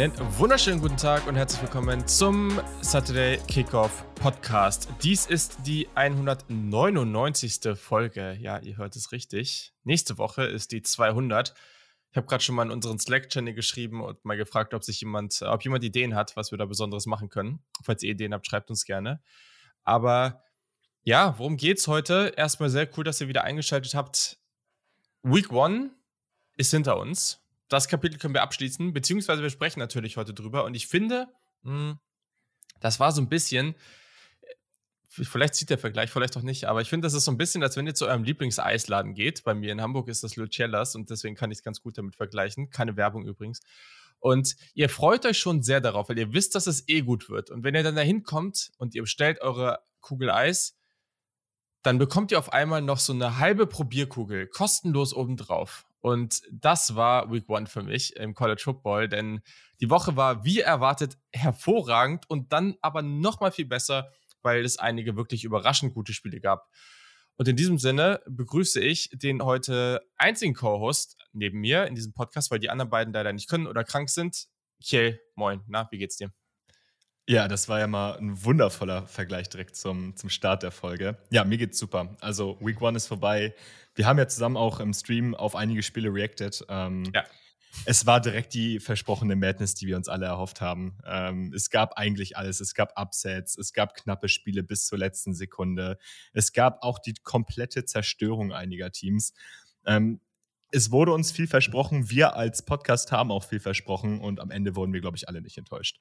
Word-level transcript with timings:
Einen 0.00 0.38
wunderschönen 0.38 0.80
guten 0.80 0.96
Tag 0.96 1.26
und 1.26 1.36
herzlich 1.36 1.60
willkommen 1.60 2.08
zum 2.08 2.58
Saturday 2.80 3.36
Kickoff 3.46 4.06
Podcast. 4.14 4.88
Dies 5.02 5.26
ist 5.26 5.58
die 5.66 5.90
199. 5.94 7.76
Folge. 7.78 8.34
Ja, 8.40 8.60
ihr 8.60 8.78
hört 8.78 8.96
es 8.96 9.12
richtig. 9.12 9.74
Nächste 9.84 10.16
Woche 10.16 10.44
ist 10.44 10.72
die 10.72 10.80
200. 10.80 11.52
Ich 12.12 12.16
habe 12.16 12.26
gerade 12.26 12.42
schon 12.42 12.54
mal 12.54 12.62
in 12.62 12.70
unseren 12.70 12.98
Slack-Channel 12.98 13.52
geschrieben 13.52 14.02
und 14.02 14.24
mal 14.24 14.38
gefragt, 14.38 14.72
ob 14.72 14.84
sich 14.84 15.02
jemand, 15.02 15.42
ob 15.42 15.62
jemand 15.64 15.84
Ideen 15.84 16.14
hat, 16.14 16.34
was 16.34 16.50
wir 16.50 16.56
da 16.56 16.64
Besonderes 16.64 17.04
machen 17.04 17.28
können. 17.28 17.62
Falls 17.82 18.02
ihr 18.02 18.12
Ideen 18.12 18.32
habt, 18.32 18.46
schreibt 18.46 18.70
uns 18.70 18.86
gerne. 18.86 19.20
Aber 19.84 20.44
ja, 21.02 21.38
worum 21.38 21.58
geht's 21.58 21.88
heute? 21.88 22.32
Erstmal 22.38 22.70
sehr 22.70 22.88
cool, 22.96 23.04
dass 23.04 23.20
ihr 23.20 23.28
wieder 23.28 23.44
eingeschaltet 23.44 23.94
habt. 23.94 24.38
Week 25.22 25.52
One 25.52 25.90
ist 26.56 26.70
hinter 26.70 26.96
uns. 26.96 27.42
Das 27.70 27.88
Kapitel 27.88 28.18
können 28.18 28.34
wir 28.34 28.42
abschließen, 28.42 28.92
beziehungsweise 28.92 29.42
wir 29.42 29.48
sprechen 29.48 29.78
natürlich 29.78 30.16
heute 30.16 30.34
drüber. 30.34 30.64
Und 30.64 30.74
ich 30.74 30.88
finde, 30.88 31.28
hm, 31.62 31.98
das 32.80 32.98
war 32.98 33.12
so 33.12 33.22
ein 33.22 33.28
bisschen, 33.28 33.76
äh, 34.42 35.24
vielleicht 35.24 35.54
zieht 35.54 35.70
der 35.70 35.78
Vergleich, 35.78 36.10
vielleicht 36.10 36.36
auch 36.36 36.42
nicht, 36.42 36.64
aber 36.64 36.80
ich 36.80 36.88
finde, 36.90 37.06
das 37.06 37.14
ist 37.14 37.24
so 37.24 37.30
ein 37.30 37.38
bisschen, 37.38 37.62
als 37.62 37.76
wenn 37.76 37.86
ihr 37.86 37.94
zu 37.94 38.06
eurem 38.06 38.24
Lieblingseisladen 38.24 39.14
geht. 39.14 39.44
Bei 39.44 39.54
mir 39.54 39.70
in 39.70 39.80
Hamburg 39.80 40.08
ist 40.08 40.24
das 40.24 40.34
Lucellas 40.34 40.96
und 40.96 41.10
deswegen 41.10 41.36
kann 41.36 41.52
ich 41.52 41.58
es 41.58 41.64
ganz 41.64 41.80
gut 41.80 41.96
damit 41.96 42.16
vergleichen. 42.16 42.70
Keine 42.70 42.96
Werbung 42.96 43.24
übrigens. 43.24 43.60
Und 44.18 44.56
ihr 44.74 44.88
freut 44.88 45.24
euch 45.24 45.38
schon 45.38 45.62
sehr 45.62 45.80
darauf, 45.80 46.08
weil 46.08 46.18
ihr 46.18 46.32
wisst, 46.32 46.56
dass 46.56 46.66
es 46.66 46.88
eh 46.88 47.02
gut 47.02 47.30
wird. 47.30 47.50
Und 47.50 47.62
wenn 47.62 47.76
ihr 47.76 47.84
dann 47.84 47.94
dahin 47.94 48.24
kommt 48.24 48.72
und 48.78 48.96
ihr 48.96 49.02
bestellt 49.02 49.40
eure 49.42 49.78
Kugel 50.00 50.30
Eis, 50.30 50.76
dann 51.82 51.98
bekommt 51.98 52.32
ihr 52.32 52.38
auf 52.38 52.52
einmal 52.52 52.82
noch 52.82 52.98
so 52.98 53.12
eine 53.12 53.38
halbe 53.38 53.66
Probierkugel 53.66 54.48
kostenlos 54.48 55.14
obendrauf. 55.14 55.86
Und 56.00 56.42
das 56.50 56.94
war 56.96 57.30
Week 57.30 57.48
One 57.48 57.66
für 57.66 57.82
mich 57.82 58.16
im 58.16 58.34
College 58.34 58.62
Football, 58.64 59.08
denn 59.08 59.40
die 59.80 59.90
Woche 59.90 60.16
war 60.16 60.44
wie 60.44 60.60
erwartet 60.60 61.18
hervorragend 61.32 62.28
und 62.28 62.52
dann 62.52 62.76
aber 62.80 63.02
noch 63.02 63.40
mal 63.40 63.52
viel 63.52 63.66
besser, 63.66 64.10
weil 64.42 64.64
es 64.64 64.78
einige 64.78 65.16
wirklich 65.16 65.44
überraschend 65.44 65.94
gute 65.94 66.14
Spiele 66.14 66.40
gab. 66.40 66.68
Und 67.36 67.48
in 67.48 67.56
diesem 67.56 67.78
Sinne 67.78 68.20
begrüße 68.26 68.80
ich 68.80 69.10
den 69.12 69.42
heute 69.42 70.00
einzigen 70.16 70.54
Co-Host 70.54 71.16
neben 71.32 71.60
mir 71.60 71.86
in 71.86 71.94
diesem 71.94 72.12
Podcast, 72.12 72.50
weil 72.50 72.58
die 72.58 72.70
anderen 72.70 72.90
beiden 72.90 73.14
leider 73.14 73.32
nicht 73.32 73.48
können 73.48 73.66
oder 73.66 73.84
krank 73.84 74.10
sind. 74.10 74.46
Kiel, 74.82 75.20
moin, 75.36 75.62
na, 75.66 75.88
wie 75.90 75.98
geht's 75.98 76.16
dir? 76.16 76.32
Ja, 77.28 77.46
das 77.46 77.68
war 77.68 77.78
ja 77.78 77.86
mal 77.86 78.16
ein 78.18 78.44
wundervoller 78.44 79.06
Vergleich 79.06 79.48
direkt 79.48 79.76
zum, 79.76 80.16
zum 80.16 80.30
Start 80.30 80.62
der 80.62 80.72
Folge. 80.72 81.16
Ja, 81.30 81.44
mir 81.44 81.58
geht's 81.58 81.78
super. 81.78 82.16
Also 82.20 82.58
Week 82.60 82.80
One 82.80 82.96
ist 82.96 83.06
vorbei. 83.06 83.54
Wir 83.94 84.06
haben 84.06 84.18
ja 84.18 84.26
zusammen 84.26 84.56
auch 84.56 84.80
im 84.80 84.92
Stream 84.92 85.34
auf 85.34 85.54
einige 85.54 85.82
Spiele 85.82 86.12
reacted. 86.12 86.64
Ähm, 86.68 87.04
ja. 87.14 87.24
Es 87.84 88.04
war 88.04 88.20
direkt 88.20 88.54
die 88.54 88.80
versprochene 88.80 89.36
Madness, 89.36 89.74
die 89.74 89.86
wir 89.86 89.96
uns 89.96 90.08
alle 90.08 90.26
erhofft 90.26 90.60
haben. 90.60 90.98
Ähm, 91.06 91.52
es 91.54 91.70
gab 91.70 91.96
eigentlich 91.96 92.36
alles. 92.36 92.60
Es 92.60 92.74
gab 92.74 92.98
Upsets, 93.00 93.56
es 93.56 93.72
gab 93.72 93.94
knappe 93.94 94.28
Spiele 94.28 94.62
bis 94.62 94.86
zur 94.86 94.98
letzten 94.98 95.34
Sekunde. 95.34 95.98
Es 96.32 96.52
gab 96.52 96.82
auch 96.82 96.98
die 96.98 97.14
komplette 97.22 97.84
Zerstörung 97.84 98.52
einiger 98.52 98.90
Teams. 98.90 99.34
Ähm, 99.86 100.20
es 100.72 100.90
wurde 100.90 101.12
uns 101.12 101.32
viel 101.32 101.46
versprochen. 101.46 102.10
Wir 102.10 102.36
als 102.36 102.64
Podcast 102.64 103.12
haben 103.12 103.30
auch 103.30 103.44
viel 103.44 103.60
versprochen 103.60 104.20
und 104.20 104.40
am 104.40 104.50
Ende 104.50 104.76
wurden 104.76 104.92
wir, 104.92 105.00
glaube 105.00 105.16
ich, 105.16 105.28
alle 105.28 105.40
nicht 105.40 105.58
enttäuscht. 105.58 106.00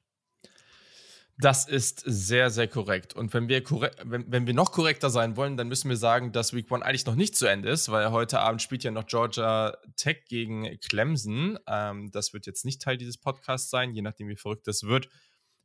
Das 1.42 1.70
ist 1.70 2.04
sehr, 2.06 2.50
sehr 2.50 2.68
korrekt. 2.68 3.16
Und 3.16 3.34
wenn 3.34 3.48
wir, 3.48 3.64
wenn, 4.04 4.30
wenn 4.30 4.46
wir 4.46 4.54
noch 4.54 4.74
korrekter 4.74 5.10
sein 5.10 5.38
wollen, 5.38 5.56
dann 5.56 5.70
müssen 5.70 5.88
wir 5.88 5.96
sagen, 5.96 6.34
dass 6.34 6.54
Week 6.54 6.70
One 6.70 6.84
eigentlich 6.84 7.06
noch 7.06 7.16
nicht 7.16 7.38
zu 7.38 7.46
Ende 7.46 7.70
ist, 7.70 7.90
weil 7.90 8.12
heute 8.12 8.42
Abend 8.42 8.62
spielt 8.62 8.84
ja 8.84 8.92
noch 8.92 9.06
Georgia 9.06 9.78
Tech 9.96 10.26
gegen 10.28 10.78
Clemson. 10.82 11.58
Ähm, 11.66 12.12
das 12.12 12.34
wird 12.34 12.46
jetzt 12.46 12.66
nicht 12.66 12.82
Teil 12.82 12.98
dieses 12.98 13.18
Podcasts 13.18 13.70
sein. 13.70 13.94
Je 13.94 14.02
nachdem, 14.02 14.28
wie 14.28 14.36
verrückt 14.36 14.68
das 14.68 14.84
wird, 14.84 15.08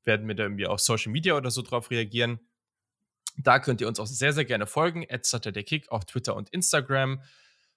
werden 0.05 0.29
wir 0.29 0.37
da 0.37 0.45
irgendwie 0.45 0.69
auf 0.69 0.79
Social 0.79 1.11
Media 1.11 1.37
oder 1.37 1.51
so 1.51 1.61
drauf 1.61 1.91
reagieren. 1.91 2.39
Da 3.37 3.59
könnt 3.59 3.81
ihr 3.81 3.89
uns 3.89 3.99
auch 3.99 4.07
sehr, 4.07 4.33
sehr 4.33 4.45
gerne 4.45 4.69
folgen. 4.69 5.05
At 5.11 5.29
Kick 5.67 5.91
auf 5.91 6.05
Twitter 6.05 6.37
und 6.37 6.51
Instagram. 6.51 7.21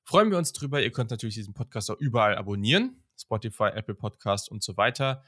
Freuen 0.03 0.29
wir 0.29 0.37
uns 0.37 0.53
drüber. 0.53 0.83
Ihr 0.83 0.91
könnt 0.91 1.09
natürlich 1.09 1.33
diesen 1.33 1.55
Podcast 1.55 1.89
auch 1.89 1.97
überall 1.97 2.37
abonnieren. 2.37 3.03
Spotify, 3.19 3.69
Apple 3.73 3.95
Podcast 3.95 4.51
und 4.51 4.61
so 4.61 4.77
weiter 4.77 5.23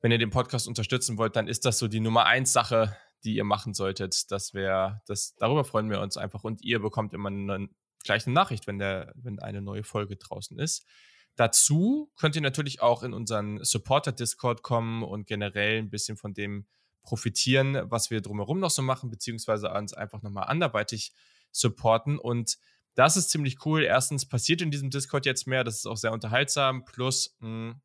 wenn 0.00 0.12
ihr 0.12 0.18
den 0.18 0.30
Podcast 0.30 0.68
unterstützen 0.68 1.18
wollt, 1.18 1.36
dann 1.36 1.48
ist 1.48 1.64
das 1.64 1.78
so 1.78 1.88
die 1.88 2.00
Nummer 2.00 2.26
eins 2.26 2.52
Sache, 2.52 2.96
die 3.24 3.34
ihr 3.34 3.44
machen 3.44 3.74
solltet. 3.74 4.30
Das 4.30 4.54
wäre, 4.54 5.02
das, 5.06 5.34
darüber 5.36 5.64
freuen 5.64 5.90
wir 5.90 6.00
uns 6.00 6.16
einfach. 6.16 6.44
Und 6.44 6.62
ihr 6.62 6.80
bekommt 6.80 7.14
immer 7.14 7.28
eine, 7.28 7.68
gleich 8.04 8.26
eine 8.26 8.34
Nachricht, 8.34 8.66
wenn 8.66 8.78
der, 8.78 9.12
wenn 9.16 9.40
eine 9.40 9.60
neue 9.60 9.82
Folge 9.82 10.16
draußen 10.16 10.58
ist. 10.58 10.86
Dazu 11.36 12.10
könnt 12.16 12.36
ihr 12.36 12.42
natürlich 12.42 12.82
auch 12.82 13.02
in 13.02 13.12
unseren 13.12 13.62
Supporter-Discord 13.62 14.62
kommen 14.62 15.02
und 15.02 15.26
generell 15.26 15.78
ein 15.78 15.90
bisschen 15.90 16.16
von 16.16 16.34
dem 16.34 16.66
profitieren, 17.02 17.80
was 17.84 18.10
wir 18.10 18.20
drumherum 18.20 18.60
noch 18.60 18.70
so 18.70 18.82
machen, 18.82 19.08
beziehungsweise 19.08 19.70
uns 19.70 19.94
einfach 19.94 20.22
nochmal 20.22 20.44
anderweitig 20.48 21.12
supporten. 21.52 22.18
Und 22.18 22.58
das 22.94 23.16
ist 23.16 23.30
ziemlich 23.30 23.64
cool. 23.64 23.84
Erstens 23.84 24.26
passiert 24.26 24.60
in 24.60 24.70
diesem 24.70 24.90
Discord 24.90 25.26
jetzt 25.26 25.46
mehr, 25.46 25.64
das 25.64 25.76
ist 25.76 25.86
auch 25.86 25.96
sehr 25.96 26.12
unterhaltsam. 26.12 26.84
Plus, 26.84 27.36
mh, 27.40 27.48
hm, 27.48 27.80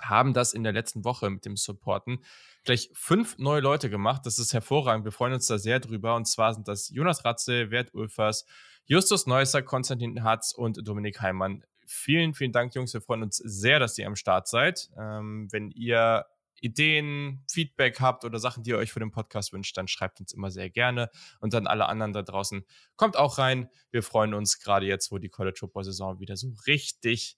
haben 0.00 0.32
das 0.32 0.52
in 0.54 0.62
der 0.62 0.72
letzten 0.72 1.04
Woche 1.04 1.30
mit 1.30 1.44
dem 1.44 1.56
Supporten 1.56 2.24
gleich 2.64 2.90
fünf 2.94 3.38
neue 3.38 3.60
Leute 3.60 3.90
gemacht. 3.90 4.22
Das 4.24 4.38
ist 4.38 4.52
hervorragend. 4.52 5.04
Wir 5.04 5.12
freuen 5.12 5.34
uns 5.34 5.46
da 5.46 5.58
sehr 5.58 5.80
drüber. 5.80 6.14
Und 6.14 6.26
zwar 6.26 6.54
sind 6.54 6.68
das 6.68 6.88
Jonas 6.90 7.24
Ratze, 7.24 7.70
Wert 7.70 7.94
Ulfers, 7.94 8.46
Justus 8.84 9.26
Neusser, 9.26 9.62
Konstantin 9.62 10.22
Hatz 10.22 10.52
und 10.52 10.86
Dominik 10.86 11.20
Heimann. 11.20 11.64
Vielen, 11.86 12.34
vielen 12.34 12.52
Dank, 12.52 12.74
Jungs. 12.74 12.94
Wir 12.94 13.00
freuen 13.00 13.22
uns 13.22 13.36
sehr, 13.36 13.78
dass 13.78 13.98
ihr 13.98 14.06
am 14.06 14.16
Start 14.16 14.48
seid. 14.48 14.90
Ähm, 14.98 15.48
wenn 15.50 15.70
ihr 15.70 16.24
Ideen, 16.60 17.44
Feedback 17.50 18.00
habt 18.00 18.24
oder 18.24 18.38
Sachen, 18.38 18.62
die 18.62 18.70
ihr 18.70 18.78
euch 18.78 18.92
für 18.92 19.00
den 19.00 19.10
Podcast 19.10 19.52
wünscht, 19.52 19.76
dann 19.76 19.88
schreibt 19.88 20.20
uns 20.20 20.32
immer 20.32 20.50
sehr 20.50 20.70
gerne. 20.70 21.10
Und 21.40 21.54
dann 21.54 21.66
alle 21.66 21.86
anderen 21.86 22.12
da 22.12 22.22
draußen, 22.22 22.64
kommt 22.96 23.16
auch 23.16 23.38
rein. 23.38 23.68
Wir 23.90 24.04
freuen 24.04 24.32
uns 24.32 24.60
gerade 24.60 24.86
jetzt, 24.86 25.10
wo 25.10 25.18
die 25.18 25.28
College 25.28 25.58
Football 25.58 25.84
Saison 25.84 26.20
wieder 26.20 26.36
so 26.36 26.54
richtig 26.66 27.36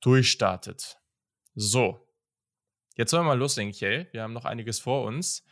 durchstartet. 0.00 0.99
So, 1.54 2.06
jetzt 2.96 3.12
wollen 3.12 3.22
wir 3.24 3.28
mal 3.28 3.38
loslegen, 3.38 3.72
Kjell. 3.72 4.08
Wir 4.12 4.22
haben 4.22 4.32
noch 4.32 4.44
einiges 4.44 4.78
vor 4.80 5.04
uns. 5.04 5.44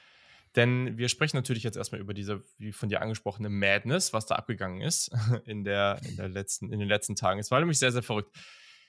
Denn 0.57 0.97
wir 0.97 1.09
sprechen 1.09 1.37
natürlich 1.37 1.63
jetzt 1.63 1.77
erstmal 1.77 2.01
über 2.01 2.15
diese, 2.15 2.43
wie 2.57 2.73
von 2.73 2.89
dir 2.89 3.03
angesprochene 3.03 3.49
Madness, 3.49 4.13
was 4.13 4.27
da 4.27 4.37
abgegangen 4.37 4.81
ist 4.81 5.11
in, 5.45 5.65
der, 5.65 6.01
in, 6.05 6.17
der 6.17 6.29
letzten, 6.29 6.73
in 6.73 6.79
den 6.79 6.89
letzten 6.89 7.17
Tagen. 7.17 7.39
Es 7.39 7.51
war 7.51 7.61
nämlich 7.61 7.79
sehr, 7.79 7.93
sehr 7.93 8.03
verrückt. 8.03 8.35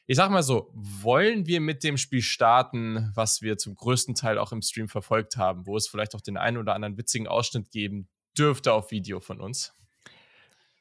Ich 0.08 0.16
sag 0.16 0.32
mal 0.32 0.42
so, 0.42 0.72
wollen 0.74 1.46
wir 1.46 1.62
mit 1.62 1.84
dem 1.84 1.98
Spiel 1.98 2.24
starten, 2.24 3.12
was 3.14 3.44
wir 3.44 3.58
zum 3.58 3.76
größten 3.76 4.16
Teil 4.16 4.40
auch 4.40 4.52
im 4.52 4.64
Stream 4.64 4.90
verfolgt 4.90 5.38
haben, 5.38 5.68
wo 5.68 5.78
es 5.78 5.88
vielleicht 5.88 6.16
auch 6.16 6.22
den 6.22 6.38
einen 6.38 6.58
oder 6.58 6.74
anderen 6.74 6.98
witzigen 6.98 7.28
Ausschnitt 7.28 7.70
geben 7.70 8.10
dürfte 8.36 8.74
auf 8.74 8.90
Video 8.90 9.20
von 9.20 9.40
uns? 9.40 9.74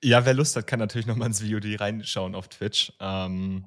Ja, 0.03 0.25
wer 0.25 0.33
Lust 0.33 0.57
hat, 0.57 0.67
kann 0.67 0.79
natürlich 0.79 1.07
nochmal 1.07 1.29
ins 1.29 1.43
Video 1.43 1.59
reinschauen 1.77 2.35
auf 2.35 2.49
Twitch. 2.49 2.93
Ähm 3.01 3.67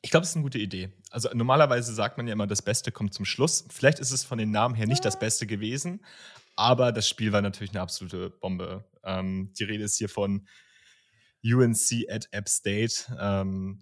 ich 0.00 0.10
glaube, 0.10 0.22
das 0.22 0.30
ist 0.30 0.36
eine 0.36 0.44
gute 0.44 0.58
Idee. 0.58 0.92
Also 1.10 1.28
normalerweise 1.34 1.92
sagt 1.92 2.16
man 2.16 2.26
ja 2.26 2.32
immer, 2.32 2.46
das 2.46 2.62
Beste 2.62 2.92
kommt 2.92 3.14
zum 3.14 3.24
Schluss. 3.24 3.64
Vielleicht 3.70 3.98
ist 3.98 4.12
es 4.12 4.24
von 4.24 4.38
den 4.38 4.50
Namen 4.50 4.74
her 4.74 4.86
nicht 4.86 5.04
das 5.04 5.18
Beste 5.18 5.46
gewesen, 5.46 6.04
aber 6.56 6.92
das 6.92 7.08
Spiel 7.08 7.32
war 7.32 7.42
natürlich 7.42 7.72
eine 7.72 7.80
absolute 7.80 8.30
Bombe. 8.30 8.84
Ähm, 9.04 9.52
die 9.58 9.64
Rede 9.64 9.84
ist 9.84 9.98
hier 9.98 10.08
von 10.08 10.46
UNC 11.44 12.08
at 12.10 12.28
App 12.32 12.48
State. 12.48 13.16
Ähm, 13.20 13.80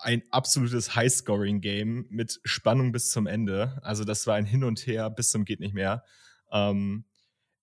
ein 0.00 0.22
absolutes 0.30 0.94
High-Scoring-Game 0.94 2.06
mit 2.08 2.40
Spannung 2.44 2.92
bis 2.92 3.10
zum 3.10 3.26
Ende. 3.26 3.78
Also 3.82 4.04
das 4.04 4.26
war 4.26 4.36
ein 4.36 4.44
Hin 4.44 4.64
und 4.64 4.86
Her 4.86 5.10
bis 5.10 5.30
zum 5.30 5.44
geht 5.44 5.60
nicht 5.60 5.74
mehr. 5.74 6.04
Ähm, 6.52 7.04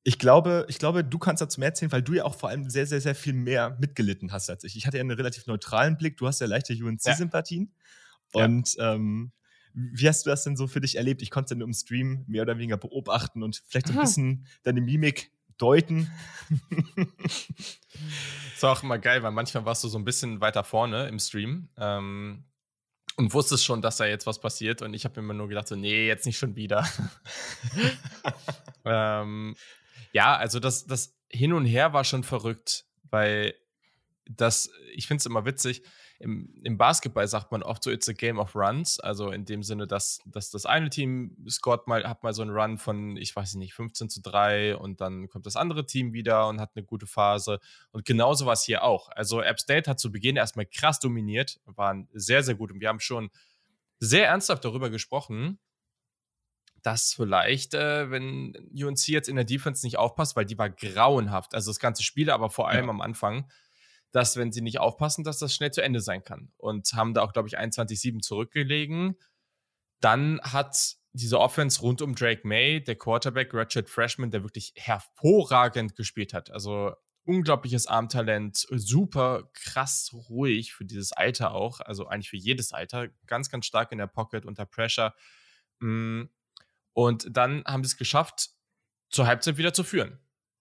ich 0.07 0.19
glaube, 0.19 0.67
ich 0.69 0.77
glaube, 0.77 1.03
du 1.03 1.17
kannst 1.17 1.41
dazu 1.41 1.59
mehr 1.59 1.69
erzählen, 1.69 1.91
weil 1.91 2.03
du 2.03 2.13
ja 2.13 2.25
auch 2.25 2.35
vor 2.35 2.49
allem 2.49 2.69
sehr, 2.69 2.85
sehr, 2.85 3.01
sehr 3.01 3.15
viel 3.15 3.33
mehr 3.33 3.75
mitgelitten 3.79 4.31
hast 4.31 4.51
als 4.51 4.63
ich. 4.63 4.77
Ich 4.77 4.85
hatte 4.85 4.97
ja 4.97 5.01
einen 5.01 5.09
relativ 5.09 5.47
neutralen 5.47 5.97
Blick. 5.97 6.15
Du 6.17 6.27
hast 6.27 6.39
ja 6.39 6.45
leichte 6.45 6.73
UNC-Sympathien. 6.73 7.73
Ja. 8.35 8.45
Und 8.45 8.75
ähm, 8.77 9.31
wie 9.73 10.07
hast 10.07 10.23
du 10.23 10.29
das 10.29 10.43
denn 10.43 10.57
so 10.57 10.67
für 10.67 10.79
dich 10.79 10.97
erlebt? 10.97 11.23
Ich 11.23 11.31
konnte 11.31 11.45
es 11.45 11.57
dann 11.57 11.67
im 11.67 11.73
Stream 11.73 12.23
mehr 12.27 12.43
oder 12.43 12.59
weniger 12.59 12.77
beobachten 12.77 13.41
und 13.41 13.63
vielleicht 13.67 13.87
so 13.87 13.93
ein 13.93 13.99
bisschen 13.99 14.45
deine 14.61 14.79
Mimik 14.79 15.31
deuten. 15.57 16.11
das 18.53 18.61
war 18.61 18.73
auch 18.73 18.83
immer 18.83 18.99
geil, 18.99 19.23
weil 19.23 19.31
manchmal 19.31 19.65
warst 19.65 19.83
du 19.83 19.87
so 19.87 19.97
ein 19.97 20.05
bisschen 20.05 20.39
weiter 20.39 20.63
vorne 20.63 21.07
im 21.07 21.17
Stream. 21.17 21.69
Ähm, 21.77 22.43
und 23.17 23.33
wusstest 23.33 23.65
schon, 23.65 23.81
dass 23.81 23.97
da 23.97 24.05
jetzt 24.05 24.27
was 24.27 24.39
passiert. 24.39 24.83
Und 24.83 24.93
ich 24.93 25.03
habe 25.03 25.19
mir 25.19 25.25
immer 25.25 25.33
nur 25.33 25.47
gedacht, 25.47 25.67
so, 25.67 25.75
nee, 25.75 26.05
jetzt 26.05 26.27
nicht 26.27 26.37
schon 26.37 26.55
wieder. 26.55 26.87
ähm, 28.85 29.55
ja, 30.11 30.35
also 30.35 30.59
das, 30.59 30.85
das 30.85 31.17
Hin 31.29 31.53
und 31.53 31.65
Her 31.65 31.93
war 31.93 32.03
schon 32.03 32.23
verrückt, 32.23 32.85
weil 33.09 33.53
das, 34.29 34.69
ich 34.93 35.07
finde 35.07 35.19
es 35.19 35.25
immer 35.25 35.45
witzig, 35.45 35.83
im, 36.19 36.49
im, 36.63 36.77
Basketball 36.77 37.27
sagt 37.27 37.51
man 37.51 37.61
oft 37.61 37.83
so, 37.83 37.91
it's 37.91 38.07
a 38.07 38.13
game 38.13 38.39
of 38.39 38.55
runs. 38.55 38.99
Also 38.99 39.31
in 39.31 39.45
dem 39.45 39.63
Sinne, 39.63 39.85
dass, 39.85 40.19
dass 40.25 40.49
das 40.49 40.65
eine 40.65 40.89
Team 40.89 41.35
scoret 41.49 41.87
mal, 41.87 42.07
hat 42.07 42.23
mal 42.23 42.33
so 42.33 42.41
einen 42.41 42.51
Run 42.51 42.77
von, 42.77 43.17
ich 43.17 43.35
weiß 43.35 43.55
nicht, 43.55 43.73
15 43.73 44.09
zu 44.09 44.21
3 44.21 44.77
und 44.77 45.01
dann 45.01 45.27
kommt 45.27 45.45
das 45.45 45.57
andere 45.57 45.85
Team 45.85 46.13
wieder 46.13 46.47
und 46.47 46.61
hat 46.61 46.71
eine 46.75 46.85
gute 46.85 47.05
Phase. 47.05 47.59
Und 47.91 48.05
genauso 48.05 48.45
war 48.45 48.53
es 48.53 48.63
hier 48.63 48.83
auch. 48.83 49.09
Also 49.09 49.41
App 49.41 49.59
State 49.59 49.89
hat 49.89 49.99
zu 49.99 50.11
Beginn 50.11 50.37
erstmal 50.37 50.65
krass 50.65 50.99
dominiert, 50.99 51.59
waren 51.65 52.07
sehr, 52.13 52.43
sehr 52.43 52.55
gut. 52.55 52.71
Und 52.71 52.79
wir 52.79 52.87
haben 52.87 53.01
schon 53.01 53.29
sehr 53.99 54.27
ernsthaft 54.27 54.63
darüber 54.63 54.89
gesprochen, 54.89 55.59
dass 56.85 57.13
vielleicht, 57.13 57.73
äh, 57.73 58.11
wenn 58.11 58.53
UNC 58.71 59.07
jetzt 59.07 59.27
in 59.27 59.35
der 59.35 59.43
Defense 59.43 59.83
nicht 59.83 59.97
aufpasst, 59.97 60.35
weil 60.35 60.45
die 60.45 60.59
war 60.59 60.69
grauenhaft, 60.69 61.55
also 61.55 61.71
das 61.71 61.79
ganze 61.79 62.03
Spiel, 62.03 62.29
aber 62.29 62.51
vor 62.51 62.69
allem 62.69 62.85
ja. 62.85 62.91
am 62.91 63.01
Anfang, 63.01 63.49
dass 64.11 64.37
wenn 64.37 64.51
sie 64.51 64.61
nicht 64.61 64.79
aufpassen, 64.79 65.23
dass 65.23 65.39
das 65.39 65.55
schnell 65.55 65.71
zu 65.71 65.81
Ende 65.81 65.99
sein 65.99 66.23
kann. 66.23 66.51
Und 66.57 66.93
haben 66.93 67.15
da 67.15 67.23
auch, 67.23 67.33
glaube 67.33 67.47
ich, 67.47 67.57
21-7 67.57 68.21
zurückgelegen. 68.21 69.15
Dann 69.99 70.39
hat 70.41 70.95
diese 71.11 71.39
Offense 71.39 71.81
rund 71.81 72.03
um 72.03 72.13
Drake 72.13 72.47
May, 72.47 72.83
der 72.83 72.95
Quarterback, 72.95 73.53
Ratchet 73.53 73.89
Freshman, 73.89 74.29
der 74.29 74.43
wirklich 74.43 74.71
hervorragend 74.75 75.95
gespielt 75.95 76.33
hat. 76.33 76.51
Also 76.51 76.93
unglaubliches 77.23 77.87
Armtalent, 77.87 78.57
super 78.69 79.49
krass 79.53 80.11
ruhig 80.29 80.73
für 80.73 80.85
dieses 80.85 81.13
Alter 81.13 81.55
auch, 81.55 81.79
also 81.79 82.05
eigentlich 82.07 82.29
für 82.29 82.37
jedes 82.37 82.73
Alter, 82.73 83.07
ganz, 83.25 83.49
ganz 83.49 83.65
stark 83.65 83.91
in 83.91 83.97
der 83.97 84.07
Pocket 84.07 84.45
unter 84.45 84.67
Pressure. 84.67 85.15
Und 86.95 87.27
dann 87.35 87.63
haben 87.65 87.83
sie 87.83 87.89
es 87.89 87.97
geschafft, 87.97 88.51
zur 89.09 89.27
Halbzeit 89.27 89.57
wieder 89.57 89.73
zu 89.73 89.83
führen. 89.83 90.17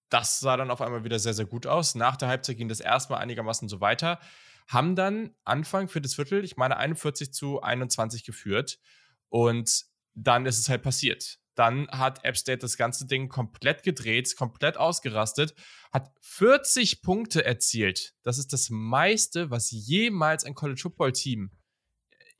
Das 0.08 0.40
sah 0.40 0.56
dann 0.56 0.72
auf 0.72 0.80
einmal 0.80 1.04
wieder 1.04 1.20
sehr, 1.20 1.32
sehr 1.32 1.46
gut 1.46 1.66
aus. 1.66 1.94
Nach 1.94 2.16
der 2.16 2.28
Halbzeit 2.28 2.56
ging 2.56 2.68
das 2.68 2.80
erstmal 2.80 3.20
einigermaßen 3.20 3.68
so 3.68 3.80
weiter. 3.80 4.18
Haben 4.66 4.96
dann 4.96 5.34
Anfang 5.44 5.88
für 5.88 6.00
das 6.00 6.14
Viertel, 6.14 6.44
ich 6.44 6.56
meine 6.56 6.76
41 6.76 7.32
zu 7.32 7.62
21 7.62 8.24
geführt. 8.24 8.80
Und 9.28 9.84
dann 10.14 10.44
ist 10.44 10.58
es 10.58 10.68
halt 10.68 10.82
passiert. 10.82 11.38
Dann 11.54 11.86
hat 11.88 12.24
App 12.24 12.36
State 12.36 12.58
das 12.58 12.76
ganze 12.76 13.06
Ding 13.06 13.28
komplett 13.28 13.84
gedreht, 13.84 14.34
komplett 14.36 14.76
ausgerastet, 14.76 15.54
hat 15.92 16.10
40 16.20 17.00
Punkte 17.00 17.44
erzielt. 17.44 18.14
Das 18.24 18.38
ist 18.38 18.52
das 18.52 18.70
meiste, 18.70 19.50
was 19.50 19.70
jemals 19.70 20.44
ein 20.44 20.56
College 20.56 20.80
Football 20.80 21.12
Team 21.12 21.52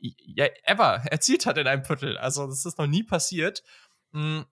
äh, 0.05 0.51
ever 0.65 1.05
erzielt 1.11 1.47
hat 1.47 1.59
in 1.59 1.67
einem 1.67 1.85
Viertel. 1.85 2.19
Also, 2.19 2.47
das 2.47 2.65
ist 2.65 2.79
noch 2.79 2.87
nie 2.87 3.03
passiert. 3.03 3.63
Hm, 4.15 4.47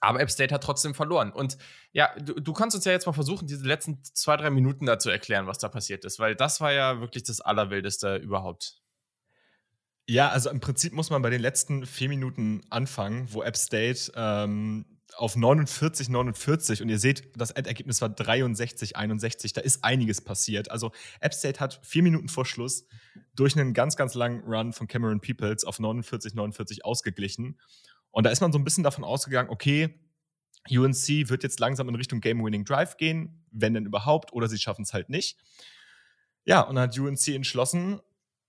aber 0.00 0.20
App 0.20 0.30
State 0.30 0.54
hat 0.54 0.62
trotzdem 0.62 0.94
verloren. 0.94 1.32
Und 1.32 1.58
ja, 1.92 2.14
du, 2.18 2.34
du, 2.34 2.52
kannst 2.52 2.76
uns 2.76 2.84
ja 2.84 2.92
jetzt 2.92 3.06
mal 3.06 3.12
versuchen, 3.12 3.46
diese 3.46 3.64
letzten 3.66 4.02
zwei, 4.04 4.36
drei 4.36 4.50
Minuten 4.50 4.86
da 4.86 4.98
zu 4.98 5.10
erklären, 5.10 5.46
was 5.46 5.58
da 5.58 5.68
passiert 5.68 6.04
ist, 6.04 6.18
weil 6.18 6.34
das 6.34 6.60
war 6.60 6.72
ja 6.72 7.00
wirklich 7.00 7.24
das 7.24 7.40
Allerwildeste 7.40 8.16
überhaupt. 8.16 8.80
Ja, 10.08 10.28
also 10.28 10.50
im 10.50 10.60
Prinzip 10.60 10.92
muss 10.92 11.10
man 11.10 11.22
bei 11.22 11.30
den 11.30 11.40
letzten 11.40 11.84
vier 11.84 12.08
Minuten 12.08 12.62
anfangen, 12.70 13.26
wo 13.32 13.42
App 13.42 13.56
State 13.56 14.12
ähm, 14.14 14.84
auf 15.16 15.34
49, 15.34 16.08
49 16.08 16.82
und 16.82 16.88
ihr 16.88 16.98
seht, 16.98 17.36
das 17.36 17.50
Endergebnis 17.50 18.00
war 18.00 18.08
63, 18.08 18.96
61. 18.96 19.52
Da 19.52 19.60
ist 19.62 19.82
einiges 19.82 20.20
passiert. 20.20 20.70
Also 20.70 20.92
App 21.20 21.34
State 21.34 21.58
hat 21.58 21.80
vier 21.82 22.04
Minuten 22.04 22.28
vor 22.28 22.46
Schluss 22.46 22.86
durch 23.34 23.56
einen 23.56 23.74
ganz, 23.74 23.96
ganz 23.96 24.14
langen 24.14 24.42
Run 24.44 24.72
von 24.72 24.86
Cameron 24.86 25.20
Peoples 25.20 25.64
auf 25.64 25.80
49, 25.80 26.34
49 26.34 26.84
ausgeglichen. 26.84 27.58
Und 28.16 28.24
da 28.24 28.30
ist 28.30 28.40
man 28.40 28.50
so 28.50 28.58
ein 28.58 28.64
bisschen 28.64 28.82
davon 28.82 29.04
ausgegangen, 29.04 29.50
okay, 29.50 29.94
UNC 30.70 31.28
wird 31.28 31.42
jetzt 31.42 31.60
langsam 31.60 31.86
in 31.90 31.96
Richtung 31.96 32.22
Game-Winning 32.22 32.64
Drive 32.64 32.96
gehen, 32.96 33.44
wenn 33.50 33.74
denn 33.74 33.84
überhaupt, 33.84 34.32
oder 34.32 34.48
sie 34.48 34.56
schaffen 34.56 34.84
es 34.84 34.94
halt 34.94 35.10
nicht. 35.10 35.38
Ja, 36.46 36.62
und 36.62 36.76
dann 36.76 36.88
hat 36.88 36.98
UNC 36.98 37.28
entschlossen, 37.28 38.00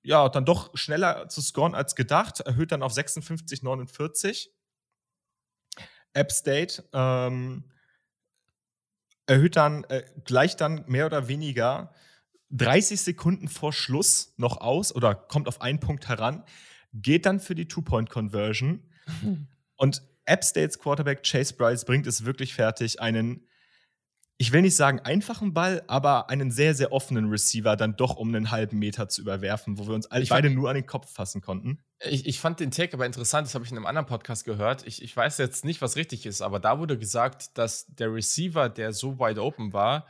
ja, 0.03 0.29
dann 0.29 0.45
doch 0.45 0.71
schneller 0.77 1.27
zu 1.27 1.41
scoren 1.41 1.75
als 1.75 1.95
gedacht, 1.95 2.39
erhöht 2.39 2.71
dann 2.71 2.81
auf 2.81 2.93
56, 2.93 3.61
49. 3.61 4.53
App 6.13 6.31
State 6.31 6.85
ähm, 6.93 7.69
erhöht 9.25 9.57
dann 9.57 9.83
äh, 9.89 10.05
gleich 10.23 10.55
dann 10.55 10.85
mehr 10.87 11.07
oder 11.07 11.27
weniger 11.27 11.91
30 12.51 13.01
Sekunden 13.01 13.49
vor 13.49 13.73
Schluss 13.73 14.33
noch 14.37 14.61
aus 14.61 14.95
oder 14.95 15.13
kommt 15.13 15.49
auf 15.49 15.59
einen 15.59 15.81
Punkt 15.81 16.07
heran, 16.07 16.45
geht 16.93 17.25
dann 17.25 17.41
für 17.41 17.53
die 17.53 17.67
Two-Point-Conversion 17.67 18.89
und 19.77 20.01
App 20.25 20.43
States 20.43 20.77
Quarterback 20.77 21.23
Chase 21.23 21.53
Bryce 21.53 21.85
bringt 21.85 22.05
es 22.05 22.25
wirklich 22.25 22.53
fertig, 22.53 22.99
einen 22.99 23.47
ich 24.39 24.51
will 24.51 24.61
nicht 24.61 24.75
sagen 24.75 24.99
einfachen 24.99 25.53
Ball, 25.53 25.83
aber 25.87 26.29
einen 26.29 26.51
sehr, 26.51 26.75
sehr 26.75 26.91
offenen 26.91 27.29
Receiver 27.29 27.75
dann 27.75 27.95
doch 27.95 28.17
um 28.17 28.27
einen 28.27 28.51
halben 28.51 28.77
Meter 28.77 29.09
zu 29.09 29.21
überwerfen, 29.21 29.79
wo 29.79 29.87
wir 29.87 29.95
uns 29.95 30.05
alle 30.07 30.25
beide 30.27 30.51
nur 30.51 30.69
an 30.69 30.75
den 30.75 30.85
Kopf 30.85 31.11
fassen 31.11 31.41
konnten. 31.41 31.79
Ich, 32.01 32.27
ich 32.27 32.39
fand 32.39 32.59
den 32.59 32.69
Take 32.69 32.93
aber 32.93 33.07
interessant, 33.07 33.47
das 33.47 33.55
habe 33.55 33.65
ich 33.65 33.71
in 33.71 33.77
einem 33.77 33.87
anderen 33.87 34.05
Podcast 34.05 34.45
gehört. 34.45 34.85
Ich, 34.85 35.01
ich 35.01 35.15
weiß 35.17 35.39
jetzt 35.39 35.65
nicht, 35.65 35.81
was 35.81 35.95
richtig 35.95 36.27
ist, 36.27 36.41
aber 36.41 36.59
da 36.59 36.77
wurde 36.77 36.99
gesagt, 36.99 37.57
dass 37.57 37.87
der 37.87 38.13
Receiver, 38.13 38.69
der 38.69 38.93
so 38.93 39.17
wide 39.17 39.41
open 39.41 39.73
war, 39.73 40.05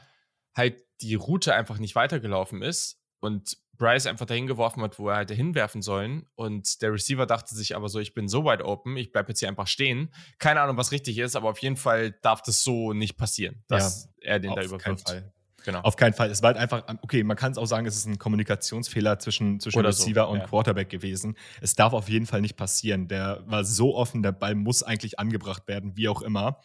halt 0.54 0.84
die 1.00 1.16
Route 1.16 1.54
einfach 1.54 1.78
nicht 1.78 1.96
weitergelaufen 1.96 2.62
ist 2.62 3.00
und 3.22 3.58
Bryce 3.78 4.08
einfach 4.08 4.26
dahin 4.26 4.48
geworfen 4.48 4.82
hat, 4.82 5.00
wo 5.00 5.10
er 5.10 5.20
hätte 5.20 5.34
hinwerfen 5.34 5.82
sollen. 5.82 6.26
Und 6.36 6.82
der 6.82 6.94
Receiver 6.94 7.26
dachte 7.26 7.56
sich 7.56 7.76
aber 7.76 7.90
so, 7.90 8.00
ich 8.00 8.14
bin 8.14 8.28
so 8.28 8.44
wide 8.44 8.66
open, 8.66 8.98
ich 8.98 9.12
bleibe 9.12 9.30
jetzt 9.30 9.40
hier 9.40 9.50
einfach 9.50 9.68
stehen. 9.68 10.10
Keine 10.40 10.62
Ahnung, 10.62 10.78
was 10.78 10.92
richtig 10.92 11.18
ist, 11.18 11.36
aber 11.36 11.50
auf 11.50 11.60
jeden 11.60 11.78
Fall 11.78 12.12
darf 12.22 12.42
das 12.42 12.64
so 12.64 12.94
nicht 12.94 13.18
passieren, 13.18 13.64
dass 13.68 14.10
ja, 14.22 14.32
er 14.32 14.40
den 14.40 14.56
da 14.56 14.64
überwirft. 14.64 15.10
Fall. 15.10 15.32
Genau. 15.68 15.82
Auf 15.82 15.98
keinen 15.98 16.14
Fall. 16.14 16.32
Es 16.32 16.42
war 16.42 16.54
halt 16.54 16.58
einfach, 16.58 16.84
okay, 17.02 17.24
man 17.24 17.36
kann 17.36 17.52
es 17.52 17.58
auch 17.58 17.66
sagen, 17.66 17.86
es 17.86 17.98
ist 17.98 18.06
ein 18.06 18.18
Kommunikationsfehler 18.18 19.20
zwischen, 19.20 19.60
zwischen 19.60 19.86
Receiver 19.86 20.24
so, 20.24 20.32
und 20.32 20.40
ja. 20.40 20.46
Quarterback 20.46 20.90
gewesen. 20.90 21.36
Es 21.60 21.76
darf 21.76 21.92
auf 21.92 22.08
jeden 22.08 22.26
Fall 22.26 22.40
nicht 22.40 22.56
passieren. 22.56 23.10
Der 23.10 23.44
war 23.48 23.66
so 23.66 23.94
offen, 23.94 24.24
der 24.24 24.32
Ball 24.32 24.56
muss 24.56 24.82
eigentlich 24.82 25.20
angebracht 25.20 25.68
werden, 25.68 25.98
wie 25.98 26.08
auch 26.08 26.22
immer. 26.22 26.62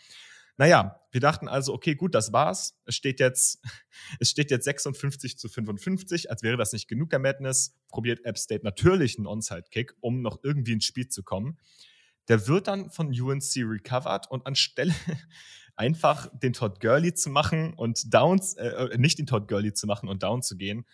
Naja, 0.62 1.00
wir 1.10 1.20
dachten 1.20 1.48
also, 1.48 1.74
okay, 1.74 1.96
gut, 1.96 2.14
das 2.14 2.32
war's. 2.32 2.80
Es 2.84 2.94
steht 2.94 3.18
jetzt, 3.18 3.60
es 4.20 4.30
steht 4.30 4.52
jetzt 4.52 4.64
56 4.64 5.36
zu 5.36 5.48
55. 5.48 6.30
Als 6.30 6.44
wäre 6.44 6.56
das 6.56 6.72
nicht 6.72 6.86
genug 6.86 7.10
der 7.10 7.18
Madness, 7.18 7.74
probiert 7.88 8.24
App 8.24 8.38
State 8.38 8.62
natürlich 8.62 9.18
einen 9.18 9.26
Onside-Kick, 9.26 9.96
um 9.98 10.22
noch 10.22 10.38
irgendwie 10.44 10.74
ins 10.74 10.84
Spiel 10.84 11.08
zu 11.08 11.24
kommen. 11.24 11.58
Der 12.28 12.46
wird 12.46 12.68
dann 12.68 12.92
von 12.92 13.08
UNC 13.08 13.56
recovered 13.56 14.30
und 14.30 14.46
anstelle 14.46 14.94
einfach 15.74 16.28
den 16.32 16.52
Todd 16.52 16.78
Gurley 16.78 17.12
zu 17.12 17.30
machen 17.30 17.74
und 17.74 18.14
Downs, 18.14 18.54
äh, 18.54 18.68
äh, 18.68 18.98
nicht 18.98 19.18
den 19.18 19.26
Todd 19.26 19.48
Gurley 19.48 19.74
zu 19.74 19.88
machen 19.88 20.08
und 20.08 20.22
down 20.22 20.42
zu 20.42 20.56
gehen, 20.56 20.86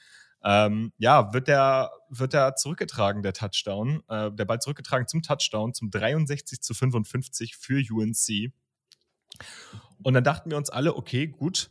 ähm, 0.42 0.94
ja, 0.96 1.34
wird 1.34 1.46
der, 1.46 1.90
wird 2.08 2.32
der 2.32 2.56
zurückgetragen, 2.56 3.22
der 3.22 3.34
Touchdown, 3.34 4.02
äh, 4.08 4.32
der 4.32 4.46
Ball 4.46 4.60
zurückgetragen 4.60 5.06
zum 5.06 5.20
Touchdown, 5.20 5.74
zum 5.74 5.90
63 5.90 6.62
zu 6.62 6.72
55 6.72 7.58
für 7.58 7.82
UNC. 7.92 8.54
Und 10.02 10.14
dann 10.14 10.24
dachten 10.24 10.50
wir 10.50 10.56
uns 10.56 10.70
alle, 10.70 10.96
okay, 10.96 11.26
gut, 11.26 11.70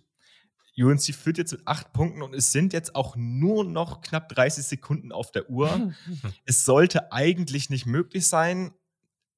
UNC 0.77 1.15
führt 1.15 1.37
jetzt 1.37 1.53
mit 1.53 1.61
acht 1.65 1.91
Punkten 1.91 2.21
und 2.21 2.35
es 2.35 2.51
sind 2.51 2.71
jetzt 2.71 2.95
auch 2.95 3.15
nur 3.15 3.63
noch 3.63 4.01
knapp 4.01 4.29
30 4.29 4.63
Sekunden 4.63 5.11
auf 5.11 5.31
der 5.31 5.49
Uhr. 5.49 5.93
es 6.45 6.65
sollte 6.65 7.11
eigentlich 7.11 7.69
nicht 7.69 7.85
möglich 7.85 8.27
sein. 8.27 8.73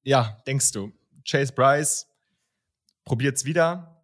Ja, 0.03 0.37
denkst 0.47 0.71
du, 0.73 0.91
Chase 1.25 1.53
Bryce 1.53 2.07
probiert 3.05 3.37
es 3.37 3.45
wieder, 3.45 4.01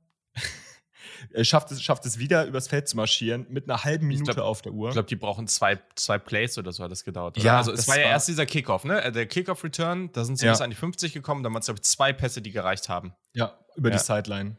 er 1.32 1.44
schafft 1.44 1.72
es, 1.72 1.82
schafft 1.82 2.06
es 2.06 2.20
wieder, 2.20 2.46
übers 2.46 2.68
Feld 2.68 2.88
zu 2.88 2.98
marschieren 2.98 3.46
mit 3.50 3.70
einer 3.70 3.84
halben 3.84 4.08
Minute 4.08 4.34
glaub, 4.34 4.46
auf 4.46 4.62
der 4.62 4.74
Uhr. 4.74 4.90
Ich 4.90 4.94
glaube, 4.94 5.08
die 5.08 5.16
brauchen 5.16 5.48
zwei, 5.48 5.80
zwei 5.96 6.18
Plays 6.18 6.58
oder 6.58 6.72
so 6.72 6.84
hat 6.84 6.92
das 6.92 7.04
gedauert. 7.04 7.38
Oder? 7.38 7.46
Ja, 7.46 7.58
also 7.58 7.72
es 7.72 7.88
war 7.88 7.98
ja 7.98 8.06
war 8.06 8.12
erst 8.12 8.28
dieser 8.28 8.46
Kickoff, 8.46 8.84
ne? 8.84 9.02
Äh, 9.02 9.12
der 9.12 9.26
Kickoff-Return, 9.26 10.12
da 10.14 10.24
sind 10.24 10.38
sie 10.38 10.46
ja. 10.46 10.52
bis 10.52 10.62
an 10.62 10.70
die 10.70 10.76
50 10.76 11.14
gekommen, 11.14 11.44
da 11.44 11.50
waren 11.50 11.60
es, 11.60 11.66
glaube 11.66 11.80
ich, 11.80 11.84
zwei 11.84 12.14
Pässe, 12.14 12.42
die 12.42 12.52
gereicht 12.52 12.90
haben. 12.90 13.14
Ja, 13.34 13.58
über 13.76 13.90
ja. 13.90 13.98
die 13.98 14.04
Sideline 14.04 14.58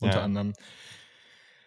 unter 0.00 0.18
ja. 0.18 0.24
anderem. 0.24 0.54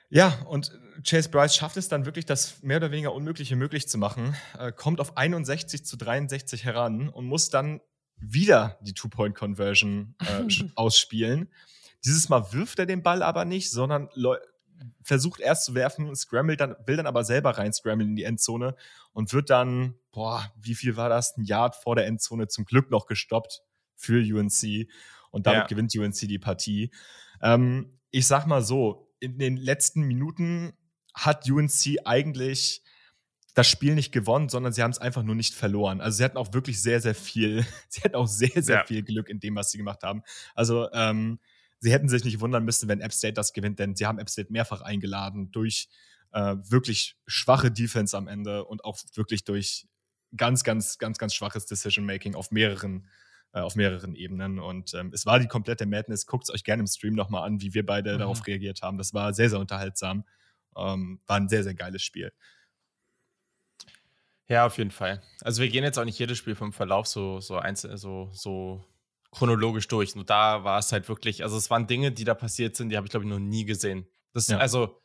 Ja, 0.09 0.39
und 0.48 0.71
Chase 1.07 1.29
Bryce 1.29 1.55
schafft 1.55 1.77
es 1.77 1.88
dann 1.88 2.05
wirklich, 2.05 2.25
das 2.25 2.62
mehr 2.63 2.77
oder 2.77 2.91
weniger 2.91 3.13
Unmögliche 3.13 3.55
möglich 3.55 3.88
zu 3.88 3.98
machen, 3.98 4.36
äh, 4.57 4.71
kommt 4.71 5.00
auf 5.00 5.17
61 5.17 5.86
zu 5.86 5.98
63 5.98 6.65
heran 6.65 7.09
und 7.09 7.25
muss 7.25 7.50
dann 7.50 7.81
wieder 8.17 8.77
die 8.81 8.93
Two-Point-Conversion 8.93 10.15
äh, 10.19 10.69
ausspielen. 10.75 11.50
Dieses 12.06 12.29
Mal 12.29 12.53
wirft 12.53 12.79
er 12.79 12.86
den 12.86 13.03
Ball 13.03 13.24
aber 13.24 13.46
nicht, 13.46 13.72
sondern 13.72 14.10
versucht 15.03 15.39
erst 15.39 15.65
zu 15.65 15.75
werfen, 15.75 16.15
scrambled 16.15 16.62
dann, 16.62 16.75
will 16.86 16.98
dann 16.98 17.08
aber 17.08 17.24
selber 17.24 17.58
rein 17.58 17.74
scrammeln 17.74 18.10
in 18.10 18.15
die 18.15 18.24
Endzone 18.24 18.75
und 19.12 19.34
wird 19.34 19.50
dann, 19.50 19.96
boah, 20.12 20.51
wie 20.58 20.75
viel 20.75 20.96
war 20.96 21.10
das? 21.10 21.36
Ein 21.38 21.44
Yard 21.44 21.75
vor 21.75 21.96
der 21.96 22.08
Endzone 22.08 22.48
zum 22.48 22.65
Glück 22.65 22.89
noch 22.89 23.06
gestoppt 23.06 23.62
für 23.96 24.22
UNC 24.22 24.89
und 25.32 25.48
damit 25.48 25.63
ja. 25.63 25.68
gewinnt 25.68 25.96
UNC 25.96 26.20
die 26.27 26.39
Partie. 26.39 26.91
Ähm, 27.41 28.00
ich 28.12 28.27
sag 28.27 28.48
mal 28.48 28.62
so, 28.62 29.12
in 29.20 29.38
den 29.38 29.58
letzten 29.58 30.01
Minuten 30.03 30.74
hat 31.13 31.50
UNC 31.50 32.00
eigentlich 32.06 32.82
das 33.53 33.68
Spiel 33.68 33.96
nicht 33.96 34.12
gewonnen, 34.12 34.48
sondern 34.48 34.72
sie 34.72 34.84
haben 34.84 34.91
es 34.91 35.00
einfach 35.00 35.24
nur 35.24 35.36
nicht 35.36 35.53
verloren. 35.53 36.00
Also 36.00 36.18
sie 36.18 36.24
hatten 36.24 36.38
auch 36.38 36.53
wirklich 36.53 36.82
sehr, 36.82 37.01
sehr 37.01 37.15
viel, 37.15 37.65
sie 37.89 38.01
hatten 38.01 38.15
auch 38.15 38.27
sehr, 38.27 38.63
sehr 38.63 38.77
ja. 38.77 38.86
viel 38.86 39.03
Glück 39.03 39.27
in 39.27 39.39
dem, 39.39 39.56
was 39.56 39.72
sie 39.72 39.77
gemacht 39.77 40.03
haben. 40.03 40.24
Also 40.56 40.89
ähm, 40.94 41.39
sie 41.79 41.91
hätten 41.91 42.09
sich 42.09 42.24
nicht 42.24 42.39
wundern 42.39 42.65
müssen, 42.65 42.89
wenn 42.89 43.01
App 43.01 43.13
State 43.13 43.33
das 43.33 43.53
gewinnt, 43.53 43.79
denn 43.79 43.95
sie 43.95 44.05
haben 44.05 44.19
App 44.19 44.29
State 44.29 44.51
mehrfach 44.51 44.81
eingeladen 44.81 45.51
durch 45.51 45.89
äh, 46.31 46.55
wirklich 46.63 47.17
schwache 47.27 47.71
Defense 47.71 48.17
am 48.17 48.27
Ende 48.27 48.65
und 48.65 48.83
auch 48.83 48.98
wirklich 49.15 49.43
durch 49.43 49.88
ganz, 50.36 50.63
ganz, 50.63 50.98
ganz, 50.98 51.17
ganz 51.17 51.33
schwaches 51.33 51.65
Decision-Making 51.65 52.36
auf 52.36 52.51
mehreren 52.51 53.07
äh, 53.53 53.62
auf 53.62 53.75
mehreren 53.75 54.15
Ebenen. 54.15 54.59
Und 54.59 54.93
ähm, 54.93 55.12
es 55.13 55.25
war 55.25 55.39
die 55.39 55.48
komplette 55.48 55.86
Madness. 55.86 56.25
Guckt 56.25 56.43
es 56.43 56.53
euch 56.53 56.63
gerne 56.63 56.81
im 56.81 56.88
Stream 56.88 57.15
nochmal 57.15 57.48
an, 57.48 57.62
wie 57.62 57.74
wir 57.74 57.86
beide 57.86 58.13
mhm. 58.13 58.19
darauf 58.19 58.45
reagiert 58.45 58.81
haben. 58.81 58.98
Das 58.98 59.13
war 59.13 59.33
sehr, 59.33 59.50
sehr 59.50 59.59
unterhaltsam. 59.59 60.24
Ähm, 60.77 61.19
war 61.25 61.38
ein 61.38 61.50
sehr, 61.50 61.63
sehr 61.63 61.74
geiles 61.74 62.03
Spiel. 62.03 62.31
Ja, 64.48 64.65
auf 64.65 64.77
jeden 64.77 64.91
Fall. 64.91 65.21
Also 65.41 65.62
wir 65.62 65.69
gehen 65.69 65.83
jetzt 65.83 66.00
auch 66.00 66.05
nicht 66.05 66.17
jedes 66.17 66.38
Spiel 66.38 66.55
vom 66.55 66.74
Verlauf 66.74 67.05
so, 67.07 67.39
so 67.39 67.57
einzeln, 67.57 67.98
so, 67.98 68.29
so 68.33 68.83
chronologisch 69.31 69.88
durch. 69.88 70.15
Und 70.15 70.29
da 70.29 70.63
war 70.63 70.79
es 70.79 70.91
halt 70.91 71.07
wirklich, 71.07 71.43
also 71.43 71.57
es 71.57 71.69
waren 71.69 71.88
Dinge, 71.88 72.12
die 72.12 72.24
da 72.24 72.33
passiert 72.33 72.75
sind, 72.75 72.89
die 72.89 72.98
habe 72.98 73.07
ich, 73.07 73.12
glaube 73.12 73.25
ich, 73.25 73.29
noch 73.31 73.39
nie 73.39 73.65
gesehen. 73.65 74.07
Das, 74.33 74.48
ja. 74.48 74.57
Also, 74.57 75.00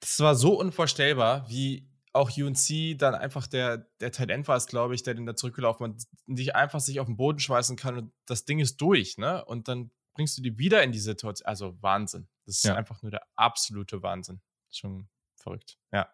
das 0.00 0.18
war 0.20 0.34
so 0.34 0.58
unvorstellbar, 0.58 1.48
wie 1.48 1.88
auch 2.12 2.30
UNC 2.36 2.98
dann 2.98 3.14
einfach 3.14 3.46
der, 3.46 3.78
der 4.00 4.12
Tight 4.12 4.30
End 4.30 4.46
war 4.46 4.56
es, 4.56 4.66
glaube 4.66 4.94
ich, 4.94 5.02
der 5.02 5.14
den 5.14 5.24
da 5.24 5.34
zurückgelaufen 5.34 5.86
hat, 5.86 6.02
dich 6.26 6.54
einfach 6.54 6.80
sich 6.80 7.00
auf 7.00 7.06
den 7.06 7.16
Boden 7.16 7.38
schmeißen 7.38 7.76
kann 7.76 7.96
und 7.96 8.12
das 8.26 8.44
Ding 8.44 8.58
ist 8.58 8.76
durch, 8.80 9.16
ne? 9.16 9.44
Und 9.46 9.68
dann 9.68 9.90
bringst 10.14 10.36
du 10.36 10.42
die 10.42 10.58
wieder 10.58 10.82
in 10.82 10.92
die 10.92 10.98
Situation. 10.98 11.46
Also 11.46 11.80
Wahnsinn. 11.80 12.28
Das 12.44 12.56
ist 12.56 12.64
ja. 12.64 12.74
einfach 12.74 13.02
nur 13.02 13.10
der 13.10 13.22
absolute 13.36 14.02
Wahnsinn. 14.02 14.40
Schon 14.70 15.08
verrückt. 15.36 15.78
Ja. 15.90 16.08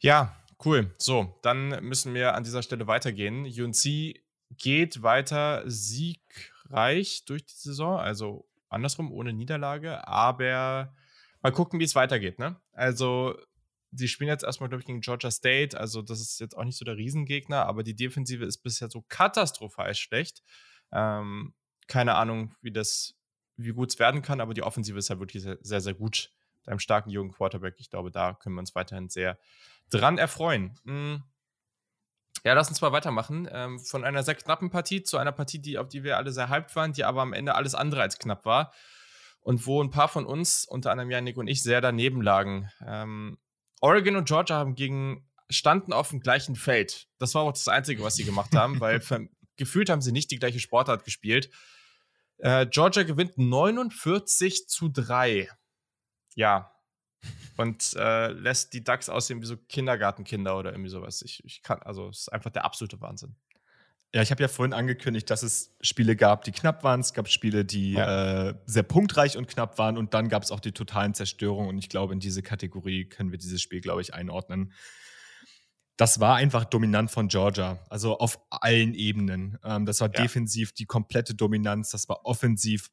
Ja, 0.00 0.36
cool. 0.64 0.94
So, 0.98 1.38
dann 1.42 1.84
müssen 1.84 2.14
wir 2.14 2.34
an 2.34 2.44
dieser 2.44 2.62
Stelle 2.62 2.86
weitergehen. 2.86 3.44
UNC 3.44 4.14
geht 4.56 5.02
weiter 5.02 5.62
siegreich 5.66 7.24
durch 7.24 7.44
die 7.44 7.56
Saison, 7.56 7.98
also 7.98 8.48
andersrum, 8.68 9.12
ohne 9.12 9.32
Niederlage, 9.32 10.06
aber 10.06 10.94
mal 11.42 11.52
gucken, 11.52 11.80
wie 11.80 11.84
es 11.84 11.94
weitergeht. 11.94 12.38
Ne? 12.38 12.60
Also, 12.72 13.36
sie 13.92 14.08
spielen 14.08 14.28
jetzt 14.28 14.44
erstmal, 14.44 14.68
glaube 14.68 14.80
ich, 14.80 14.86
gegen 14.86 15.00
Georgia 15.00 15.30
State, 15.30 15.78
also 15.78 16.02
das 16.02 16.20
ist 16.20 16.40
jetzt 16.40 16.56
auch 16.56 16.64
nicht 16.64 16.76
so 16.76 16.84
der 16.84 16.96
Riesengegner, 16.96 17.66
aber 17.66 17.82
die 17.82 17.96
Defensive 17.96 18.44
ist 18.44 18.58
bisher 18.58 18.90
so 18.90 19.04
katastrophal 19.08 19.94
schlecht. 19.94 20.42
Ähm, 20.92 21.54
keine 21.86 22.14
Ahnung, 22.14 22.54
wie 22.60 22.72
das, 22.72 23.14
wie 23.56 23.72
gut 23.72 23.90
es 23.90 23.98
werden 23.98 24.22
kann, 24.22 24.40
aber 24.40 24.54
die 24.54 24.62
Offensive 24.62 24.98
ist 24.98 25.08
ja 25.08 25.14
halt 25.14 25.20
wirklich 25.20 25.42
sehr, 25.42 25.58
sehr, 25.60 25.80
sehr 25.80 25.94
gut. 25.94 26.30
Mit 26.60 26.68
einem 26.68 26.80
starken 26.80 27.10
jungen 27.10 27.32
Quarterback. 27.32 27.76
Ich 27.78 27.88
glaube, 27.88 28.10
da 28.10 28.34
können 28.34 28.56
wir 28.56 28.60
uns 28.60 28.74
weiterhin 28.74 29.08
sehr 29.08 29.38
dran 29.90 30.18
erfreuen. 30.18 30.78
Mhm. 30.84 31.22
Ja, 32.44 32.54
lass 32.54 32.68
uns 32.68 32.80
mal 32.80 32.92
weitermachen. 32.92 33.48
Ähm, 33.52 33.78
von 33.78 34.04
einer 34.04 34.22
sehr 34.22 34.34
knappen 34.34 34.70
Partie 34.70 35.02
zu 35.02 35.18
einer 35.18 35.32
Partie, 35.32 35.58
die, 35.58 35.78
auf 35.78 35.88
die 35.88 36.04
wir 36.04 36.16
alle 36.16 36.32
sehr 36.32 36.48
hyped 36.48 36.74
waren, 36.76 36.92
die 36.92 37.04
aber 37.04 37.22
am 37.22 37.32
Ende 37.32 37.54
alles 37.54 37.74
andere 37.74 38.02
als 38.02 38.18
knapp 38.18 38.44
war. 38.44 38.72
Und 39.40 39.66
wo 39.66 39.82
ein 39.82 39.90
paar 39.90 40.08
von 40.08 40.26
uns, 40.26 40.64
unter 40.64 40.90
anderem 40.90 41.10
Janik 41.10 41.36
und 41.36 41.48
ich, 41.48 41.62
sehr 41.62 41.80
daneben 41.80 42.22
lagen. 42.22 42.70
Ähm, 42.86 43.38
Oregon 43.80 44.16
und 44.16 44.28
Georgia 44.28 44.56
haben 44.56 44.74
gegen, 44.74 45.28
standen 45.48 45.92
auf 45.92 46.10
dem 46.10 46.20
gleichen 46.20 46.56
Feld. 46.56 47.08
Das 47.18 47.34
war 47.34 47.42
auch 47.42 47.52
das 47.52 47.68
Einzige, 47.68 48.02
was 48.02 48.14
sie 48.14 48.24
gemacht 48.24 48.54
haben, 48.54 48.80
weil 48.80 49.00
gefühlt 49.56 49.90
haben 49.90 50.02
sie 50.02 50.12
nicht 50.12 50.30
die 50.30 50.38
gleiche 50.38 50.60
Sportart 50.60 51.04
gespielt. 51.04 51.50
Äh, 52.38 52.66
Georgia 52.66 53.02
gewinnt 53.02 53.36
49 53.36 54.68
zu 54.68 54.88
3. 54.88 55.48
Ja, 56.34 56.72
und 57.56 57.94
äh, 57.96 58.28
lässt 58.28 58.72
die 58.72 58.84
Ducks 58.84 59.08
aussehen 59.08 59.42
wie 59.42 59.46
so 59.46 59.56
Kindergartenkinder 59.56 60.56
oder 60.56 60.72
irgendwie 60.72 60.90
sowas. 60.90 61.22
Ich, 61.22 61.44
ich 61.44 61.62
kann, 61.62 61.80
also 61.82 62.08
es 62.08 62.20
ist 62.20 62.32
einfach 62.32 62.50
der 62.50 62.64
absolute 62.64 63.00
Wahnsinn. 63.00 63.34
Ja, 64.14 64.22
ich 64.22 64.30
habe 64.30 64.40
ja 64.40 64.48
vorhin 64.48 64.72
angekündigt, 64.72 65.28
dass 65.28 65.42
es 65.42 65.76
Spiele 65.82 66.16
gab, 66.16 66.44
die 66.44 66.52
knapp 66.52 66.82
waren. 66.82 67.00
Es 67.00 67.12
gab 67.12 67.28
Spiele, 67.28 67.66
die 67.66 67.92
ja. 67.92 68.48
äh, 68.48 68.54
sehr 68.64 68.82
punktreich 68.82 69.36
und 69.36 69.48
knapp 69.48 69.76
waren. 69.76 69.98
Und 69.98 70.14
dann 70.14 70.30
gab 70.30 70.42
es 70.42 70.50
auch 70.50 70.60
die 70.60 70.72
totalen 70.72 71.12
Zerstörungen. 71.12 71.68
Und 71.68 71.78
ich 71.78 71.90
glaube, 71.90 72.14
in 72.14 72.20
diese 72.20 72.42
Kategorie 72.42 73.04
können 73.04 73.32
wir 73.32 73.38
dieses 73.38 73.60
Spiel, 73.60 73.82
glaube 73.82 74.00
ich, 74.00 74.14
einordnen. 74.14 74.72
Das 75.98 76.20
war 76.20 76.36
einfach 76.36 76.64
dominant 76.64 77.10
von 77.10 77.28
Georgia, 77.28 77.84
also 77.90 78.18
auf 78.18 78.38
allen 78.50 78.94
Ebenen. 78.94 79.58
Ähm, 79.62 79.84
das 79.84 80.00
war 80.00 80.08
ja. 80.08 80.22
defensiv 80.22 80.72
die 80.72 80.86
komplette 80.86 81.34
Dominanz. 81.34 81.90
Das 81.90 82.08
war 82.08 82.24
offensiv 82.24 82.90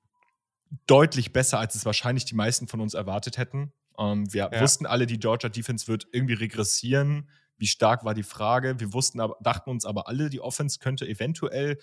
deutlich 0.86 1.32
besser, 1.32 1.60
als 1.60 1.76
es 1.76 1.86
wahrscheinlich 1.86 2.26
die 2.26 2.36
meisten 2.36 2.68
von 2.68 2.82
uns 2.82 2.94
erwartet 2.94 3.38
hätten. 3.38 3.72
Ähm, 3.98 4.32
wir 4.34 4.50
ja. 4.52 4.62
wussten 4.62 4.86
alle, 4.86 5.06
die 5.06 5.20
Georgia 5.20 5.50
Defense 5.50 5.88
wird 5.88 6.08
irgendwie 6.12 6.34
regressieren. 6.34 7.30
Wie 7.58 7.68
stark 7.68 8.04
war 8.04 8.14
die 8.14 8.24
Frage? 8.24 8.80
Wir 8.80 8.94
wussten 8.94 9.20
aber, 9.20 9.38
dachten 9.42 9.70
uns 9.70 9.86
aber 9.86 10.08
alle, 10.08 10.30
die 10.30 10.42
Offense 10.42 10.80
könnte 10.80 11.08
eventuell, 11.08 11.78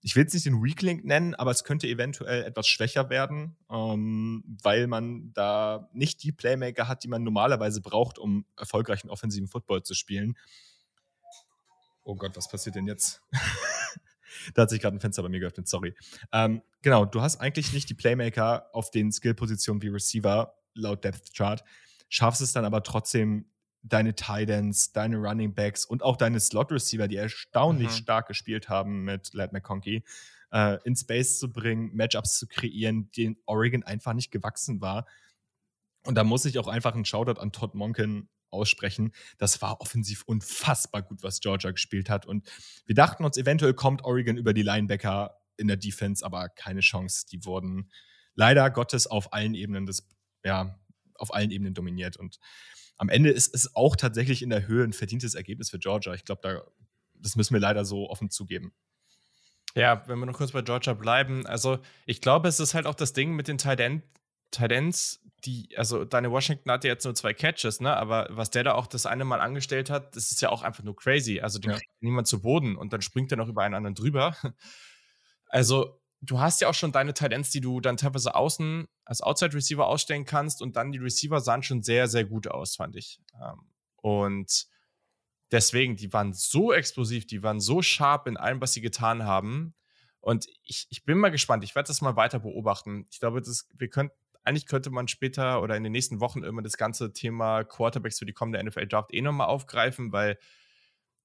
ich 0.00 0.14
will 0.16 0.24
es 0.26 0.32
nicht 0.32 0.46
den 0.46 0.62
Weaklink 0.62 1.04
nennen, 1.04 1.34
aber 1.34 1.50
es 1.50 1.64
könnte 1.64 1.86
eventuell 1.86 2.44
etwas 2.44 2.68
schwächer 2.68 3.10
werden, 3.10 3.56
ähm, 3.70 4.44
weil 4.62 4.86
man 4.86 5.32
da 5.32 5.88
nicht 5.92 6.22
die 6.22 6.32
Playmaker 6.32 6.88
hat, 6.88 7.04
die 7.04 7.08
man 7.08 7.22
normalerweise 7.24 7.80
braucht, 7.80 8.18
um 8.18 8.44
erfolgreichen 8.56 9.10
offensiven 9.10 9.48
Football 9.48 9.82
zu 9.82 9.94
spielen. 9.94 10.36
Oh 12.04 12.14
Gott, 12.14 12.36
was 12.36 12.48
passiert 12.48 12.76
denn 12.76 12.86
jetzt? 12.86 13.22
da 14.54 14.62
hat 14.62 14.70
sich 14.70 14.80
gerade 14.80 14.96
ein 14.96 15.00
Fenster 15.00 15.22
bei 15.22 15.28
mir 15.28 15.40
geöffnet, 15.40 15.68
sorry. 15.68 15.94
Ähm, 16.32 16.62
genau, 16.82 17.04
du 17.04 17.20
hast 17.20 17.40
eigentlich 17.40 17.72
nicht 17.72 17.90
die 17.90 17.94
Playmaker 17.94 18.68
auf 18.72 18.90
den 18.90 19.12
Skill-Positionen 19.12 19.82
wie 19.82 19.88
Receiver, 19.88 20.54
laut 20.78 21.04
Depth 21.04 21.34
Chart, 21.34 21.62
schaffst 22.08 22.40
es 22.40 22.52
dann 22.52 22.64
aber 22.64 22.82
trotzdem, 22.82 23.46
deine 23.82 24.14
Titans, 24.14 24.92
deine 24.92 25.16
Running 25.16 25.54
Backs 25.54 25.84
und 25.84 26.02
auch 26.02 26.16
deine 26.16 26.40
Slot 26.40 26.72
Receiver, 26.72 27.08
die 27.08 27.16
erstaunlich 27.16 27.88
mhm. 27.88 28.02
stark 28.02 28.28
gespielt 28.28 28.68
haben 28.68 29.04
mit 29.04 29.32
Lad 29.34 29.52
McConkey, 29.52 30.04
äh, 30.52 30.78
in 30.84 30.96
Space 30.96 31.38
zu 31.38 31.52
bringen, 31.52 31.94
Matchups 31.94 32.38
zu 32.38 32.46
kreieren, 32.46 33.10
denen 33.12 33.36
Oregon 33.46 33.82
einfach 33.82 34.14
nicht 34.14 34.30
gewachsen 34.30 34.80
war. 34.80 35.06
Und 36.04 36.14
da 36.14 36.24
muss 36.24 36.44
ich 36.44 36.58
auch 36.58 36.68
einfach 36.68 36.94
einen 36.94 37.04
Shoutout 37.04 37.40
an 37.40 37.52
Todd 37.52 37.74
Monken 37.74 38.28
aussprechen. 38.50 39.12
Das 39.36 39.60
war 39.60 39.80
offensiv 39.80 40.22
unfassbar 40.24 41.02
gut, 41.02 41.22
was 41.22 41.40
Georgia 41.40 41.70
gespielt 41.70 42.08
hat. 42.08 42.26
Und 42.26 42.48
wir 42.86 42.94
dachten 42.94 43.24
uns, 43.24 43.36
eventuell 43.36 43.74
kommt 43.74 44.04
Oregon 44.04 44.36
über 44.36 44.54
die 44.54 44.62
Linebacker 44.62 45.38
in 45.56 45.68
der 45.68 45.76
Defense, 45.76 46.24
aber 46.24 46.48
keine 46.48 46.80
Chance. 46.80 47.26
Die 47.30 47.44
wurden 47.44 47.90
leider 48.34 48.70
Gottes 48.70 49.06
auf 49.06 49.32
allen 49.32 49.54
Ebenen 49.54 49.86
des 49.86 50.08
ja, 50.48 50.74
auf 51.14 51.32
allen 51.34 51.50
Ebenen 51.50 51.74
dominiert. 51.74 52.16
Und 52.16 52.40
am 52.96 53.08
Ende 53.08 53.30
ist 53.30 53.54
es 53.54 53.76
auch 53.76 53.94
tatsächlich 53.94 54.42
in 54.42 54.50
der 54.50 54.66
Höhe 54.66 54.82
ein 54.82 54.92
verdientes 54.92 55.34
Ergebnis 55.34 55.70
für 55.70 55.78
Georgia. 55.78 56.14
Ich 56.14 56.24
glaube, 56.24 56.40
da, 56.42 56.62
das 57.14 57.36
müssen 57.36 57.54
wir 57.54 57.60
leider 57.60 57.84
so 57.84 58.08
offen 58.08 58.30
zugeben. 58.30 58.72
Ja, 59.74 60.02
wenn 60.08 60.18
wir 60.18 60.26
noch 60.26 60.36
kurz 60.36 60.52
bei 60.52 60.62
Georgia 60.62 60.94
bleiben, 60.94 61.46
also 61.46 61.78
ich 62.06 62.20
glaube, 62.20 62.48
es 62.48 62.58
ist 62.58 62.74
halt 62.74 62.86
auch 62.86 62.94
das 62.94 63.12
Ding 63.12 63.36
mit 63.36 63.46
den 63.46 63.58
Tight, 63.58 63.78
End, 63.78 64.02
Tight 64.50 64.72
Ends, 64.72 65.20
die, 65.44 65.76
also 65.76 66.04
deine 66.04 66.32
Washington 66.32 66.70
hatte 66.70 66.88
jetzt 66.88 67.04
nur 67.04 67.14
zwei 67.14 67.34
Catches, 67.34 67.80
ne? 67.80 67.94
Aber 67.94 68.26
was 68.30 68.50
der 68.50 68.64
da 68.64 68.72
auch 68.72 68.86
das 68.86 69.06
eine 69.06 69.24
Mal 69.24 69.40
angestellt 69.40 69.90
hat, 69.90 70.16
das 70.16 70.32
ist 70.32 70.40
ja 70.40 70.48
auch 70.48 70.62
einfach 70.62 70.82
nur 70.82 70.96
crazy. 70.96 71.40
Also 71.40 71.58
den 71.60 71.70
ja. 71.70 71.76
kriegt 71.76 72.02
niemand 72.02 72.26
zu 72.26 72.40
Boden 72.40 72.76
und 72.76 72.92
dann 72.92 73.02
springt 73.02 73.30
er 73.30 73.36
noch 73.36 73.48
über 73.48 73.62
einen 73.62 73.74
anderen 73.74 73.94
drüber. 73.94 74.34
Also 75.50 75.97
du 76.20 76.40
hast 76.40 76.60
ja 76.60 76.68
auch 76.68 76.74
schon 76.74 76.92
deine 76.92 77.14
Talents, 77.14 77.50
die 77.50 77.60
du 77.60 77.80
dann 77.80 77.96
teilweise 77.96 78.34
außen 78.34 78.86
als 79.04 79.20
Outside 79.20 79.54
Receiver 79.54 79.86
ausstellen 79.86 80.24
kannst 80.24 80.62
und 80.62 80.76
dann 80.76 80.92
die 80.92 80.98
Receiver 80.98 81.40
sahen 81.40 81.62
schon 81.62 81.82
sehr, 81.82 82.08
sehr 82.08 82.24
gut 82.24 82.48
aus, 82.48 82.76
fand 82.76 82.96
ich. 82.96 83.20
Ähm, 83.40 83.70
und 83.96 84.66
deswegen, 85.50 85.96
die 85.96 86.12
waren 86.12 86.32
so 86.32 86.72
explosiv, 86.72 87.26
die 87.26 87.42
waren 87.42 87.60
so 87.60 87.82
sharp 87.82 88.26
in 88.26 88.36
allem, 88.36 88.60
was 88.60 88.72
sie 88.72 88.80
getan 88.80 89.24
haben. 89.24 89.74
Und 90.20 90.46
ich, 90.64 90.86
ich 90.90 91.04
bin 91.04 91.18
mal 91.18 91.30
gespannt. 91.30 91.64
Ich 91.64 91.74
werde 91.74 91.86
das 91.86 92.00
mal 92.00 92.16
weiter 92.16 92.40
beobachten. 92.40 93.06
Ich 93.10 93.20
glaube, 93.20 93.40
das, 93.40 93.68
wir 93.74 93.88
könnten, 93.88 94.14
eigentlich 94.42 94.66
könnte 94.66 94.90
man 94.90 95.08
später 95.08 95.62
oder 95.62 95.76
in 95.76 95.84
den 95.84 95.92
nächsten 95.92 96.20
Wochen 96.20 96.42
immer 96.42 96.62
das 96.62 96.76
ganze 96.76 97.12
Thema 97.12 97.64
Quarterbacks 97.64 98.18
für 98.18 98.26
die 98.26 98.32
kommende 98.32 98.62
NFL 98.62 98.86
Draft 98.86 99.12
eh 99.12 99.22
nochmal 99.22 99.48
aufgreifen, 99.48 100.12
weil 100.12 100.38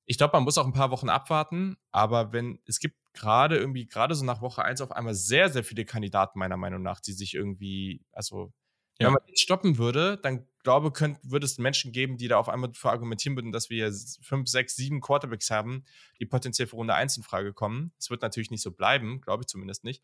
ich 0.06 0.18
glaube, 0.18 0.36
man 0.36 0.44
muss 0.44 0.58
auch 0.58 0.66
ein 0.66 0.74
paar 0.74 0.92
Wochen 0.92 1.10
abwarten, 1.10 1.78
aber 1.92 2.34
wenn 2.34 2.60
es 2.66 2.80
gibt 2.80 2.98
gerade 3.14 3.58
irgendwie, 3.58 3.88
gerade 3.88 4.16
so 4.16 4.26
nach 4.26 4.42
Woche 4.42 4.64
1 4.64 4.82
auf 4.82 4.92
einmal 4.92 5.16
sehr, 5.16 5.50
sehr 5.50 5.64
viele 5.64 5.86
Kandidaten, 5.86 6.40
meiner 6.40 6.58
Meinung 6.58 6.82
nach, 6.82 7.00
die 7.00 7.14
sich 7.14 7.34
irgendwie, 7.36 8.06
also 8.12 8.52
ja. 9.00 9.08
wenn 9.08 9.14
man 9.14 9.22
jetzt 9.28 9.42
stoppen 9.42 9.78
würde, 9.78 10.18
dann 10.18 10.48
glaube 10.64 10.92
ich, 10.94 11.18
würde 11.24 11.46
es 11.46 11.58
Menschen 11.58 11.92
geben, 11.92 12.18
die 12.18 12.28
da 12.28 12.38
auf 12.38 12.50
einmal 12.50 12.70
dafür 12.70 12.92
argumentieren 12.92 13.36
würden, 13.36 13.52
dass 13.52 13.70
wir 13.70 13.94
fünf, 14.22 14.48
sechs, 14.50 14.76
sieben 14.76 15.02
Quarterbacks 15.02 15.52
haben, 15.52 15.86
die 16.20 16.26
potenziell 16.26 16.68
für 16.68 16.78
Runde 16.78 16.96
1 16.96 17.18
in 17.18 17.24
Frage 17.24 17.54
kommen. 17.54 17.94
Es 18.00 18.10
wird 18.10 18.22
natürlich 18.22 18.52
nicht 18.52 18.62
so 18.62 18.72
bleiben, 18.72 19.22
glaube 19.22 19.44
ich 19.44 19.48
zumindest 19.48 19.84
nicht. 19.84 20.04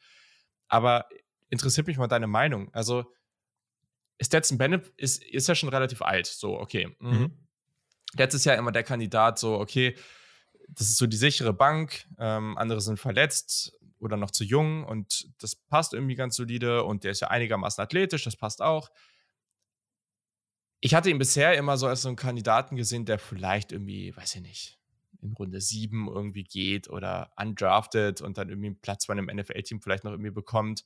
Aber 0.68 1.08
interessiert 1.50 1.88
mich 1.88 1.98
mal 1.98 2.08
deine 2.08 2.28
Meinung. 2.28 2.74
Also, 2.74 3.06
Stetson 4.22 4.58
Bennett 4.58 4.92
ist, 4.98 5.24
ist 5.24 5.48
ja 5.48 5.56
schon 5.56 5.70
relativ 5.70 6.02
alt. 6.02 6.28
So, 6.28 6.60
okay. 6.60 6.96
Mhm. 7.00 7.32
Letztes 8.14 8.46
Jahr 8.46 8.58
immer 8.58 8.72
der 8.72 8.84
Kandidat 8.84 9.40
so, 9.40 9.60
okay, 9.60 9.96
das 10.70 10.90
ist 10.90 10.98
so 10.98 11.08
die 11.08 11.18
sichere 11.18 11.54
Bank, 11.54 12.06
ähm, 12.18 12.58
andere 12.58 12.82
sind 12.82 13.00
verletzt 13.00 13.74
oder 14.00 14.18
noch 14.18 14.32
zu 14.32 14.44
jung 14.44 14.84
und 14.84 15.30
das 15.42 15.56
passt 15.56 15.94
irgendwie 15.94 16.16
ganz 16.16 16.36
solide 16.36 16.84
und 16.84 17.04
der 17.04 17.12
ist 17.12 17.20
ja 17.22 17.30
einigermaßen 17.30 17.82
athletisch, 17.82 18.24
das 18.24 18.36
passt 18.36 18.62
auch. 18.62 18.90
Ich 20.82 20.96
hatte 20.96 21.10
ihn 21.10 21.18
bisher 21.18 21.58
immer 21.58 21.78
so 21.78 21.88
als 21.88 22.04
so 22.04 22.08
einen 22.08 22.16
Kandidaten 22.16 22.78
gesehen, 22.78 23.06
der 23.06 23.20
vielleicht 23.20 23.72
irgendwie, 23.72 24.16
weiß 24.16 24.36
ich 24.36 24.42
nicht, 24.42 24.80
in 25.22 25.34
Runde 25.34 25.60
7 25.60 26.08
irgendwie 26.08 26.46
geht 26.46 26.90
oder 26.90 27.34
undrafted 27.36 28.22
und 28.22 28.38
dann 28.38 28.50
irgendwie 28.50 28.68
einen 28.68 28.82
Platz 28.82 29.08
bei 29.08 29.14
einem 29.14 29.26
NFL-Team 29.26 29.82
vielleicht 29.82 30.06
noch 30.06 30.12
irgendwie 30.12 30.32
bekommt. 30.32 30.86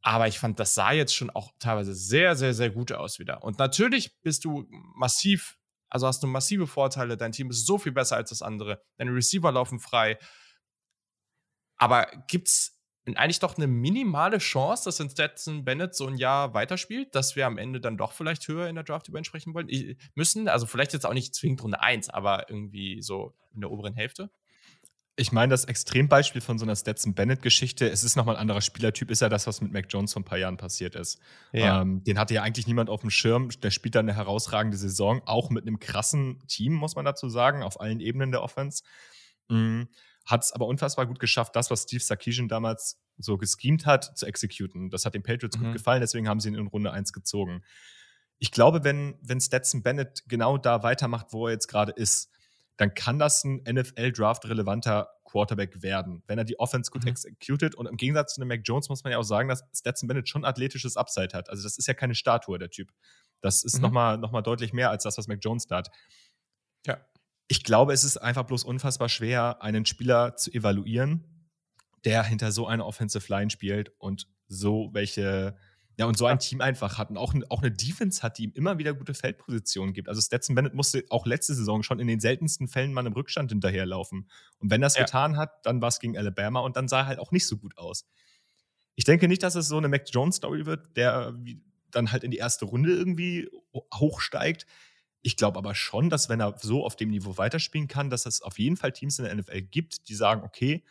Aber 0.00 0.26
ich 0.26 0.38
fand, 0.38 0.58
das 0.58 0.74
sah 0.74 0.92
jetzt 0.92 1.14
schon 1.14 1.30
auch 1.30 1.52
teilweise 1.58 1.94
sehr, 1.94 2.34
sehr, 2.34 2.54
sehr 2.54 2.70
gut 2.70 2.92
aus 2.92 3.18
wieder. 3.18 3.44
Und 3.44 3.58
natürlich 3.58 4.20
bist 4.22 4.44
du 4.44 4.66
massiv 4.70 5.58
also 5.92 6.06
hast 6.06 6.22
du 6.22 6.26
massive 6.26 6.66
Vorteile. 6.66 7.18
Dein 7.18 7.32
Team 7.32 7.50
ist 7.50 7.66
so 7.66 7.76
viel 7.76 7.92
besser 7.92 8.16
als 8.16 8.30
das 8.30 8.40
andere. 8.40 8.82
Deine 8.96 9.14
Receiver 9.14 9.52
laufen 9.52 9.78
frei. 9.78 10.18
Aber 11.76 12.06
gibt 12.28 12.48
es 12.48 12.80
eigentlich 13.04 13.40
doch 13.40 13.58
eine 13.58 13.66
minimale 13.66 14.38
Chance, 14.38 14.84
dass 14.84 15.12
Stetson 15.12 15.66
Bennett 15.66 15.94
so 15.94 16.06
ein 16.06 16.16
Jahr 16.16 16.54
weiterspielt, 16.54 17.14
dass 17.14 17.36
wir 17.36 17.46
am 17.46 17.58
Ende 17.58 17.78
dann 17.78 17.98
doch 17.98 18.12
vielleicht 18.12 18.48
höher 18.48 18.68
in 18.68 18.74
der 18.74 18.84
Draft 18.84 19.08
über 19.08 19.18
ihn 19.18 19.24
sprechen 19.24 19.52
wollen? 19.52 19.68
müssen, 20.14 20.48
also 20.48 20.64
vielleicht 20.64 20.94
jetzt 20.94 21.04
auch 21.04 21.12
nicht 21.12 21.34
zwingend 21.34 21.62
Runde 21.62 21.82
1, 21.82 22.08
aber 22.08 22.48
irgendwie 22.48 23.02
so 23.02 23.36
in 23.52 23.60
der 23.60 23.70
oberen 23.70 23.94
Hälfte? 23.94 24.30
Ich 25.14 25.30
meine, 25.30 25.50
das 25.50 25.66
Extrembeispiel 25.66 26.40
von 26.40 26.58
so 26.58 26.64
einer 26.64 26.74
Stetson 26.74 27.14
Bennett-Geschichte, 27.14 27.88
es 27.88 28.02
ist 28.02 28.16
nochmal 28.16 28.36
ein 28.36 28.40
anderer 28.40 28.62
Spielertyp, 28.62 29.10
ist 29.10 29.20
ja 29.20 29.28
das, 29.28 29.46
was 29.46 29.60
mit 29.60 29.70
Mac 29.70 29.86
Jones 29.90 30.14
vor 30.14 30.22
ein 30.22 30.24
paar 30.24 30.38
Jahren 30.38 30.56
passiert 30.56 30.94
ist. 30.94 31.18
Ja. 31.52 31.82
Ähm, 31.82 32.02
den 32.02 32.18
hatte 32.18 32.32
ja 32.32 32.42
eigentlich 32.42 32.66
niemand 32.66 32.88
auf 32.88 33.02
dem 33.02 33.10
Schirm. 33.10 33.50
Der 33.62 33.70
spielt 33.70 33.94
dann 33.94 34.08
eine 34.08 34.16
herausragende 34.16 34.78
Saison, 34.78 35.20
auch 35.26 35.50
mit 35.50 35.66
einem 35.66 35.78
krassen 35.78 36.42
Team, 36.48 36.72
muss 36.72 36.96
man 36.96 37.04
dazu 37.04 37.28
sagen, 37.28 37.62
auf 37.62 37.78
allen 37.78 38.00
Ebenen 38.00 38.30
der 38.30 38.42
Offense. 38.42 38.84
Mhm. 39.48 39.88
Hat 40.24 40.44
es 40.44 40.52
aber 40.52 40.66
unfassbar 40.66 41.06
gut 41.06 41.18
geschafft, 41.18 41.56
das, 41.56 41.70
was 41.70 41.82
Steve 41.82 42.02
Sarkisian 42.02 42.48
damals 42.48 42.98
so 43.18 43.36
geschemt 43.36 43.84
hat, 43.84 44.16
zu 44.16 44.24
exekuten. 44.24 44.88
Das 44.88 45.04
hat 45.04 45.14
den 45.14 45.22
Patriots 45.22 45.58
mhm. 45.58 45.64
gut 45.64 45.72
gefallen, 45.74 46.00
deswegen 46.00 46.26
haben 46.26 46.40
sie 46.40 46.48
ihn 46.48 46.54
in 46.54 46.68
Runde 46.68 46.90
1 46.90 47.12
gezogen. 47.12 47.62
Ich 48.38 48.50
glaube, 48.50 48.82
wenn, 48.82 49.18
wenn 49.20 49.40
Stetson 49.40 49.82
Bennett 49.82 50.24
genau 50.26 50.56
da 50.56 50.82
weitermacht, 50.82 51.28
wo 51.32 51.48
er 51.48 51.52
jetzt 51.52 51.68
gerade 51.68 51.92
ist, 51.92 52.30
dann 52.76 52.94
kann 52.94 53.18
das 53.18 53.44
ein 53.44 53.62
NFL-Draft-relevanter 53.68 55.08
Quarterback 55.24 55.82
werden, 55.82 56.22
wenn 56.26 56.38
er 56.38 56.44
die 56.44 56.58
Offense 56.58 56.90
gut 56.90 57.04
mhm. 57.04 57.10
executed. 57.10 57.74
Und 57.74 57.86
im 57.86 57.96
Gegensatz 57.96 58.34
zu 58.34 58.40
einem 58.40 58.48
Mac 58.48 58.60
Jones 58.64 58.88
muss 58.88 59.02
man 59.04 59.12
ja 59.12 59.18
auch 59.18 59.24
sagen, 59.24 59.48
dass 59.48 59.64
Stetson 59.74 60.06
Bennett 60.06 60.28
schon 60.28 60.44
athletisches 60.44 60.96
Upside 60.96 61.30
hat. 61.32 61.48
Also 61.50 61.62
das 61.62 61.78
ist 61.78 61.86
ja 61.86 61.94
keine 61.94 62.14
Statue, 62.14 62.58
der 62.58 62.70
Typ. 62.70 62.92
Das 63.40 63.64
ist 63.64 63.76
mhm. 63.76 63.82
nochmal 63.82 64.18
noch 64.18 64.30
mal 64.30 64.42
deutlich 64.42 64.72
mehr 64.72 64.90
als 64.90 65.04
das, 65.04 65.18
was 65.18 65.28
Mac 65.28 65.38
Jones 65.42 65.66
da 65.66 65.78
hat. 65.78 65.90
Ja. 66.86 66.98
Ich 67.48 67.64
glaube, 67.64 67.92
es 67.92 68.04
ist 68.04 68.16
einfach 68.18 68.44
bloß 68.44 68.64
unfassbar 68.64 69.08
schwer, 69.08 69.62
einen 69.62 69.84
Spieler 69.84 70.36
zu 70.36 70.50
evaluieren, 70.52 71.50
der 72.04 72.22
hinter 72.22 72.52
so 72.52 72.66
einer 72.66 72.86
Offensive 72.86 73.26
Line 73.28 73.50
spielt 73.50 73.92
und 73.98 74.28
so 74.48 74.90
welche 74.92 75.56
ja, 75.98 76.06
und 76.06 76.16
so 76.16 76.26
ein 76.26 76.38
Team 76.38 76.60
einfach 76.60 76.96
hat 76.96 77.10
und 77.10 77.18
auch, 77.18 77.34
auch 77.50 77.60
eine 77.60 77.70
Defense 77.70 78.22
hat, 78.22 78.38
die 78.38 78.44
ihm 78.44 78.52
immer 78.54 78.78
wieder 78.78 78.94
gute 78.94 79.12
Feldpositionen 79.12 79.92
gibt. 79.92 80.08
Also 80.08 80.20
Stetson 80.20 80.54
Bennett 80.54 80.74
musste 80.74 81.04
auch 81.10 81.26
letzte 81.26 81.54
Saison 81.54 81.82
schon 81.82 82.00
in 82.00 82.06
den 82.06 82.18
seltensten 82.18 82.66
Fällen 82.66 82.92
mal 82.94 83.06
im 83.06 83.12
Rückstand 83.12 83.50
hinterherlaufen. 83.50 84.28
Und 84.58 84.70
wenn 84.70 84.80
das 84.80 84.96
ja. 84.96 85.04
getan 85.04 85.36
hat, 85.36 85.66
dann 85.66 85.82
war 85.82 85.88
es 85.88 85.98
gegen 85.98 86.16
Alabama 86.16 86.60
und 86.60 86.76
dann 86.76 86.88
sah 86.88 87.00
er 87.00 87.06
halt 87.06 87.18
auch 87.18 87.30
nicht 87.30 87.46
so 87.46 87.58
gut 87.58 87.76
aus. 87.76 88.06
Ich 88.94 89.04
denke 89.04 89.28
nicht, 89.28 89.42
dass 89.42 89.54
es 89.54 89.68
so 89.68 89.76
eine 89.76 89.88
Mac 89.88 90.04
Jones-Story 90.10 90.64
wird, 90.64 90.96
der 90.96 91.34
dann 91.90 92.10
halt 92.10 92.24
in 92.24 92.30
die 92.30 92.38
erste 92.38 92.64
Runde 92.64 92.92
irgendwie 92.92 93.50
hochsteigt. 93.92 94.66
Ich 95.20 95.36
glaube 95.36 95.58
aber 95.58 95.74
schon, 95.74 96.08
dass 96.08 96.28
wenn 96.28 96.40
er 96.40 96.56
so 96.58 96.84
auf 96.84 96.96
dem 96.96 97.10
Niveau 97.10 97.36
weiterspielen 97.36 97.86
kann, 97.86 98.10
dass 98.10 98.26
es 98.26 98.42
auf 98.42 98.58
jeden 98.58 98.76
Fall 98.76 98.92
Teams 98.92 99.18
in 99.18 99.26
der 99.26 99.34
NFL 99.34 99.62
gibt, 99.62 100.08
die 100.08 100.14
sagen, 100.14 100.42
okay, 100.42 100.84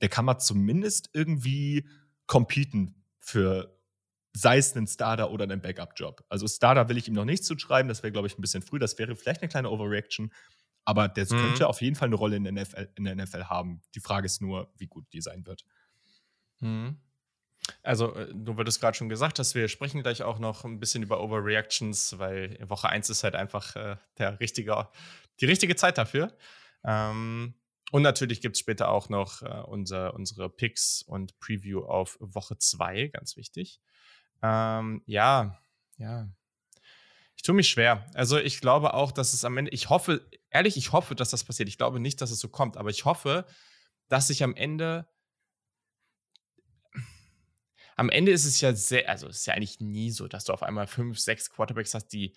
der 0.00 0.08
kann 0.08 0.26
mal 0.26 0.38
zumindest 0.38 1.10
irgendwie 1.12 1.88
competen 2.26 2.94
für 3.18 3.74
sei 4.36 4.58
es 4.58 4.74
ein 4.74 4.86
Starter 4.86 5.30
oder 5.30 5.48
ein 5.48 5.62
Backup-Job. 5.62 6.24
Also 6.28 6.46
Starter 6.48 6.88
will 6.88 6.98
ich 6.98 7.08
ihm 7.08 7.14
noch 7.14 7.24
nicht 7.24 7.44
zuschreiben, 7.44 7.88
das 7.88 8.02
wäre, 8.02 8.12
glaube 8.12 8.26
ich, 8.26 8.36
ein 8.36 8.40
bisschen 8.40 8.62
früh. 8.62 8.78
Das 8.78 8.98
wäre 8.98 9.14
vielleicht 9.16 9.42
eine 9.42 9.48
kleine 9.48 9.70
Overreaction, 9.70 10.32
aber 10.84 11.08
der 11.08 11.24
mhm. 11.24 11.40
könnte 11.40 11.68
auf 11.68 11.80
jeden 11.80 11.94
Fall 11.94 12.06
eine 12.06 12.16
Rolle 12.16 12.36
in 12.36 12.44
der, 12.44 12.52
NFL, 12.52 12.88
in 12.96 13.04
der 13.04 13.14
NFL 13.14 13.44
haben. 13.44 13.80
Die 13.94 14.00
Frage 14.00 14.26
ist 14.26 14.42
nur, 14.42 14.72
wie 14.76 14.88
gut 14.88 15.06
die 15.12 15.20
sein 15.20 15.46
wird. 15.46 15.64
Mhm. 16.60 16.98
Also, 17.82 18.14
äh, 18.14 18.28
du 18.34 18.56
würdest 18.56 18.80
gerade 18.80 18.96
schon 18.96 19.08
gesagt 19.08 19.38
dass 19.38 19.54
wir 19.54 19.68
sprechen 19.68 20.02
gleich 20.02 20.22
auch 20.22 20.38
noch 20.38 20.64
ein 20.64 20.80
bisschen 20.80 21.02
über 21.02 21.22
Overreactions, 21.22 22.18
weil 22.18 22.58
Woche 22.68 22.88
1 22.88 23.08
ist 23.10 23.24
halt 23.24 23.36
einfach 23.36 23.76
äh, 23.76 23.96
der 24.18 24.40
richtige, 24.40 24.88
die 25.40 25.46
richtige 25.46 25.76
Zeit 25.76 25.96
dafür. 25.96 26.36
Ähm, 26.84 27.54
und 27.92 28.02
natürlich 28.02 28.40
gibt 28.40 28.56
es 28.56 28.60
später 28.60 28.88
auch 28.88 29.08
noch 29.08 29.42
äh, 29.42 29.62
unser, 29.66 30.14
unsere 30.14 30.50
Picks 30.50 31.02
und 31.02 31.38
Preview 31.38 31.84
auf 31.84 32.16
Woche 32.20 32.58
2, 32.58 33.08
ganz 33.08 33.36
wichtig. 33.36 33.80
Ähm, 34.42 35.02
ja, 35.06 35.58
ja. 35.96 36.28
Ich 37.36 37.42
tue 37.42 37.54
mich 37.54 37.68
schwer. 37.68 38.10
Also 38.14 38.38
ich 38.38 38.60
glaube 38.60 38.94
auch, 38.94 39.12
dass 39.12 39.32
es 39.32 39.44
am 39.44 39.56
Ende, 39.56 39.70
ich 39.70 39.90
hoffe, 39.90 40.28
ehrlich, 40.50 40.76
ich 40.76 40.92
hoffe, 40.92 41.14
dass 41.14 41.30
das 41.30 41.44
passiert. 41.44 41.68
Ich 41.68 41.78
glaube 41.78 42.00
nicht, 42.00 42.20
dass 42.20 42.30
es 42.30 42.40
so 42.40 42.48
kommt, 42.48 42.76
aber 42.76 42.90
ich 42.90 43.04
hoffe, 43.04 43.46
dass 44.08 44.28
sich 44.28 44.42
am 44.42 44.54
Ende, 44.54 45.06
am 47.96 48.08
Ende 48.08 48.32
ist 48.32 48.44
es 48.44 48.60
ja 48.60 48.74
sehr, 48.74 49.08
also 49.08 49.28
es 49.28 49.38
ist 49.38 49.46
ja 49.46 49.54
eigentlich 49.54 49.80
nie 49.80 50.10
so, 50.10 50.28
dass 50.28 50.44
du 50.44 50.52
auf 50.52 50.62
einmal 50.62 50.86
fünf, 50.86 51.18
sechs 51.18 51.50
Quarterbacks 51.50 51.94
hast, 51.94 52.08
die 52.08 52.34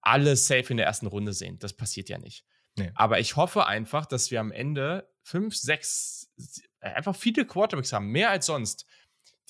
alle 0.00 0.36
safe 0.36 0.70
in 0.70 0.76
der 0.76 0.86
ersten 0.86 1.06
Runde 1.06 1.32
sind. 1.32 1.62
Das 1.62 1.72
passiert 1.72 2.08
ja 2.08 2.18
nicht. 2.18 2.44
Nee. 2.76 2.92
Aber 2.94 3.18
ich 3.18 3.36
hoffe 3.36 3.66
einfach, 3.66 4.06
dass 4.06 4.30
wir 4.30 4.40
am 4.40 4.52
Ende 4.52 5.12
fünf, 5.22 5.56
sechs, 5.56 6.30
einfach 6.80 7.16
viele 7.16 7.46
Quarterbacks 7.46 7.92
haben, 7.92 8.10
mehr 8.10 8.30
als 8.30 8.46
sonst, 8.46 8.86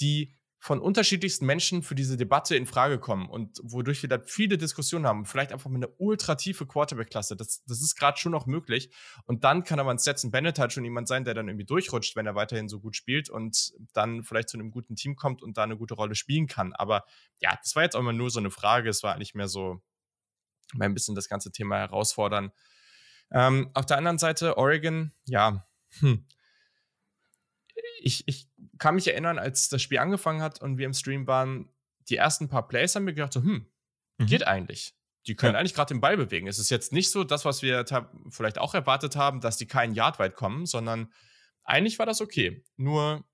die 0.01 0.38
von 0.61 0.81
unterschiedlichsten 0.81 1.47
Menschen 1.47 1.83
für 1.83 1.95
diese 1.95 2.17
Debatte 2.17 2.57
in 2.57 2.67
Frage 2.67 2.99
kommen 2.99 3.29
und 3.29 3.61
wodurch 3.63 4.03
wir 4.03 4.09
da 4.09 4.19
viele 4.25 4.59
Diskussionen 4.59 5.07
haben. 5.07 5.25
Vielleicht 5.25 5.53
einfach 5.53 5.71
mit 5.71 5.85
einer 5.85 5.93
ultra 5.99 6.35
tiefe 6.35 6.67
Quarterback-Klasse. 6.67 7.37
Das, 7.37 7.63
das 7.65 7.81
ist 7.81 7.95
gerade 7.95 8.19
schon 8.19 8.33
noch 8.33 8.47
möglich. 8.47 8.91
Und 9.25 9.45
dann 9.45 9.63
kann 9.63 9.79
aber 9.79 9.91
ein 9.91 9.99
Stetson 10.01 10.33
Bennett 10.33 10.59
halt 10.59 10.73
schon 10.73 10.85
jemand 10.85 11.07
sein, 11.07 11.25
der 11.25 11.35
dann 11.35 11.49
irgendwie 11.49 11.65
durchrutscht, 11.65 12.17
wenn 12.17 12.27
er 12.27 12.35
weiterhin 12.35 12.69
so 12.69 12.81
gut 12.81 12.97
spielt 12.97 13.31
und 13.31 13.73
dann 13.93 14.25
vielleicht 14.25 14.49
zu 14.49 14.57
einem 14.57 14.73
guten 14.73 14.97
Team 14.97 15.15
kommt 15.15 15.43
und 15.43 15.57
da 15.57 15.63
eine 15.63 15.77
gute 15.77 15.95
Rolle 15.95 16.17
spielen 16.17 16.49
kann. 16.49 16.73
Aber 16.73 17.05
ja, 17.41 17.57
das 17.63 17.77
war 17.77 17.85
jetzt 17.85 17.95
auch 17.95 18.03
mal 18.03 18.13
nur 18.13 18.31
so 18.31 18.41
eine 18.41 18.51
Frage. 18.51 18.91
Es 18.91 19.05
war 19.05 19.15
eigentlich 19.15 19.35
mehr 19.35 19.49
so 19.49 19.81
mal 20.75 20.87
ein 20.87 20.95
bisschen 20.95 21.15
das 21.15 21.29
ganze 21.29 21.53
Thema 21.53 21.77
herausfordern. 21.77 22.51
Ähm, 23.31 23.71
auf 23.75 23.87
der 23.87 23.99
anderen 23.99 24.19
Seite, 24.19 24.57
Oregon, 24.59 25.13
ja, 25.25 25.67
hm, 26.01 26.27
ich, 28.01 28.27
ich 28.27 28.49
kann 28.79 28.95
mich 28.95 29.09
erinnern, 29.09 29.39
als 29.39 29.69
das 29.69 29.83
Spiel 29.83 29.99
angefangen 29.99 30.43
hat 30.43 30.61
und 30.61 30.79
wir 30.79 30.87
im 30.87 30.95
Stream 30.95 31.27
waren, 31.27 31.69
die 32.09 32.17
ersten 32.17 32.49
paar 32.49 32.67
Plays 32.69 32.95
haben 32.95 33.07
wir 33.07 33.13
gedacht, 33.13 33.33
so, 33.33 33.43
hm, 33.43 33.67
mhm. 34.19 34.27
geht 34.27 34.47
eigentlich. 34.47 34.95
Die 35.27 35.37
können 35.37 35.55
ja. 35.55 35.61
eigentlich 35.61 35.75
gerade 35.75 35.93
den 35.93 36.01
Ball 36.01 36.17
bewegen. 36.17 36.47
Es 36.47 36.59
ist 36.59 36.71
jetzt 36.71 36.93
nicht 36.93 37.11
so 37.11 37.25
das, 37.25 37.45
was 37.45 37.63
wir 37.63 37.85
vielleicht 38.31 38.59
auch 38.59 38.75
erwartet 38.75 39.17
haben, 39.17 39.41
dass 39.41 39.59
die 39.59 39.67
keinen 39.67 39.95
Yard 39.95 40.19
weit 40.19 40.35
kommen, 40.35 40.65
sondern 40.65 41.13
eigentlich 41.65 41.99
war 41.99 42.07
das 42.07 42.21
okay. 42.21 42.65
Nur 42.77 43.25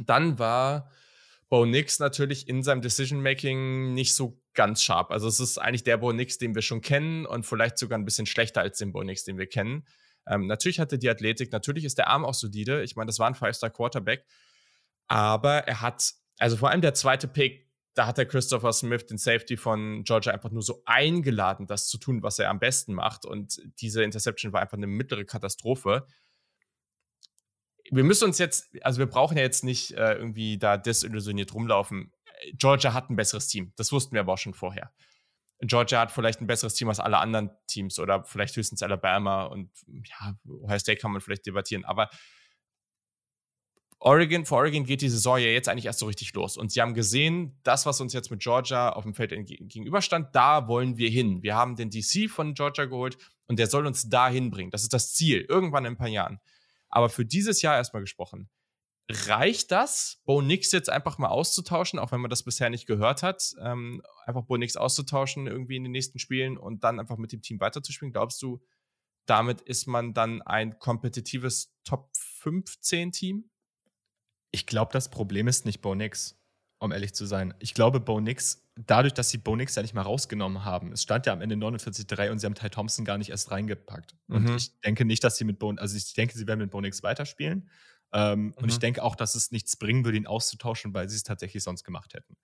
dann 0.00 0.38
war 0.38 0.90
Bo 1.48 1.66
Nix 1.66 1.98
natürlich 1.98 2.48
in 2.48 2.62
seinem 2.62 2.80
Decision-Making 2.80 3.94
nicht 3.94 4.14
so 4.14 4.42
ganz 4.54 4.82
scharf. 4.82 5.10
Also 5.10 5.28
es 5.28 5.38
ist 5.38 5.58
eigentlich 5.58 5.84
der 5.84 5.98
Bo 5.98 6.12
Nix, 6.12 6.38
den 6.38 6.54
wir 6.54 6.62
schon 6.62 6.80
kennen 6.80 7.26
und 7.26 7.46
vielleicht 7.46 7.78
sogar 7.78 7.98
ein 7.98 8.04
bisschen 8.04 8.26
schlechter 8.26 8.62
als 8.62 8.78
den 8.78 8.92
Bo 8.92 9.02
Nix, 9.02 9.24
den 9.24 9.38
wir 9.38 9.46
kennen. 9.46 9.86
Ähm, 10.26 10.46
natürlich 10.46 10.80
hat 10.80 10.92
er 10.92 10.98
die 10.98 11.10
Athletik, 11.10 11.52
natürlich 11.52 11.84
ist 11.84 11.98
der 11.98 12.08
Arm 12.08 12.24
auch 12.24 12.34
solide. 12.34 12.82
Ich 12.82 12.96
meine, 12.96 13.06
das 13.06 13.18
war 13.18 13.26
ein 13.26 13.34
Five-Star-Quarterback. 13.34 14.24
Aber 15.08 15.66
er 15.66 15.80
hat, 15.80 16.12
also 16.38 16.56
vor 16.56 16.70
allem 16.70 16.80
der 16.80 16.94
zweite 16.94 17.28
Pick, 17.28 17.68
da 17.94 18.06
hat 18.06 18.18
der 18.18 18.26
Christopher 18.26 18.72
Smith, 18.72 19.06
den 19.06 19.18
Safety 19.18 19.56
von 19.56 20.04
Georgia, 20.04 20.32
einfach 20.32 20.50
nur 20.50 20.62
so 20.62 20.82
eingeladen, 20.86 21.66
das 21.66 21.88
zu 21.88 21.98
tun, 21.98 22.22
was 22.22 22.38
er 22.38 22.48
am 22.48 22.58
besten 22.58 22.94
macht. 22.94 23.26
Und 23.26 23.60
diese 23.80 24.02
Interception 24.02 24.52
war 24.52 24.62
einfach 24.62 24.78
eine 24.78 24.86
mittlere 24.86 25.24
Katastrophe. 25.24 26.06
Wir 27.90 28.04
müssen 28.04 28.24
uns 28.24 28.38
jetzt, 28.38 28.70
also 28.82 29.00
wir 29.00 29.06
brauchen 29.06 29.36
ja 29.36 29.42
jetzt 29.42 29.64
nicht 29.64 29.92
äh, 29.92 30.14
irgendwie 30.14 30.56
da 30.56 30.78
desillusioniert 30.78 31.52
rumlaufen. 31.52 32.12
Georgia 32.54 32.94
hat 32.94 33.10
ein 33.10 33.16
besseres 33.16 33.48
Team. 33.48 33.72
Das 33.76 33.92
wussten 33.92 34.14
wir 34.14 34.20
aber 34.20 34.32
auch 34.32 34.38
schon 34.38 34.54
vorher. 34.54 34.90
Georgia 35.68 36.00
hat 36.00 36.10
vielleicht 36.10 36.40
ein 36.40 36.46
besseres 36.46 36.74
Team 36.74 36.88
als 36.88 37.00
alle 37.00 37.18
anderen 37.18 37.50
Teams 37.66 37.98
oder 37.98 38.24
vielleicht 38.24 38.56
höchstens 38.56 38.82
Alabama 38.82 39.44
und 39.44 39.70
ja, 39.86 40.34
Ohio 40.48 40.78
State 40.78 41.00
kann 41.00 41.12
man 41.12 41.20
vielleicht 41.20 41.46
debattieren, 41.46 41.84
aber 41.84 42.10
Oregon, 44.04 44.44
für 44.44 44.56
Oregon 44.56 44.84
geht 44.84 45.00
die 45.00 45.08
Saison 45.08 45.38
ja 45.38 45.46
jetzt 45.46 45.68
eigentlich 45.68 45.86
erst 45.86 46.00
so 46.00 46.06
richtig 46.06 46.34
los. 46.34 46.56
Und 46.56 46.72
sie 46.72 46.80
haben 46.80 46.92
gesehen, 46.92 47.56
das, 47.62 47.86
was 47.86 48.00
uns 48.00 48.12
jetzt 48.12 48.32
mit 48.32 48.42
Georgia 48.42 48.90
auf 48.90 49.04
dem 49.04 49.14
Feld 49.14 49.30
gegenüberstand, 49.30 50.34
da 50.34 50.66
wollen 50.66 50.96
wir 50.96 51.08
hin. 51.08 51.40
Wir 51.44 51.54
haben 51.54 51.76
den 51.76 51.88
DC 51.88 52.28
von 52.28 52.54
Georgia 52.54 52.86
geholt 52.86 53.16
und 53.46 53.60
der 53.60 53.68
soll 53.68 53.86
uns 53.86 54.08
da 54.08 54.28
hinbringen. 54.28 54.72
Das 54.72 54.82
ist 54.82 54.92
das 54.92 55.14
Ziel, 55.14 55.46
irgendwann 55.48 55.84
in 55.84 55.92
ein 55.92 55.96
paar 55.96 56.08
Jahren. 56.08 56.40
Aber 56.88 57.10
für 57.10 57.24
dieses 57.24 57.62
Jahr 57.62 57.76
erstmal 57.76 58.02
gesprochen, 58.02 58.50
reicht 59.10 59.70
das, 59.70 60.20
Bo 60.24 60.40
Nix 60.40 60.72
jetzt 60.72 60.90
einfach 60.90 61.18
mal 61.18 61.28
auszutauschen, 61.28 61.98
auch 61.98 62.12
wenn 62.12 62.20
man 62.20 62.30
das 62.30 62.42
bisher 62.42 62.70
nicht 62.70 62.86
gehört 62.86 63.22
hat, 63.22 63.52
ähm, 63.60 64.02
einfach 64.26 64.42
Bo 64.42 64.56
Nix 64.56 64.76
auszutauschen 64.76 65.46
irgendwie 65.46 65.76
in 65.76 65.84
den 65.84 65.92
nächsten 65.92 66.18
Spielen 66.18 66.56
und 66.56 66.84
dann 66.84 67.00
einfach 67.00 67.16
mit 67.16 67.32
dem 67.32 67.42
Team 67.42 67.60
weiterzuspielen? 67.60 68.12
Glaubst 68.12 68.40
du, 68.42 68.62
damit 69.26 69.60
ist 69.60 69.86
man 69.86 70.14
dann 70.14 70.42
ein 70.42 70.78
kompetitives 70.78 71.74
Top 71.84 72.10
15 72.16 73.12
Team? 73.12 73.50
Ich 74.50 74.66
glaube, 74.66 74.92
das 74.92 75.10
Problem 75.10 75.48
ist 75.48 75.64
nicht 75.64 75.80
Bo 75.80 75.94
Nix, 75.94 76.38
um 76.78 76.92
ehrlich 76.92 77.14
zu 77.14 77.26
sein. 77.26 77.54
Ich 77.58 77.74
glaube, 77.74 78.00
Bo 78.00 78.20
Nix, 78.20 78.68
dadurch, 78.76 79.14
dass 79.14 79.30
sie 79.30 79.38
Bo 79.38 79.56
Nix 79.56 79.74
ja 79.74 79.82
nicht 79.82 79.94
mal 79.94 80.02
rausgenommen 80.02 80.64
haben, 80.64 80.92
es 80.92 81.02
stand 81.02 81.26
ja 81.26 81.32
am 81.32 81.40
Ende 81.40 81.56
49-3 81.56 82.30
und 82.30 82.38
sie 82.38 82.46
haben 82.46 82.54
Ty 82.54 82.70
Thompson 82.70 83.04
gar 83.04 83.18
nicht 83.18 83.30
erst 83.30 83.50
reingepackt. 83.50 84.14
Und 84.28 84.44
mhm. 84.44 84.56
ich 84.56 84.78
denke 84.80 85.04
nicht, 85.04 85.24
dass 85.24 85.36
sie 85.36 85.44
mit 85.44 85.58
Bo, 85.58 85.70
also 85.76 85.96
ich 85.96 86.12
denke, 86.14 86.36
sie 86.36 86.46
werden 86.46 86.60
mit 86.60 86.70
Bo 86.70 86.80
Nix 86.80 87.02
weiterspielen. 87.02 87.70
Ähm, 88.12 88.46
mhm. 88.46 88.52
Und 88.54 88.68
ich 88.68 88.76
mhm. 88.76 88.80
denke 88.80 89.02
auch, 89.02 89.16
dass 89.16 89.34
es 89.34 89.50
nichts 89.50 89.76
bringen 89.76 90.04
würde, 90.04 90.18
ihn 90.18 90.26
auszutauschen, 90.26 90.94
weil 90.94 91.08
sie 91.08 91.16
es 91.16 91.22
tatsächlich 91.22 91.62
sonst 91.62 91.84
gemacht 91.84 92.14
hätten. 92.14 92.36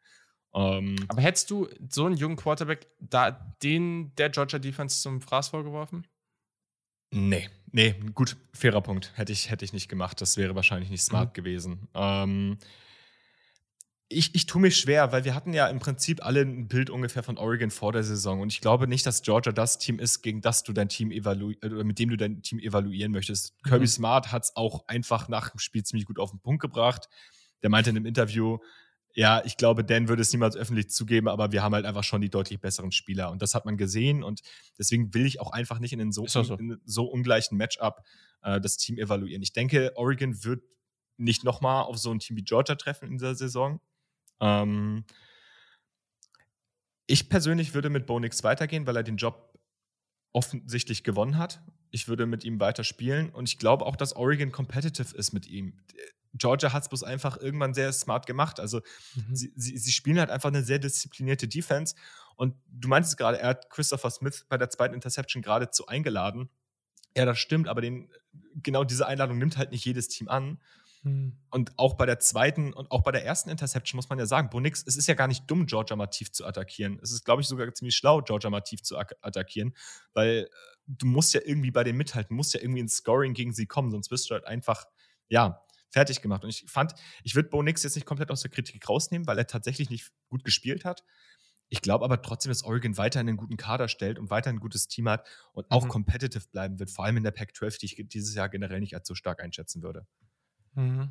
Ähm, 0.54 0.96
Aber 1.08 1.20
hättest 1.20 1.50
du 1.50 1.68
so 1.88 2.06
einen 2.06 2.16
jungen 2.16 2.36
Quarterback 2.36 2.86
da 3.00 3.30
den 3.62 4.14
der 4.16 4.30
Georgia 4.30 4.58
Defense 4.58 5.02
zum 5.02 5.20
Fraß 5.20 5.48
vorgeworfen? 5.48 6.06
Nee, 7.10 7.48
nee, 7.70 7.94
gut, 8.14 8.36
fairer 8.52 8.80
Punkt. 8.80 9.12
Hätte 9.16 9.32
ich, 9.32 9.50
hätte 9.50 9.64
ich 9.64 9.72
nicht 9.72 9.88
gemacht. 9.88 10.20
Das 10.20 10.36
wäre 10.36 10.54
wahrscheinlich 10.54 10.90
nicht 10.90 11.02
smart 11.02 11.30
mhm. 11.30 11.32
gewesen. 11.34 11.88
Ähm, 11.94 12.58
ich, 14.10 14.34
ich 14.34 14.46
tue 14.46 14.62
mich 14.62 14.76
schwer, 14.76 15.12
weil 15.12 15.24
wir 15.24 15.34
hatten 15.34 15.52
ja 15.52 15.68
im 15.68 15.80
Prinzip 15.80 16.24
alle 16.24 16.40
ein 16.40 16.66
Bild 16.66 16.88
ungefähr 16.88 17.22
von 17.22 17.36
Oregon 17.36 17.70
vor 17.70 17.92
der 17.92 18.02
Saison. 18.02 18.40
Und 18.40 18.50
ich 18.50 18.62
glaube 18.62 18.88
nicht, 18.88 19.04
dass 19.04 19.20
Georgia 19.20 19.52
das 19.52 19.78
Team 19.78 19.98
ist, 19.98 20.22
gegen 20.22 20.40
das 20.40 20.62
du 20.62 20.72
dein 20.72 20.88
Team 20.88 21.10
evaluieren, 21.10 21.80
äh, 21.80 21.84
mit 21.84 21.98
dem 21.98 22.08
du 22.08 22.16
dein 22.16 22.42
Team 22.42 22.58
evaluieren 22.58 23.12
möchtest. 23.12 23.54
Mhm. 23.64 23.68
Kirby 23.68 23.86
Smart 23.86 24.32
hat 24.32 24.44
es 24.44 24.56
auch 24.56 24.88
einfach 24.88 25.28
nach 25.28 25.50
dem 25.50 25.58
Spiel 25.58 25.82
ziemlich 25.82 26.06
gut 26.06 26.18
auf 26.18 26.30
den 26.30 26.40
Punkt 26.40 26.62
gebracht. 26.62 27.08
Der 27.62 27.68
meinte 27.68 27.90
in 27.90 27.96
einem 27.96 28.06
Interview, 28.06 28.58
ja, 29.14 29.44
ich 29.44 29.58
glaube, 29.58 29.84
Dan 29.84 30.08
würde 30.08 30.22
es 30.22 30.32
niemals 30.32 30.56
öffentlich 30.56 30.88
zugeben, 30.88 31.28
aber 31.28 31.52
wir 31.52 31.62
haben 31.62 31.74
halt 31.74 31.84
einfach 31.84 32.04
schon 32.04 32.22
die 32.22 32.30
deutlich 32.30 32.60
besseren 32.60 32.92
Spieler. 32.92 33.30
Und 33.30 33.42
das 33.42 33.54
hat 33.54 33.66
man 33.66 33.76
gesehen. 33.76 34.22
Und 34.22 34.40
deswegen 34.78 35.12
will 35.12 35.26
ich 35.26 35.40
auch 35.40 35.52
einfach 35.52 35.80
nicht 35.80 35.92
in 35.92 36.00
einem 36.00 36.12
so, 36.12 36.26
so. 36.26 36.54
In 36.54 36.80
so 36.84 37.04
ungleichen 37.04 37.58
Matchup 37.58 38.02
äh, 38.42 38.58
das 38.58 38.78
Team 38.78 38.96
evaluieren. 38.96 39.42
Ich 39.42 39.52
denke, 39.52 39.92
Oregon 39.96 40.44
wird 40.44 40.62
nicht 41.18 41.44
nochmal 41.44 41.82
auf 41.82 41.98
so 41.98 42.10
ein 42.10 42.20
Team 42.20 42.36
wie 42.36 42.44
Georgia 42.44 42.76
treffen 42.76 43.08
in 43.08 43.18
dieser 43.18 43.34
Saison. 43.34 43.80
Ähm, 44.40 45.04
ich 47.06 47.28
persönlich 47.28 47.74
würde 47.74 47.90
mit 47.90 48.06
Bo 48.06 48.20
Nix 48.20 48.44
weitergehen, 48.44 48.86
weil 48.86 48.96
er 48.96 49.02
den 49.02 49.16
Job 49.16 49.58
offensichtlich 50.32 51.04
gewonnen 51.04 51.38
hat. 51.38 51.60
Ich 51.90 52.06
würde 52.06 52.26
mit 52.26 52.44
ihm 52.44 52.60
weiter 52.60 52.84
spielen 52.84 53.30
und 53.30 53.48
ich 53.48 53.58
glaube 53.58 53.86
auch, 53.86 53.96
dass 53.96 54.14
Oregon 54.14 54.52
competitive 54.52 55.16
ist 55.16 55.32
mit 55.32 55.46
ihm. 55.46 55.80
Georgia 56.34 56.72
hat 56.72 56.82
es 56.82 56.88
bloß 56.88 57.02
einfach 57.02 57.38
irgendwann 57.38 57.72
sehr 57.72 57.92
smart 57.92 58.26
gemacht. 58.26 58.60
Also 58.60 58.82
mhm. 59.14 59.34
sie, 59.34 59.52
sie, 59.56 59.78
sie, 59.78 59.92
spielen 59.92 60.18
halt 60.18 60.30
einfach 60.30 60.50
eine 60.50 60.62
sehr 60.62 60.78
disziplinierte 60.78 61.48
Defense. 61.48 61.94
Und 62.36 62.54
du 62.68 62.88
meintest 62.88 63.16
gerade, 63.16 63.38
er 63.38 63.48
hat 63.48 63.70
Christopher 63.70 64.10
Smith 64.10 64.44
bei 64.48 64.58
der 64.58 64.68
zweiten 64.70 64.94
Interception 64.94 65.42
geradezu 65.42 65.86
eingeladen. 65.86 66.50
Ja, 67.16 67.24
das 67.24 67.38
stimmt, 67.38 67.68
aber 67.68 67.80
den, 67.80 68.12
genau 68.62 68.84
diese 68.84 69.06
Einladung 69.06 69.38
nimmt 69.38 69.56
halt 69.56 69.72
nicht 69.72 69.84
jedes 69.84 70.08
Team 70.08 70.28
an. 70.28 70.60
Hm. 71.08 71.38
Und 71.50 71.78
auch 71.78 71.94
bei 71.94 72.04
der 72.04 72.18
zweiten 72.18 72.72
und 72.74 72.90
auch 72.90 73.02
bei 73.02 73.10
der 73.10 73.24
ersten 73.24 73.48
Interception 73.48 73.96
muss 73.96 74.08
man 74.08 74.18
ja 74.18 74.26
sagen, 74.26 74.50
Bonix, 74.50 74.84
es 74.86 74.96
ist 74.96 75.08
ja 75.08 75.14
gar 75.14 75.28
nicht 75.28 75.50
dumm, 75.50 75.66
Georgia 75.66 75.96
Mativ 75.96 76.30
zu 76.30 76.44
attackieren. 76.44 76.98
Es 77.02 77.10
ist, 77.10 77.24
glaube 77.24 77.40
ich, 77.40 77.48
sogar 77.48 77.72
ziemlich 77.72 77.96
schlau, 77.96 78.20
Georgia 78.20 78.50
Mativ 78.50 78.82
zu 78.82 78.98
attackieren, 78.98 79.74
weil 80.12 80.44
äh, 80.44 80.46
du 80.86 81.06
musst 81.06 81.32
ja 81.34 81.40
irgendwie 81.44 81.70
bei 81.70 81.84
denen 81.84 81.96
mithalten, 81.98 82.36
musst 82.36 82.54
ja 82.54 82.60
irgendwie 82.60 82.80
ins 82.80 82.96
Scoring 82.96 83.34
gegen 83.34 83.52
sie 83.52 83.66
kommen, 83.66 83.90
sonst 83.90 84.10
wirst 84.10 84.28
du 84.28 84.34
halt 84.34 84.46
einfach, 84.46 84.84
ja, 85.28 85.64
fertig 85.90 86.20
gemacht. 86.20 86.44
Und 86.44 86.50
ich 86.50 86.64
fand, 86.68 86.94
ich 87.24 87.34
würde 87.34 87.48
Bonix 87.48 87.82
jetzt 87.82 87.94
nicht 87.94 88.06
komplett 88.06 88.30
aus 88.30 88.42
der 88.42 88.50
Kritik 88.50 88.86
rausnehmen, 88.88 89.26
weil 89.26 89.38
er 89.38 89.46
tatsächlich 89.46 89.88
nicht 89.88 90.12
gut 90.28 90.44
gespielt 90.44 90.84
hat. 90.84 91.02
Ich 91.70 91.82
glaube 91.82 92.04
aber 92.04 92.22
trotzdem, 92.22 92.50
dass 92.50 92.64
Oregon 92.64 92.96
weiterhin 92.96 93.28
einen 93.28 93.36
guten 93.36 93.56
Kader 93.56 93.88
stellt 93.88 94.18
und 94.18 94.30
weiterhin 94.30 94.56
ein 94.56 94.60
gutes 94.60 94.88
Team 94.88 95.08
hat 95.08 95.26
und 95.52 95.70
auch 95.70 95.84
mhm. 95.84 95.88
competitive 95.88 96.46
bleiben 96.50 96.78
wird, 96.78 96.90
vor 96.90 97.04
allem 97.04 97.18
in 97.18 97.24
der 97.24 97.30
Pac-12, 97.30 97.78
die 97.78 97.86
ich 97.86 98.08
dieses 98.08 98.34
Jahr 98.34 98.48
generell 98.48 98.80
nicht 98.80 98.94
als 98.94 99.06
so 99.08 99.14
stark 99.14 99.42
einschätzen 99.42 99.82
würde. 99.82 100.06
Mhm. 100.74 101.10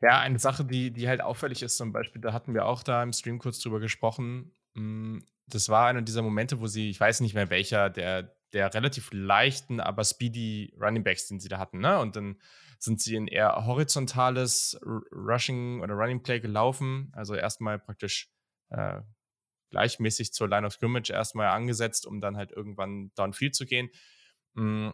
Ja, 0.00 0.20
eine 0.20 0.38
Sache, 0.38 0.64
die, 0.64 0.90
die 0.90 1.08
halt 1.08 1.22
auffällig 1.22 1.62
ist, 1.62 1.76
zum 1.76 1.92
Beispiel, 1.92 2.20
da 2.20 2.32
hatten 2.32 2.52
wir 2.52 2.66
auch 2.66 2.82
da 2.82 3.02
im 3.02 3.12
Stream 3.12 3.38
kurz 3.38 3.58
drüber 3.60 3.80
gesprochen. 3.80 4.52
Hm, 4.74 5.24
das 5.46 5.68
war 5.68 5.86
einer 5.86 6.02
dieser 6.02 6.22
Momente, 6.22 6.60
wo 6.60 6.66
sie, 6.66 6.90
ich 6.90 7.00
weiß 7.00 7.20
nicht 7.20 7.34
mehr 7.34 7.50
welcher, 7.50 7.90
der, 7.90 8.34
der 8.52 8.72
relativ 8.74 9.10
leichten, 9.12 9.80
aber 9.80 10.04
speedy 10.04 10.74
Running 10.80 11.04
Backs, 11.04 11.28
den 11.28 11.40
sie 11.40 11.48
da 11.48 11.58
hatten, 11.58 11.78
ne? 11.78 11.98
Und 12.00 12.16
dann 12.16 12.36
sind 12.78 13.00
sie 13.00 13.14
in 13.16 13.26
eher 13.26 13.64
horizontales 13.66 14.78
Rushing 14.84 15.80
oder 15.80 15.94
Running 15.94 16.22
Play 16.22 16.40
gelaufen. 16.40 17.10
Also 17.14 17.34
erstmal 17.34 17.78
praktisch 17.78 18.28
äh, 18.68 19.00
gleichmäßig 19.70 20.32
zur 20.32 20.48
Line 20.48 20.66
of 20.66 20.74
Scrimmage 20.74 21.10
erstmal 21.10 21.48
angesetzt, 21.48 22.06
um 22.06 22.20
dann 22.20 22.36
halt 22.36 22.52
irgendwann 22.52 23.10
downfield 23.14 23.54
zu 23.54 23.64
gehen. 23.64 23.88
Hm, 24.54 24.92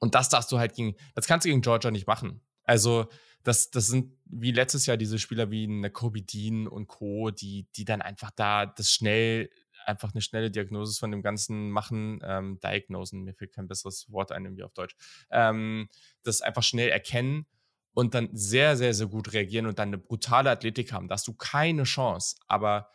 und 0.00 0.14
das 0.14 0.28
darfst 0.28 0.50
du 0.52 0.58
halt 0.58 0.74
gegen, 0.74 0.94
das 1.14 1.26
kannst 1.26 1.44
du 1.44 1.48
gegen 1.48 1.62
Georgia 1.62 1.90
nicht 1.90 2.06
machen. 2.06 2.40
Also, 2.64 3.08
das, 3.42 3.70
das 3.70 3.86
sind 3.86 4.16
wie 4.24 4.52
letztes 4.52 4.86
Jahr 4.86 4.96
diese 4.96 5.18
Spieler 5.18 5.50
wie 5.50 5.64
eine 5.64 5.90
Kobe 5.90 6.22
Dean 6.22 6.66
und 6.66 6.88
Co., 6.88 7.30
die, 7.30 7.68
die 7.76 7.84
dann 7.84 8.00
einfach 8.00 8.30
da 8.30 8.64
das 8.64 8.90
schnell, 8.90 9.50
einfach 9.84 10.12
eine 10.14 10.22
schnelle 10.22 10.50
Diagnose 10.50 10.98
von 10.98 11.10
dem 11.10 11.22
Ganzen 11.22 11.70
machen, 11.70 12.20
ähm, 12.24 12.58
diagnosen, 12.62 13.22
mir 13.22 13.34
fehlt 13.34 13.52
kein 13.52 13.68
besseres 13.68 14.10
Wort 14.10 14.32
ein, 14.32 14.44
irgendwie 14.44 14.64
auf 14.64 14.72
Deutsch, 14.72 14.96
ähm, 15.30 15.88
das 16.22 16.40
einfach 16.40 16.62
schnell 16.62 16.88
erkennen 16.88 17.46
und 17.92 18.14
dann 18.14 18.28
sehr, 18.32 18.76
sehr, 18.76 18.94
sehr 18.94 19.06
gut 19.06 19.32
reagieren 19.32 19.66
und 19.66 19.78
dann 19.78 19.88
eine 19.88 19.98
brutale 19.98 20.50
Athletik 20.50 20.92
haben. 20.92 21.08
Da 21.08 21.14
hast 21.14 21.28
du 21.28 21.34
keine 21.34 21.84
Chance. 21.84 22.36
Aber 22.48 22.88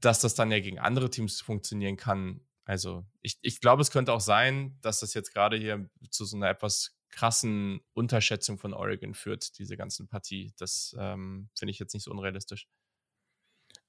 dass 0.00 0.20
das 0.20 0.34
dann 0.34 0.50
ja 0.50 0.60
gegen 0.60 0.78
andere 0.78 1.10
Teams 1.10 1.40
funktionieren 1.40 1.96
kann, 1.96 2.40
also 2.66 3.06
ich, 3.22 3.38
ich 3.42 3.60
glaube, 3.60 3.80
es 3.80 3.92
könnte 3.92 4.12
auch 4.12 4.20
sein, 4.20 4.76
dass 4.82 5.00
das 5.00 5.14
jetzt 5.14 5.32
gerade 5.32 5.56
hier 5.56 5.88
zu 6.10 6.24
so 6.24 6.36
einer 6.36 6.50
etwas 6.50 6.98
krassen 7.10 7.80
Unterschätzung 7.94 8.58
von 8.58 8.74
Oregon 8.74 9.14
führt, 9.14 9.56
diese 9.58 9.76
ganzen 9.76 10.08
Partie. 10.08 10.52
Das 10.58 10.94
ähm, 10.98 11.48
finde 11.56 11.70
ich 11.70 11.78
jetzt 11.78 11.94
nicht 11.94 12.02
so 12.02 12.10
unrealistisch. 12.10 12.66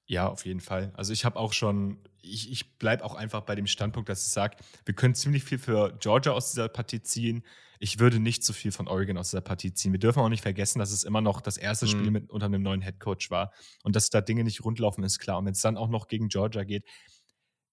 Ja, 0.06 0.28
auf 0.28 0.46
jeden 0.46 0.60
Fall. 0.60 0.92
Also 0.96 1.12
ich 1.12 1.24
habe 1.24 1.38
auch 1.38 1.52
schon, 1.52 1.98
ich, 2.22 2.50
ich 2.50 2.78
bleibe 2.78 3.04
auch 3.04 3.14
einfach 3.14 3.42
bei 3.42 3.56
dem 3.56 3.66
Standpunkt, 3.66 4.08
dass 4.08 4.24
ich 4.24 4.32
sage, 4.32 4.56
wir 4.86 4.94
können 4.94 5.14
ziemlich 5.14 5.44
viel 5.44 5.58
für 5.58 5.94
Georgia 5.98 6.32
aus 6.32 6.52
dieser 6.52 6.68
Partie 6.68 7.02
ziehen. 7.02 7.44
Ich 7.80 7.98
würde 7.98 8.18
nicht 8.18 8.42
so 8.44 8.52
viel 8.52 8.72
von 8.72 8.88
Oregon 8.88 9.18
aus 9.18 9.30
dieser 9.30 9.42
Partie 9.42 9.74
ziehen. 9.74 9.92
Wir 9.92 9.98
dürfen 9.98 10.20
auch 10.20 10.30
nicht 10.30 10.42
vergessen, 10.42 10.78
dass 10.78 10.92
es 10.92 11.04
immer 11.04 11.20
noch 11.20 11.40
das 11.40 11.58
erste 11.58 11.84
mhm. 11.86 11.90
Spiel 11.90 12.10
mit, 12.12 12.30
unter 12.30 12.46
einem 12.46 12.62
neuen 12.62 12.80
Headcoach 12.80 13.30
war 13.30 13.52
und 13.82 13.96
dass 13.96 14.08
da 14.08 14.20
Dinge 14.20 14.44
nicht 14.44 14.64
rundlaufen, 14.64 15.04
ist 15.04 15.18
klar. 15.18 15.38
Und 15.38 15.46
wenn 15.46 15.52
es 15.52 15.60
dann 15.60 15.76
auch 15.76 15.88
noch 15.88 16.06
gegen 16.06 16.28
Georgia 16.28 16.64
geht, 16.64 16.84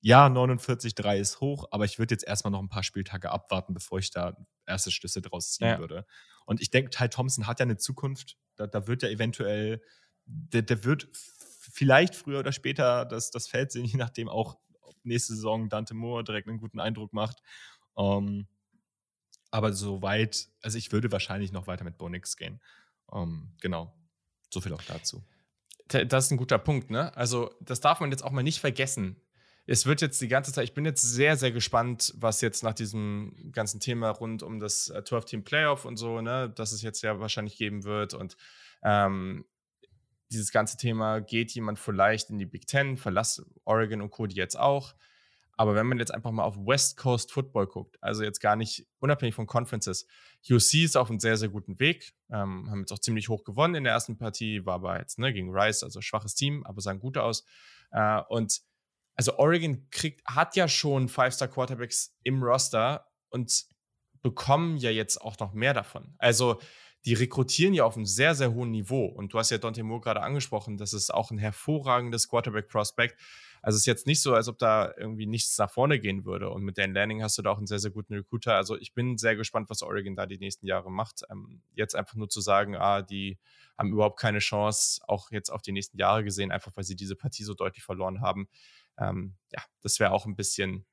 ja, 0.06 0.28
49,3 0.28 1.18
ist 1.18 1.42
hoch, 1.42 1.68
aber 1.72 1.84
ich 1.84 1.98
würde 1.98 2.14
jetzt 2.14 2.28
erstmal 2.28 2.52
noch 2.52 2.62
ein 2.62 2.70
paar 2.70 2.84
Spieltage 2.84 3.32
abwarten, 3.32 3.74
bevor 3.74 3.98
ich 3.98 4.12
da 4.12 4.38
erste 4.68 4.92
Schlüsse 4.92 5.20
draus 5.20 5.54
ziehen 5.54 5.66
ja. 5.66 5.80
würde. 5.80 6.06
Und 6.46 6.62
ich 6.62 6.70
denke, 6.70 6.92
Ty 6.92 7.10
Thompson 7.10 7.48
hat 7.48 7.60
ja 7.60 7.64
eine 7.64 7.78
Zukunft. 7.78 8.38
Da, 8.56 8.68
da 8.68 8.86
wird 8.86 9.02
ja 9.02 9.10
eventuell, 9.10 9.82
der, 10.26 10.62
der, 10.62 10.84
wird 10.84 11.08
vielleicht 11.12 12.14
früher 12.14 12.38
oder 12.38 12.52
später 12.52 13.06
das, 13.06 13.32
das 13.32 13.48
Feld 13.48 13.72
sehen, 13.72 13.86
je 13.86 13.98
nachdem 13.98 14.30
auch 14.30 14.60
nächste 15.02 15.34
Saison 15.34 15.70
Dante 15.70 15.96
Moore 15.96 16.24
direkt 16.24 16.48
einen 16.48 16.60
guten 16.60 16.80
Eindruck 16.80 17.12
macht. 17.12 17.42
Um, 17.96 18.28
ähm, 18.28 18.48
aber 19.50 19.74
soweit, 19.74 20.50
also 20.62 20.78
ich 20.78 20.92
würde 20.92 21.12
wahrscheinlich 21.12 21.52
noch 21.52 21.66
weiter 21.66 21.84
mit 21.84 21.98
Bonix 21.98 22.38
gehen. 22.38 22.62
Um, 23.08 23.24
ähm, 23.24 23.54
genau. 23.60 23.92
So 24.52 24.62
viel 24.62 24.74
auch 24.74 24.84
dazu. 24.84 25.24
Das 25.88 26.26
ist 26.26 26.32
ein 26.32 26.38
guter 26.38 26.60
Punkt, 26.60 26.92
ne? 26.92 27.16
Also, 27.18 27.56
das 27.60 27.80
darf 27.80 28.00
man 28.02 28.12
jetzt 28.12 28.24
auch 28.24 28.32
mal 28.32 28.44
nicht 28.44 28.60
vergessen 28.60 29.20
es 29.68 29.86
wird 29.86 30.02
jetzt 30.02 30.22
die 30.22 30.28
ganze 30.28 30.54
Zeit, 30.54 30.66
ich 30.66 30.74
bin 30.74 30.86
jetzt 30.86 31.02
sehr, 31.02 31.38
sehr 31.38 31.52
gespannt, 31.52 32.14
was 32.18 32.42
jetzt 32.42 32.64
nach 32.64 32.74
diesem 32.74 33.52
ganzen 33.52 33.80
Thema 33.80 34.10
rund 34.12 34.44
um 34.44 34.60
das 34.60 34.94
12-Team-Playoff 34.94 35.86
äh, 35.86 35.88
und 35.88 35.98
so, 35.98 36.22
ne, 36.22 36.50
dass 36.50 36.72
es 36.72 36.82
jetzt 36.82 37.02
ja 37.02 37.20
wahrscheinlich 37.20 37.58
geben 37.58 37.84
wird 37.84 38.14
und 38.14 38.38
ähm, 38.84 39.46
dieses 40.32 40.52
ganze 40.52 40.78
Thema, 40.78 41.20
geht 41.20 41.52
jemand 41.52 41.80
vielleicht 41.80 42.30
in 42.30 42.38
die 42.38 42.46
Big 42.46 42.68
Ten, 42.68 42.98
verlass 42.98 43.44
Oregon 43.64 44.02
und 44.02 44.12
Cody 44.12 44.36
jetzt 44.36 44.58
auch. 44.58 44.96
Aber 45.58 45.74
wenn 45.74 45.88
man 45.88 46.00
jetzt 46.00 46.14
einfach 46.14 46.32
mal 46.32 46.44
auf 46.44 46.58
West 46.58 46.98
Coast 46.98 47.32
Football 47.32 47.68
guckt, 47.68 47.98
also 48.02 48.24
jetzt 48.24 48.42
gar 48.42 48.58
nicht 48.58 48.86
unabhängig 49.00 49.36
von 49.36 49.48
Conferences, 49.48 50.06
UC 50.50 50.84
ist 50.84 50.98
auf 50.98 51.10
einem 51.10 51.20
sehr, 51.20 51.38
sehr 51.38 51.48
guten 51.48 51.80
Weg, 51.80 52.14
ähm, 52.30 52.70
haben 52.70 52.82
jetzt 52.82 52.92
auch 52.92 53.00
ziemlich 53.00 53.30
hoch 53.30 53.46
gewonnen 53.46 53.76
in 53.76 53.86
der 53.86 53.94
ersten 53.94 54.18
Partie, 54.18 54.66
war 54.66 54.76
aber 54.76 55.00
jetzt 55.00 55.18
ne, 55.18 55.32
gegen 55.32 55.56
Rice, 55.56 55.84
also 55.84 56.02
schwaches 56.02 56.36
Team, 56.36 56.64
aber 56.66 56.82
sahen 56.82 57.00
gut 57.00 57.18
aus. 57.18 57.46
Äh, 57.92 58.22
und 58.28 58.62
also 59.16 59.38
Oregon 59.38 59.88
kriegt, 59.92 60.26
hat 60.26 60.56
ja 60.56 60.68
schon 60.68 61.08
Five-Star-Quarterbacks 61.08 62.16
im 62.24 62.44
Roster 62.44 63.08
und 63.30 63.66
bekommen 64.22 64.78
ja 64.78 64.90
jetzt 64.90 65.22
auch 65.22 65.38
noch 65.40 65.54
mehr 65.54 65.74
davon. 65.74 66.16
Also 66.18 66.60
die 67.06 67.14
rekrutieren 67.14 67.76
ja 67.76 67.86
auf 67.86 67.96
einem 67.96 68.08
sehr, 68.08 68.34
sehr 68.34 68.54
hohen 68.54 68.72
Niveau. 68.72 69.06
Und 69.06 69.32
du 69.32 69.38
hast 69.38 69.52
ja 69.52 69.60
Dante 69.60 69.84
Moore 69.84 70.02
gerade 70.02 70.22
angesprochen, 70.22 70.78
das 70.78 70.92
ist 70.92 71.14
auch 71.14 71.30
ein 71.30 71.38
hervorragendes 71.38 72.28
Quarterback-Prospect. 72.28 73.16
Also 73.62 73.78
es 73.78 73.84
ist 73.84 73.86
jetzt 73.86 74.08
nicht 74.08 74.22
so, 74.22 74.34
als 74.34 74.48
ob 74.48 74.58
da 74.58 74.92
irgendwie 74.98 75.28
nichts 75.28 75.58
nach 75.60 75.70
vorne 75.70 76.00
gehen 76.00 76.26
würde. 76.26 76.50
Und 76.50 76.64
mit 76.64 76.80
Dan 76.80 76.94
Lanning 76.94 77.22
hast 77.22 77.38
du 77.38 77.44
da 77.44 77.52
auch 77.52 77.58
einen 77.58 77.68
sehr, 77.68 77.80
sehr 77.80 77.92
guten 77.92 78.16
Recruiter. 78.16 78.56
Also 78.56 78.76
ich 78.76 78.94
bin 78.94 79.18
sehr 79.20 79.36
gespannt, 79.36 79.70
was 79.70 79.84
Oregon 79.84 80.16
da 80.16 80.26
die 80.26 80.40
nächsten 80.40 80.66
Jahre 80.66 80.92
macht. 80.92 81.22
Ähm, 81.30 81.62
jetzt 81.76 81.96
einfach 81.96 82.16
nur 82.16 82.30
zu 82.30 82.42
sagen, 82.42 82.76
ah, 82.76 83.04
die 83.04 83.38
haben 83.78 83.92
überhaupt 83.92 84.20
keine 84.20 84.40
Chance, 84.40 85.02
auch 85.08 85.30
jetzt 85.32 85.52
auf 85.52 85.62
die 85.62 85.74
nächsten 85.74 86.00
Jahre 86.00 86.24
gesehen, 86.24 86.52
einfach 86.52 86.72
weil 86.76 86.86
sie 86.86 86.96
diese 86.96 87.16
Partie 87.16 87.44
so 87.44 87.54
deutlich 87.54 87.84
verloren 87.84 88.22
haben 88.22 88.48
ähm, 88.98 89.38
ja, 89.52 89.62
das 89.82 90.00
wäre 90.00 90.12
auch 90.12 90.26
ein 90.26 90.36
bisschen, 90.36 90.86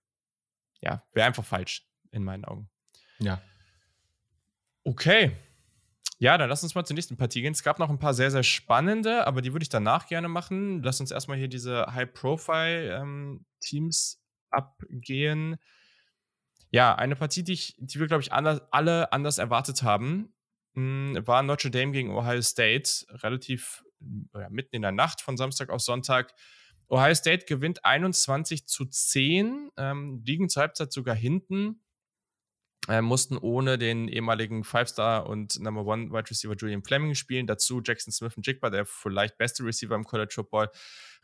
ja, 0.81 1.03
wäre 1.13 1.27
einfach 1.27 1.45
falsch 1.45 1.87
in 2.11 2.25
meinen 2.25 2.45
Augen. 2.45 2.69
Ja. 3.19 3.41
Okay. 4.85 5.37
Ja, 6.19 6.37
dann 6.39 6.49
lass 6.49 6.63
uns 6.63 6.75
mal 6.77 6.85
zur 6.85 6.95
nächsten 6.95 7.17
Partie 7.17 7.43
gehen. 7.43 7.53
Es 7.53 7.65
gab 7.65 7.81
noch 7.81 7.91
ein 7.91 7.99
paar 7.99 8.15
sehr, 8.15 8.31
sehr 8.31 8.45
spannende, 8.45 9.27
aber 9.27 9.43
die 9.43 9.53
würde 9.53 9.65
ich 9.65 9.69
danach 9.69 10.07
gerne 10.07 10.29
machen. 10.29 10.81
Lass 10.83 11.01
uns 11.01 11.11
erstmal 11.11 11.37
hier 11.37 11.49
diese 11.49 11.93
High-Profile-Teams 11.93 14.15
ähm, 14.15 14.21
abgehen. 14.51 15.57
Ja, 16.71 16.95
eine 16.95 17.17
Partie, 17.17 17.43
die, 17.43 17.55
ich, 17.55 17.75
die 17.79 17.99
wir, 17.99 18.07
glaube 18.07 18.23
ich, 18.23 18.33
anders, 18.33 18.61
alle 18.71 19.13
anders 19.13 19.39
erwartet 19.39 19.83
haben, 19.83 20.33
mh, 20.75 21.17
hm, 21.17 21.27
war 21.27 21.43
Notre 21.43 21.73
Dame 21.73 21.91
gegen 21.91 22.11
Ohio 22.11 22.41
State. 22.41 23.05
Relativ 23.25 23.83
ja, 24.35 24.49
mitten 24.49 24.77
in 24.77 24.83
der 24.83 24.93
Nacht 24.93 25.21
von 25.21 25.37
Samstag 25.37 25.71
auf 25.71 25.81
Sonntag. 25.81 26.33
Ohio 26.93 27.15
State 27.15 27.47
gewinnt 27.47 27.87
21 27.87 28.67
zu 28.67 28.85
10, 28.85 29.71
ähm, 29.79 30.23
liegen 30.27 30.51
zur 30.51 30.61
Halbzeit 30.61 30.93
sogar 30.93 31.15
hinten. 31.17 31.81
äh, 32.89 33.01
mussten 33.01 33.39
ohne 33.39 33.79
den 33.79 34.09
ehemaligen 34.09 34.65
Five-Star 34.65 35.27
und 35.27 35.59
Number 35.61 35.87
One 35.87 36.11
Wide 36.11 36.29
Receiver 36.29 36.55
Julian 36.55 36.83
Fleming 36.83 37.15
spielen. 37.15 37.47
Dazu 37.47 37.81
Jackson 37.83 38.13
Smith 38.13 38.37
und 38.37 38.47
Jigba, 38.47 38.71
der 38.71 38.85
vielleicht 38.85 39.39
beste 39.39 39.65
Receiver 39.65 39.95
im 39.95 40.05
College 40.05 40.33
Football, 40.35 40.69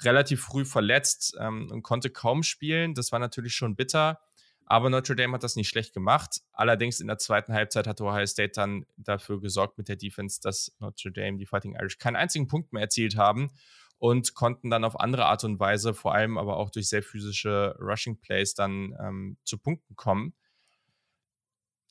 relativ 0.02 0.40
früh 0.40 0.64
verletzt 0.64 1.37
ähm, 1.38 1.68
und 1.70 1.83
konnte 1.83 2.11
kaum 2.11 2.44
spielen. 2.44 2.94
Das 2.94 3.12
war 3.12 3.18
natürlich 3.18 3.54
schon 3.54 3.76
bitter. 3.76 4.20
Aber 4.64 4.88
Notre 4.88 5.16
Dame 5.16 5.35
hat 5.35 5.42
das 5.42 5.57
nicht 5.57 5.68
schlecht 5.68 5.92
gemacht. 5.92 6.42
Allerdings 6.52 7.00
in 7.00 7.09
der 7.09 7.18
zweiten 7.18 7.52
Halbzeit 7.52 7.87
hat 7.87 8.00
Ohio 8.00 8.26
State 8.26 8.52
dann 8.54 8.87
dafür 8.96 9.40
gesorgt 9.40 9.76
mit 9.76 9.88
der 9.88 9.96
Defense, 9.96 10.40
dass 10.40 10.74
Notre 10.78 11.11
Dame, 11.11 11.38
die 11.38 11.46
Fighting 11.46 11.74
Irish, 11.74 11.98
keinen 11.98 12.16
einzigen 12.16 12.46
Punkt 12.46 12.72
mehr 12.72 12.83
erzielt 12.83 13.16
haben 13.16 13.50
und 13.99 14.35
konnten 14.35 14.71
dann 14.71 14.85
auf 14.85 14.99
andere 14.99 15.27
Art 15.27 15.45
und 15.45 15.59
Weise, 15.61 15.93
vor 15.93 16.15
allem 16.15 16.39
aber 16.39 16.57
auch 16.57 16.71
durch 16.71 16.89
sehr 16.89 17.03
physische 17.03 17.77
Rushing 17.81 18.21
Plays, 18.21 18.55
dann 18.55 18.97
ähm, 19.01 19.37
zu 19.45 19.59
Punkten 19.59 19.97
kommen. 19.97 20.35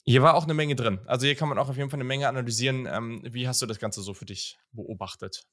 Hier 0.03 0.21
war 0.21 0.35
auch 0.35 0.45
eine 0.45 0.53
Menge 0.53 0.75
drin. 0.75 0.99
Also 1.05 1.25
hier 1.25 1.35
kann 1.35 1.49
man 1.49 1.57
auch 1.57 1.67
auf 1.67 1.75
jeden 1.75 1.89
Fall 1.89 1.97
eine 1.97 2.05
Menge 2.05 2.29
analysieren. 2.29 2.85
Ähm, 2.85 3.21
wie 3.23 3.47
hast 3.47 3.61
du 3.61 3.65
das 3.65 3.77
Ganze 3.77 4.01
so 4.01 4.13
für 4.13 4.25
dich 4.25 4.57
beobachtet? 4.71 5.45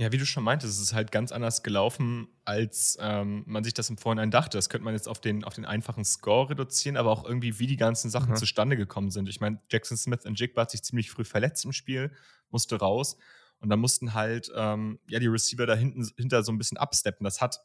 Ja, 0.00 0.12
wie 0.12 0.18
du 0.18 0.26
schon 0.26 0.44
meintest, 0.44 0.74
es 0.74 0.80
ist 0.80 0.94
halt 0.94 1.10
ganz 1.10 1.32
anders 1.32 1.64
gelaufen, 1.64 2.28
als 2.44 2.96
ähm, 3.00 3.42
man 3.46 3.64
sich 3.64 3.74
das 3.74 3.90
im 3.90 3.98
Vorhinein 3.98 4.30
dachte. 4.30 4.56
Das 4.56 4.68
könnte 4.68 4.84
man 4.84 4.94
jetzt 4.94 5.08
auf 5.08 5.20
den, 5.20 5.42
auf 5.42 5.54
den 5.54 5.64
einfachen 5.64 6.04
Score 6.04 6.50
reduzieren, 6.50 6.96
aber 6.96 7.10
auch 7.10 7.24
irgendwie, 7.24 7.58
wie 7.58 7.66
die 7.66 7.76
ganzen 7.76 8.08
Sachen 8.08 8.30
mhm. 8.30 8.36
zustande 8.36 8.76
gekommen 8.76 9.10
sind. 9.10 9.28
Ich 9.28 9.40
meine, 9.40 9.60
Jackson 9.70 9.96
Smith 9.96 10.24
und 10.24 10.38
Jigba 10.38 10.62
hat 10.62 10.70
sich 10.70 10.84
ziemlich 10.84 11.10
früh 11.10 11.24
verletzt 11.24 11.64
im 11.64 11.72
Spiel, 11.72 12.12
musste 12.50 12.76
raus. 12.76 13.16
Und 13.60 13.70
dann 13.70 13.80
mussten 13.80 14.14
halt 14.14 14.50
ähm, 14.54 15.00
ja, 15.08 15.18
die 15.18 15.26
Receiver 15.26 15.66
da 15.66 15.74
hinten 15.74 16.08
hinter 16.16 16.42
so 16.42 16.52
ein 16.52 16.58
bisschen 16.58 16.78
absteppen. 16.78 17.24
Das 17.24 17.40
hat 17.40 17.60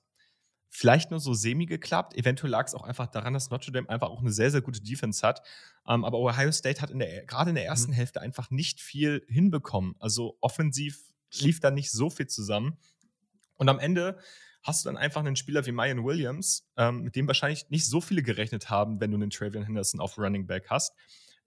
vielleicht 0.70 1.12
nur 1.12 1.20
so 1.20 1.36
semi 1.36 1.68
geklappt. 1.68 2.16
Eventuell 2.16 2.50
lag 2.50 2.66
es 2.66 2.74
auch 2.74 2.84
einfach 2.84 3.08
daran, 3.08 3.34
dass 3.34 3.52
Notre 3.52 3.72
Dame 3.72 3.88
einfach 3.90 4.10
auch 4.10 4.22
eine 4.22 4.32
sehr, 4.32 4.50
sehr 4.50 4.62
gute 4.62 4.82
Defense 4.82 5.26
hat. 5.26 5.42
Ähm, 5.88 6.04
aber 6.04 6.18
Ohio 6.18 6.52
State 6.52 6.82
hat 6.82 6.90
in 6.90 7.00
der, 7.00 7.26
gerade 7.26 7.52
in 7.52 7.56
der 7.56 7.66
ersten 7.66 7.92
mhm. 7.92 7.96
Hälfte 7.96 8.22
einfach 8.22 8.50
nicht 8.50 8.82
viel 8.82 9.24
hinbekommen. 9.28 9.96
Also 10.00 10.38
offensiv 10.42 11.00
lief 11.32 11.60
da 11.60 11.70
nicht 11.70 11.92
so 11.92 12.10
viel 12.10 12.28
zusammen. 12.28 12.78
Und 13.56 13.70
am 13.70 13.78
Ende 13.78 14.18
hast 14.64 14.84
du 14.84 14.90
dann 14.90 14.98
einfach 14.98 15.22
einen 15.22 15.36
Spieler 15.36 15.66
wie 15.66 15.72
Mayan 15.72 16.04
Williams, 16.04 16.68
ähm, 16.76 17.02
mit 17.02 17.16
dem 17.16 17.28
wahrscheinlich 17.28 17.70
nicht 17.70 17.86
so 17.86 18.02
viele 18.02 18.24
gerechnet 18.24 18.70
haben, 18.70 19.00
wenn 19.00 19.12
du 19.12 19.18
einen 19.18 19.30
Travian 19.30 19.66
Henderson 19.66 20.00
auf 20.00 20.18
Running 20.18 20.48
Back 20.48 20.70
hast, 20.70 20.94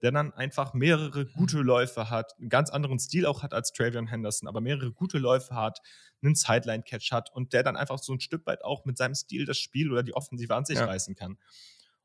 der 0.01 0.11
dann 0.11 0.33
einfach 0.33 0.73
mehrere 0.73 1.25
gute 1.25 1.59
Läufe 1.59 2.09
hat, 2.09 2.33
einen 2.39 2.49
ganz 2.49 2.69
anderen 2.69 2.99
Stil 2.99 3.25
auch 3.25 3.43
hat 3.43 3.53
als 3.53 3.71
Travian 3.71 4.07
Henderson, 4.07 4.47
aber 4.47 4.61
mehrere 4.61 4.91
gute 4.91 5.17
Läufe 5.17 5.55
hat, 5.55 5.79
einen 6.21 6.35
Sideline-Catch 6.35 7.11
hat 7.11 7.31
und 7.33 7.53
der 7.53 7.63
dann 7.63 7.75
einfach 7.75 7.97
so 7.97 8.13
ein 8.13 8.19
Stück 8.19 8.45
weit 8.45 8.63
auch 8.63 8.85
mit 8.85 8.97
seinem 8.97 9.15
Stil 9.15 9.45
das 9.45 9.57
Spiel 9.57 9.91
oder 9.91 10.03
die 10.03 10.13
Offensive 10.13 10.55
an 10.55 10.65
sich 10.65 10.77
ja. 10.77 10.85
reißen 10.85 11.15
kann. 11.15 11.37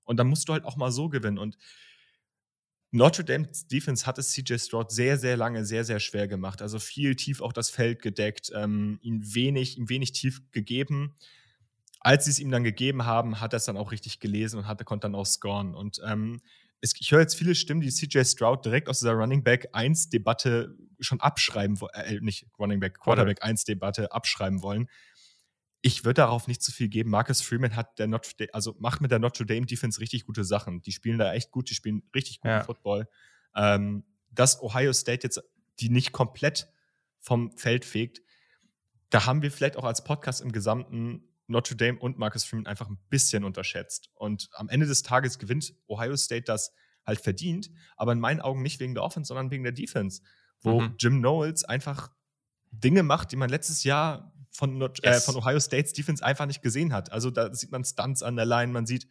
Und 0.04 0.16
dann 0.16 0.26
musst 0.26 0.48
du 0.48 0.52
halt 0.52 0.64
auch 0.64 0.76
mal 0.76 0.90
so 0.90 1.08
gewinnen. 1.08 1.38
Und 1.38 1.56
Notre 2.90 3.24
Dame's 3.24 3.66
Defense 3.66 4.06
hat 4.06 4.18
es 4.18 4.32
CJ 4.32 4.58
Stroud 4.58 4.90
sehr, 4.90 5.16
sehr 5.16 5.36
lange 5.36 5.64
sehr, 5.64 5.84
sehr 5.84 5.98
schwer 5.98 6.28
gemacht. 6.28 6.60
Also 6.60 6.78
viel 6.78 7.16
tief 7.16 7.40
auch 7.40 7.54
das 7.54 7.70
Feld 7.70 8.02
gedeckt, 8.02 8.52
ähm, 8.54 8.98
ihm, 9.02 9.34
wenig, 9.34 9.78
ihm 9.78 9.88
wenig 9.88 10.12
tief 10.12 10.42
gegeben. 10.52 11.14
Als 12.00 12.26
sie 12.26 12.32
es 12.32 12.38
ihm 12.38 12.50
dann 12.50 12.64
gegeben 12.64 13.06
haben, 13.06 13.40
hat 13.40 13.54
er 13.54 13.58
es 13.58 13.64
dann 13.64 13.76
auch 13.76 13.92
richtig 13.92 14.20
gelesen 14.20 14.58
und 14.58 14.66
hatte, 14.66 14.84
konnte 14.84 15.06
dann 15.06 15.14
auch 15.14 15.24
scoren. 15.24 15.74
Und 15.74 16.02
ähm, 16.04 16.42
ich 16.82 17.12
höre 17.12 17.20
jetzt 17.20 17.36
viele 17.36 17.54
Stimmen, 17.54 17.80
die 17.80 17.90
CJ 17.90 18.24
Stroud 18.24 18.64
direkt 18.64 18.88
aus 18.88 18.98
dieser 18.98 19.12
Running 19.12 19.44
Back 19.44 19.68
1 19.72 20.08
Debatte 20.10 20.76
schon 21.00 21.20
abschreiben, 21.20 21.78
äh, 21.94 22.20
nicht 22.20 22.46
Running 22.58 22.80
Back, 22.80 22.98
Quarterback 23.00 23.42
1 23.42 23.64
Debatte 23.64 24.12
abschreiben 24.12 24.62
wollen 24.62 24.88
ich 25.82 26.04
würde 26.04 26.14
darauf 26.14 26.46
nicht 26.46 26.62
zu 26.62 26.70
viel 26.70 26.88
geben. 26.88 27.10
Marcus 27.10 27.42
Freeman 27.42 27.74
hat 27.74 27.98
der 27.98 28.06
Notre 28.06 28.34
Dame, 28.36 28.54
also 28.54 28.76
macht 28.78 29.00
mit 29.00 29.10
der 29.10 29.18
Notre 29.18 29.44
Dame 29.44 29.66
Defense 29.66 30.00
richtig 30.00 30.24
gute 30.24 30.44
Sachen. 30.44 30.80
Die 30.80 30.92
spielen 30.92 31.18
da 31.18 31.34
echt 31.34 31.50
gut, 31.50 31.68
die 31.68 31.74
spielen 31.74 32.04
richtig 32.14 32.40
guten 32.40 32.54
ja. 32.54 32.62
Football. 32.62 33.08
Ähm, 33.54 34.04
dass 34.30 34.62
Ohio 34.62 34.92
State 34.92 35.24
jetzt 35.24 35.42
die 35.80 35.90
nicht 35.90 36.12
komplett 36.12 36.68
vom 37.18 37.50
Feld 37.56 37.84
fegt, 37.84 38.22
da 39.10 39.26
haben 39.26 39.42
wir 39.42 39.50
vielleicht 39.50 39.76
auch 39.76 39.84
als 39.84 40.04
Podcast 40.04 40.40
im 40.40 40.52
gesamten 40.52 41.31
Notre 41.52 41.76
Dame 41.76 41.98
und 41.98 42.18
Marcus 42.18 42.44
Freeman 42.44 42.66
einfach 42.66 42.88
ein 42.88 42.98
bisschen 43.08 43.44
unterschätzt. 43.44 44.10
Und 44.14 44.48
am 44.54 44.68
Ende 44.68 44.86
des 44.86 45.02
Tages 45.02 45.38
gewinnt 45.38 45.74
Ohio 45.86 46.16
State 46.16 46.44
das 46.44 46.72
halt 47.06 47.20
verdient, 47.20 47.70
aber 47.96 48.12
in 48.12 48.20
meinen 48.20 48.40
Augen 48.40 48.62
nicht 48.62 48.80
wegen 48.80 48.94
der 48.94 49.04
Offense, 49.04 49.28
sondern 49.28 49.50
wegen 49.50 49.62
der 49.62 49.72
Defense, 49.72 50.22
wo 50.60 50.80
mhm. 50.80 50.94
Jim 50.98 51.18
Knowles 51.20 51.64
einfach 51.64 52.10
Dinge 52.70 53.02
macht, 53.02 53.32
die 53.32 53.36
man 53.36 53.50
letztes 53.50 53.84
Jahr 53.84 54.32
von, 54.50 54.78
Not 54.78 55.04
äh, 55.04 55.10
yes. 55.10 55.18
äh, 55.18 55.20
von 55.20 55.36
Ohio 55.36 55.60
States 55.60 55.92
Defense 55.92 56.24
einfach 56.24 56.46
nicht 56.46 56.62
gesehen 56.62 56.92
hat. 56.92 57.12
Also 57.12 57.30
da 57.30 57.52
sieht 57.54 57.70
man 57.70 57.84
Stunts 57.84 58.22
an 58.22 58.36
der 58.36 58.46
Line, 58.46 58.72
man 58.72 58.86
sieht 58.86 59.06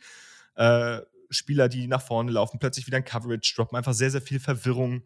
äh, 0.56 1.02
Spieler, 1.30 1.70
die 1.70 1.88
nach 1.88 2.02
vorne 2.02 2.32
laufen, 2.32 2.60
plötzlich 2.60 2.88
wieder 2.88 2.98
ein 2.98 3.06
Coverage 3.06 3.54
droppen, 3.56 3.78
einfach 3.78 3.94
sehr, 3.94 4.12
sehr 4.12 4.22
viel 4.22 4.40
Verwirrung, 4.40 5.04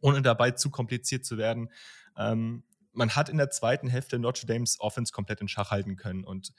ohne 0.00 0.22
dabei 0.22 0.52
zu 0.52 0.70
kompliziert 0.70 1.24
zu 1.24 1.38
werden. 1.38 1.70
Ähm, 2.16 2.64
man 2.92 3.16
hat 3.16 3.28
in 3.28 3.38
der 3.38 3.50
zweiten 3.50 3.88
Hälfte 3.88 4.18
Notre 4.18 4.46
Dames 4.46 4.78
Offense 4.80 5.12
komplett 5.12 5.40
in 5.40 5.48
Schach 5.48 5.70
halten 5.70 5.96
können 5.96 6.24
und 6.24 6.52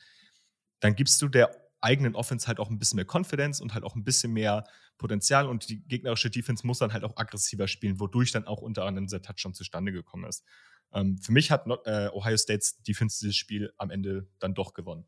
dann 0.79 0.95
gibst 0.95 1.21
du 1.21 1.27
der 1.27 1.55
eigenen 1.79 2.15
Offense 2.15 2.47
halt 2.47 2.59
auch 2.59 2.69
ein 2.69 2.79
bisschen 2.79 2.95
mehr 2.95 3.05
Confidence 3.05 3.61
und 3.61 3.73
halt 3.73 3.83
auch 3.83 3.95
ein 3.95 4.03
bisschen 4.03 4.31
mehr 4.31 4.63
Potenzial 4.97 5.47
und 5.47 5.69
die 5.69 5.83
gegnerische 5.85 6.29
Defense 6.29 6.65
muss 6.65 6.79
dann 6.79 6.93
halt 6.93 7.03
auch 7.03 7.17
aggressiver 7.17 7.67
spielen, 7.67 7.99
wodurch 7.99 8.31
dann 8.31 8.47
auch 8.47 8.61
unter 8.61 8.85
anderem 8.85 9.07
dieser 9.07 9.21
Touchdown 9.21 9.53
zustande 9.53 9.91
gekommen 9.91 10.25
ist. 10.25 10.45
Ähm, 10.93 11.17
für 11.17 11.31
mich 11.31 11.51
hat 11.51 11.67
not, 11.67 11.85
äh, 11.85 12.09
Ohio 12.13 12.37
States 12.37 12.81
Defense 12.83 13.19
dieses 13.19 13.35
Spiel 13.35 13.73
am 13.77 13.89
Ende 13.89 14.27
dann 14.39 14.53
doch 14.53 14.73
gewonnen. 14.73 15.05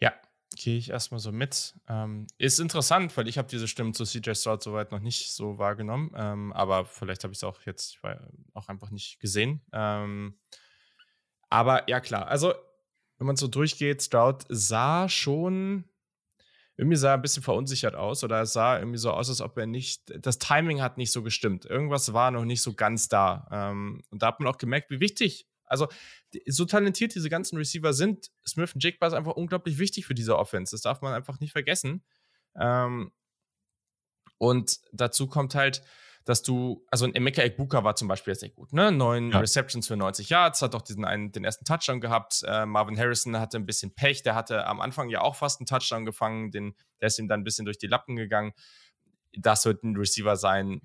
Ja, 0.00 0.14
gehe 0.56 0.78
ich 0.78 0.90
erstmal 0.90 1.20
so 1.20 1.32
mit. 1.32 1.74
Ähm, 1.88 2.26
ist 2.38 2.60
interessant, 2.60 3.16
weil 3.16 3.28
ich 3.28 3.38
habe 3.38 3.48
diese 3.48 3.68
Stimmen 3.68 3.94
zu 3.94 4.04
CJ 4.04 4.34
Stroud 4.34 4.62
soweit 4.62 4.92
noch 4.92 5.00
nicht 5.00 5.32
so 5.32 5.58
wahrgenommen, 5.58 6.12
ähm, 6.16 6.52
aber 6.52 6.84
vielleicht 6.84 7.24
habe 7.24 7.32
ich 7.32 7.38
es 7.38 7.44
auch 7.44 7.60
jetzt 7.62 7.98
auch 8.54 8.68
einfach 8.68 8.90
nicht 8.90 9.20
gesehen. 9.20 9.62
Ähm, 9.72 10.38
aber 11.50 11.88
ja, 11.88 12.00
klar, 12.00 12.28
also 12.28 12.54
wenn 13.18 13.26
man 13.26 13.36
so 13.36 13.48
durchgeht, 13.48 14.02
Stroud 14.02 14.44
sah 14.48 15.08
schon 15.08 15.84
irgendwie 16.76 16.96
sah 16.96 17.10
er 17.10 17.14
ein 17.14 17.22
bisschen 17.22 17.42
verunsichert 17.42 17.94
aus 17.94 18.24
oder 18.24 18.40
es 18.42 18.54
sah 18.54 18.78
irgendwie 18.78 18.98
so 18.98 19.10
aus, 19.10 19.28
als 19.28 19.40
ob 19.40 19.58
er 19.58 19.66
nicht, 19.66 20.12
das 20.24 20.38
Timing 20.38 20.80
hat 20.80 20.96
nicht 20.96 21.12
so 21.12 21.22
gestimmt. 21.22 21.64
Irgendwas 21.66 22.12
war 22.12 22.30
noch 22.30 22.44
nicht 22.44 22.62
so 22.62 22.74
ganz 22.74 23.08
da. 23.08 23.46
Ähm, 23.52 24.02
und 24.10 24.22
da 24.22 24.28
hat 24.28 24.40
man 24.40 24.52
auch 24.52 24.58
gemerkt, 24.58 24.90
wie 24.90 25.00
wichtig, 25.00 25.46
also 25.72 25.88
so 26.46 26.64
talentiert 26.64 27.14
diese 27.14 27.30
ganzen 27.30 27.56
Receiver 27.56 27.92
sind, 27.92 28.30
Smith 28.46 28.74
und 28.74 28.84
Jigba 28.84 29.06
ist 29.06 29.14
einfach 29.14 29.32
unglaublich 29.32 29.78
wichtig 29.78 30.06
für 30.06 30.14
diese 30.14 30.38
Offense. 30.38 30.74
Das 30.74 30.82
darf 30.82 31.00
man 31.00 31.14
einfach 31.14 31.40
nicht 31.40 31.52
vergessen. 31.52 32.04
Ähm, 32.54 33.10
und 34.38 34.80
dazu 34.92 35.26
kommt 35.26 35.54
halt, 35.54 35.82
dass 36.24 36.42
du, 36.42 36.86
also 36.90 37.04
ein 37.04 37.14
Emeka 37.14 37.42
Ekbuka 37.42 37.82
war 37.82 37.96
zum 37.96 38.06
Beispiel 38.06 38.34
sehr 38.34 38.50
gut, 38.50 38.72
ne? 38.72 38.92
Neun 38.92 39.32
ja. 39.32 39.38
Receptions 39.38 39.88
für 39.88 39.96
90 39.96 40.28
Yards, 40.28 40.62
hat 40.62 40.74
auch 40.74 40.82
diesen 40.82 41.04
einen, 41.04 41.32
den 41.32 41.44
ersten 41.44 41.64
Touchdown 41.64 42.00
gehabt. 42.00 42.42
Äh, 42.46 42.66
Marvin 42.66 42.96
Harrison 42.96 43.38
hatte 43.38 43.56
ein 43.56 43.66
bisschen 43.66 43.94
Pech, 43.94 44.22
der 44.22 44.34
hatte 44.34 44.66
am 44.66 44.80
Anfang 44.80 45.08
ja 45.08 45.20
auch 45.20 45.34
fast 45.34 45.60
einen 45.60 45.66
Touchdown 45.66 46.04
gefangen, 46.04 46.50
den, 46.50 46.76
der 47.00 47.08
ist 47.08 47.18
ihm 47.18 47.28
dann 47.28 47.40
ein 47.40 47.44
bisschen 47.44 47.64
durch 47.64 47.78
die 47.78 47.88
Lappen 47.88 48.16
gegangen. 48.16 48.52
Das 49.32 49.64
wird 49.64 49.82
ein 49.82 49.96
Receiver 49.96 50.36
sein. 50.36 50.82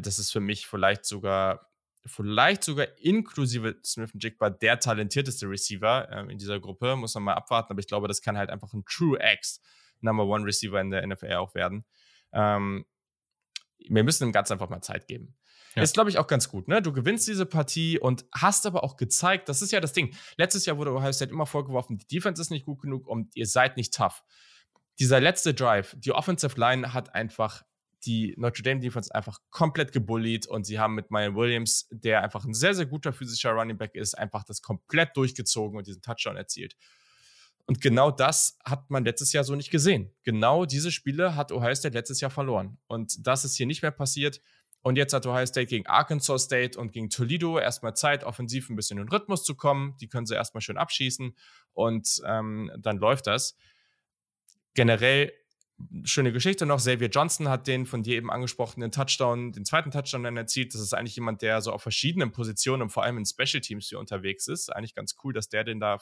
Das 0.00 0.18
ist 0.18 0.30
für 0.30 0.40
mich 0.40 0.66
vielleicht 0.66 1.04
sogar, 1.04 1.69
vielleicht 2.06 2.64
sogar 2.64 2.86
inklusive 2.98 3.78
Smith 3.84 4.10
Jigba 4.14 4.50
der 4.50 4.80
talentierteste 4.80 5.48
Receiver 5.48 6.08
äh, 6.10 6.32
in 6.32 6.38
dieser 6.38 6.60
Gruppe. 6.60 6.96
Muss 6.96 7.14
man 7.14 7.24
mal 7.24 7.34
abwarten, 7.34 7.72
aber 7.72 7.80
ich 7.80 7.86
glaube, 7.86 8.08
das 8.08 8.22
kann 8.22 8.38
halt 8.38 8.50
einfach 8.50 8.72
ein 8.72 8.84
True 8.86 9.18
X 9.20 9.60
Number 10.00 10.24
One 10.24 10.44
Receiver 10.44 10.80
in 10.80 10.90
der 10.90 11.06
NFL 11.06 11.34
auch 11.34 11.54
werden. 11.54 11.84
Ähm, 12.32 12.86
wir 13.88 14.04
müssen 14.04 14.28
ihm 14.28 14.32
ganz 14.32 14.50
einfach 14.50 14.68
mal 14.68 14.82
Zeit 14.82 15.06
geben. 15.06 15.36
Ja. 15.74 15.82
Ist, 15.82 15.94
glaube 15.94 16.10
ich, 16.10 16.18
auch 16.18 16.26
ganz 16.26 16.48
gut. 16.48 16.68
Ne? 16.68 16.82
Du 16.82 16.92
gewinnst 16.92 17.28
diese 17.28 17.46
Partie 17.46 17.98
und 17.98 18.24
hast 18.34 18.66
aber 18.66 18.82
auch 18.82 18.96
gezeigt, 18.96 19.48
das 19.48 19.62
ist 19.62 19.70
ja 19.70 19.80
das 19.80 19.92
Ding. 19.92 20.14
Letztes 20.36 20.66
Jahr 20.66 20.78
wurde 20.78 20.92
Ohio 20.92 21.12
State 21.12 21.30
immer 21.30 21.46
vorgeworfen, 21.46 21.96
die 21.96 22.06
Defense 22.06 22.42
ist 22.42 22.50
nicht 22.50 22.66
gut 22.66 22.82
genug 22.82 23.06
und 23.06 23.34
ihr 23.36 23.46
seid 23.46 23.76
nicht 23.76 23.94
tough. 23.94 24.24
Dieser 24.98 25.20
letzte 25.20 25.54
Drive, 25.54 25.94
die 25.98 26.12
Offensive 26.12 26.58
Line 26.58 26.92
hat 26.92 27.14
einfach 27.14 27.62
die 28.06 28.34
Notre 28.36 28.62
Dame 28.62 28.80
Defense 28.80 29.14
einfach 29.14 29.38
komplett 29.50 29.92
gebullied 29.92 30.46
und 30.46 30.64
sie 30.64 30.78
haben 30.78 30.94
mit 30.94 31.10
Maya 31.10 31.34
Williams, 31.34 31.88
der 31.90 32.22
einfach 32.22 32.44
ein 32.44 32.54
sehr, 32.54 32.74
sehr 32.74 32.86
guter 32.86 33.12
physischer 33.12 33.50
Running 33.50 33.78
Back 33.78 33.94
ist, 33.94 34.14
einfach 34.14 34.44
das 34.44 34.62
komplett 34.62 35.16
durchgezogen 35.16 35.78
und 35.78 35.86
diesen 35.86 36.02
Touchdown 36.02 36.36
erzielt. 36.36 36.76
Und 37.66 37.80
genau 37.80 38.10
das 38.10 38.58
hat 38.64 38.90
man 38.90 39.04
letztes 39.04 39.32
Jahr 39.32 39.44
so 39.44 39.54
nicht 39.54 39.70
gesehen. 39.70 40.10
Genau 40.24 40.64
diese 40.64 40.90
Spiele 40.90 41.36
hat 41.36 41.52
Ohio 41.52 41.74
State 41.74 41.96
letztes 41.96 42.20
Jahr 42.20 42.30
verloren. 42.30 42.78
Und 42.88 43.26
das 43.26 43.44
ist 43.44 43.56
hier 43.56 43.66
nicht 43.66 43.82
mehr 43.82 43.92
passiert. 43.92 44.40
Und 44.82 44.96
jetzt 44.96 45.12
hat 45.12 45.26
Ohio 45.26 45.46
State 45.46 45.66
gegen 45.66 45.86
Arkansas 45.86 46.44
State 46.44 46.78
und 46.78 46.92
gegen 46.92 47.10
Toledo 47.10 47.58
erstmal 47.58 47.94
Zeit, 47.94 48.24
offensiv 48.24 48.70
ein 48.70 48.76
bisschen 48.76 48.98
in 48.98 49.04
den 49.04 49.12
Rhythmus 49.12 49.44
zu 49.44 49.54
kommen. 49.54 49.96
Die 50.00 50.08
können 50.08 50.26
sie 50.26 50.34
erstmal 50.34 50.62
schön 50.62 50.78
abschießen 50.78 51.36
und 51.72 52.22
ähm, 52.26 52.72
dann 52.78 52.96
läuft 52.96 53.26
das. 53.26 53.56
Generell 54.74 55.32
schöne 56.04 56.32
Geschichte 56.32 56.66
noch. 56.66 56.78
Xavier 56.78 57.08
Johnson 57.08 57.48
hat 57.48 57.66
den 57.66 57.86
von 57.86 58.02
dir 58.02 58.16
eben 58.16 58.30
angesprochenen 58.30 58.90
Touchdown, 58.90 59.52
den 59.52 59.64
zweiten 59.64 59.90
Touchdown 59.90 60.22
dann 60.22 60.36
erzielt. 60.36 60.74
Das 60.74 60.80
ist 60.80 60.94
eigentlich 60.94 61.16
jemand, 61.16 61.42
der 61.42 61.60
so 61.60 61.72
auf 61.72 61.82
verschiedenen 61.82 62.32
Positionen 62.32 62.82
und 62.82 62.90
vor 62.90 63.02
allem 63.02 63.18
in 63.18 63.26
Special 63.26 63.60
Teams 63.60 63.88
hier 63.88 63.98
unterwegs 63.98 64.48
ist. 64.48 64.70
Eigentlich 64.70 64.94
ganz 64.94 65.16
cool, 65.24 65.32
dass 65.32 65.48
der 65.48 65.64
den 65.64 65.80
da 65.80 65.98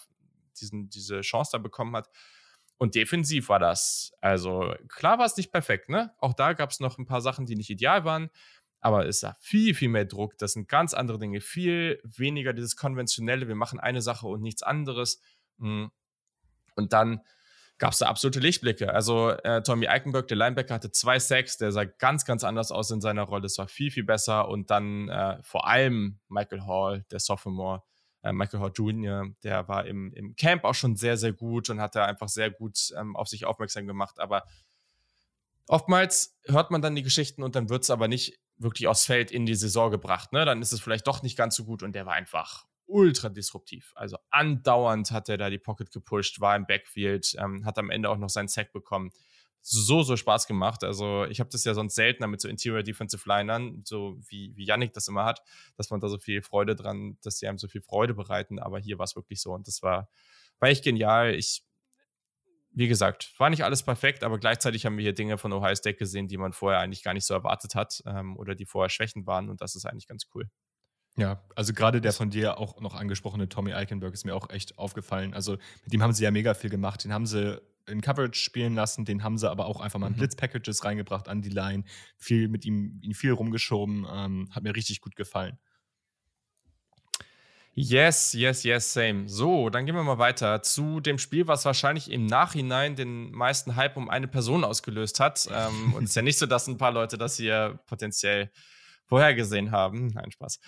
diesen, 0.60 0.88
diese 0.90 1.20
Chance 1.20 1.50
da 1.52 1.58
bekommen 1.58 1.94
hat. 1.96 2.08
Und 2.78 2.94
defensiv 2.94 3.48
war 3.48 3.58
das, 3.58 4.12
also 4.20 4.72
klar 4.88 5.18
war 5.18 5.26
es 5.26 5.36
nicht 5.36 5.50
perfekt, 5.50 5.88
ne? 5.88 6.14
Auch 6.18 6.32
da 6.32 6.52
gab 6.52 6.70
es 6.70 6.78
noch 6.78 6.96
ein 6.96 7.06
paar 7.06 7.20
Sachen, 7.20 7.44
die 7.44 7.56
nicht 7.56 7.70
ideal 7.70 8.04
waren, 8.04 8.30
aber 8.80 9.06
es 9.06 9.22
war 9.24 9.36
viel, 9.40 9.74
viel 9.74 9.88
mehr 9.88 10.04
Druck. 10.04 10.38
Das 10.38 10.52
sind 10.52 10.68
ganz 10.68 10.94
andere 10.94 11.18
Dinge, 11.18 11.40
viel 11.40 12.00
weniger 12.04 12.52
dieses 12.52 12.76
konventionelle, 12.76 13.48
wir 13.48 13.56
machen 13.56 13.80
eine 13.80 14.00
Sache 14.00 14.28
und 14.28 14.42
nichts 14.42 14.62
anderes. 14.62 15.20
Hm. 15.58 15.90
Und 16.76 16.92
dann 16.92 17.20
gab 17.78 17.92
es 17.92 17.98
da 17.98 18.06
absolute 18.06 18.40
Lichtblicke. 18.40 18.92
Also 18.92 19.30
äh, 19.30 19.62
Tommy 19.62 19.86
Eichenberg, 19.86 20.26
der 20.28 20.36
Linebacker, 20.36 20.74
hatte 20.74 20.90
zwei 20.90 21.18
Sacks, 21.18 21.56
der 21.56 21.72
sah 21.72 21.84
ganz, 21.84 22.24
ganz 22.24 22.44
anders 22.44 22.72
aus 22.72 22.90
in 22.90 23.00
seiner 23.00 23.22
Rolle. 23.22 23.46
Es 23.46 23.58
war 23.58 23.68
viel, 23.68 23.90
viel 23.90 24.04
besser. 24.04 24.48
Und 24.48 24.70
dann 24.70 25.08
äh, 25.08 25.38
vor 25.42 25.66
allem 25.66 26.18
Michael 26.28 26.62
Hall, 26.62 27.04
der 27.10 27.20
Sophomore, 27.20 27.82
äh, 28.22 28.32
Michael 28.32 28.60
Hall 28.60 28.72
Jr., 28.74 29.26
der 29.44 29.68
war 29.68 29.86
im, 29.86 30.12
im 30.12 30.34
Camp 30.34 30.64
auch 30.64 30.74
schon 30.74 30.96
sehr, 30.96 31.16
sehr 31.16 31.32
gut 31.32 31.70
und 31.70 31.80
hat 31.80 31.94
da 31.94 32.04
einfach 32.04 32.28
sehr 32.28 32.50
gut 32.50 32.92
ähm, 32.96 33.16
auf 33.16 33.28
sich 33.28 33.44
aufmerksam 33.44 33.86
gemacht. 33.86 34.18
Aber 34.18 34.44
oftmals 35.68 36.36
hört 36.46 36.70
man 36.70 36.82
dann 36.82 36.96
die 36.96 37.02
Geschichten 37.02 37.42
und 37.42 37.54
dann 37.54 37.68
wird 37.68 37.84
es 37.84 37.90
aber 37.90 38.08
nicht 38.08 38.40
wirklich 38.56 38.88
aufs 38.88 39.06
Feld 39.06 39.30
in 39.30 39.46
die 39.46 39.54
Saison 39.54 39.90
gebracht. 39.90 40.32
Ne? 40.32 40.44
Dann 40.44 40.62
ist 40.62 40.72
es 40.72 40.80
vielleicht 40.80 41.06
doch 41.06 41.22
nicht 41.22 41.36
ganz 41.36 41.54
so 41.54 41.64
gut 41.64 41.84
und 41.84 41.92
der 41.92 42.06
war 42.06 42.14
einfach 42.14 42.66
ultra 42.88 43.28
disruptiv. 43.28 43.92
Also 43.94 44.16
andauernd 44.30 45.10
hat 45.10 45.28
er 45.28 45.36
da 45.36 45.50
die 45.50 45.58
Pocket 45.58 45.90
gepusht, 45.92 46.40
war 46.40 46.56
im 46.56 46.66
Backfield, 46.66 47.34
ähm, 47.38 47.64
hat 47.64 47.78
am 47.78 47.90
Ende 47.90 48.10
auch 48.10 48.16
noch 48.16 48.30
seinen 48.30 48.48
Sack 48.48 48.72
bekommen. 48.72 49.10
So, 49.60 50.02
so 50.02 50.16
Spaß 50.16 50.46
gemacht. 50.46 50.82
Also, 50.84 51.26
ich 51.26 51.40
habe 51.40 51.50
das 51.50 51.64
ja 51.64 51.74
sonst 51.74 51.94
seltener 51.94 52.26
mit 52.28 52.40
so 52.40 52.48
Interior 52.48 52.82
Defensive 52.82 53.28
Linern, 53.28 53.82
so 53.84 54.16
wie, 54.28 54.56
wie 54.56 54.64
Yannick 54.64 54.92
das 54.94 55.08
immer 55.08 55.24
hat, 55.24 55.42
dass 55.76 55.90
man 55.90 56.00
da 56.00 56.08
so 56.08 56.16
viel 56.18 56.42
Freude 56.42 56.74
dran, 56.74 57.18
dass 57.22 57.38
sie 57.38 57.48
einem 57.48 57.58
so 57.58 57.68
viel 57.68 57.82
Freude 57.82 58.14
bereiten. 58.14 58.58
Aber 58.60 58.78
hier 58.78 58.98
war 58.98 59.04
es 59.04 59.16
wirklich 59.16 59.42
so 59.42 59.52
und 59.52 59.66
das 59.66 59.82
war, 59.82 60.08
war 60.60 60.68
echt 60.70 60.84
genial. 60.84 61.34
Ich, 61.34 61.64
wie 62.70 62.88
gesagt, 62.88 63.34
war 63.38 63.50
nicht 63.50 63.64
alles 63.64 63.82
perfekt, 63.82 64.22
aber 64.24 64.38
gleichzeitig 64.38 64.86
haben 64.86 64.96
wir 64.96 65.02
hier 65.02 65.14
Dinge 65.14 65.36
von 65.36 65.52
Ohio 65.52 65.74
State 65.74 65.98
gesehen, 65.98 66.28
die 66.28 66.38
man 66.38 66.52
vorher 66.52 66.80
eigentlich 66.80 67.02
gar 67.02 67.12
nicht 67.12 67.26
so 67.26 67.34
erwartet 67.34 67.74
hat 67.74 68.02
ähm, 68.06 68.36
oder 68.36 68.54
die 68.54 68.66
vorher 68.66 68.88
Schwächen 68.90 69.26
waren 69.26 69.50
und 69.50 69.60
das 69.60 69.74
ist 69.74 69.84
eigentlich 69.84 70.06
ganz 70.06 70.28
cool. 70.34 70.48
Ja, 71.18 71.42
also 71.56 71.72
gerade 71.72 72.00
der 72.00 72.12
von 72.12 72.30
dir 72.30 72.58
auch 72.58 72.80
noch 72.80 72.94
angesprochene 72.94 73.48
Tommy 73.48 73.74
Eichenberg 73.74 74.14
ist 74.14 74.24
mir 74.24 74.36
auch 74.36 74.50
echt 74.50 74.78
aufgefallen. 74.78 75.34
Also 75.34 75.58
mit 75.82 75.92
dem 75.92 76.00
haben 76.00 76.12
sie 76.12 76.22
ja 76.22 76.30
mega 76.30 76.54
viel 76.54 76.70
gemacht. 76.70 77.02
Den 77.02 77.12
haben 77.12 77.26
sie 77.26 77.60
in 77.88 78.00
Coverage 78.00 78.38
spielen 78.38 78.76
lassen, 78.76 79.04
den 79.04 79.24
haben 79.24 79.36
sie 79.36 79.50
aber 79.50 79.66
auch 79.66 79.80
einfach 79.80 79.98
mal 79.98 80.06
in 80.06 80.12
mhm. 80.12 80.18
Blitz-Packages 80.18 80.84
reingebracht 80.84 81.28
an 81.28 81.42
die 81.42 81.48
Line, 81.48 81.82
viel 82.18 82.46
mit 82.46 82.64
ihm, 82.64 83.00
ihn 83.02 83.14
viel 83.14 83.32
rumgeschoben. 83.32 84.06
Ähm, 84.08 84.48
hat 84.52 84.62
mir 84.62 84.76
richtig 84.76 85.00
gut 85.00 85.16
gefallen. 85.16 85.58
Yes, 87.74 88.32
yes, 88.32 88.62
yes, 88.62 88.92
same. 88.92 89.28
So, 89.28 89.70
dann 89.70 89.86
gehen 89.86 89.96
wir 89.96 90.04
mal 90.04 90.18
weiter 90.18 90.62
zu 90.62 91.00
dem 91.00 91.18
Spiel, 91.18 91.48
was 91.48 91.64
wahrscheinlich 91.64 92.12
im 92.12 92.26
Nachhinein 92.26 92.94
den 92.94 93.32
meisten 93.32 93.74
Hype 93.74 93.96
um 93.96 94.08
eine 94.08 94.28
Person 94.28 94.62
ausgelöst 94.62 95.18
hat. 95.18 95.48
ähm, 95.52 95.94
und 95.94 96.04
es 96.04 96.10
ist 96.10 96.16
ja 96.16 96.22
nicht 96.22 96.38
so, 96.38 96.46
dass 96.46 96.68
ein 96.68 96.78
paar 96.78 96.92
Leute 96.92 97.18
das 97.18 97.36
hier 97.36 97.80
potenziell 97.86 98.52
vorhergesehen 99.06 99.72
haben. 99.72 100.08
Nein, 100.08 100.30
Spaß. 100.30 100.60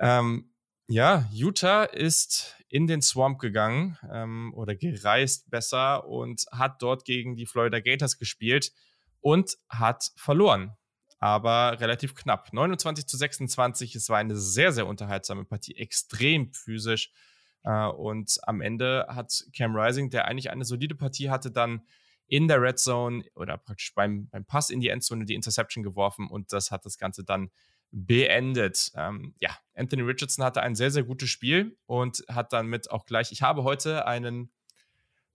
Ähm, 0.00 0.50
ja, 0.88 1.28
Utah 1.32 1.84
ist 1.84 2.54
in 2.68 2.86
den 2.86 3.02
Swamp 3.02 3.38
gegangen 3.38 3.98
ähm, 4.10 4.52
oder 4.54 4.74
gereist 4.74 5.50
besser 5.50 6.06
und 6.06 6.46
hat 6.52 6.82
dort 6.82 7.04
gegen 7.04 7.36
die 7.36 7.46
Florida 7.46 7.80
Gators 7.80 8.18
gespielt 8.18 8.72
und 9.20 9.56
hat 9.68 10.12
verloren. 10.16 10.76
Aber 11.18 11.80
relativ 11.80 12.14
knapp. 12.14 12.52
29 12.52 13.06
zu 13.06 13.16
26. 13.16 13.94
Es 13.94 14.08
war 14.08 14.18
eine 14.18 14.36
sehr, 14.36 14.72
sehr 14.72 14.86
unterhaltsame 14.86 15.44
Partie, 15.44 15.76
extrem 15.76 16.52
physisch. 16.52 17.10
Äh, 17.64 17.86
und 17.86 18.38
am 18.42 18.60
Ende 18.60 19.06
hat 19.08 19.44
Cam 19.56 19.74
Rising, 19.74 20.10
der 20.10 20.26
eigentlich 20.26 20.50
eine 20.50 20.64
solide 20.64 20.94
Partie 20.94 21.30
hatte, 21.30 21.50
dann 21.50 21.82
in 22.28 22.48
der 22.48 22.60
Red 22.60 22.78
Zone 22.78 23.24
oder 23.34 23.56
praktisch 23.56 23.94
beim, 23.94 24.28
beim 24.28 24.44
Pass 24.44 24.70
in 24.70 24.80
die 24.80 24.88
Endzone 24.88 25.24
die 25.24 25.34
Interception 25.34 25.84
geworfen 25.84 26.28
und 26.28 26.52
das 26.52 26.70
hat 26.70 26.84
das 26.84 26.98
Ganze 26.98 27.24
dann 27.24 27.50
beendet. 27.90 28.92
Ähm, 28.94 29.34
ja, 29.40 29.50
Anthony 29.74 30.02
Richardson 30.02 30.44
hatte 30.44 30.62
ein 30.62 30.74
sehr, 30.74 30.90
sehr 30.90 31.04
gutes 31.04 31.30
Spiel 31.30 31.78
und 31.86 32.24
hat 32.28 32.52
dann 32.52 32.66
mit 32.66 32.90
auch 32.90 33.06
gleich, 33.06 33.32
ich 33.32 33.42
habe 33.42 33.64
heute 33.64 34.06
einen 34.06 34.50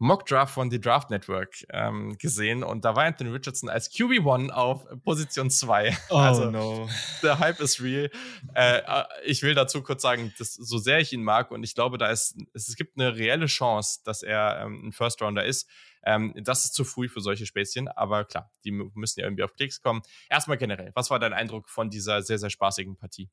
Mock-Draft 0.02 0.52
von 0.52 0.72
The 0.72 0.82
Draft 0.82 1.12
Network 1.12 1.64
ähm, 1.70 2.18
gesehen 2.18 2.64
und 2.64 2.84
da 2.84 2.96
war 2.96 3.04
Anthony 3.04 3.30
Richardson 3.30 3.70
als 3.70 3.92
QB1 3.92 4.50
auf 4.50 4.88
Position 5.04 5.52
2. 5.52 5.96
Oh 6.10 6.16
also, 6.16 6.50
no. 6.50 6.90
Der 7.22 7.38
Hype 7.38 7.60
ist 7.60 7.80
real. 7.82 8.10
Äh, 8.56 8.80
äh, 8.80 9.04
ich 9.26 9.44
will 9.44 9.54
dazu 9.54 9.84
kurz 9.84 10.02
sagen, 10.02 10.34
dass, 10.40 10.56
so 10.56 10.80
sehr 10.80 11.00
ich 11.00 11.14
ihn 11.14 11.24
mag 11.24 11.52
und 11.52 11.64
ich 11.64 11.76
glaube, 11.76 12.00
da 12.00 12.10
ist, 12.10 12.36
es 12.54 12.76
gibt 12.76 13.00
eine 13.00 13.16
reelle 13.16 13.46
Chance, 13.46 14.00
dass 14.04 14.24
er 14.24 14.64
ähm, 14.66 14.88
ein 14.88 14.92
First-Rounder 14.92 15.46
ist. 15.46 15.70
Ähm, 16.04 16.34
das 16.36 16.66
ist 16.66 16.74
zu 16.74 16.84
früh 16.84 17.08
für 17.08 17.22
solche 17.22 17.46
Späßchen, 17.46 17.88
aber 17.88 18.26
klar, 18.26 18.50
die 18.66 18.72
müssen 18.72 19.20
ja 19.20 19.28
irgendwie 19.28 19.44
auf 19.44 19.54
Klicks 19.54 19.82
kommen. 19.82 20.02
Erstmal 20.32 20.58
generell, 20.58 20.92
was 20.96 21.12
war 21.12 21.20
dein 21.20 21.34
Eindruck 21.34 21.70
von 21.70 21.92
dieser 21.92 22.24
sehr, 22.24 22.40
sehr 22.40 22.50
spaßigen 22.50 22.98
Partie? 22.98 23.30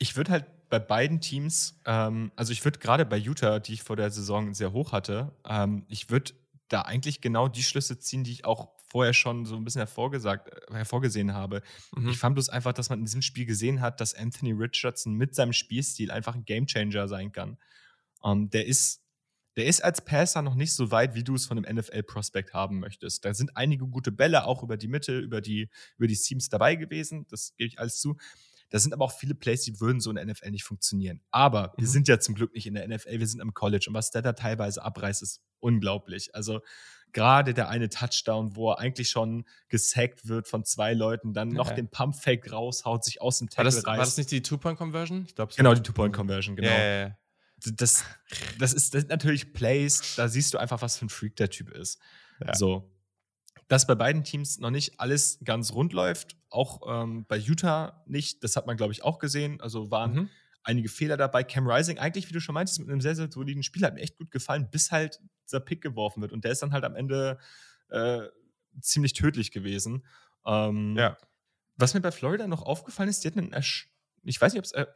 Ich 0.00 0.16
würde 0.16 0.32
halt 0.32 0.46
bei 0.68 0.78
beiden 0.78 1.20
Teams, 1.20 1.80
ähm, 1.84 2.32
also 2.36 2.52
ich 2.52 2.64
würde 2.64 2.78
gerade 2.78 3.06
bei 3.06 3.16
Utah, 3.16 3.60
die 3.60 3.74
ich 3.74 3.82
vor 3.82 3.96
der 3.96 4.10
Saison 4.10 4.54
sehr 4.54 4.72
hoch 4.72 4.92
hatte, 4.92 5.32
ähm, 5.48 5.84
ich 5.88 6.10
würde 6.10 6.32
da 6.68 6.82
eigentlich 6.82 7.20
genau 7.20 7.48
die 7.48 7.62
Schlüsse 7.62 7.98
ziehen, 7.98 8.24
die 8.24 8.32
ich 8.32 8.44
auch 8.44 8.70
vorher 8.90 9.12
schon 9.12 9.44
so 9.44 9.56
ein 9.56 9.64
bisschen 9.64 9.80
hervorgesagt, 9.80 10.48
äh, 10.48 10.74
hervorgesehen 10.74 11.34
habe. 11.34 11.62
Mhm. 11.94 12.08
Ich 12.08 12.18
fand 12.18 12.34
bloß 12.34 12.48
einfach, 12.48 12.72
dass 12.72 12.90
man 12.90 13.00
in 13.00 13.04
diesem 13.04 13.22
Spiel 13.22 13.46
gesehen 13.46 13.80
hat, 13.80 14.00
dass 14.00 14.14
Anthony 14.14 14.52
Richardson 14.52 15.14
mit 15.14 15.34
seinem 15.34 15.52
Spielstil 15.52 16.10
einfach 16.10 16.34
ein 16.34 16.44
Gamechanger 16.44 17.08
sein 17.08 17.32
kann. 17.32 17.58
Um, 18.22 18.32
ähm, 18.32 18.50
der 18.50 18.66
ist 18.66 19.02
der 19.56 19.66
ist 19.66 19.82
als 19.82 20.00
Passer 20.00 20.42
noch 20.42 20.54
nicht 20.54 20.72
so 20.72 20.90
weit, 20.90 21.14
wie 21.14 21.24
du 21.24 21.34
es 21.34 21.46
von 21.46 21.58
einem 21.58 21.76
NFL-Prospect 21.76 22.54
haben 22.54 22.78
möchtest. 22.78 23.24
Da 23.24 23.34
sind 23.34 23.56
einige 23.56 23.86
gute 23.86 24.12
Bälle 24.12 24.44
auch 24.44 24.62
über 24.62 24.76
die 24.76 24.88
Mitte, 24.88 25.18
über 25.18 25.40
die, 25.40 25.68
über 25.98 26.06
die 26.06 26.14
Seams 26.14 26.48
dabei 26.48 26.76
gewesen. 26.76 27.26
Das 27.28 27.54
gebe 27.56 27.68
ich 27.68 27.78
alles 27.78 27.98
zu. 27.98 28.16
Da 28.70 28.78
sind 28.78 28.92
aber 28.92 29.04
auch 29.04 29.12
viele 29.12 29.34
Plays, 29.34 29.62
die 29.62 29.80
würden 29.80 30.00
so 30.00 30.10
in 30.10 30.16
der 30.16 30.24
NFL 30.24 30.50
nicht 30.50 30.64
funktionieren. 30.64 31.20
Aber 31.30 31.68
mhm. 31.76 31.82
wir 31.82 31.88
sind 31.88 32.08
ja 32.08 32.18
zum 32.18 32.34
Glück 32.34 32.54
nicht 32.54 32.66
in 32.66 32.74
der 32.74 32.88
NFL, 32.88 33.18
wir 33.18 33.26
sind 33.26 33.40
am 33.40 33.52
College. 33.52 33.86
Und 33.88 33.94
was 33.94 34.10
der 34.10 34.22
da 34.22 34.32
teilweise 34.32 34.82
abreißt, 34.82 35.22
ist 35.22 35.42
unglaublich. 35.58 36.34
Also 36.34 36.60
gerade 37.12 37.54
der 37.54 37.68
eine 37.68 37.88
Touchdown, 37.88 38.56
wo 38.56 38.70
er 38.70 38.78
eigentlich 38.78 39.10
schon 39.10 39.44
gesackt 39.68 40.28
wird 40.28 40.48
von 40.48 40.64
zwei 40.64 40.94
Leuten, 40.94 41.34
dann 41.34 41.48
noch 41.48 41.72
den 41.72 41.88
Pump-Fake 41.88 42.52
raushaut, 42.52 43.04
sich 43.04 43.20
aus 43.20 43.38
dem 43.38 43.48
Tackle 43.48 43.64
war 43.64 43.64
das, 43.64 43.86
reißt. 43.86 43.86
War 43.98 44.04
das 44.04 44.16
nicht 44.16 44.30
die 44.30 44.42
Two-Point-Conversion? 44.42 45.26
Genau, 45.56 45.74
die 45.74 45.82
Two-Point-Conversion, 45.82 46.56
genau. 46.56 46.68
Yeah, 46.68 47.16
das, 47.76 48.04
das, 48.58 48.72
ist, 48.72 48.94
das 48.94 49.02
sind 49.02 49.10
natürlich 49.10 49.52
Plays, 49.52 50.14
da 50.16 50.28
siehst 50.28 50.54
du 50.54 50.58
einfach, 50.58 50.80
was 50.82 50.96
für 50.96 51.06
ein 51.06 51.10
Freak 51.10 51.36
der 51.36 51.50
Typ 51.50 51.70
ist. 51.70 51.98
Ja. 52.44 52.54
So. 52.54 52.90
Dass 53.70 53.86
bei 53.86 53.94
beiden 53.94 54.24
Teams 54.24 54.58
noch 54.58 54.70
nicht 54.70 54.98
alles 54.98 55.38
ganz 55.44 55.72
rund 55.72 55.92
läuft, 55.92 56.36
auch 56.48 56.80
ähm, 56.88 57.24
bei 57.28 57.36
Utah 57.36 58.02
nicht, 58.04 58.42
das 58.42 58.56
hat 58.56 58.66
man, 58.66 58.76
glaube 58.76 58.92
ich, 58.92 59.04
auch 59.04 59.20
gesehen. 59.20 59.60
Also 59.60 59.92
waren 59.92 60.12
mhm. 60.12 60.28
einige 60.64 60.88
Fehler 60.88 61.16
dabei. 61.16 61.44
Cam 61.44 61.68
Rising, 61.68 61.96
eigentlich, 61.96 62.28
wie 62.28 62.32
du 62.32 62.40
schon 62.40 62.54
meintest, 62.54 62.80
mit 62.80 62.88
einem 62.88 63.00
sehr, 63.00 63.14
sehr 63.14 63.30
soliden 63.30 63.62
Spiel, 63.62 63.84
hat 63.84 63.94
mir 63.94 64.00
echt 64.00 64.18
gut 64.18 64.32
gefallen, 64.32 64.68
bis 64.72 64.90
halt 64.90 65.20
dieser 65.46 65.60
Pick 65.60 65.82
geworfen 65.82 66.20
wird. 66.20 66.32
Und 66.32 66.42
der 66.42 66.50
ist 66.50 66.62
dann 66.62 66.72
halt 66.72 66.82
am 66.82 66.96
Ende 66.96 67.38
äh, 67.90 68.22
ziemlich 68.80 69.12
tödlich 69.12 69.52
gewesen. 69.52 70.04
Ähm, 70.44 70.96
ja. 70.96 71.16
Was 71.76 71.94
mir 71.94 72.00
bei 72.00 72.10
Florida 72.10 72.48
noch 72.48 72.62
aufgefallen 72.62 73.08
ist, 73.08 73.22
die 73.22 73.28
hatten 73.28 73.38
einen 73.38 73.54
ich 74.24 74.40
weiß 74.40 74.52
nicht, 74.52 74.58
ob 74.58 74.64
es 74.64 74.72
äh, 74.72 74.82
äh, 74.82 74.86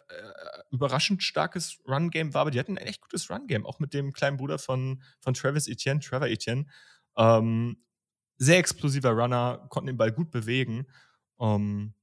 überraschend 0.72 1.22
starkes 1.22 1.78
Run-Game 1.86 2.34
war, 2.34 2.40
aber 2.40 2.50
die 2.50 2.58
hatten 2.58 2.76
ein 2.76 2.88
echt 2.88 3.00
gutes 3.00 3.30
Run-Game, 3.30 3.64
auch 3.64 3.78
mit 3.78 3.94
dem 3.94 4.12
kleinen 4.12 4.36
Bruder 4.36 4.58
von, 4.58 5.00
von 5.20 5.32
Travis 5.32 5.68
Etienne, 5.68 6.00
Trevor 6.00 6.26
Etienne. 6.26 6.66
Ähm, 7.16 7.83
sehr 8.36 8.58
explosiver 8.58 9.10
Runner, 9.10 9.66
konnten 9.70 9.88
den 9.88 9.96
Ball 9.96 10.12
gut 10.12 10.30
bewegen. 10.30 10.86
Ähm, 11.40 11.94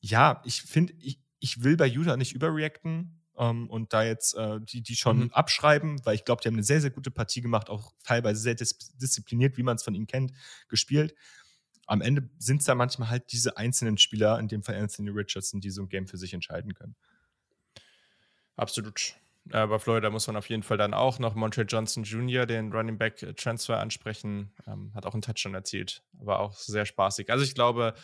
ja, 0.00 0.42
ich 0.44 0.62
finde, 0.62 0.92
ich, 0.98 1.20
ich 1.40 1.62
will 1.62 1.76
bei 1.76 1.86
Utah 1.86 2.16
nicht 2.16 2.34
überreacten 2.34 3.22
ähm, 3.36 3.68
und 3.70 3.92
da 3.92 4.02
jetzt 4.04 4.34
äh, 4.34 4.60
die, 4.60 4.82
die 4.82 4.96
schon 4.96 5.24
mhm. 5.24 5.32
abschreiben, 5.32 6.04
weil 6.04 6.14
ich 6.14 6.24
glaube, 6.24 6.42
die 6.42 6.48
haben 6.48 6.54
eine 6.54 6.64
sehr, 6.64 6.80
sehr 6.80 6.90
gute 6.90 7.10
Partie 7.10 7.40
gemacht, 7.40 7.70
auch 7.70 7.92
teilweise 8.04 8.40
sehr 8.40 8.54
dis 8.54 8.78
diszipliniert, 8.94 9.56
wie 9.56 9.62
man 9.62 9.76
es 9.76 9.82
von 9.82 9.94
ihnen 9.94 10.06
kennt, 10.06 10.32
gespielt 10.68 11.14
am 11.86 12.00
Ende 12.00 12.28
sind 12.38 12.60
es 12.60 12.66
da 12.66 12.74
manchmal 12.74 13.10
halt 13.10 13.32
diese 13.32 13.56
einzelnen 13.56 13.98
Spieler, 13.98 14.38
in 14.38 14.48
dem 14.48 14.62
Fall 14.62 14.76
Anthony 14.76 15.10
Richardson, 15.10 15.60
die 15.60 15.70
so 15.70 15.82
ein 15.82 15.88
Game 15.88 16.06
für 16.06 16.18
sich 16.18 16.32
entscheiden 16.32 16.74
können. 16.74 16.96
Absolut. 18.56 19.16
Äh, 19.50 19.66
bei 19.66 19.78
Florida 19.78 20.10
muss 20.10 20.26
man 20.26 20.36
auf 20.36 20.48
jeden 20.48 20.62
Fall 20.62 20.78
dann 20.78 20.94
auch 20.94 21.18
noch 21.18 21.34
Montre 21.34 21.62
Johnson 21.62 22.04
Jr., 22.04 22.46
den 22.46 22.72
Running 22.72 22.98
Back 22.98 23.22
äh, 23.22 23.34
Transfer 23.34 23.78
ansprechen. 23.78 24.52
Ähm, 24.66 24.92
hat 24.94 25.06
auch 25.06 25.12
einen 25.12 25.22
Touchdown 25.22 25.54
erzielt, 25.54 26.02
aber 26.18 26.40
auch 26.40 26.54
sehr 26.54 26.86
spaßig. 26.86 27.30
Also 27.30 27.44
ich 27.44 27.54
glaube, 27.54 27.94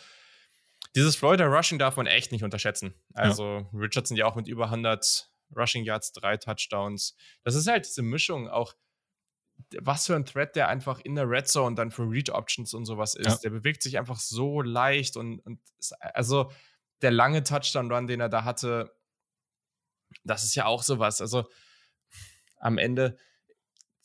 dieses 0.95 1.15
Florida 1.15 1.45
Rushing 1.45 1.79
darf 1.79 1.97
man 1.97 2.05
echt 2.05 2.31
nicht 2.31 2.43
unterschätzen. 2.43 2.93
Also 3.13 3.43
ja. 3.43 3.79
Richardson 3.79 4.17
ja 4.17 4.25
auch 4.25 4.35
mit 4.35 4.47
über 4.47 4.65
100 4.65 5.29
Rushing 5.55 5.83
Yards, 5.83 6.11
drei 6.13 6.37
Touchdowns. 6.37 7.15
Das 7.43 7.55
ist 7.55 7.67
halt 7.67 7.85
diese 7.85 8.01
Mischung 8.01 8.47
auch 8.47 8.73
was 9.79 10.07
für 10.07 10.15
ein 10.15 10.25
Thread 10.25 10.55
der 10.55 10.69
einfach 10.69 10.99
in 11.01 11.15
der 11.15 11.29
Red 11.29 11.47
Zone 11.47 11.75
dann 11.75 11.91
für 11.91 12.03
Read 12.03 12.29
Options 12.29 12.73
und 12.73 12.85
sowas 12.85 13.13
ist. 13.13 13.27
Ja. 13.27 13.37
Der 13.43 13.49
bewegt 13.51 13.83
sich 13.83 13.97
einfach 13.99 14.19
so 14.19 14.61
leicht 14.61 15.17
und, 15.17 15.39
und 15.39 15.59
ist, 15.77 15.93
also 16.01 16.51
der 17.01 17.11
lange 17.11 17.43
Touchdown-Run, 17.43 18.07
den 18.07 18.19
er 18.19 18.29
da 18.29 18.43
hatte, 18.43 18.91
das 20.23 20.43
ist 20.43 20.55
ja 20.55 20.65
auch 20.65 20.83
sowas. 20.83 21.21
Also 21.21 21.45
am 22.57 22.77
Ende, 22.77 23.17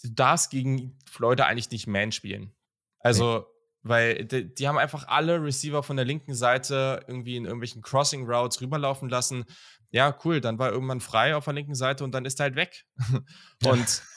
du 0.02 0.10
darfst 0.10 0.50
gegen 0.50 0.98
Florida 1.08 1.46
eigentlich 1.46 1.70
nicht 1.70 1.86
Man 1.86 2.12
spielen. 2.12 2.54
Also, 3.00 3.38
nee. 3.38 3.44
weil 3.82 4.24
die, 4.24 4.54
die, 4.54 4.68
haben 4.68 4.78
einfach 4.78 5.06
alle 5.08 5.42
Receiver 5.42 5.82
von 5.82 5.96
der 5.96 6.04
linken 6.04 6.34
Seite 6.34 7.04
irgendwie 7.06 7.36
in 7.36 7.44
irgendwelchen 7.44 7.82
Crossing 7.82 8.26
Routes 8.26 8.60
rüberlaufen 8.60 9.08
lassen. 9.08 9.44
Ja, 9.90 10.18
cool, 10.24 10.40
dann 10.40 10.58
war 10.58 10.72
irgendwann 10.72 11.00
frei 11.00 11.36
auf 11.36 11.44
der 11.44 11.54
linken 11.54 11.74
Seite 11.74 12.02
und 12.02 12.12
dann 12.12 12.24
ist 12.24 12.40
er 12.40 12.44
halt 12.44 12.56
weg. 12.56 12.84
und 13.64 14.02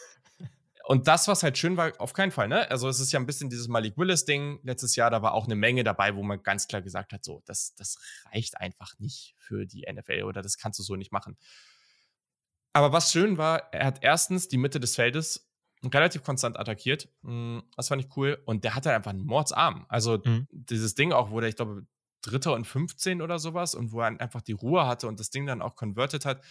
und 0.90 1.08
das, 1.08 1.28
was 1.28 1.44
halt 1.44 1.56
schön 1.56 1.78
war, 1.78 1.94
auf 2.00 2.14
keinen 2.14 2.32
Fall, 2.32 2.48
ne? 2.48 2.70
Also, 2.72 2.90
es 2.90 3.00
ist 3.00 3.12
ja 3.12 3.20
ein 3.20 3.28
bisschen 3.28 3.52
dieses 3.52 3.68
Malik 3.68 3.96
Willis-Ding. 3.96 4.62
Letztes 4.64 4.96
Jahr, 4.96 5.12
da 5.12 5.22
war 5.22 5.36
auch 5.36 5.46
eine 5.46 5.56
Menge 5.56 5.84
dabei, 5.84 6.16
wo 6.16 6.24
man 6.24 6.42
ganz 6.42 6.68
klar 6.68 6.82
gesagt 6.82 7.14
hat: 7.14 7.24
so, 7.24 7.44
das, 7.46 7.76
das 7.76 8.00
reicht 8.34 8.60
einfach 8.60 8.98
nicht 8.98 9.36
für 9.38 9.68
die 9.68 9.86
NFL 9.88 10.24
oder 10.24 10.42
das 10.42 10.58
kannst 10.58 10.80
du 10.80 10.84
so 10.84 10.96
nicht 10.96 11.12
machen. 11.12 11.38
Aber 12.74 12.92
was 12.92 13.12
schön 13.12 13.38
war, 13.38 13.74
er 13.74 13.86
hat 13.86 14.00
erstens 14.02 14.48
die 14.48 14.58
Mitte 14.58 14.80
des 14.80 14.96
Feldes 14.96 15.50
relativ 15.84 16.24
konstant 16.24 16.60
attackiert. 16.60 17.10
Hm, 17.24 17.64
das 17.76 17.88
fand 17.88 18.02
ich 18.02 18.16
cool. 18.18 18.42
Und 18.46 18.64
der 18.64 18.76
hatte 18.76 18.94
einfach 18.94 19.12
einen 19.12 19.26
Mordsarm. 19.26 19.86
Also, 19.90 20.20
mhm. 20.24 20.48
dieses 20.52 20.96
Ding 20.96 21.12
auch, 21.12 21.32
wo 21.32 21.40
der, 21.40 21.50
ich 21.50 21.56
glaube, 21.56 21.86
Dritter 22.22 22.54
und 22.54 22.66
15 22.66 23.22
oder 23.22 23.40
sowas 23.40 23.76
und 23.76 23.92
wo 23.92 24.02
er 24.02 24.20
einfach 24.20 24.42
die 24.42 24.52
Ruhe 24.52 24.86
hatte 24.86 25.08
und 25.08 25.20
das 25.20 25.30
Ding 25.30 25.46
dann 25.46 25.62
auch 25.62 25.76
converted 25.76 26.26
hat. 26.26 26.44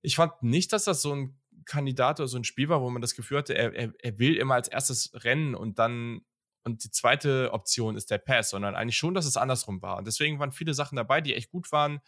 Ich 0.00 0.16
fand 0.16 0.42
nicht, 0.42 0.72
dass 0.72 0.84
das 0.84 1.02
so 1.02 1.14
ein 1.14 1.38
Kandidat 1.66 2.20
oder 2.20 2.28
so 2.28 2.38
ein 2.38 2.44
Spiel 2.44 2.68
war, 2.68 2.80
wo 2.80 2.90
man 2.90 3.02
das 3.02 3.14
Gefühl 3.14 3.38
hatte, 3.38 3.54
er, 3.54 3.74
er, 3.74 3.92
er 3.98 4.18
will 4.18 4.36
immer 4.36 4.54
als 4.54 4.68
erstes 4.68 5.12
rennen 5.24 5.54
und 5.54 5.78
dann 5.78 6.22
und 6.64 6.82
die 6.82 6.90
zweite 6.90 7.52
Option 7.52 7.94
ist 7.94 8.10
der 8.10 8.16
Pass, 8.16 8.50
sondern 8.50 8.74
eigentlich 8.74 8.96
schon, 8.96 9.12
dass 9.12 9.26
es 9.26 9.36
andersrum 9.36 9.82
war. 9.82 9.98
Und 9.98 10.06
deswegen 10.06 10.38
waren 10.38 10.50
viele 10.50 10.72
Sachen 10.72 10.96
dabei, 10.96 11.20
die 11.20 11.34
echt 11.34 11.50
gut 11.50 11.70
waren. 11.72 12.00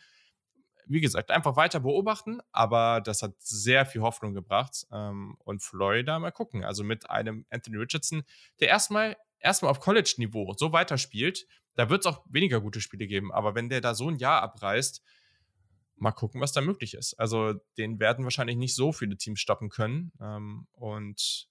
Wie 0.89 1.01
gesagt, 1.01 1.31
einfach 1.31 1.57
weiter 1.57 1.81
beobachten, 1.81 2.41
aber 2.53 3.01
das 3.01 3.23
hat 3.23 3.35
sehr 3.39 3.87
viel 3.87 4.03
Hoffnung 4.03 4.35
gebracht. 4.35 4.87
Ähm, 4.93 5.37
und 5.45 5.63
Florida 5.63 6.19
mal 6.19 6.31
gucken. 6.31 6.65
Also 6.65 6.85
mit 6.85 7.11
einem 7.11 7.45
Anthony 7.51 7.77
Richardson, 7.77 8.23
der 8.61 8.69
erstmal 8.69 9.17
erstmal 9.41 9.71
auf 9.71 9.81
College-Niveau 9.81 10.55
so 10.57 10.73
weiterspielt, 10.73 11.47
da 11.75 11.91
wird 11.91 12.01
es 12.01 12.07
auch 12.07 12.25
weniger 12.29 12.61
gute 12.61 12.81
Spiele 12.81 13.07
geben. 13.07 13.33
Aber 13.33 13.55
wenn 13.55 13.69
der 13.69 13.81
da 13.81 13.95
so 13.95 14.09
ein 14.09 14.17
Jahr 14.17 14.43
abreißt, 14.43 15.03
mal 15.97 16.13
gucken, 16.13 16.41
was 16.41 16.53
da 16.53 16.61
möglich 16.61 16.95
ist. 16.95 17.15
Also 17.15 17.55
den 17.79 17.99
werden 18.01 18.25
wahrscheinlich 18.25 18.57
nicht 18.57 18.75
so 18.75 18.93
viele 18.93 19.17
Teams 19.17 19.41
stoppen 19.41 19.69
können. 19.69 20.13
Ähm, 20.21 20.67
und 20.73 21.49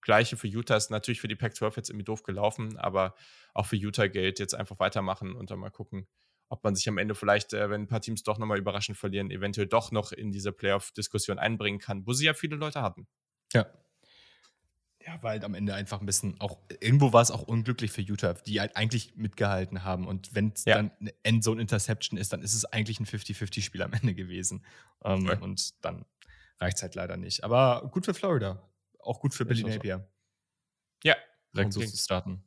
gleiche 0.00 0.36
für 0.36 0.48
Utah 0.48 0.76
ist 0.76 0.90
natürlich 0.90 1.20
für 1.20 1.28
die 1.28 1.36
Pac-12 1.36 1.76
jetzt 1.76 1.90
irgendwie 1.90 2.04
doof 2.04 2.22
gelaufen, 2.22 2.76
aber 2.78 3.14
auch 3.54 3.66
für 3.66 3.76
Utah 3.76 4.08
gilt 4.08 4.38
jetzt 4.38 4.54
einfach 4.54 4.78
weitermachen 4.78 5.34
und 5.34 5.50
dann 5.50 5.58
mal 5.58 5.70
gucken, 5.70 6.08
ob 6.52 6.62
man 6.64 6.74
sich 6.74 6.88
am 6.88 6.98
Ende 6.98 7.14
vielleicht, 7.14 7.52
äh, 7.54 7.70
wenn 7.70 7.82
ein 7.82 7.88
paar 7.88 8.02
Teams 8.02 8.22
doch 8.22 8.38
nochmal 8.38 8.58
überraschend 8.58 8.98
verlieren, 8.98 9.30
eventuell 9.30 9.66
doch 9.66 9.90
noch 9.90 10.12
in 10.12 10.30
diese 10.30 10.52
Playoff-Diskussion 10.52 11.38
einbringen 11.38 11.78
kann, 11.78 12.06
wo 12.06 12.12
sie 12.12 12.26
ja 12.26 12.34
viele 12.34 12.56
Leute 12.56 12.82
hatten. 12.82 13.06
Ja, 13.52 13.66
ja, 15.06 15.18
weil 15.22 15.32
halt 15.32 15.44
am 15.44 15.54
Ende 15.54 15.74
einfach 15.74 16.00
ein 16.00 16.06
bisschen 16.06 16.40
auch, 16.40 16.58
irgendwo 16.80 17.12
war 17.12 17.22
es 17.22 17.30
auch 17.30 17.42
unglücklich 17.42 17.90
für 17.90 18.02
Utah, 18.02 18.34
die 18.34 18.60
halt 18.60 18.76
eigentlich 18.76 19.16
mitgehalten 19.16 19.84
haben. 19.84 20.06
Und 20.06 20.34
wenn 20.34 20.52
es 20.54 20.64
ja. 20.64 20.76
dann 20.76 20.92
eine 21.00 21.12
Endzone-Interception 21.22 22.18
ist, 22.18 22.32
dann 22.32 22.42
ist 22.42 22.54
es 22.54 22.64
eigentlich 22.64 23.00
ein 23.00 23.06
50-50-Spiel 23.06 23.82
am 23.82 23.92
Ende 23.92 24.14
gewesen. 24.14 24.64
Um, 25.00 25.26
okay. 25.26 25.38
Und 25.40 25.84
dann 25.84 26.04
reicht 26.60 26.76
es 26.76 26.82
halt 26.82 26.94
leider 26.94 27.16
nicht. 27.16 27.42
Aber 27.42 27.88
gut 27.90 28.04
für 28.04 28.14
Florida. 28.14 28.62
Auch 29.00 29.20
gut 29.20 29.34
für 29.34 29.44
Billy 29.44 29.64
Napier. 29.64 30.08
Ja. 31.02 31.16
Direkt 31.54 31.72
so 31.72 31.80
zu 31.80 31.96
starten. 31.96 32.44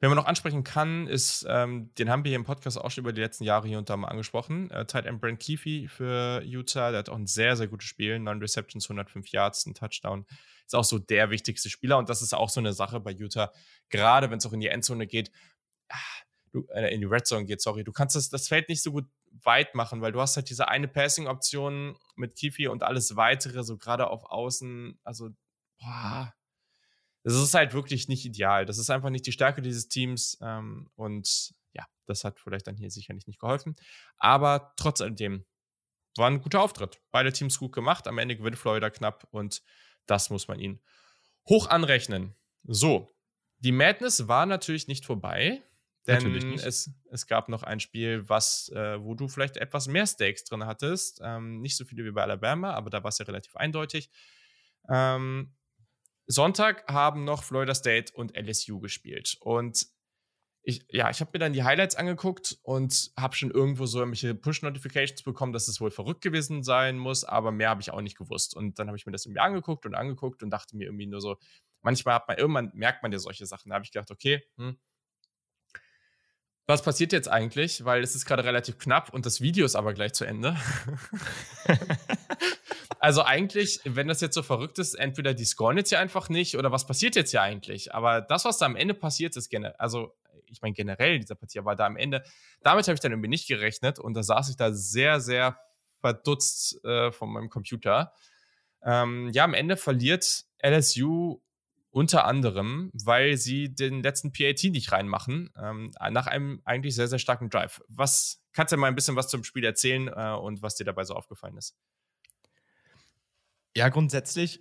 Ja. 0.00 0.06
Wen 0.06 0.10
man 0.10 0.16
noch 0.16 0.26
ansprechen 0.26 0.64
kann, 0.64 1.06
ist, 1.06 1.44
ähm, 1.48 1.92
den 1.94 2.08
haben 2.08 2.24
wir 2.24 2.30
hier 2.30 2.36
im 2.36 2.44
Podcast 2.44 2.78
auch 2.78 2.90
schon 2.90 3.02
über 3.02 3.12
die 3.12 3.20
letzten 3.20 3.44
Jahre 3.44 3.66
hier 3.66 3.78
und 3.78 3.90
da 3.90 3.96
mal 3.96 4.08
angesprochen. 4.08 4.70
Äh, 4.70 4.86
Tight 4.86 5.06
End 5.06 5.20
Brent 5.20 5.40
Keefe 5.40 5.88
für 5.88 6.42
Utah, 6.44 6.90
der 6.90 7.00
hat 7.00 7.08
auch 7.08 7.16
ein 7.16 7.26
sehr, 7.26 7.56
sehr 7.56 7.66
gutes 7.66 7.88
Spiel. 7.88 8.18
9 8.18 8.38
Receptions, 8.38 8.86
105 8.86 9.28
Yards, 9.28 9.66
ein 9.66 9.74
Touchdown 9.74 10.24
ist 10.68 10.74
auch 10.74 10.84
so 10.84 10.98
der 10.98 11.30
wichtigste 11.30 11.70
Spieler 11.70 11.96
und 11.96 12.10
das 12.10 12.20
ist 12.20 12.34
auch 12.34 12.50
so 12.50 12.60
eine 12.60 12.74
Sache 12.74 13.00
bei 13.00 13.10
Utah, 13.10 13.52
gerade 13.88 14.30
wenn 14.30 14.38
es 14.38 14.46
auch 14.46 14.52
in 14.52 14.60
die 14.60 14.68
Endzone 14.68 15.06
geht, 15.06 15.32
ah, 15.88 15.96
du, 16.52 16.66
äh, 16.74 16.94
in 16.94 17.00
die 17.00 17.06
Red 17.06 17.26
Zone 17.26 17.46
geht, 17.46 17.62
sorry, 17.62 17.84
du 17.84 17.92
kannst 17.92 18.16
das, 18.16 18.28
das 18.28 18.48
Feld 18.48 18.68
nicht 18.68 18.82
so 18.82 18.92
gut 18.92 19.06
weit 19.42 19.74
machen, 19.74 20.02
weil 20.02 20.12
du 20.12 20.20
hast 20.20 20.36
halt 20.36 20.50
diese 20.50 20.68
eine 20.68 20.86
Passing-Option 20.86 21.96
mit 22.16 22.36
Kifi 22.36 22.68
und 22.68 22.82
alles 22.82 23.16
weitere, 23.16 23.64
so 23.64 23.78
gerade 23.78 24.08
auf 24.08 24.24
Außen, 24.24 24.98
also, 25.04 25.30
boah, 25.80 26.34
das 27.28 27.42
ist 27.42 27.54
halt 27.54 27.74
wirklich 27.74 28.08
nicht 28.08 28.24
ideal. 28.24 28.64
Das 28.64 28.78
ist 28.78 28.90
einfach 28.90 29.10
nicht 29.10 29.26
die 29.26 29.32
Stärke 29.32 29.60
dieses 29.60 29.88
Teams 29.88 30.38
ähm, 30.40 30.90
und 30.94 31.54
ja, 31.72 31.86
das 32.06 32.24
hat 32.24 32.40
vielleicht 32.40 32.66
dann 32.66 32.76
hier 32.76 32.90
sicherlich 32.90 33.26
nicht 33.26 33.38
geholfen. 33.38 33.76
Aber 34.16 34.72
trotz 34.76 35.00
alledem 35.00 35.44
war 36.16 36.30
ein 36.30 36.40
guter 36.40 36.62
Auftritt. 36.62 37.00
Beide 37.10 37.32
Teams 37.32 37.58
gut 37.58 37.72
gemacht. 37.72 38.08
Am 38.08 38.18
Ende 38.18 38.36
gewinnt 38.36 38.56
Florida 38.56 38.88
knapp 38.88 39.28
und 39.30 39.62
das 40.06 40.30
muss 40.30 40.48
man 40.48 40.58
ihnen 40.58 40.80
hoch 41.48 41.68
anrechnen. 41.68 42.34
So, 42.64 43.14
die 43.58 43.72
Madness 43.72 44.26
war 44.26 44.46
natürlich 44.46 44.88
nicht 44.88 45.04
vorbei. 45.04 45.62
Denn 46.06 46.32
nicht. 46.32 46.64
Es, 46.64 46.90
es 47.10 47.26
gab 47.26 47.50
noch 47.50 47.62
ein 47.62 47.80
Spiel, 47.80 48.26
was, 48.30 48.70
äh, 48.70 48.98
wo 48.98 49.14
du 49.14 49.28
vielleicht 49.28 49.58
etwas 49.58 49.88
mehr 49.88 50.06
Stakes 50.06 50.44
drin 50.44 50.64
hattest. 50.64 51.20
Ähm, 51.22 51.60
nicht 51.60 51.76
so 51.76 51.84
viele 51.84 52.02
wie 52.06 52.12
bei 52.12 52.22
Alabama, 52.22 52.72
aber 52.72 52.88
da 52.88 53.04
war 53.04 53.10
es 53.10 53.18
ja 53.18 53.26
relativ 53.26 53.54
eindeutig. 53.56 54.08
Ähm, 54.88 55.54
Sonntag 56.28 56.86
haben 56.92 57.24
noch 57.24 57.42
Florida 57.42 57.74
State 57.74 58.12
und 58.12 58.36
LSU 58.36 58.80
gespielt. 58.80 59.38
Und 59.40 59.86
ich, 60.62 60.84
ja, 60.90 61.08
ich 61.08 61.20
habe 61.20 61.30
mir 61.32 61.38
dann 61.38 61.54
die 61.54 61.64
Highlights 61.64 61.94
angeguckt 61.94 62.58
und 62.62 63.10
habe 63.18 63.34
schon 63.34 63.50
irgendwo 63.50 63.86
so 63.86 64.00
irgendwelche 64.00 64.34
Push-Notifications 64.34 65.22
bekommen, 65.22 65.54
dass 65.54 65.66
es 65.68 65.80
wohl 65.80 65.90
verrückt 65.90 66.20
gewesen 66.20 66.62
sein 66.62 66.98
muss, 66.98 67.24
aber 67.24 67.50
mehr 67.50 67.70
habe 67.70 67.80
ich 67.80 67.90
auch 67.90 68.02
nicht 68.02 68.18
gewusst. 68.18 68.54
Und 68.54 68.78
dann 68.78 68.88
habe 68.88 68.98
ich 68.98 69.06
mir 69.06 69.12
das 69.12 69.24
irgendwie 69.24 69.40
angeguckt 69.40 69.86
und 69.86 69.94
angeguckt 69.94 70.42
und 70.42 70.50
dachte 70.50 70.76
mir 70.76 70.84
irgendwie 70.84 71.06
nur 71.06 71.22
so, 71.22 71.38
manchmal 71.80 72.16
hat 72.16 72.28
man, 72.28 72.36
irgendwann 72.36 72.70
merkt 72.74 73.02
man 73.02 73.10
ja 73.10 73.18
solche 73.18 73.46
Sachen. 73.46 73.70
Da 73.70 73.76
habe 73.76 73.84
ich 73.86 73.92
gedacht, 73.92 74.10
okay, 74.10 74.44
hm, 74.58 74.78
was 76.66 76.82
passiert 76.82 77.14
jetzt 77.14 77.28
eigentlich? 77.28 77.86
Weil 77.86 78.02
es 78.02 78.14
ist 78.14 78.26
gerade 78.26 78.44
relativ 78.44 78.76
knapp 78.76 79.14
und 79.14 79.24
das 79.24 79.40
Video 79.40 79.64
ist 79.64 79.74
aber 79.74 79.94
gleich 79.94 80.12
zu 80.12 80.26
Ende. 80.26 80.54
also 83.00 83.22
eigentlich, 83.22 83.80
wenn 83.84 84.08
das 84.08 84.20
jetzt 84.20 84.34
so 84.34 84.42
verrückt 84.42 84.78
ist, 84.78 84.94
entweder 84.94 85.34
die 85.34 85.44
scoren 85.44 85.76
jetzt 85.76 85.90
hier 85.90 86.00
einfach 86.00 86.28
nicht 86.28 86.56
oder 86.56 86.72
was 86.72 86.86
passiert 86.86 87.16
jetzt 87.16 87.30
hier 87.30 87.42
eigentlich? 87.42 87.94
Aber 87.94 88.20
das, 88.20 88.44
was 88.44 88.58
da 88.58 88.66
am 88.66 88.76
Ende 88.76 88.94
passiert 88.94 89.36
ist, 89.36 89.54
also 89.78 90.14
ich 90.46 90.62
meine 90.62 90.74
generell 90.74 91.14
in 91.14 91.20
dieser 91.20 91.34
Partie, 91.34 91.58
aber 91.58 91.74
da 91.74 91.86
am 91.86 91.96
Ende, 91.96 92.22
damit 92.62 92.86
habe 92.88 92.94
ich 92.94 93.00
dann 93.00 93.12
irgendwie 93.12 93.28
nicht 93.28 93.48
gerechnet 93.48 93.98
und 93.98 94.14
da 94.14 94.22
saß 94.22 94.48
ich 94.50 94.56
da 94.56 94.72
sehr, 94.72 95.20
sehr 95.20 95.58
verdutzt 96.00 96.82
äh, 96.84 97.12
von 97.12 97.30
meinem 97.30 97.50
Computer. 97.50 98.12
Ähm, 98.82 99.30
ja, 99.32 99.44
am 99.44 99.54
Ende 99.54 99.76
verliert 99.76 100.44
LSU 100.62 101.40
unter 101.90 102.24
anderem, 102.26 102.90
weil 102.92 103.36
sie 103.36 103.74
den 103.74 104.02
letzten 104.02 104.32
PAT 104.32 104.64
nicht 104.64 104.92
reinmachen, 104.92 105.50
ähm, 105.60 105.90
nach 106.10 106.26
einem 106.26 106.60
eigentlich 106.64 106.94
sehr, 106.94 107.08
sehr 107.08 107.18
starken 107.18 107.50
Drive. 107.50 107.82
Was 107.88 108.42
kannst 108.52 108.72
du 108.72 108.76
mal 108.76 108.88
ein 108.88 108.94
bisschen 108.94 109.16
was 109.16 109.28
zum 109.28 109.42
Spiel 109.42 109.64
erzählen 109.64 110.08
äh, 110.08 110.36
und 110.36 110.62
was 110.62 110.76
dir 110.76 110.84
dabei 110.84 111.04
so 111.04 111.14
aufgefallen 111.14 111.56
ist? 111.56 111.76
Ja, 113.78 113.88
grundsätzlich 113.88 114.60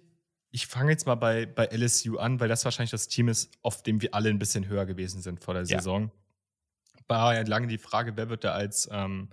ich 0.52 0.68
fange 0.68 0.92
jetzt 0.92 1.06
mal 1.06 1.16
bei, 1.16 1.46
bei 1.46 1.66
LSU 1.66 2.18
an, 2.18 2.40
weil 2.40 2.48
das 2.48 2.64
wahrscheinlich 2.66 2.92
das 2.92 3.08
Team 3.08 3.28
ist, 3.28 3.52
auf 3.62 3.84
dem 3.84 4.02
wir 4.02 4.14
alle 4.14 4.30
ein 4.30 4.40
bisschen 4.40 4.68
höher 4.68 4.86
gewesen 4.86 5.22
sind 5.22 5.44
vor 5.44 5.54
der 5.54 5.64
ja. 5.64 5.78
Saison. 5.78 6.12
War 7.08 7.36
ja 7.36 7.42
lange 7.42 7.68
die 7.68 7.78
Frage, 7.78 8.18
wer 8.18 8.30
wird 8.30 8.44
da 8.44 8.54
als, 8.54 8.90
ähm, 8.92 9.30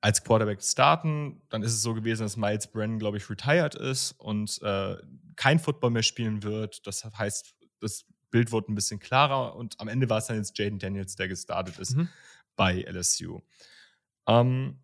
als 0.00 0.22
Quarterback 0.22 0.62
starten. 0.62 1.42
Dann 1.48 1.62
ist 1.62 1.72
es 1.72 1.82
so 1.82 1.94
gewesen, 1.94 2.22
dass 2.22 2.36
Miles 2.36 2.66
Brennan, 2.68 2.98
glaube 2.98 3.16
ich, 3.16 3.28
retired 3.28 3.74
ist 3.74 4.12
und 4.12 4.60
äh, 4.62 4.96
kein 5.36 5.58
Football 5.58 5.90
mehr 5.90 6.02
spielen 6.02 6.42
wird. 6.42 6.86
Das 6.86 7.04
heißt, 7.04 7.54
das 7.80 8.04
Bild 8.30 8.52
wurde 8.52 8.72
ein 8.72 8.74
bisschen 8.74 9.00
klarer 9.00 9.56
und 9.56 9.80
am 9.80 9.88
Ende 9.88 10.08
war 10.08 10.18
es 10.18 10.26
dann 10.26 10.36
jetzt 10.36 10.56
Jaden 10.58 10.78
Daniels, 10.78 11.16
der 11.16 11.28
gestartet 11.28 11.78
ist 11.78 11.96
mhm. 11.96 12.08
bei 12.56 12.82
LSU. 12.82 13.40
Ähm, 14.26 14.78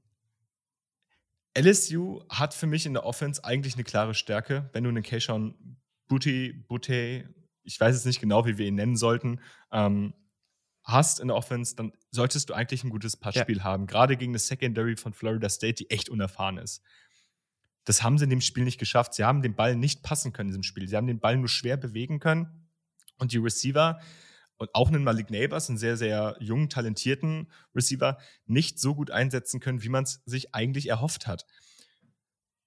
LSU 1.57 2.23
hat 2.29 2.55
für 2.55 2.67
mich 2.67 2.87
in 2.87 2.95
der 2.95 3.05
Offense 3.05 3.45
eigentlich 3.45 3.75
eine 3.75 3.85
klare 3.85 4.15
Stärke. 4.15 4.69
Wenn 4.73 4.85
du 4.85 4.91
einen 4.91 5.03
Keishon 5.03 5.79
Booty, 6.09 6.53
Bute, 6.53 7.29
ich 7.63 7.81
weiß 7.81 7.95
jetzt 7.95 8.07
nicht 8.07 8.21
genau, 8.21 8.47
wie 8.47 8.59
wir 8.59 8.67
ihn 8.67 8.75
nennen 8.75 8.97
sollten, 8.97 9.41
ähm, 9.73 10.15
hast 10.83 11.21
in 11.21 11.29
der 11.29 11.37
Offense, 11.37 11.77
dann 11.77 11.93
solltest 12.11 12.51
du 12.51 12.55
eigentlich 12.55 12.85
ein 12.85 12.91
gutes 12.91 13.17
Passspiel 13.17 13.59
ja. 13.59 13.65
haben. 13.65 13.87
Gerade 13.87 14.17
gegen 14.17 14.33
das 14.33 14.47
Secondary 14.47 14.97
von 14.97 15.15
Florida 15.15 15.49
State, 15.49 15.75
die 15.75 15.91
echt 15.91 16.09
unerfahren 16.09 16.59
ist. 16.59 16.83
Das 17.85 18.03
haben 18.03 18.19
sie 18.19 18.25
in 18.25 18.31
dem 18.31 18.41
Spiel 18.41 18.65
nicht 18.65 18.79
geschafft. 18.79 19.15
Sie 19.15 19.25
haben 19.25 19.43
den 19.43 19.55
Ball 19.55 19.77
nicht 19.77 20.03
passen 20.03 20.33
können 20.33 20.49
in 20.49 20.53
diesem 20.53 20.63
Spiel. 20.63 20.89
Sie 20.89 20.97
haben 20.97 21.07
den 21.07 21.21
Ball 21.21 21.37
nur 21.37 21.49
schwer 21.49 21.77
bewegen 21.77 22.19
können. 22.19 22.69
Und 23.19 23.33
die 23.33 23.39
Receiver, 23.39 24.01
und 24.65 24.75
auch 24.75 24.89
einen 24.89 25.05
Malik 25.05 25.31
Neighbors, 25.31 25.69
einen 25.69 25.79
sehr, 25.79 25.97
sehr 25.97 26.37
jungen, 26.41 26.71
talentierten 26.71 27.49
Receiver, 27.75 28.19
nicht 28.47 28.79
so 28.79 28.95
gut 28.95 29.11
einsetzen 29.11 29.61
können, 29.61 29.83
wie 29.83 29.91
man 29.91 30.05
es 30.05 30.23
sich 30.25 30.55
eigentlich 30.55 30.89
erhofft 30.89 31.27
hat. 31.27 31.45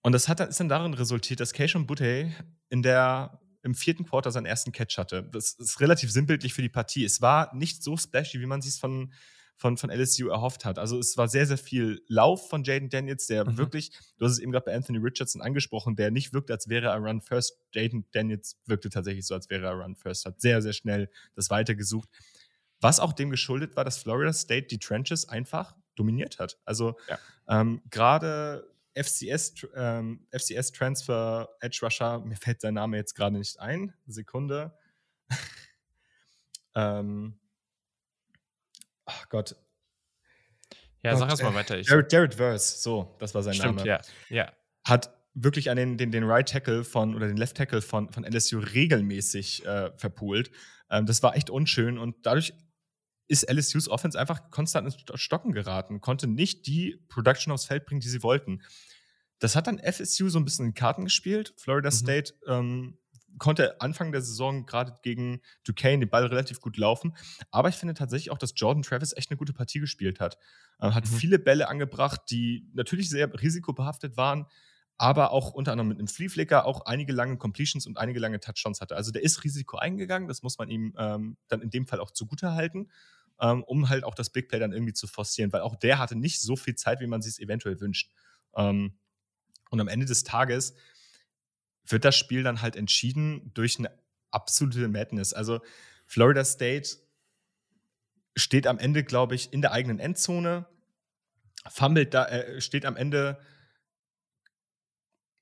Und 0.01 0.11
das 0.11 0.27
hat, 0.27 0.39
ist 0.39 0.59
dann 0.59 0.69
darin 0.69 0.93
resultiert, 0.93 1.39
dass 1.39 1.53
Keishon 1.53 1.87
Butte 1.87 2.31
in 2.69 2.83
der, 2.83 3.41
im 3.63 3.73
vierten 3.73 4.05
Quarter 4.05 4.31
seinen 4.31 4.45
ersten 4.45 4.71
Catch 4.71 4.99
hatte. 4.99 5.23
Das 5.23 5.53
ist 5.53 5.79
relativ 5.79 6.11
sinnbildlich 6.11 6.53
für 6.53 6.61
die 6.61 6.69
Partie. 6.69 7.03
Es 7.03 7.19
war 7.19 7.53
nicht 7.55 7.83
so 7.83 7.97
splashy, 7.97 8.39
wie 8.39 8.45
man 8.45 8.59
es 8.59 8.77
von, 8.77 9.11
von, 9.57 9.75
von 9.75 9.89
LSU 9.89 10.29
erhofft 10.29 10.65
hat. 10.65 10.77
Also 10.77 10.99
es 10.99 11.17
war 11.17 11.27
sehr, 11.27 11.47
sehr 11.47 11.57
viel 11.57 12.03
Lauf 12.07 12.47
von 12.47 12.63
Jaden 12.63 12.89
Daniels, 12.89 13.25
der 13.25 13.43
mhm. 13.43 13.57
wirklich, 13.57 13.91
du 14.17 14.25
hast 14.25 14.33
es 14.33 14.39
eben 14.39 14.51
gerade 14.51 14.65
bei 14.65 14.75
Anthony 14.75 14.99
Richardson 14.99 15.41
angesprochen, 15.41 15.95
der 15.95 16.11
nicht 16.11 16.31
wirkt, 16.31 16.51
als 16.51 16.69
wäre 16.69 16.87
er 16.87 16.97
Run 16.97 17.21
First. 17.21 17.57
Jaden 17.73 18.05
Daniels 18.11 18.57
wirkte 18.65 18.89
tatsächlich 18.89 19.25
so, 19.25 19.33
als 19.33 19.49
wäre 19.49 19.65
er 19.65 19.73
Run 19.73 19.95
First, 19.95 20.25
hat 20.25 20.39
sehr, 20.39 20.61
sehr 20.61 20.73
schnell 20.73 21.09
das 21.35 21.49
weitergesucht. 21.49 22.07
Was 22.79 22.99
auch 22.99 23.13
dem 23.13 23.31
geschuldet 23.31 23.75
war, 23.75 23.83
dass 23.83 23.97
Florida 23.97 24.31
State 24.31 24.67
die 24.67 24.77
Trenches 24.77 25.27
einfach 25.27 25.75
dominiert 25.95 26.37
hat. 26.37 26.59
Also 26.63 26.95
ja. 27.09 27.17
ähm, 27.49 27.81
gerade 27.89 28.71
FCS, 28.93 29.67
ähm, 29.75 30.27
FCS 30.31 30.71
Transfer 30.71 31.49
Edge 31.59 31.79
Rusher, 31.81 32.19
mir 32.19 32.35
fällt 32.35 32.61
sein 32.61 32.75
Name 32.75 32.97
jetzt 32.97 33.15
gerade 33.15 33.37
nicht 33.37 33.59
ein. 33.59 33.93
Sekunde. 34.05 34.77
ähm, 36.75 37.39
ach 39.07 39.29
Gott. 39.29 39.55
Ja, 41.03 41.11
Gott, 41.11 41.19
sag 41.19 41.29
erst 41.29 41.43
mal 41.43 41.55
weiter. 41.55 41.77
Ich 41.77 41.87
Jared, 41.87 42.11
Jared 42.11 42.35
Verse, 42.35 42.81
so, 42.81 43.15
das 43.19 43.33
war 43.33 43.43
sein 43.43 43.53
Stimmt, 43.55 43.77
Name. 43.77 43.87
Ja. 43.87 44.01
ja. 44.29 44.51
Hat 44.85 45.13
wirklich 45.33 45.69
an 45.69 45.77
den, 45.77 45.97
den, 45.97 46.11
den 46.11 46.23
Right 46.23 46.47
Tackle 46.47 46.83
von 46.83 47.15
oder 47.15 47.27
den 47.27 47.37
Left 47.37 47.57
Tackle 47.57 47.81
von, 47.81 48.11
von 48.11 48.23
LSU 48.23 48.59
regelmäßig 48.59 49.65
äh, 49.65 49.91
verpult. 49.97 50.51
Ähm, 50.89 51.05
das 51.05 51.21
war 51.23 51.35
echt 51.35 51.49
unschön 51.49 51.97
und 51.97 52.15
dadurch 52.25 52.53
ist 53.27 53.51
LSU's 53.51 53.89
Offense 53.89 54.19
einfach 54.19 54.49
konstant 54.51 54.87
ins 54.87 55.21
Stocken 55.21 55.51
geraten, 55.51 56.01
konnte 56.01 56.27
nicht 56.27 56.65
die 56.65 57.03
Production 57.09 57.51
aufs 57.51 57.65
Feld 57.65 57.85
bringen, 57.85 58.01
die 58.01 58.07
sie 58.07 58.23
wollten. 58.23 58.61
Das 59.39 59.55
hat 59.55 59.67
dann 59.67 59.79
FSU 59.79 60.29
so 60.29 60.39
ein 60.39 60.45
bisschen 60.45 60.67
in 60.67 60.73
Karten 60.73 61.03
gespielt. 61.03 61.53
Florida 61.57 61.89
mhm. 61.89 61.93
State 61.93 62.33
ähm, 62.47 62.97
konnte 63.37 63.79
Anfang 63.81 64.11
der 64.11 64.21
Saison 64.21 64.65
gerade 64.65 64.95
gegen 65.01 65.41
Duquesne 65.63 65.99
den 65.99 66.09
Ball 66.09 66.25
relativ 66.25 66.61
gut 66.61 66.77
laufen. 66.77 67.15
Aber 67.51 67.69
ich 67.69 67.75
finde 67.75 67.93
tatsächlich 67.93 68.31
auch, 68.31 68.37
dass 68.37 68.53
Jordan 68.55 68.83
Travis 68.83 69.13
echt 69.15 69.29
eine 69.29 69.37
gute 69.37 69.53
Partie 69.53 69.79
gespielt 69.79 70.19
hat. 70.19 70.37
Äh, 70.79 70.91
hat 70.91 71.09
mhm. 71.09 71.15
viele 71.15 71.39
Bälle 71.39 71.67
angebracht, 71.67 72.21
die 72.29 72.69
natürlich 72.73 73.09
sehr 73.09 73.31
risikobehaftet 73.41 74.17
waren, 74.17 74.45
aber 74.97 75.31
auch 75.31 75.51
unter 75.51 75.71
anderem 75.71 75.89
mit 75.89 75.99
einem 75.99 76.07
Flea 76.07 76.29
Flicker 76.29 76.65
auch 76.65 76.85
einige 76.85 77.13
lange 77.13 77.37
Completions 77.37 77.85
und 77.85 77.97
einige 77.97 78.19
lange 78.19 78.39
Touchdowns 78.39 78.81
hatte. 78.81 78.95
Also 78.95 79.11
der 79.11 79.23
ist 79.23 79.43
Risiko 79.43 79.77
eingegangen, 79.77 80.27
das 80.27 80.41
muss 80.41 80.57
man 80.57 80.69
ihm 80.69 80.93
ähm, 80.97 81.37
dann 81.47 81.61
in 81.61 81.69
dem 81.69 81.85
Fall 81.85 81.99
auch 81.99 82.11
zugute 82.11 82.53
halten, 82.53 82.89
ähm, 83.39 83.63
um 83.63 83.89
halt 83.89 84.03
auch 84.03 84.15
das 84.15 84.31
Big 84.31 84.49
Play 84.49 84.59
dann 84.59 84.73
irgendwie 84.73 84.93
zu 84.93 85.05
forcieren, 85.05 85.53
weil 85.53 85.61
auch 85.61 85.75
der 85.75 85.99
hatte 85.99 86.15
nicht 86.15 86.41
so 86.41 86.55
viel 86.55 86.75
Zeit, 86.75 86.99
wie 86.99 87.07
man 87.07 87.21
sich 87.21 87.33
es 87.33 87.39
eventuell 87.39 87.79
wünscht. 87.79 88.11
Ähm, 88.55 88.97
und 89.69 89.79
am 89.79 89.87
Ende 89.87 90.05
des 90.05 90.23
Tages 90.23 90.73
wird 91.87 92.05
das 92.05 92.15
Spiel 92.15 92.43
dann 92.43 92.61
halt 92.61 92.75
entschieden 92.75 93.51
durch 93.53 93.79
eine 93.79 93.91
absolute 94.31 94.87
Madness. 94.87 95.33
Also 95.33 95.61
Florida 96.05 96.43
State 96.43 96.97
steht 98.35 98.67
am 98.67 98.77
Ende, 98.77 99.03
glaube 99.03 99.35
ich, 99.35 99.51
in 99.51 99.61
der 99.61 99.71
eigenen 99.71 99.99
Endzone, 99.99 100.65
fummelt 101.67 102.13
da, 102.13 102.25
äh, 102.25 102.61
steht 102.61 102.85
am 102.85 102.95
Ende 102.95 103.39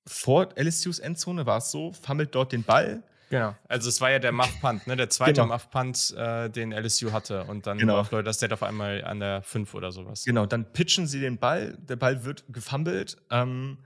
vor 0.08 0.50
LSUs 0.56 1.00
Endzone, 1.00 1.46
war 1.46 1.58
es 1.58 1.72
so, 1.72 1.92
fummelt 1.94 2.34
dort 2.36 2.52
den 2.52 2.64
Ball. 2.64 3.04
Genau, 3.30 3.56
also 3.68 3.90
es 3.90 4.00
war 4.02 4.12
ja 4.12 4.20
der 4.20 4.32
Muff 4.32 4.62
Punt, 4.62 4.86
ne? 4.86 4.96
der 4.96 5.10
zweite 5.10 5.42
genau. 5.42 5.48
Muff 5.48 5.70
Punt, 5.72 6.14
äh, 6.16 6.50
den 6.50 6.72
LSU 6.72 7.12
hatte 7.12 7.44
und 7.46 7.66
dann 7.66 7.80
genau. 7.80 7.96
war 7.96 8.06
Florida 8.06 8.32
State 8.32 8.54
auf 8.54 8.62
einmal 8.62 9.04
an 9.04 9.20
der 9.20 9.42
5 9.42 9.74
oder 9.74 9.92
sowas. 9.92 10.24
Genau, 10.26 10.46
dann 10.46 10.72
pitchen 10.72 11.08
sie 11.08 11.20
den 11.20 11.40
Ball, 11.40 11.76
der 11.80 11.96
Ball 11.96 12.24
wird 12.24 12.46
gefummelt. 12.50 13.18
Ähm, 13.32 13.80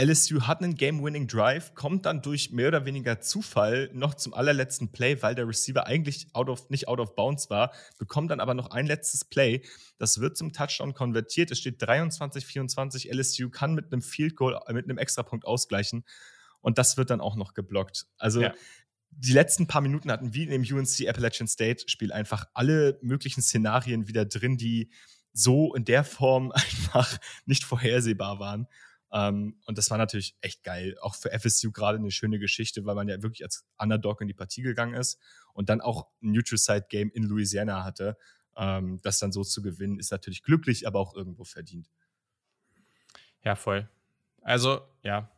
LSU 0.00 0.42
hat 0.42 0.62
einen 0.62 0.76
Game-Winning 0.76 1.26
Drive, 1.26 1.74
kommt 1.74 2.06
dann 2.06 2.22
durch 2.22 2.52
mehr 2.52 2.68
oder 2.68 2.86
weniger 2.86 3.20
Zufall 3.20 3.90
noch 3.92 4.14
zum 4.14 4.32
allerletzten 4.32 4.92
Play, 4.92 5.20
weil 5.20 5.34
der 5.34 5.46
Receiver 5.46 5.86
eigentlich 5.86 6.28
out 6.32 6.48
of, 6.48 6.70
nicht 6.70 6.88
out 6.88 7.00
of 7.00 7.14
bounds 7.14 7.50
war, 7.50 7.72
bekommt 7.98 8.30
dann 8.30 8.40
aber 8.40 8.54
noch 8.54 8.70
ein 8.70 8.86
letztes 8.86 9.26
Play. 9.26 9.62
Das 9.98 10.20
wird 10.20 10.38
zum 10.38 10.54
Touchdown 10.54 10.94
konvertiert. 10.94 11.50
Es 11.50 11.58
steht 11.58 11.82
23-24. 11.82 13.14
LSU 13.14 13.50
kann 13.50 13.74
mit 13.74 13.92
einem 13.92 14.00
Field 14.00 14.36
Goal, 14.36 14.58
äh, 14.66 14.72
mit 14.72 14.86
einem 14.86 14.96
Extrapunkt 14.96 15.44
ausgleichen. 15.44 16.04
Und 16.62 16.78
das 16.78 16.96
wird 16.96 17.10
dann 17.10 17.20
auch 17.20 17.36
noch 17.36 17.52
geblockt. 17.52 18.06
Also 18.16 18.40
ja. 18.40 18.54
die 19.10 19.32
letzten 19.32 19.66
paar 19.66 19.82
Minuten 19.82 20.10
hatten 20.10 20.32
wie 20.32 20.44
in 20.44 20.50
dem 20.50 20.62
UNC 20.62 21.06
Appalachian 21.08 21.46
State 21.48 21.84
Spiel 21.88 22.12
einfach 22.12 22.46
alle 22.54 22.98
möglichen 23.02 23.42
Szenarien 23.42 24.08
wieder 24.08 24.24
drin, 24.24 24.56
die 24.56 24.90
so 25.32 25.74
in 25.74 25.84
der 25.84 26.04
Form 26.04 26.52
einfach 26.54 27.18
nicht 27.44 27.64
vorhersehbar 27.64 28.38
waren. 28.38 28.66
Ähm, 29.12 29.56
und 29.66 29.78
das 29.78 29.90
war 29.90 29.98
natürlich 29.98 30.36
echt 30.40 30.62
geil. 30.62 30.96
Auch 31.00 31.14
für 31.14 31.30
FSU 31.30 31.72
gerade 31.72 31.98
eine 31.98 32.10
schöne 32.10 32.38
Geschichte, 32.38 32.84
weil 32.84 32.94
man 32.94 33.08
ja 33.08 33.22
wirklich 33.22 33.42
als 33.42 33.66
Underdog 33.78 34.20
in 34.20 34.28
die 34.28 34.34
Partie 34.34 34.62
gegangen 34.62 34.94
ist 34.94 35.18
und 35.52 35.68
dann 35.68 35.80
auch 35.80 36.06
ein 36.22 36.32
Neutral 36.32 36.58
Side 36.58 36.86
Game 36.88 37.10
in 37.12 37.24
Louisiana 37.24 37.84
hatte. 37.84 38.16
Ähm, 38.56 39.00
das 39.02 39.18
dann 39.18 39.32
so 39.32 39.42
zu 39.42 39.62
gewinnen, 39.62 39.98
ist 39.98 40.10
natürlich 40.12 40.42
glücklich, 40.42 40.86
aber 40.86 41.00
auch 41.00 41.14
irgendwo 41.14 41.44
verdient. 41.44 41.90
Ja, 43.42 43.56
voll. 43.56 43.88
Also, 44.42 44.80
ja, 45.02 45.30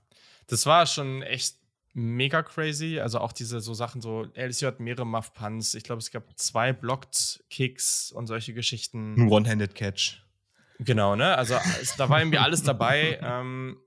das 0.47 0.67
war 0.67 0.87
schon 0.87 1.23
echt 1.23 1.57
mega 1.95 2.43
crazy. 2.43 3.01
Also 3.01 3.19
auch 3.19 3.33
diese 3.33 3.61
so 3.61 3.75
Sachen, 3.75 4.01
so 4.01 4.27
LSU 4.35 4.67
hat 4.67 4.81
mehrere 4.81 5.07
Muff 5.07 5.35
Punts. 5.35 5.75
Ich 5.75 5.85
glaube, 5.85 6.01
es 6.01 6.11
gab 6.11 6.39
zwei 6.39 6.73
Blocked 6.73 7.45
Kicks 7.51 8.13
und 8.13 8.27
solche 8.27 8.55
Geschichten. 8.55 9.15
Ein 9.15 9.29
One-Handed 9.29 9.75
Catch. 9.75 10.23
Genau, 10.85 11.17
ne? 11.17 11.37
Also 11.37 11.55
es, 11.81 11.97
da 11.97 12.09
war 12.09 12.21
irgendwie 12.21 12.39
alles 12.39 12.63
dabei. 12.63 13.19
Ähm, 13.23 13.81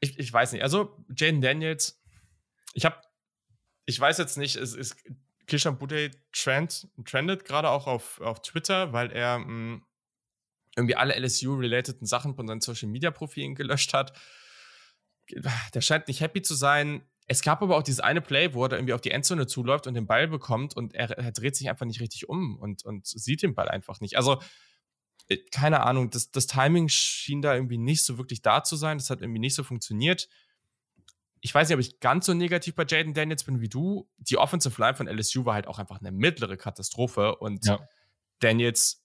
ich, 0.00 0.18
ich 0.18 0.32
weiß 0.32 0.52
nicht. 0.52 0.62
Also 0.62 0.96
Jaden 1.14 1.40
Daniels, 1.40 2.02
ich 2.74 2.84
habe, 2.84 2.96
ich 3.86 3.98
weiß 3.98 4.18
jetzt 4.18 4.38
nicht, 4.38 4.56
es 4.56 4.74
ist 4.74 4.96
Kishan 5.46 5.78
Bude 5.78 6.10
trend, 6.32 6.88
trendet 7.04 7.44
gerade 7.44 7.68
auch 7.68 7.86
auf, 7.86 8.20
auf 8.20 8.40
Twitter, 8.42 8.92
weil 8.92 9.10
er 9.10 9.38
mh, 9.38 9.46
hm, 9.46 9.82
irgendwie 10.76 10.96
alle 10.96 11.14
LSU-relateden 11.14 12.06
Sachen 12.06 12.34
von 12.34 12.46
seinen 12.46 12.60
Social-Media-Profilen 12.60 13.54
gelöscht 13.54 13.92
hat. 13.92 14.12
Der 15.74 15.80
scheint 15.80 16.08
nicht 16.08 16.20
happy 16.20 16.42
zu 16.42 16.54
sein. 16.54 17.02
Es 17.26 17.42
gab 17.42 17.62
aber 17.62 17.76
auch 17.76 17.82
dieses 17.82 18.00
eine 18.00 18.20
Play, 18.20 18.54
wo 18.54 18.64
er 18.64 18.72
irgendwie 18.72 18.94
auf 18.94 19.00
die 19.00 19.10
Endzone 19.10 19.46
zuläuft 19.46 19.86
und 19.86 19.94
den 19.94 20.06
Ball 20.06 20.28
bekommt 20.28 20.76
und 20.76 20.94
er, 20.94 21.10
er 21.10 21.32
dreht 21.32 21.56
sich 21.56 21.68
einfach 21.68 21.86
nicht 21.86 22.00
richtig 22.00 22.28
um 22.28 22.58
und, 22.58 22.84
und 22.84 23.06
sieht 23.06 23.42
den 23.42 23.54
Ball 23.54 23.68
einfach 23.68 24.00
nicht. 24.00 24.16
Also 24.16 24.40
keine 25.50 25.82
Ahnung, 25.82 26.10
das, 26.10 26.30
das 26.30 26.46
Timing 26.46 26.88
schien 26.88 27.42
da 27.42 27.54
irgendwie 27.54 27.78
nicht 27.78 28.04
so 28.04 28.18
wirklich 28.18 28.42
da 28.42 28.64
zu 28.64 28.76
sein. 28.76 28.98
Das 28.98 29.10
hat 29.10 29.20
irgendwie 29.20 29.40
nicht 29.40 29.54
so 29.54 29.64
funktioniert. 29.64 30.28
Ich 31.40 31.54
weiß 31.54 31.68
nicht, 31.68 31.74
ob 31.74 31.80
ich 31.80 32.00
ganz 32.00 32.26
so 32.26 32.34
negativ 32.34 32.74
bei 32.74 32.84
Jaden 32.86 33.14
Daniels 33.14 33.44
bin 33.44 33.60
wie 33.60 33.68
du. 33.68 34.08
Die 34.18 34.36
Offensive 34.36 34.80
Line 34.80 34.94
von 34.94 35.08
LSU 35.08 35.44
war 35.44 35.54
halt 35.54 35.66
auch 35.66 35.78
einfach 35.78 36.00
eine 36.00 36.12
mittlere 36.12 36.56
Katastrophe. 36.56 37.36
Und 37.36 37.66
ja. 37.66 37.80
Daniels, 38.38 39.04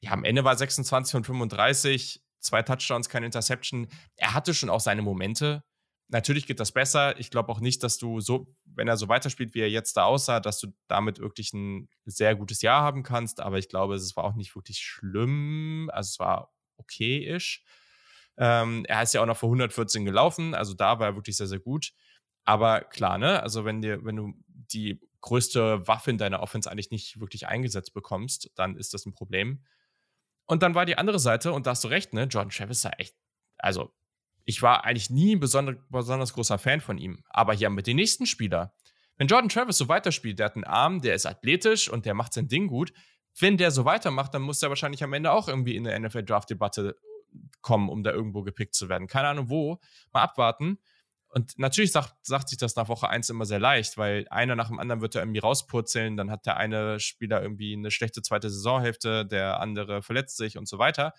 ja, 0.00 0.12
am 0.12 0.24
Ende 0.24 0.44
war 0.44 0.56
26 0.56 1.12
von 1.12 1.24
35, 1.24 2.22
zwei 2.40 2.62
Touchdowns, 2.62 3.08
keine 3.08 3.26
Interception. 3.26 3.88
Er 4.16 4.34
hatte 4.34 4.54
schon 4.54 4.70
auch 4.70 4.80
seine 4.80 5.02
Momente. 5.02 5.64
Natürlich 6.08 6.46
geht 6.46 6.60
das 6.60 6.72
besser. 6.72 7.18
Ich 7.18 7.30
glaube 7.30 7.50
auch 7.50 7.60
nicht, 7.60 7.82
dass 7.82 7.98
du 7.98 8.20
so, 8.20 8.54
wenn 8.64 8.88
er 8.88 8.96
so 8.96 9.08
weiterspielt, 9.08 9.54
wie 9.54 9.60
er 9.60 9.70
jetzt 9.70 9.96
da 9.96 10.04
aussah, 10.04 10.38
dass 10.40 10.60
du 10.60 10.68
damit 10.86 11.18
wirklich 11.18 11.52
ein 11.54 11.88
sehr 12.04 12.36
gutes 12.36 12.62
Jahr 12.62 12.82
haben 12.82 13.02
kannst. 13.02 13.40
Aber 13.40 13.58
ich 13.58 13.68
glaube, 13.68 13.94
es 13.94 14.14
war 14.16 14.24
auch 14.24 14.34
nicht 14.34 14.54
wirklich 14.54 14.78
schlimm. 14.78 15.90
Also 15.92 16.08
es 16.08 16.18
war 16.18 16.52
okay-ish. 16.76 17.64
Ähm, 18.36 18.84
er 18.86 19.02
ist 19.02 19.14
ja 19.14 19.22
auch 19.22 19.26
noch 19.26 19.36
vor 19.36 19.48
114 19.48 20.04
gelaufen, 20.04 20.54
also 20.54 20.74
da 20.74 20.98
war 20.98 21.08
er 21.08 21.16
wirklich 21.16 21.36
sehr, 21.36 21.46
sehr 21.46 21.60
gut. 21.60 21.92
Aber 22.44 22.80
klar, 22.80 23.18
ne? 23.18 23.42
Also 23.42 23.64
wenn 23.64 23.80
dir, 23.80 24.04
wenn 24.04 24.16
du 24.16 24.34
die 24.46 25.00
größte 25.20 25.86
Waffe 25.86 26.10
in 26.10 26.18
deiner 26.18 26.40
Offense 26.40 26.70
eigentlich 26.70 26.90
nicht 26.90 27.20
wirklich 27.20 27.46
eingesetzt 27.46 27.94
bekommst, 27.94 28.50
dann 28.56 28.76
ist 28.76 28.92
das 28.92 29.06
ein 29.06 29.14
Problem. 29.14 29.64
Und 30.46 30.62
dann 30.62 30.74
war 30.74 30.84
die 30.84 30.98
andere 30.98 31.18
Seite, 31.18 31.52
und 31.52 31.66
da 31.66 31.70
hast 31.70 31.84
du 31.84 31.88
recht, 31.88 32.12
ne? 32.12 32.24
Jordan 32.24 32.50
Travis 32.50 32.82
sah 32.82 32.90
echt, 32.98 33.14
also 33.58 33.94
ich 34.44 34.62
war 34.62 34.84
eigentlich 34.84 35.10
nie 35.10 35.36
ein 35.36 35.40
besonders, 35.40 35.76
besonders 35.88 36.32
großer 36.32 36.58
Fan 36.58 36.80
von 36.80 36.98
ihm. 36.98 37.24
Aber 37.28 37.54
hier 37.54 37.66
haben 37.66 37.76
wir 37.76 37.82
den 37.82 37.96
nächsten 37.96 38.26
Spieler. 38.26 38.74
Wenn 39.16 39.28
Jordan 39.28 39.48
Travis 39.48 39.78
so 39.78 39.88
weiterspielt, 39.88 40.38
der 40.38 40.46
hat 40.46 40.56
einen 40.56 40.64
Arm, 40.64 41.00
der 41.00 41.14
ist 41.14 41.26
athletisch 41.26 41.88
und 41.88 42.04
der 42.04 42.14
macht 42.14 42.32
sein 42.32 42.48
Ding 42.48 42.66
gut. 42.66 42.92
Wenn 43.38 43.56
der 43.56 43.70
so 43.70 43.84
weitermacht, 43.84 44.34
dann 44.34 44.42
muss 44.42 44.60
der 44.60 44.68
wahrscheinlich 44.68 45.02
am 45.02 45.12
Ende 45.12 45.32
auch 45.32 45.48
irgendwie 45.48 45.76
in 45.76 45.86
eine 45.86 46.06
NFL-Draft-Debatte 46.06 46.96
kommen, 47.62 47.88
um 47.88 48.02
da 48.02 48.12
irgendwo 48.12 48.42
gepickt 48.42 48.74
zu 48.74 48.88
werden. 48.88 49.06
Keine 49.06 49.28
Ahnung 49.28 49.48
wo. 49.48 49.80
Mal 50.12 50.22
abwarten. 50.22 50.78
Und 51.28 51.58
natürlich 51.58 51.90
sagt, 51.90 52.14
sagt 52.22 52.48
sich 52.48 52.58
das 52.58 52.76
nach 52.76 52.88
Woche 52.88 53.08
1 53.08 53.28
immer 53.28 53.44
sehr 53.44 53.58
leicht, 53.58 53.98
weil 53.98 54.24
einer 54.30 54.54
nach 54.54 54.68
dem 54.68 54.78
anderen 54.78 55.00
wird 55.00 55.16
er 55.16 55.22
irgendwie 55.22 55.40
rauspurzeln. 55.40 56.16
Dann 56.16 56.30
hat 56.30 56.46
der 56.46 56.58
eine 56.58 57.00
Spieler 57.00 57.42
irgendwie 57.42 57.72
eine 57.72 57.90
schlechte 57.90 58.22
zweite 58.22 58.50
Saisonhälfte, 58.50 59.26
der 59.26 59.58
andere 59.58 60.02
verletzt 60.02 60.36
sich 60.36 60.56
und 60.58 60.68
so 60.68 60.78
weiter. 60.78 61.12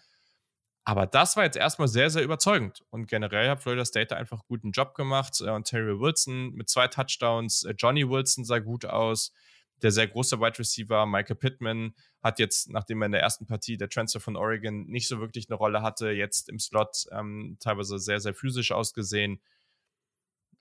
Aber 0.87 1.07
das 1.07 1.35
war 1.35 1.43
jetzt 1.43 1.57
erstmal 1.57 1.87
sehr, 1.87 2.11
sehr 2.11 2.23
überzeugend. 2.23 2.83
Und 2.91 3.07
generell 3.07 3.49
hat 3.49 3.63
Florida 3.63 3.83
State 3.83 4.07
da 4.07 4.17
einfach 4.17 4.45
guten 4.45 4.71
Job 4.71 4.93
gemacht. 4.93 5.41
Äh, 5.41 5.49
und 5.49 5.65
Terry 5.65 5.99
Wilson 5.99 6.53
mit 6.53 6.69
zwei 6.69 6.87
Touchdowns. 6.87 7.63
Äh, 7.63 7.73
Johnny 7.77 8.07
Wilson 8.07 8.45
sah 8.45 8.59
gut 8.59 8.85
aus. 8.85 9.33
Der 9.81 9.91
sehr 9.91 10.07
große 10.07 10.39
Wide 10.39 10.59
Receiver 10.59 11.05
Michael 11.05 11.35
Pittman 11.35 11.95
hat 12.21 12.39
jetzt, 12.39 12.69
nachdem 12.69 13.01
er 13.01 13.07
in 13.07 13.11
der 13.11 13.21
ersten 13.21 13.45
Partie 13.47 13.77
der 13.77 13.89
Transfer 13.89 14.19
von 14.19 14.37
Oregon 14.37 14.85
nicht 14.85 15.07
so 15.07 15.19
wirklich 15.19 15.49
eine 15.49 15.57
Rolle 15.57 15.81
hatte, 15.81 16.11
jetzt 16.11 16.49
im 16.49 16.59
Slot 16.59 17.07
ähm, 17.11 17.57
teilweise 17.59 17.99
sehr, 17.99 18.19
sehr 18.19 18.35
physisch 18.35 18.71
ausgesehen. 18.71 19.41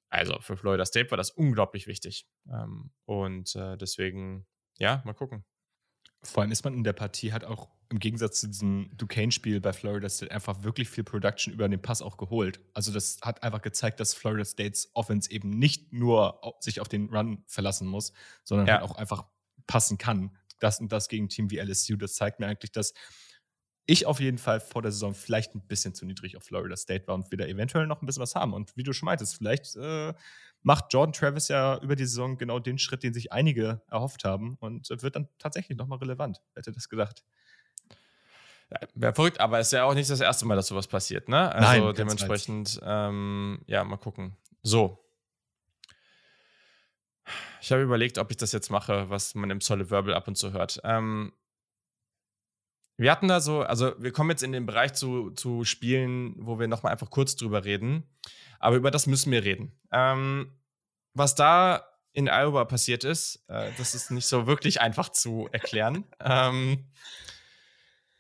Also 0.09 0.41
für 0.41 0.57
Florida 0.57 0.87
State 0.87 1.11
war 1.11 1.19
das 1.19 1.31
unglaublich 1.31 1.87
wichtig. 1.87 2.27
Ähm, 2.49 2.91
und 3.05 3.55
äh, 3.57 3.77
deswegen, 3.77 4.47
ja, 4.79 5.03
mal 5.05 5.13
gucken. 5.13 5.45
Vor 6.23 6.43
allem 6.43 6.53
ist 6.53 6.65
man 6.65 6.75
in 6.75 6.85
der 6.85 6.93
Partie, 6.95 7.33
hat 7.33 7.45
auch 7.45 7.69
im 7.91 7.99
Gegensatz 7.99 8.41
zu 8.41 8.49
diesem 8.49 8.91
Duquesne-Spiel 8.97 9.61
bei 9.61 9.73
Florida 9.73 10.09
State 10.09 10.33
einfach 10.33 10.63
wirklich 10.63 10.89
viel 10.89 11.05
Production 11.05 11.53
über 11.53 11.69
den 11.69 11.81
Pass 11.81 12.03
auch 12.03 12.17
geholt. 12.17 12.61
Also 12.73 12.93
das 12.93 13.19
hat 13.23 13.43
einfach 13.43 13.63
gezeigt, 13.63 14.01
dass 14.01 14.15
Florida 14.15 14.45
States 14.45 14.91
Offense 14.95 15.31
eben 15.31 15.51
nicht 15.51 15.93
nur 15.93 16.41
sich 16.61 16.81
auf 16.81 16.89
den 16.89 17.09
Run 17.15 17.45
verlassen 17.47 17.87
muss, 17.89 18.13
sondern 18.43 18.67
ja. 18.67 18.75
halt 18.75 18.85
auch 18.85 18.97
einfach 18.97 19.25
passen 19.67 19.99
kann. 19.99 20.37
Das 20.61 20.81
und 20.81 20.93
das 20.93 21.09
gegen 21.09 21.27
ein 21.27 21.29
Team 21.29 21.51
wie 21.51 21.59
LSU, 21.59 21.97
das 21.97 22.15
zeigt 22.15 22.41
mir 22.41 22.47
eigentlich, 22.47 22.73
dass 22.73 22.95
ich 23.87 24.07
auf 24.07 24.21
jeden 24.21 24.39
Fall 24.39 24.61
vor 24.61 24.83
der 24.83 24.93
Saison 24.93 25.15
vielleicht 25.15 25.55
ein 25.55 25.67
bisschen 25.67 25.95
zu 25.95 26.07
niedrig 26.07 26.37
auf 26.37 26.45
Florida 26.45 26.77
State 26.77 27.07
war 27.07 27.15
und 27.15 27.31
wir 27.31 27.39
da 27.39 27.45
eventuell 27.45 27.87
noch 27.87 28.01
ein 28.01 28.07
bisschen 28.07 28.23
was 28.23 28.35
haben. 28.35 28.55
Und 28.55 28.77
wie 28.77 28.83
du 28.83 28.93
schon 28.93 29.07
meintest, 29.07 29.37
vielleicht 29.37 29.77
äh, 29.77 30.15
macht 30.63 30.93
Jordan 30.93 31.13
Travis 31.13 31.49
ja 31.49 31.79
über 31.83 31.95
die 31.95 32.07
Saison 32.07 32.39
genau 32.39 32.59
den 32.59 32.79
Schritt, 32.79 33.03
den 33.03 33.13
sich 33.13 33.33
einige 33.33 33.83
erhofft 33.91 34.25
haben 34.25 34.57
und 34.61 34.89
wird 34.89 35.17
dann 35.17 35.29
tatsächlich 35.39 35.77
nochmal 35.77 35.99
relevant. 35.99 36.41
Wer 36.55 36.61
hätte 36.61 36.73
das 36.73 36.89
gedacht? 36.89 37.23
Wäre 38.95 39.15
verrückt, 39.15 39.41
aber 39.41 39.59
es 39.59 39.69
ist 39.69 39.73
ja 39.73 39.85
auch 39.85 39.95
nicht 39.95 40.11
das 40.11 40.21
erste 40.21 40.47
Mal, 40.47 40.57
dass 40.57 40.69
sowas 40.69 40.87
passiert, 40.87 41.29
ne? 41.29 41.53
Also 41.53 41.87
Nein, 41.87 41.95
dementsprechend, 41.95 42.81
ähm, 42.85 43.61
ja, 43.67 43.85
mal 43.85 43.97
gucken. 43.97 44.37
So. 44.63 45.05
Ich 47.61 47.73
habe 47.73 47.83
überlegt, 47.83 48.19
ob 48.19 48.31
ich 48.31 48.37
das 48.37 48.53
jetzt 48.53 48.71
mache, 48.71 49.09
was 49.09 49.35
man 49.35 49.51
im 49.51 49.61
Solid 49.61 49.91
Verbal 49.91 50.15
ab 50.15 50.29
und 50.29 50.37
zu 50.37 50.53
hört. 50.53 50.81
Ähm, 50.85 51.33
wir 52.97 53.11
hatten 53.11 53.29
da 53.29 53.41
so, 53.41 53.63
also 53.63 53.95
wir 53.99 54.13
kommen 54.13 54.31
jetzt 54.31 54.43
in 54.43 54.53
den 54.53 54.67
Bereich 54.67 54.93
zu, 54.95 55.31
zu 55.31 55.65
Spielen, 55.65 56.35
wo 56.39 56.59
wir 56.61 56.69
nochmal 56.69 56.93
einfach 56.93 57.11
kurz 57.11 57.37
drüber 57.37 57.65
reden. 57.65 58.05
Aber 58.61 58.77
über 58.77 58.91
das 58.91 59.07
müssen 59.07 59.33
wir 59.33 59.45
reden. 59.45 59.73
Ähm, 59.91 60.53
was 61.13 61.35
da 61.35 61.87
in 62.13 62.29
Iowa 62.29 62.65
passiert 62.65 63.03
ist, 63.05 63.45
äh, 63.49 63.71
das 63.77 63.95
ist 63.95 64.11
nicht 64.11 64.27
so 64.27 64.47
wirklich 64.47 64.81
einfach 64.81 65.09
zu 65.09 65.49
erklären. 65.51 66.05
ähm, 66.21 66.87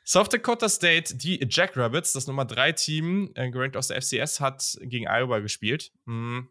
South 0.05 0.29
Dakota 0.29 0.69
State, 0.69 1.17
die 1.17 1.41
Jackrabbits, 1.49 2.13
das 2.13 2.27
Nummer 2.27 2.45
3 2.45 2.73
Team, 2.73 3.33
äh, 3.35 3.51
gerankt 3.51 3.77
aus 3.77 3.89
der 3.89 4.01
FCS, 4.03 4.41
hat 4.41 4.77
gegen 4.83 5.07
Iowa 5.09 5.39
gespielt. 5.39 5.93
Mhm. 6.05 6.49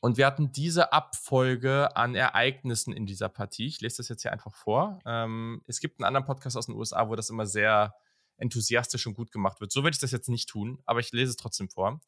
Und 0.00 0.16
wir 0.16 0.24
hatten 0.24 0.50
diese 0.50 0.94
Abfolge 0.94 1.94
an 1.94 2.14
Ereignissen 2.14 2.94
in 2.94 3.04
dieser 3.04 3.28
Partie. 3.28 3.66
Ich 3.66 3.82
lese 3.82 3.98
das 3.98 4.08
jetzt 4.08 4.22
hier 4.22 4.32
einfach 4.32 4.54
vor. 4.54 4.98
Ähm, 5.04 5.62
es 5.66 5.80
gibt 5.80 6.00
einen 6.00 6.06
anderen 6.06 6.24
Podcast 6.24 6.56
aus 6.56 6.66
den 6.66 6.74
USA, 6.74 7.08
wo 7.10 7.16
das 7.16 7.28
immer 7.28 7.46
sehr 7.46 7.94
enthusiastisch 8.38 9.06
und 9.06 9.12
gut 9.12 9.30
gemacht 9.30 9.60
wird. 9.60 9.70
So 9.70 9.84
werde 9.84 9.94
ich 9.94 10.00
das 10.00 10.10
jetzt 10.10 10.30
nicht 10.30 10.48
tun, 10.48 10.80
aber 10.86 11.00
ich 11.00 11.12
lese 11.12 11.30
es 11.30 11.36
trotzdem 11.36 11.68
vor. 11.68 12.00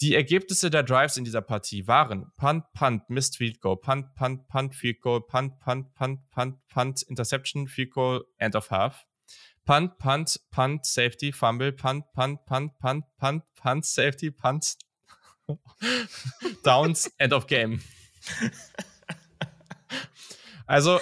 Die 0.00 0.14
Ergebnisse 0.14 0.70
der 0.70 0.84
Drives 0.84 1.16
in 1.16 1.24
dieser 1.24 1.42
Partie 1.42 1.88
waren 1.88 2.32
Punt, 2.36 2.64
Punt, 2.72 3.10
Missed 3.10 3.36
Field 3.36 3.60
Goal, 3.60 3.78
Punt, 3.78 4.14
Punt, 4.14 4.46
Punt, 4.46 4.74
Field 4.76 5.00
Goal, 5.00 5.20
Punt, 5.20 5.58
Punt, 5.58 5.92
Punt, 5.94 6.30
Punt, 6.30 6.68
Punt, 6.68 7.02
Interception, 7.02 7.66
Field 7.66 7.90
Goal, 7.90 8.24
End 8.38 8.54
of 8.54 8.70
Half. 8.70 9.04
Punt, 9.64 9.98
Punt, 9.98 10.40
Punt, 10.50 10.84
Safety, 10.84 11.32
Fumble, 11.32 11.72
Punt, 11.72 12.04
Punt, 12.12 12.44
Punt, 12.46 12.78
Punt, 12.78 13.04
Punt, 13.18 13.44
Punt, 13.54 13.84
Safety, 13.84 14.30
Punt, 14.30 14.76
Downs, 16.64 17.10
End 17.18 17.32
of 17.32 17.46
Game. 17.46 17.80
Also, 20.66 21.00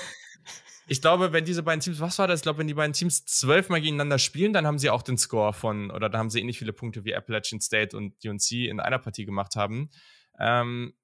ich 0.86 1.02
glaube, 1.02 1.32
wenn 1.32 1.44
diese 1.44 1.62
beiden 1.62 1.80
Teams, 1.80 2.00
was 2.00 2.18
war 2.18 2.26
das? 2.26 2.40
Ich 2.40 2.42
glaube, 2.42 2.60
wenn 2.60 2.66
die 2.66 2.74
beiden 2.74 2.94
Teams 2.94 3.26
zwölfmal 3.26 3.80
gegeneinander 3.80 4.18
spielen, 4.18 4.54
dann 4.54 4.66
haben 4.66 4.78
sie 4.78 4.88
auch 4.88 5.02
den 5.02 5.18
Score 5.18 5.52
von, 5.52 5.90
oder 5.90 6.08
dann 6.08 6.20
haben 6.20 6.30
sie 6.30 6.40
ähnlich 6.40 6.58
viele 6.58 6.72
Punkte 6.72 7.04
wie 7.04 7.14
Appalachian 7.14 7.60
State 7.60 7.94
und 7.94 8.14
UNC 8.24 8.50
in 8.52 8.80
einer 8.80 8.98
Partie 8.98 9.26
gemacht 9.26 9.56
haben. 9.56 9.90
Ähm, 10.38 10.94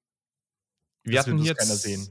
wir 1.03 1.17
das 1.17 1.27
hatten 1.27 1.37
jetzt. 1.37 1.59
Keiner 1.59 1.75
sehen. 1.75 2.09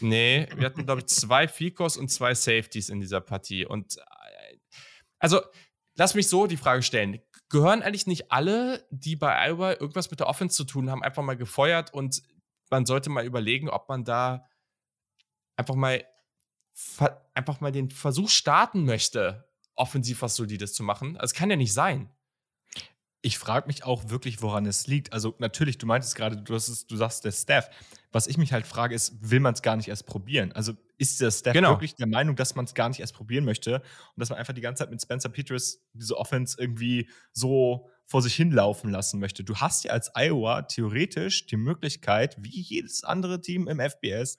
Nee, 0.00 0.48
wir 0.56 0.66
hatten, 0.66 0.84
glaube 0.84 1.02
ich, 1.02 1.06
zwei 1.06 1.46
Ficos 1.46 1.96
und 1.96 2.08
zwei 2.08 2.34
Safeties 2.34 2.88
in 2.88 3.00
dieser 3.00 3.20
Partie. 3.20 3.64
Und 3.64 3.98
also, 5.22 5.40
lass 5.94 6.14
mich 6.14 6.28
so 6.28 6.46
die 6.46 6.56
Frage 6.56 6.82
stellen. 6.82 7.22
Gehören 7.48 7.82
eigentlich 7.82 8.08
nicht 8.08 8.32
alle, 8.32 8.86
die 8.90 9.14
bei 9.14 9.38
Iowa 9.38 9.72
irgendwas 9.72 10.10
mit 10.10 10.18
der 10.18 10.26
Offense 10.26 10.56
zu 10.56 10.64
tun 10.64 10.90
haben, 10.90 11.02
einfach 11.02 11.22
mal 11.22 11.36
gefeuert 11.36 11.94
und 11.94 12.22
man 12.70 12.86
sollte 12.86 13.08
mal 13.08 13.24
überlegen, 13.24 13.70
ob 13.70 13.88
man 13.88 14.04
da 14.04 14.48
einfach 15.56 15.76
mal 15.76 16.04
einfach 17.34 17.60
mal 17.60 17.70
den 17.70 17.90
Versuch 17.90 18.30
starten 18.30 18.84
möchte, 18.84 19.46
offensiv 19.74 20.22
was 20.22 20.34
Solides 20.34 20.72
zu 20.72 20.82
machen. 20.82 21.16
Also, 21.16 21.32
es 21.32 21.34
kann 21.34 21.50
ja 21.50 21.56
nicht 21.56 21.72
sein. 21.72 22.10
Ich 23.24 23.38
frage 23.38 23.68
mich 23.68 23.84
auch 23.84 24.10
wirklich, 24.10 24.42
woran 24.42 24.66
es 24.66 24.86
liegt. 24.88 25.12
Also 25.12 25.34
natürlich, 25.38 25.78
du 25.78 25.86
meintest 25.86 26.16
gerade, 26.16 26.36
du, 26.36 26.54
hast 26.54 26.90
du 26.90 26.96
sagst 26.96 27.24
der 27.24 27.32
Staff. 27.32 27.70
Was 28.10 28.26
ich 28.26 28.36
mich 28.36 28.52
halt 28.52 28.66
frage, 28.66 28.94
ist, 28.94 29.30
will 29.30 29.40
man 29.40 29.54
es 29.54 29.62
gar 29.62 29.76
nicht 29.76 29.88
erst 29.88 30.06
probieren? 30.06 30.52
Also 30.52 30.74
ist 30.98 31.20
der 31.20 31.30
Staff 31.30 31.54
genau. 31.54 31.70
wirklich 31.70 31.94
der 31.94 32.06
Meinung, 32.06 32.36
dass 32.36 32.54
man 32.54 32.64
es 32.64 32.74
gar 32.74 32.88
nicht 32.88 33.00
erst 33.00 33.14
probieren 33.14 33.44
möchte 33.44 33.76
und 33.76 34.20
dass 34.20 34.28
man 34.28 34.38
einfach 34.38 34.52
die 34.52 34.60
ganze 34.60 34.82
Zeit 34.82 34.90
mit 34.90 35.00
Spencer 35.00 35.28
Peters 35.28 35.80
diese 35.94 36.16
Offense 36.18 36.56
irgendwie 36.60 37.08
so 37.32 37.88
vor 38.04 38.22
sich 38.22 38.34
hinlaufen 38.34 38.90
lassen 38.90 39.18
möchte? 39.18 39.44
Du 39.44 39.56
hast 39.56 39.84
ja 39.84 39.92
als 39.92 40.10
Iowa 40.14 40.62
theoretisch 40.62 41.46
die 41.46 41.56
Möglichkeit, 41.56 42.36
wie 42.40 42.60
jedes 42.60 43.04
andere 43.04 43.40
Team 43.40 43.68
im 43.68 43.80
FBS, 43.80 44.38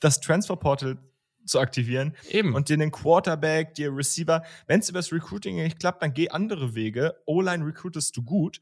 das 0.00 0.20
Transfer 0.20 0.56
Portal 0.56 0.98
zu 1.44 1.60
aktivieren. 1.60 2.16
Eben. 2.28 2.54
Und 2.54 2.68
dir 2.68 2.76
den 2.76 2.90
Quarterback, 2.90 3.74
dir 3.74 3.94
Receiver. 3.94 4.44
Wenn 4.66 4.80
es 4.80 4.88
übers 4.88 5.12
Recruiting 5.12 5.56
nicht 5.56 5.80
klappt, 5.80 6.02
dann 6.02 6.14
geh 6.14 6.28
andere 6.30 6.74
Wege. 6.74 7.20
O-Line 7.26 7.64
recruitest 7.64 8.16
du 8.16 8.22
gut. 8.22 8.60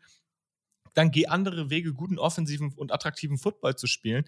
Dann 0.94 1.10
geh 1.10 1.26
andere 1.26 1.70
Wege, 1.70 1.92
guten 1.94 2.18
offensiven 2.18 2.72
und 2.74 2.92
attraktiven 2.92 3.38
Football 3.38 3.76
zu 3.76 3.86
spielen. 3.86 4.24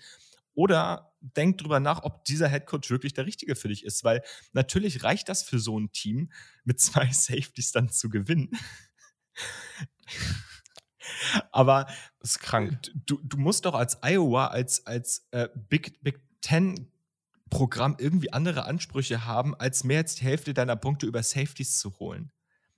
Oder 0.54 1.12
denk 1.20 1.58
drüber 1.58 1.80
nach, 1.80 2.02
ob 2.02 2.24
dieser 2.24 2.48
Headcoach 2.48 2.90
wirklich 2.90 3.14
der 3.14 3.26
richtige 3.26 3.56
für 3.56 3.68
dich 3.68 3.84
ist. 3.84 4.04
Weil 4.04 4.22
natürlich 4.52 5.02
reicht 5.02 5.28
das 5.28 5.42
für 5.42 5.58
so 5.58 5.78
ein 5.78 5.92
Team, 5.92 6.30
mit 6.64 6.80
zwei 6.80 7.06
Safeties 7.12 7.72
dann 7.72 7.88
zu 7.88 8.08
gewinnen. 8.10 8.50
Aber 11.50 11.86
das 12.20 12.32
ist 12.32 12.40
krank. 12.40 12.90
Du, 12.94 13.18
du 13.22 13.36
musst 13.36 13.64
doch 13.64 13.74
als 13.74 13.98
Iowa, 14.02 14.46
als, 14.48 14.86
als 14.86 15.26
äh, 15.30 15.48
Big, 15.68 16.02
Big 16.02 16.20
Ten 16.40 16.91
Programm 17.52 17.96
irgendwie 17.98 18.32
andere 18.32 18.64
Ansprüche 18.64 19.26
haben, 19.26 19.54
als 19.54 19.84
mehr 19.84 19.98
als 19.98 20.14
die 20.14 20.24
Hälfte 20.24 20.54
deiner 20.54 20.74
Punkte 20.74 21.04
über 21.04 21.22
Safeties 21.22 21.78
zu 21.78 21.98
holen. 21.98 22.32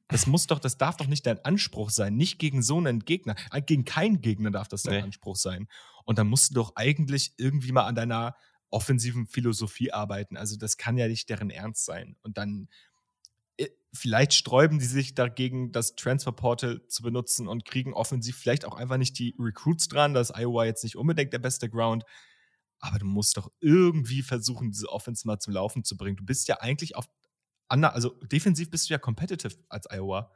Das 0.08 0.26
muss 0.26 0.48
doch, 0.48 0.58
das 0.58 0.76
darf 0.76 0.96
doch 0.96 1.06
nicht 1.06 1.24
dein 1.26 1.42
Anspruch 1.44 1.90
sein. 1.90 2.16
Nicht 2.16 2.40
gegen 2.40 2.60
so 2.60 2.78
einen 2.78 3.04
Gegner. 3.04 3.36
Äh, 3.52 3.62
gegen 3.62 3.84
keinen 3.84 4.20
Gegner 4.20 4.50
darf 4.50 4.66
das 4.66 4.82
dein 4.82 4.94
nee. 4.94 5.02
Anspruch 5.02 5.36
sein. 5.36 5.68
Und 6.04 6.18
dann 6.18 6.26
musst 6.26 6.50
du 6.50 6.54
doch 6.54 6.72
eigentlich 6.74 7.34
irgendwie 7.38 7.70
mal 7.70 7.84
an 7.84 7.94
deiner 7.94 8.34
offensiven 8.70 9.28
Philosophie 9.28 9.92
arbeiten. 9.92 10.36
Also 10.36 10.56
das 10.56 10.76
kann 10.76 10.98
ja 10.98 11.06
nicht 11.06 11.28
deren 11.28 11.50
Ernst 11.50 11.84
sein. 11.84 12.16
Und 12.22 12.36
dann 12.36 12.68
äh, 13.56 13.68
vielleicht 13.92 14.34
sträuben 14.34 14.80
die 14.80 14.86
sich 14.86 15.14
dagegen, 15.14 15.70
das 15.70 15.94
Transferportal 15.94 16.84
zu 16.88 17.04
benutzen 17.04 17.46
und 17.46 17.64
kriegen 17.64 17.94
offensiv 17.94 18.36
vielleicht 18.36 18.64
auch 18.64 18.74
einfach 18.74 18.96
nicht 18.96 19.20
die 19.20 19.36
Recruits 19.38 19.86
dran. 19.86 20.14
Das 20.14 20.30
ist 20.30 20.36
Iowa 20.36 20.64
jetzt 20.64 20.82
nicht 20.82 20.96
unbedingt 20.96 21.32
der 21.32 21.38
beste 21.38 21.70
Ground 21.70 22.04
aber 22.85 22.99
du 22.99 23.07
musst 23.07 23.39
doch 23.39 23.51
irgendwie 23.61 24.22
versuchen, 24.22 24.70
diese 24.70 24.91
Offense 24.91 25.26
mal 25.26 25.39
zum 25.39 25.55
Laufen 25.55 25.85
zu 25.85 25.97
bringen. 25.97 26.16
Du 26.16 26.24
bist 26.24 26.49
ja 26.49 26.61
eigentlich 26.61 26.97
auf, 26.97 27.09
also 27.68 28.11
defensiv 28.24 28.70
bist 28.70 28.89
du 28.89 28.93
ja 28.93 28.99
competitive 28.99 29.57
als 29.70 29.91
Iowa. 29.91 30.30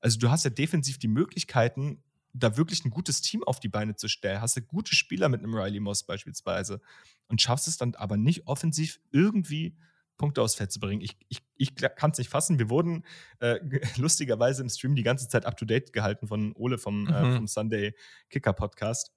Also 0.00 0.18
du 0.18 0.30
hast 0.30 0.44
ja 0.44 0.50
defensiv 0.50 0.98
die 0.98 1.08
Möglichkeiten, 1.08 2.02
da 2.32 2.56
wirklich 2.56 2.84
ein 2.86 2.90
gutes 2.90 3.20
Team 3.20 3.44
auf 3.44 3.60
die 3.60 3.68
Beine 3.68 3.96
zu 3.96 4.08
stellen. 4.08 4.40
Hast 4.40 4.56
du 4.56 4.62
gute 4.62 4.94
Spieler 4.94 5.28
mit 5.28 5.42
einem 5.42 5.54
Riley 5.54 5.78
Moss 5.78 6.04
beispielsweise 6.04 6.80
und 7.28 7.42
schaffst 7.42 7.68
es 7.68 7.76
dann 7.76 7.94
aber 7.96 8.16
nicht 8.16 8.46
offensiv 8.46 8.98
irgendwie 9.12 9.76
Punkte 10.16 10.40
aufs 10.40 10.54
Feld 10.54 10.72
zu 10.72 10.80
bringen. 10.80 11.02
Ich, 11.02 11.18
ich, 11.28 11.42
ich 11.56 11.74
kann 11.74 12.12
es 12.12 12.18
nicht 12.18 12.30
fassen. 12.30 12.58
Wir 12.58 12.70
wurden 12.70 13.04
äh, 13.40 13.58
lustigerweise 13.96 14.62
im 14.62 14.70
Stream 14.70 14.94
die 14.94 15.02
ganze 15.02 15.28
Zeit 15.28 15.44
up 15.44 15.58
to 15.58 15.66
date 15.66 15.92
gehalten 15.92 16.28
von 16.28 16.54
Ole 16.56 16.78
vom, 16.78 17.06
äh, 17.08 17.10
mhm. 17.10 17.30
äh, 17.30 17.36
vom 17.36 17.46
Sunday 17.46 17.94
Kicker 18.30 18.54
Podcast 18.54 19.13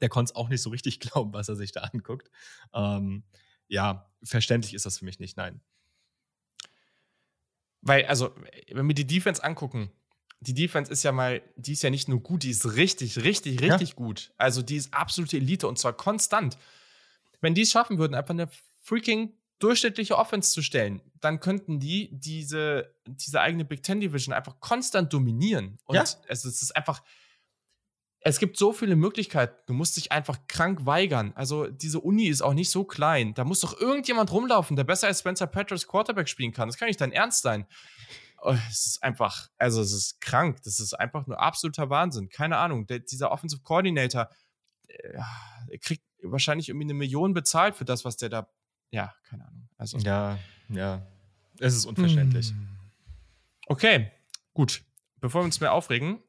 der 0.00 0.08
konnte 0.08 0.30
es 0.30 0.36
auch 0.36 0.48
nicht 0.48 0.62
so 0.62 0.70
richtig 0.70 1.00
glauben, 1.00 1.32
was 1.32 1.48
er 1.48 1.56
sich 1.56 1.72
da 1.72 1.80
anguckt. 1.80 2.30
Ähm, 2.74 3.24
ja, 3.68 4.10
verständlich 4.22 4.74
ist 4.74 4.86
das 4.86 4.98
für 4.98 5.04
mich 5.04 5.18
nicht, 5.18 5.36
nein. 5.36 5.60
Weil, 7.80 8.06
also, 8.06 8.34
wenn 8.70 8.88
wir 8.88 8.94
die 8.94 9.06
Defense 9.06 9.42
angucken, 9.42 9.90
die 10.40 10.54
Defense 10.54 10.90
ist 10.90 11.02
ja 11.02 11.12
mal, 11.12 11.42
die 11.56 11.72
ist 11.72 11.82
ja 11.82 11.90
nicht 11.90 12.08
nur 12.08 12.20
gut, 12.20 12.42
die 12.42 12.50
ist 12.50 12.74
richtig, 12.74 13.22
richtig, 13.22 13.60
richtig 13.60 13.90
ja. 13.90 13.94
gut. 13.94 14.32
Also, 14.36 14.62
die 14.62 14.76
ist 14.76 14.92
absolute 14.94 15.36
Elite 15.36 15.68
und 15.68 15.78
zwar 15.78 15.92
konstant. 15.92 16.56
Wenn 17.40 17.54
die 17.54 17.62
es 17.62 17.70
schaffen 17.70 17.98
würden, 17.98 18.14
einfach 18.14 18.34
eine 18.34 18.48
freaking 18.82 19.32
durchschnittliche 19.58 20.16
Offense 20.16 20.52
zu 20.52 20.62
stellen, 20.62 21.02
dann 21.20 21.40
könnten 21.40 21.80
die 21.80 22.10
diese, 22.12 22.94
diese 23.06 23.40
eigene 23.40 23.64
Big 23.64 23.82
Ten 23.82 24.00
Division 24.00 24.32
einfach 24.32 24.60
konstant 24.60 25.12
dominieren. 25.12 25.78
Und 25.84 25.96
ja. 25.96 26.02
es, 26.02 26.18
es 26.28 26.44
ist 26.44 26.76
einfach, 26.76 27.02
es 28.20 28.38
gibt 28.38 28.56
so 28.56 28.72
viele 28.72 28.96
Möglichkeiten. 28.96 29.54
Du 29.66 29.74
musst 29.74 29.96
dich 29.96 30.10
einfach 30.10 30.38
krank 30.48 30.84
weigern. 30.86 31.32
Also, 31.34 31.68
diese 31.68 32.00
Uni 32.00 32.24
ist 32.24 32.42
auch 32.42 32.54
nicht 32.54 32.70
so 32.70 32.84
klein. 32.84 33.34
Da 33.34 33.44
muss 33.44 33.60
doch 33.60 33.78
irgendjemand 33.80 34.32
rumlaufen, 34.32 34.76
der 34.76 34.84
besser 34.84 35.06
als 35.06 35.20
Spencer 35.20 35.46
Petras 35.46 35.86
Quarterback 35.86 36.28
spielen 36.28 36.52
kann. 36.52 36.68
Das 36.68 36.76
kann 36.76 36.88
nicht 36.88 37.00
dein 37.00 37.12
Ernst 37.12 37.42
sein. 37.42 37.66
Oh, 38.40 38.56
es 38.68 38.86
ist 38.86 39.02
einfach, 39.02 39.48
also, 39.56 39.80
es 39.80 39.92
ist 39.92 40.20
krank. 40.20 40.58
Das 40.64 40.80
ist 40.80 40.94
einfach 40.94 41.26
nur 41.26 41.40
absoluter 41.40 41.90
Wahnsinn. 41.90 42.28
Keine 42.28 42.56
Ahnung. 42.58 42.86
Der, 42.86 42.98
dieser 42.98 43.30
Offensive 43.30 43.62
Coordinator 43.62 44.28
äh, 44.88 45.78
kriegt 45.78 46.04
wahrscheinlich 46.22 46.68
irgendwie 46.68 46.86
eine 46.86 46.94
Million 46.94 47.34
bezahlt 47.34 47.76
für 47.76 47.84
das, 47.84 48.04
was 48.04 48.16
der 48.16 48.28
da. 48.28 48.48
Ja, 48.90 49.14
keine 49.28 49.46
Ahnung. 49.46 49.68
Also. 49.76 49.98
Ja, 49.98 50.38
ja. 50.68 51.06
Es 51.60 51.74
ist 51.74 51.86
unverständlich. 51.86 52.50
Hm. 52.50 52.68
Okay, 53.66 54.10
gut. 54.54 54.82
Bevor 55.20 55.42
wir 55.42 55.46
uns 55.46 55.60
mehr 55.60 55.72
aufregen, 55.72 56.22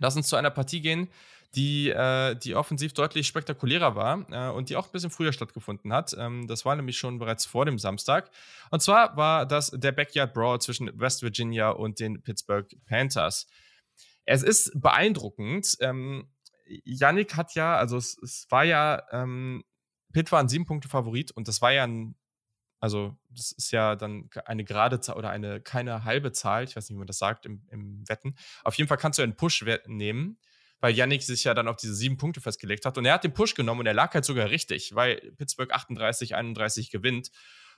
lass 0.00 0.16
uns 0.16 0.26
zu 0.26 0.36
einer 0.36 0.50
Partie 0.50 0.80
gehen, 0.80 1.08
die, 1.54 1.90
äh, 1.90 2.36
die 2.36 2.54
offensiv 2.54 2.92
deutlich 2.92 3.26
spektakulärer 3.26 3.96
war 3.96 4.26
äh, 4.30 4.54
und 4.54 4.68
die 4.68 4.76
auch 4.76 4.86
ein 4.86 4.92
bisschen 4.92 5.10
früher 5.10 5.32
stattgefunden 5.32 5.92
hat. 5.92 6.14
Ähm, 6.18 6.46
das 6.46 6.64
war 6.64 6.76
nämlich 6.76 6.96
schon 6.96 7.18
bereits 7.18 7.44
vor 7.44 7.64
dem 7.64 7.78
Samstag. 7.78 8.30
Und 8.70 8.82
zwar 8.82 9.16
war 9.16 9.46
das 9.46 9.70
der 9.70 9.92
Backyard 9.92 10.32
Brawl 10.32 10.60
zwischen 10.60 10.90
West 10.98 11.22
Virginia 11.22 11.70
und 11.70 11.98
den 11.98 12.22
Pittsburgh 12.22 12.68
Panthers. 12.86 13.48
Es 14.24 14.42
ist 14.42 14.80
beeindruckend. 14.80 15.76
Ähm, 15.80 16.28
Yannick 16.84 17.36
hat 17.36 17.54
ja, 17.54 17.76
also 17.76 17.96
es, 17.96 18.16
es 18.22 18.46
war 18.50 18.64
ja, 18.64 19.02
ähm, 19.10 19.64
Pitt 20.12 20.30
war 20.30 20.40
ein 20.40 20.48
sieben 20.48 20.66
Punkte 20.66 20.88
Favorit 20.88 21.32
und 21.32 21.48
das 21.48 21.60
war 21.62 21.72
ja 21.72 21.84
ein 21.84 22.14
also, 22.80 23.16
das 23.28 23.52
ist 23.52 23.70
ja 23.72 23.94
dann 23.94 24.30
eine 24.46 24.64
gerade 24.64 25.00
Zahl 25.00 25.16
oder 25.16 25.30
eine 25.30 25.60
keine 25.60 26.04
halbe 26.04 26.32
Zahl. 26.32 26.64
Ich 26.64 26.74
weiß 26.74 26.88
nicht, 26.88 26.96
wie 26.96 26.98
man 26.98 27.06
das 27.06 27.18
sagt 27.18 27.46
im, 27.46 27.62
im 27.70 28.08
Wetten. 28.08 28.34
Auf 28.64 28.74
jeden 28.74 28.88
Fall 28.88 28.96
kannst 28.96 29.18
du 29.18 29.22
einen 29.22 29.36
Push 29.36 29.64
nehmen 29.86 30.38
weil 30.80 30.94
Yannick 30.94 31.22
sich 31.22 31.44
ja 31.44 31.54
dann 31.54 31.68
auf 31.68 31.76
diese 31.76 31.94
sieben 31.94 32.16
Punkte 32.16 32.40
festgelegt 32.40 32.86
hat. 32.86 32.96
Und 32.98 33.04
er 33.04 33.14
hat 33.14 33.24
den 33.24 33.34
Push 33.34 33.54
genommen 33.54 33.80
und 33.80 33.86
er 33.86 33.94
lag 33.94 34.14
halt 34.14 34.24
sogar 34.24 34.48
richtig, 34.50 34.94
weil 34.94 35.16
Pittsburgh 35.36 35.72
38, 35.72 36.34
31 36.34 36.90
gewinnt. 36.90 37.30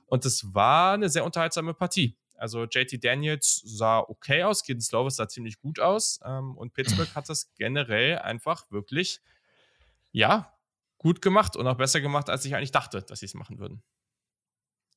Und 0.07 0.25
es 0.25 0.55
war 0.55 0.95
eine 0.95 1.09
sehr 1.09 1.25
unterhaltsame 1.25 1.75
Partie. 1.75 2.17
Also 2.37 2.65
JT 2.65 3.05
Daniels 3.05 3.63
sah 3.65 4.01
okay 4.01 4.43
aus, 4.43 4.65
Keaton 4.65 4.81
Slovis 4.81 5.17
sah 5.17 5.29
ziemlich 5.29 5.61
gut 5.61 5.79
aus 5.79 6.21
ähm, 6.25 6.57
und 6.57 6.75
Pittsburgh 6.75 7.09
hat 7.15 7.29
das 7.29 7.53
generell 7.55 8.19
einfach 8.19 8.71
wirklich, 8.71 9.21
ja, 10.11 10.53
gut 10.99 11.23
gemacht 11.23 11.57
und 11.57 11.67
auch 11.67 11.77
besser 11.77 12.01
gemacht, 12.01 12.31
als 12.31 12.45
ich 12.45 12.55
eigentlich 12.55 12.73
dachte, 12.73 13.03
dass 13.03 13.21
sie 13.21 13.27
es 13.27 13.35
machen 13.35 13.59
würden. 13.59 13.83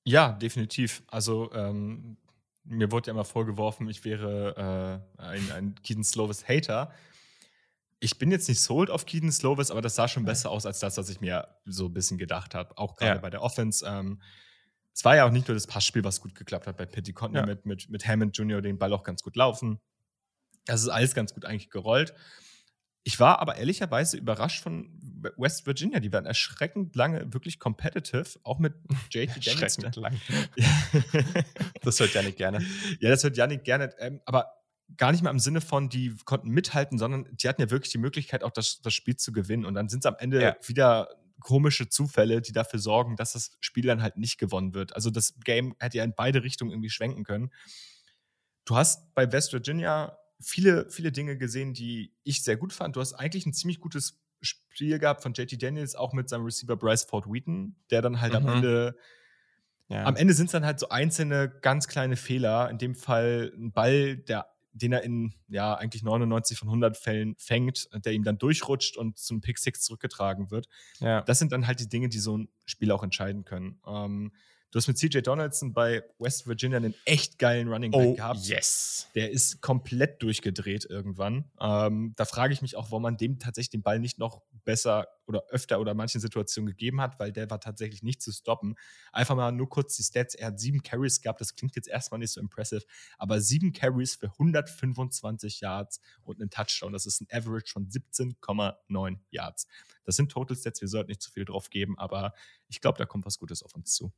Ja, 0.05 0.33
definitiv. 0.33 1.03
Also 1.07 1.51
ähm, 1.53 2.17
mir 2.63 2.91
wurde 2.91 3.07
ja 3.07 3.13
immer 3.13 3.25
vorgeworfen, 3.25 3.89
ich 3.89 4.05
wäre 4.05 5.03
äh, 5.17 5.21
ein, 5.21 5.51
ein 5.51 5.75
Keaton 5.83 6.03
Slovis 6.03 6.47
Hater 6.47 6.93
ich 7.99 8.19
bin 8.19 8.31
jetzt 8.31 8.47
nicht 8.47 8.61
sold 8.61 8.89
auf 8.89 9.05
Keaton 9.05 9.31
Slovis, 9.31 9.71
aber 9.71 9.81
das 9.81 9.95
sah 9.95 10.07
schon 10.07 10.25
besser 10.25 10.51
aus 10.51 10.65
als 10.65 10.79
das, 10.79 10.97
was 10.97 11.09
ich 11.09 11.21
mir 11.21 11.47
so 11.65 11.85
ein 11.85 11.93
bisschen 11.93 12.17
gedacht 12.17 12.53
habe. 12.53 12.77
Auch 12.77 12.95
gerade 12.95 13.15
ja. 13.15 13.21
bei 13.21 13.29
der 13.29 13.41
Offense. 13.41 13.85
Ähm, 13.85 14.21
es 14.93 15.03
war 15.03 15.15
ja 15.15 15.25
auch 15.25 15.31
nicht 15.31 15.47
nur 15.47 15.55
das 15.55 15.67
Passspiel, 15.67 16.03
was 16.03 16.21
gut 16.21 16.35
geklappt 16.35 16.67
hat 16.67 16.77
bei 16.77 16.85
Pitt. 16.85 17.07
Die 17.07 17.13
konnten 17.13 17.37
ja. 17.37 17.45
mit, 17.45 17.65
mit, 17.65 17.89
mit 17.89 18.07
Hammond 18.07 18.37
Jr. 18.37 18.61
den 18.61 18.77
Ball 18.77 18.93
auch 18.93 19.03
ganz 19.03 19.23
gut 19.23 19.35
laufen. 19.35 19.79
Das 20.65 20.81
ist 20.81 20.89
alles 20.89 21.15
ganz 21.15 21.33
gut 21.33 21.45
eigentlich 21.45 21.69
gerollt. 21.69 22.13
Ich 23.07 23.19
war 23.19 23.39
aber 23.39 23.57
ehrlicherweise 23.57 24.17
überrascht 24.17 24.63
von 24.63 24.89
West 25.37 25.67
Virginia. 25.67 25.99
Die 25.99 26.11
waren 26.11 26.25
erschreckend 26.25 26.95
lange 26.95 27.31
wirklich 27.33 27.59
competitive, 27.59 28.39
auch 28.43 28.57
mit 28.57 28.73
JT 29.11 29.29
Daniels. 29.29 29.61
erschreckend 29.61 29.95
lang. 29.95 30.19
das 31.83 31.99
hört 31.99 32.15
Janik 32.15 32.35
gerne. 32.35 32.65
Ja, 32.99 33.11
das 33.11 33.23
hört 33.23 33.37
Janik 33.37 33.63
gerne. 33.63 33.93
Ähm, 33.99 34.21
aber 34.25 34.51
gar 34.97 35.11
nicht 35.11 35.23
mal 35.23 35.29
im 35.29 35.37
Sinne 35.37 35.61
von, 35.61 35.87
die 35.87 36.15
konnten 36.25 36.49
mithalten, 36.49 36.97
sondern 36.97 37.27
die 37.31 37.47
hatten 37.47 37.61
ja 37.61 37.69
wirklich 37.69 37.91
die 37.91 37.99
Möglichkeit, 37.99 38.43
auch 38.43 38.49
das, 38.51 38.81
das 38.81 38.95
Spiel 38.95 39.15
zu 39.15 39.31
gewinnen. 39.31 39.65
Und 39.65 39.75
dann 39.75 39.87
sind 39.87 39.99
es 39.99 40.07
am 40.07 40.15
Ende 40.17 40.41
ja. 40.41 40.55
wieder 40.65 41.09
komische 41.41 41.89
Zufälle, 41.89 42.41
die 42.41 42.53
dafür 42.53 42.79
sorgen, 42.79 43.17
dass 43.17 43.33
das 43.33 43.51
Spiel 43.59 43.85
dann 43.85 44.01
halt 44.01 44.17
nicht 44.17 44.39
gewonnen 44.39 44.73
wird. 44.73 44.95
Also 44.95 45.11
das 45.11 45.35
Game 45.43 45.75
hätte 45.79 45.99
ja 45.99 46.03
in 46.03 46.15
beide 46.15 46.41
Richtungen 46.41 46.71
irgendwie 46.71 46.89
schwenken 46.89 47.23
können. 47.23 47.51
Du 48.65 48.75
hast 48.75 49.13
bei 49.13 49.31
West 49.31 49.53
Virginia 49.53 50.17
viele, 50.39 50.89
viele 50.89 51.11
Dinge 51.11 51.37
gesehen, 51.37 51.73
die 51.73 52.13
ich 52.23 52.43
sehr 52.43 52.57
gut 52.57 52.73
fand. 52.73 52.95
Du 52.95 53.01
hast 53.01 53.13
eigentlich 53.13 53.45
ein 53.45 53.53
ziemlich 53.53 53.79
gutes 53.79 54.19
Spiel 54.41 54.99
gehabt 54.99 55.23
von 55.23 55.33
JT 55.33 55.61
Daniels, 55.61 55.95
auch 55.95 56.13
mit 56.13 56.29
seinem 56.29 56.45
Receiver 56.45 56.75
Bryce 56.75 57.03
Ford 57.03 57.25
Wheaton, 57.27 57.75
der 57.89 58.01
dann 58.01 58.21
halt 58.21 58.33
mhm. 58.33 58.37
am 58.37 58.55
Ende 58.55 58.95
ja. 59.87 60.03
Am 60.03 60.15
Ende 60.15 60.33
sind 60.33 60.47
es 60.47 60.51
dann 60.51 60.65
halt 60.65 60.79
so 60.79 60.89
einzelne 60.89 61.47
ganz 61.61 61.87
kleine 61.87 62.15
Fehler. 62.15 62.69
In 62.71 62.79
dem 62.79 62.95
Fall 62.95 63.53
ein 63.55 63.71
Ball, 63.71 64.17
der 64.17 64.47
den 64.75 64.91
er 64.91 65.03
in 65.03 65.33
ja 65.47 65.75
eigentlich 65.75 66.03
99 66.03 66.57
von 66.57 66.67
100 66.67 66.97
Fällen 66.97 67.35
fängt, 67.37 67.87
der 67.93 68.11
ihm 68.11 68.23
dann 68.23 68.37
durchrutscht 68.37 68.97
und 68.97 69.17
zum 69.17 69.39
Pick 69.39 69.57
Six 69.57 69.81
zurückgetragen 69.81 70.51
wird. 70.51 70.67
Ja. 70.99 71.21
Das 71.21 71.39
sind 71.39 71.53
dann 71.53 71.65
halt 71.65 71.79
die 71.79 71.87
Dinge, 71.87 72.09
die 72.09 72.19
so 72.19 72.37
ein 72.37 72.49
Spiel 72.65 72.91
auch 72.91 73.01
entscheiden 73.01 73.45
können. 73.45 73.79
Ähm, 73.87 74.33
Du 74.75 74.79
hast 74.79 74.89
mit 74.89 74.97
CJ 74.97 75.19
Donaldson 75.19 75.71
bei 75.71 76.03
West 76.19 76.47
Virginia 76.47 76.75
einen 76.75 76.95
echt 77.05 77.39
geilen 77.39 77.69
Running 77.69 77.91
Back 77.91 78.07
oh, 78.07 78.15
gehabt. 78.15 78.41
Yes. 78.41 79.07
Der 79.15 79.31
ist 79.31 79.61
komplett 79.61 80.21
durchgedreht 80.21 80.83
irgendwann. 80.83 81.49
Ähm, 81.61 82.11
da 82.17 82.25
frage 82.25 82.51
ich 82.51 82.61
mich 82.61 82.75
auch, 82.75 82.91
warum 82.91 83.03
man 83.03 83.15
dem 83.15 83.39
tatsächlich 83.39 83.69
den 83.69 83.83
Ball 83.83 83.99
nicht 83.99 84.19
noch 84.19 84.41
besser 84.65 85.07
oder 85.27 85.45
öfter 85.47 85.79
oder 85.79 85.91
in 85.91 85.97
manchen 85.97 86.19
Situationen 86.19 86.67
gegeben 86.67 86.99
hat, 86.99 87.21
weil 87.21 87.31
der 87.31 87.49
war 87.49 87.61
tatsächlich 87.61 88.03
nicht 88.03 88.21
zu 88.21 88.33
stoppen. 88.33 88.75
Einfach 89.13 89.37
mal 89.37 89.53
nur 89.53 89.69
kurz 89.69 89.95
die 89.95 90.03
Stats. 90.03 90.35
Er 90.35 90.47
hat 90.47 90.59
sieben 90.59 90.83
Carries 90.83 91.21
gehabt. 91.21 91.39
Das 91.39 91.55
klingt 91.55 91.77
jetzt 91.77 91.87
erstmal 91.87 92.19
nicht 92.19 92.33
so 92.33 92.41
impressive, 92.41 92.83
aber 93.17 93.39
sieben 93.39 93.71
Carries 93.71 94.15
für 94.15 94.27
125 94.27 95.61
Yards 95.61 96.01
und 96.23 96.41
einen 96.41 96.49
Touchdown. 96.49 96.91
Das 96.91 97.05
ist 97.05 97.21
ein 97.21 97.27
Average 97.31 97.71
von 97.71 97.87
17,9 97.87 99.19
Yards. 99.29 99.67
Das 100.03 100.17
sind 100.17 100.33
Total 100.33 100.57
Stats. 100.57 100.81
Wir 100.81 100.89
sollten 100.89 101.11
nicht 101.11 101.21
zu 101.21 101.31
viel 101.31 101.45
drauf 101.45 101.69
geben, 101.69 101.97
aber 101.97 102.33
ich 102.67 102.81
glaube, 102.81 102.97
da 102.97 103.05
kommt 103.05 103.25
was 103.25 103.39
Gutes 103.39 103.63
auf 103.63 103.73
uns 103.73 103.93
zu. 103.93 104.11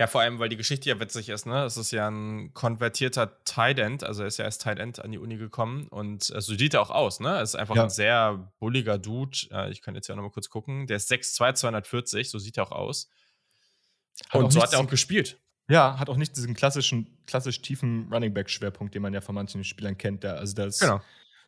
Ja, 0.00 0.06
vor 0.06 0.22
allem, 0.22 0.38
weil 0.38 0.48
die 0.48 0.56
Geschichte 0.56 0.88
ja 0.88 0.98
witzig 0.98 1.28
ist, 1.28 1.44
ne? 1.44 1.62
Es 1.64 1.76
ist 1.76 1.90
ja 1.90 2.08
ein 2.08 2.54
konvertierter 2.54 3.44
Tight 3.44 3.78
End, 3.78 4.02
also 4.02 4.22
er 4.22 4.28
ist 4.28 4.38
ja 4.38 4.46
als 4.46 4.56
Tight 4.56 4.78
End 4.78 4.98
an 4.98 5.12
die 5.12 5.18
Uni 5.18 5.36
gekommen 5.36 5.88
und 5.88 6.34
äh, 6.34 6.40
so 6.40 6.54
sieht 6.54 6.72
er 6.72 6.80
auch 6.80 6.88
aus, 6.88 7.20
ne? 7.20 7.28
Er 7.28 7.42
ist 7.42 7.54
einfach 7.54 7.76
ja. 7.76 7.82
ein 7.82 7.90
sehr 7.90 8.50
bulliger 8.60 8.96
Dude. 8.96 9.36
Äh, 9.50 9.70
ich 9.70 9.82
kann 9.82 9.94
jetzt 9.94 10.08
ja 10.08 10.16
nochmal 10.16 10.30
kurz 10.30 10.48
gucken. 10.48 10.86
Der 10.86 10.96
ist 10.96 11.12
6'2, 11.12 11.52
240, 11.52 12.30
so 12.30 12.38
sieht 12.38 12.56
er 12.56 12.62
auch 12.62 12.72
aus. 12.72 13.10
Hat 14.30 14.40
und 14.40 14.50
so 14.50 14.62
hat 14.62 14.72
er 14.72 14.80
auch 14.80 14.86
gespielt. 14.86 15.38
Ja, 15.68 15.98
hat 15.98 16.08
auch 16.08 16.16
nicht 16.16 16.34
diesen 16.34 16.54
klassischen, 16.54 17.22
klassisch 17.26 17.60
tiefen 17.60 18.08
Running 18.10 18.32
Back-Schwerpunkt, 18.32 18.94
den 18.94 19.02
man 19.02 19.12
ja 19.12 19.20
von 19.20 19.34
manchen 19.34 19.64
Spielern 19.64 19.98
kennt. 19.98 20.24
Der, 20.24 20.38
also 20.38 20.54
das 20.54 20.78
genau. 20.78 21.02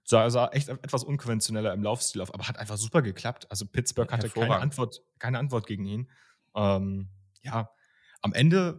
sah, 0.05 0.29
sah 0.29 0.49
echt 0.49 0.69
etwas 0.69 1.05
unkonventioneller 1.05 1.73
im 1.73 1.83
Laufstil 1.83 2.21
auf, 2.21 2.35
aber 2.35 2.47
hat 2.49 2.59
einfach 2.59 2.77
super 2.77 3.01
geklappt. 3.01 3.51
Also 3.51 3.65
Pittsburgh 3.65 4.13
hatte 4.13 4.29
keine 4.29 4.57
Antwort, 4.59 5.01
keine 5.19 5.39
Antwort 5.39 5.67
gegen 5.67 5.87
ihn. 5.87 6.11
Ähm, 6.55 7.09
ja, 7.41 7.71
am 8.23 8.33
Ende 8.33 8.79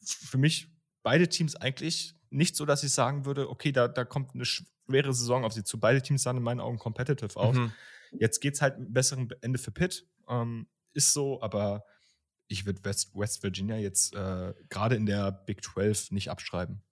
für 0.00 0.38
mich 0.38 0.68
beide 1.02 1.28
Teams 1.28 1.56
eigentlich 1.56 2.14
nicht 2.30 2.56
so, 2.56 2.66
dass 2.66 2.82
ich 2.82 2.92
sagen 2.92 3.24
würde, 3.24 3.48
okay, 3.48 3.72
da, 3.72 3.88
da 3.88 4.04
kommt 4.04 4.34
eine 4.34 4.44
schwere 4.44 5.12
Saison 5.12 5.44
auf 5.44 5.52
sie 5.52 5.64
zu. 5.64 5.78
Beide 5.78 6.02
Teams 6.02 6.22
sahen 6.22 6.36
in 6.36 6.42
meinen 6.42 6.60
Augen 6.60 6.78
competitive 6.78 7.36
aus. 7.36 7.56
Mhm. 7.56 7.72
Jetzt 8.12 8.40
geht 8.40 8.54
es 8.54 8.62
halt 8.62 8.76
ein 8.76 8.92
besseren 8.92 9.28
Ende 9.40 9.58
für 9.58 9.70
Pitt. 9.70 10.06
Ähm, 10.28 10.66
ist 10.94 11.12
so, 11.12 11.40
aber 11.42 11.84
ich 12.48 12.66
würde 12.66 12.82
West, 12.84 13.14
West 13.14 13.42
Virginia 13.42 13.76
jetzt 13.76 14.14
äh, 14.14 14.54
gerade 14.68 14.96
in 14.96 15.06
der 15.06 15.30
Big 15.32 15.62
12 15.62 16.10
nicht 16.10 16.30
abschreiben. 16.30 16.82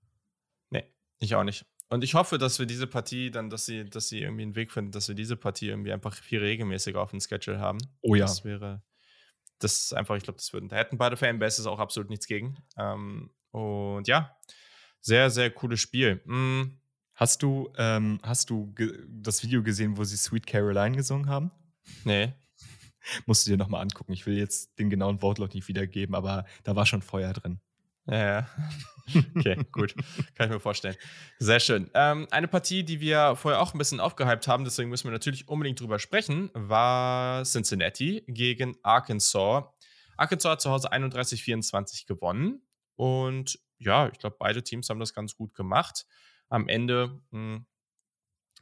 Nee, 0.70 0.84
ich 1.18 1.34
auch 1.34 1.44
nicht. 1.44 1.64
Und 1.88 2.02
ich 2.02 2.14
hoffe, 2.14 2.36
dass 2.38 2.58
wir 2.58 2.66
diese 2.66 2.86
Partie 2.86 3.30
dann, 3.30 3.48
dass 3.48 3.64
sie, 3.64 3.88
dass 3.88 4.08
sie 4.08 4.20
irgendwie 4.20 4.42
einen 4.42 4.56
Weg 4.56 4.72
finden, 4.72 4.90
dass 4.90 5.08
wir 5.08 5.14
diese 5.14 5.36
Partie 5.36 5.68
irgendwie 5.68 5.92
einfach 5.92 6.14
viel 6.14 6.40
regelmäßiger 6.40 7.00
auf 7.00 7.10
dem 7.10 7.20
Schedule 7.20 7.60
haben. 7.60 7.78
Oh 8.02 8.14
ja. 8.14 8.26
Das 8.26 8.44
wäre, 8.44 8.82
das 9.58 9.84
ist 9.84 9.94
einfach, 9.94 10.16
ich 10.16 10.22
glaube, 10.22 10.38
das 10.38 10.52
würden, 10.52 10.68
da 10.68 10.76
hätten 10.76 10.98
beide 10.98 11.16
Fanbases 11.16 11.66
auch 11.66 11.78
absolut 11.78 12.10
nichts 12.10 12.26
gegen. 12.26 12.56
Ähm, 12.76 13.30
und 13.50 14.06
ja, 14.08 14.36
sehr, 15.00 15.30
sehr 15.30 15.50
cooles 15.50 15.80
Spiel. 15.80 16.20
Mhm. 16.24 16.78
Hast 17.14 17.42
du, 17.42 17.72
ähm, 17.78 18.18
hast 18.22 18.50
du 18.50 18.74
das 19.08 19.42
Video 19.42 19.62
gesehen, 19.62 19.96
wo 19.96 20.04
sie 20.04 20.18
Sweet 20.18 20.46
Caroline 20.46 20.96
gesungen 20.96 21.28
haben? 21.28 21.50
Nee. 22.04 22.34
Musst 23.26 23.46
du 23.46 23.50
dir 23.50 23.56
nochmal 23.56 23.80
angucken. 23.82 24.12
Ich 24.12 24.26
will 24.26 24.36
jetzt 24.36 24.78
den 24.78 24.90
genauen 24.90 25.22
Wortlaut 25.22 25.54
nicht 25.54 25.68
wiedergeben, 25.68 26.14
aber 26.14 26.44
da 26.64 26.76
war 26.76 26.84
schon 26.84 27.00
Feuer 27.00 27.32
drin. 27.32 27.60
Ja, 28.06 28.16
ja. 28.16 28.48
Okay, 29.36 29.56
gut. 29.70 29.94
Kann 30.34 30.48
ich 30.48 30.54
mir 30.54 30.58
vorstellen. 30.58 30.96
Sehr 31.38 31.60
schön. 31.60 31.88
Ähm, 31.94 32.26
eine 32.32 32.48
Partie, 32.48 32.82
die 32.82 33.00
wir 33.00 33.36
vorher 33.36 33.60
auch 33.60 33.72
ein 33.72 33.78
bisschen 33.78 34.00
aufgehypt 34.00 34.48
haben, 34.48 34.64
deswegen 34.64 34.90
müssen 34.90 35.04
wir 35.04 35.12
natürlich 35.12 35.48
unbedingt 35.48 35.78
drüber 35.80 36.00
sprechen, 36.00 36.50
war 36.54 37.44
Cincinnati 37.44 38.24
gegen 38.26 38.76
Arkansas. 38.82 39.64
Arkansas 40.16 40.50
hat 40.50 40.60
zu 40.60 40.70
Hause 40.70 40.92
31-24 40.92 42.06
gewonnen. 42.06 42.62
Und 42.96 43.60
ja, 43.78 44.08
ich 44.08 44.18
glaube, 44.18 44.36
beide 44.40 44.64
Teams 44.64 44.88
haben 44.88 44.98
das 44.98 45.14
ganz 45.14 45.36
gut 45.36 45.54
gemacht. 45.54 46.06
Am 46.48 46.68
Ende 46.68 47.20
mh, 47.30 47.56
hm, 47.56 47.66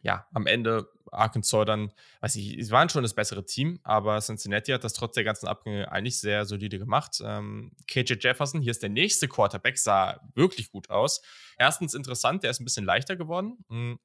ja, 0.05 0.27
am 0.35 0.47
Ende 0.47 0.87
Arkansas 1.11 1.65
dann, 1.65 1.91
weiß 2.21 2.37
ich, 2.37 2.65
sie 2.65 2.71
waren 2.71 2.91
schon 2.91 3.03
das 3.03 3.15
bessere 3.15 3.47
Team, 3.47 3.81
aber 3.85 4.21
Cincinnati 4.21 4.71
hat 4.71 4.85
das 4.85 4.93
trotz 4.93 5.15
der 5.15 5.25
ganzen 5.25 5.49
Abgänge 5.49 5.91
eigentlich 5.91 6.21
sehr 6.21 6.45
solide 6.45 6.79
gemacht. 6.79 7.23
Ähm, 7.25 7.73
KJ 7.89 8.15
Jefferson, 8.21 8.61
hier 8.61 8.71
ist 8.71 8.83
der 8.83 8.91
nächste 8.91 9.29
Quarterback, 9.29 9.79
sah 9.79 10.21
wirklich 10.35 10.71
gut 10.71 10.91
aus. 10.91 11.23
Erstens 11.59 11.95
interessant, 11.95 12.43
der 12.43 12.51
ist 12.51 12.61
ein 12.61 12.65
bisschen 12.65 12.85
leichter 12.85 13.17
geworden. 13.17 13.65
Mhm. 13.69 13.99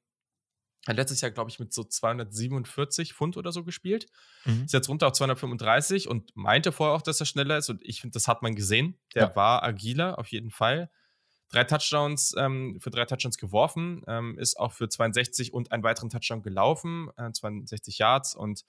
Hat 0.86 0.96
letztes 0.96 1.20
Jahr, 1.20 1.30
glaube 1.30 1.50
ich, 1.50 1.58
mit 1.58 1.74
so 1.74 1.84
247 1.84 3.12
Pfund 3.12 3.36
oder 3.36 3.52
so 3.52 3.62
gespielt. 3.62 4.06
Mhm. 4.46 4.64
Ist 4.64 4.72
jetzt 4.72 4.88
runter 4.88 5.08
auf 5.08 5.12
235 5.12 6.08
und 6.08 6.34
meinte 6.34 6.72
vorher 6.72 6.96
auch, 6.96 7.02
dass 7.02 7.20
er 7.20 7.26
schneller 7.26 7.58
ist. 7.58 7.68
Und 7.68 7.82
ich 7.84 8.00
finde, 8.00 8.14
das 8.14 8.26
hat 8.26 8.40
man 8.40 8.54
gesehen. 8.54 8.98
Der 9.14 9.24
ja. 9.24 9.36
war 9.36 9.62
agiler, 9.62 10.18
auf 10.18 10.28
jeden 10.28 10.50
Fall 10.50 10.90
drei 11.50 11.64
Touchdowns, 11.64 12.34
ähm, 12.38 12.78
für 12.80 12.90
drei 12.90 13.04
Touchdowns 13.04 13.36
geworfen, 13.38 14.02
ähm, 14.06 14.38
ist 14.38 14.58
auch 14.58 14.72
für 14.72 14.88
62 14.88 15.52
und 15.52 15.72
einen 15.72 15.82
weiteren 15.82 16.08
Touchdown 16.08 16.42
gelaufen, 16.42 17.10
äh, 17.16 17.30
62 17.32 17.98
Yards 17.98 18.34
und 18.34 18.64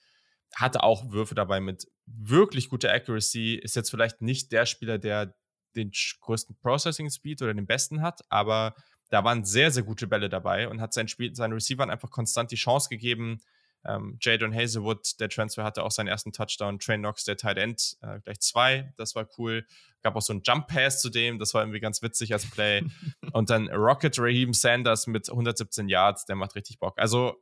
hatte 0.55 0.83
auch 0.83 1.11
Würfe 1.11 1.35
dabei 1.35 1.61
mit 1.61 1.87
wirklich 2.05 2.69
guter 2.69 2.91
Accuracy. 2.91 3.55
Ist 3.55 3.75
jetzt 3.75 3.89
vielleicht 3.89 4.21
nicht 4.21 4.51
der 4.51 4.65
Spieler, 4.65 4.97
der 4.97 5.33
den 5.75 5.91
größten 6.19 6.57
Processing 6.57 7.09
Speed 7.09 7.41
oder 7.41 7.53
den 7.53 7.67
besten 7.67 8.01
hat, 8.01 8.21
aber 8.29 8.75
da 9.09 9.23
waren 9.23 9.45
sehr, 9.45 9.71
sehr 9.71 9.83
gute 9.83 10.07
Bälle 10.07 10.29
dabei 10.29 10.67
und 10.67 10.81
hat 10.81 10.93
sein 10.93 11.07
Spiel, 11.07 11.35
seinen 11.35 11.53
Receivern 11.53 11.89
einfach 11.89 12.09
konstant 12.09 12.51
die 12.51 12.55
Chance 12.55 12.89
gegeben. 12.89 13.39
Ähm, 13.85 14.17
Jadon 14.21 14.53
Hazelwood, 14.53 15.19
der 15.19 15.29
Transfer, 15.29 15.63
hatte 15.63 15.83
auch 15.83 15.91
seinen 15.91 16.07
ersten 16.07 16.31
Touchdown. 16.31 16.79
Trey 16.79 16.97
Knox, 16.97 17.23
der 17.23 17.37
Tight 17.37 17.57
End, 17.57 17.97
äh, 18.01 18.19
gleich 18.19 18.39
zwei. 18.39 18.93
Das 18.97 19.15
war 19.15 19.27
cool. 19.37 19.65
Gab 20.03 20.15
auch 20.15 20.21
so 20.21 20.33
einen 20.33 20.41
Jump 20.43 20.67
Pass 20.67 21.01
zu 21.01 21.09
dem. 21.09 21.39
Das 21.39 21.53
war 21.53 21.61
irgendwie 21.61 21.79
ganz 21.79 22.01
witzig 22.01 22.33
als 22.33 22.49
Play. 22.49 22.83
und 23.33 23.49
dann 23.49 23.69
Rocket 23.69 24.17
Raheem 24.19 24.53
Sanders 24.53 25.07
mit 25.07 25.29
117 25.29 25.89
Yards. 25.89 26.25
Der 26.25 26.35
macht 26.35 26.55
richtig 26.55 26.79
Bock. 26.79 26.99
Also 26.99 27.41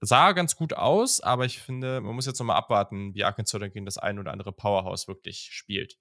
sah 0.00 0.32
ganz 0.32 0.56
gut 0.56 0.74
aus, 0.74 1.20
aber 1.20 1.44
ich 1.44 1.60
finde, 1.60 2.00
man 2.00 2.14
muss 2.14 2.26
jetzt 2.26 2.38
nochmal 2.38 2.56
abwarten, 2.56 3.14
wie 3.14 3.24
Arkansas 3.24 3.60
dann 3.60 3.72
gegen 3.72 3.86
das 3.86 3.98
ein 3.98 4.18
oder 4.18 4.32
andere 4.32 4.52
Powerhouse 4.52 5.08
wirklich 5.08 5.48
spielt. 5.52 5.98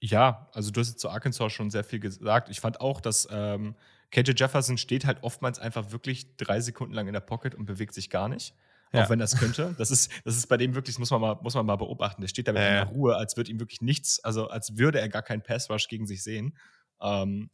Ja, 0.00 0.48
also 0.54 0.70
du 0.70 0.80
hast 0.80 0.88
jetzt 0.88 1.00
zu 1.00 1.10
Arkansas 1.10 1.52
schon 1.52 1.70
sehr 1.70 1.84
viel 1.84 2.00
gesagt. 2.00 2.48
Ich 2.48 2.60
fand 2.60 2.80
auch, 2.80 3.00
dass 3.00 3.28
ähm, 3.30 3.74
KJ 4.10 4.32
Jefferson 4.36 4.78
steht 4.78 5.06
halt 5.06 5.22
oftmals 5.22 5.58
einfach 5.58 5.92
wirklich 5.92 6.36
drei 6.36 6.60
Sekunden 6.60 6.94
lang 6.94 7.06
in 7.06 7.12
der 7.12 7.20
Pocket 7.20 7.54
und 7.54 7.66
bewegt 7.66 7.94
sich 7.94 8.10
gar 8.10 8.28
nicht. 8.28 8.54
Ja. 8.92 9.04
Auch 9.04 9.10
wenn 9.10 9.20
das 9.20 9.36
könnte. 9.36 9.74
Das 9.78 9.92
ist, 9.92 10.10
das 10.24 10.36
ist 10.36 10.48
bei 10.48 10.56
dem 10.56 10.74
wirklich, 10.74 10.96
das 10.96 10.98
muss 10.98 11.10
man 11.10 11.20
mal, 11.20 11.38
muss 11.42 11.54
man 11.54 11.64
mal 11.64 11.76
beobachten. 11.76 12.22
Der 12.22 12.28
steht 12.28 12.48
da 12.48 12.52
mit 12.52 12.62
ja, 12.62 12.68
einer 12.68 12.86
Ruhe, 12.86 13.16
als 13.16 13.36
würde 13.36 13.50
ihm 13.50 13.60
wirklich 13.60 13.80
nichts, 13.80 14.22
also 14.24 14.48
als 14.48 14.76
würde 14.78 15.00
er 15.00 15.08
gar 15.08 15.22
keinen 15.22 15.42
Pass-Rush 15.42 15.86
gegen 15.86 16.06
sich 16.06 16.24
sehen. 16.24 16.56
Ähm, 17.00 17.50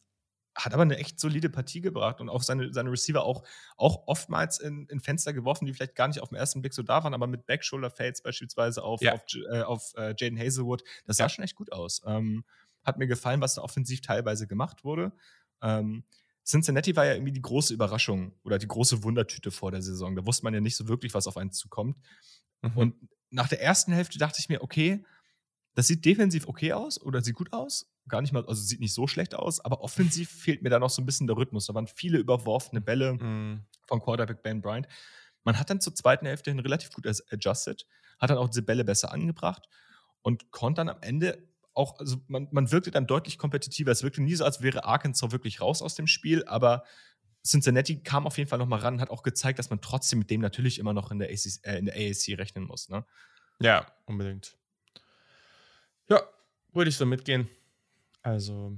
hat 0.57 0.73
aber 0.73 0.83
eine 0.83 0.97
echt 0.97 1.21
solide 1.21 1.51
Partie 1.51 1.83
gebracht 1.83 2.21
und 2.21 2.31
auch 2.31 2.43
seine, 2.43 2.73
seine 2.73 2.91
Receiver 2.91 3.23
auch, 3.23 3.45
auch 3.77 4.07
oftmals 4.07 4.59
in, 4.59 4.87
in 4.87 5.01
Fenster 5.01 5.35
geworfen, 5.35 5.67
die 5.67 5.75
vielleicht 5.75 5.95
gar 5.95 6.09
nicht 6.09 6.21
auf 6.21 6.31
den 6.31 6.39
ersten 6.39 6.63
Blick 6.63 6.73
so 6.73 6.83
da 6.83 7.05
waren, 7.05 7.13
aber 7.13 7.27
mit 7.27 7.45
Backshoulder-Fades 7.47 8.23
beispielsweise 8.23 8.83
auf, 8.83 9.03
ja. 9.03 9.13
auf, 9.13 9.23
äh, 9.51 9.61
auf 9.61 9.93
äh, 9.97 10.15
Jaden 10.19 10.39
Hazelwood, 10.39 10.83
das 11.05 11.19
sah 11.19 11.25
ja. 11.25 11.29
schon 11.29 11.45
echt 11.45 11.57
gut 11.57 11.73
aus. 11.73 12.01
Ähm, 12.07 12.45
hat 12.83 12.99
mir 12.99 13.07
gefallen, 13.07 13.43
was 13.43 13.57
da 13.57 13.63
offensiv 13.63 14.01
teilweise 14.01 14.47
gemacht 14.47 14.85
wurde. 14.85 15.13
Ähm, 15.61 16.05
Cincinnati 16.47 16.95
war 16.95 17.05
ja 17.07 17.15
irgendwie 17.15 17.33
die 17.33 17.43
große 17.43 17.75
Überraschung 17.75 18.33
oder 18.45 18.59
die 18.59 18.69
große 18.69 19.03
Wundertüte 19.03 19.51
vor 19.51 19.73
der 19.73 19.83
Saison. 19.83 20.15
Da 20.15 20.25
wusste 20.25 20.45
man 20.45 20.55
ja 20.55 20.61
nicht 20.61 20.77
so 20.77 20.87
wirklich, 20.87 21.13
was 21.13 21.27
auf 21.27 21.37
einen 21.37 21.51
zukommt. 21.51 21.97
Mhm. 22.63 22.73
Und 22.77 22.95
nach 23.31 23.49
der 23.49 23.61
ersten 23.61 23.93
Hälfte 23.93 24.19
dachte 24.19 24.39
ich 24.39 24.49
mir, 24.49 24.63
okay, 24.63 25.05
das 25.75 25.89
sieht 25.89 26.05
defensiv 26.05 26.47
okay 26.47 26.73
aus 26.73 27.01
oder 27.01 27.21
sieht 27.21 27.35
gut 27.35 27.53
aus. 27.53 27.91
Gar 28.09 28.23
nicht 28.23 28.33
mal, 28.33 28.47
also 28.47 28.63
sieht 28.63 28.79
nicht 28.79 28.95
so 28.95 29.09
schlecht 29.09 29.35
aus, 29.35 29.59
aber 29.61 29.81
offensiv 29.81 30.31
fehlt 30.43 30.63
mir 30.63 30.71
da 30.71 30.79
noch 30.79 30.91
so 30.91 31.03
ein 31.03 31.07
bisschen 31.07 31.27
der 31.27 31.37
Rhythmus. 31.37 31.67
Da 31.67 31.75
waren 31.75 31.89
viele 31.89 32.19
überworfene 32.19 32.81
Bälle 32.81 33.15
mhm. 33.15 33.65
von 33.89 34.01
Quarterback 34.01 34.43
Ben 34.43 34.61
Bryant. 34.61 34.87
Man 35.43 35.59
hat 35.59 35.69
dann 35.69 35.81
zur 35.81 35.95
zweiten 35.95 36.27
Hälfte 36.27 36.51
hin 36.51 36.61
relativ 36.61 36.93
gut 36.93 37.07
adjusted, 37.07 37.87
hat 38.19 38.31
dann 38.31 38.39
auch 38.39 38.49
diese 38.49 38.63
Bälle 38.63 38.85
besser 38.85 39.13
angebracht 39.13 39.69
und 40.23 40.51
konnte 40.53 40.81
dann 40.81 40.89
am 40.89 41.03
Ende 41.03 41.49
auch, 41.77 41.99
also 41.99 42.17
man, 42.29 42.49
man 42.51 42.73
wirkte 42.73 42.91
dann 42.91 43.07
deutlich 43.07 43.39
kompetitiver. 43.39 43.93
Es 43.93 44.03
wirkte 44.03 44.23
nie 44.23 44.35
so, 44.35 44.45
als 44.45 44.63
wäre 44.63 44.85
Arkansas 44.85 45.31
wirklich 45.33 45.61
raus 45.61 45.83
aus 45.83 45.95
dem 45.95 46.07
Spiel, 46.07 46.45
aber 46.47 46.85
Cincinnati 47.45 48.03
kam 48.03 48.27
auf 48.27 48.39
jeden 48.39 48.49
Fall 48.49 48.59
nochmal 48.59 48.81
ran 48.81 48.95
und 48.95 49.01
hat 49.01 49.11
auch 49.11 49.23
gezeigt, 49.23 49.59
dass 49.59 49.71
man 49.71 49.81
trotzdem 49.81 50.19
mit 50.19 50.31
dem 50.31 50.41
natürlich 50.41 50.79
immer 50.79 50.93
noch 50.93 51.11
in 51.11 51.19
der, 51.19 51.29
ACC, 51.29 51.65
äh, 51.65 51.79
in 51.79 51.87
der 51.87 51.95
AAC 51.95 52.39
rechnen 52.39 52.65
muss. 52.65 52.89
Ne? 52.89 53.05
Ja, 53.61 53.87
unbedingt. 54.07 54.57
Ja, 56.09 56.23
würde 56.73 56.89
ich 56.89 56.97
so 56.97 57.07
mitgehen. 57.07 57.49
Also, 58.23 58.77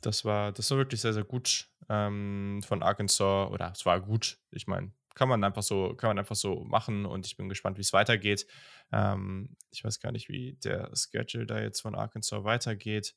das 0.00 0.24
war, 0.24 0.52
das 0.52 0.70
war 0.70 0.78
wirklich 0.78 1.00
sehr, 1.00 1.12
sehr 1.12 1.24
gut 1.24 1.68
ähm, 1.88 2.62
von 2.66 2.82
Arkansas. 2.82 3.50
Oder 3.50 3.72
es 3.72 3.84
war 3.84 4.00
gut. 4.00 4.38
Ich 4.50 4.66
meine, 4.66 4.92
kann 5.16 5.30
man 5.30 5.42
einfach 5.42 5.62
so, 5.62 5.94
kann 5.94 6.10
man 6.10 6.18
einfach 6.18 6.36
so 6.36 6.62
machen 6.64 7.06
und 7.06 7.26
ich 7.26 7.36
bin 7.36 7.48
gespannt, 7.48 7.78
wie 7.78 7.82
es 7.82 7.94
weitergeht. 7.94 8.46
Ähm, 8.92 9.56
ich 9.70 9.82
weiß 9.82 9.98
gar 9.98 10.12
nicht, 10.12 10.28
wie 10.28 10.58
der 10.62 10.90
Schedule 10.94 11.46
da 11.46 11.58
jetzt 11.58 11.80
von 11.80 11.94
Arkansas 11.94 12.44
weitergeht. 12.44 13.16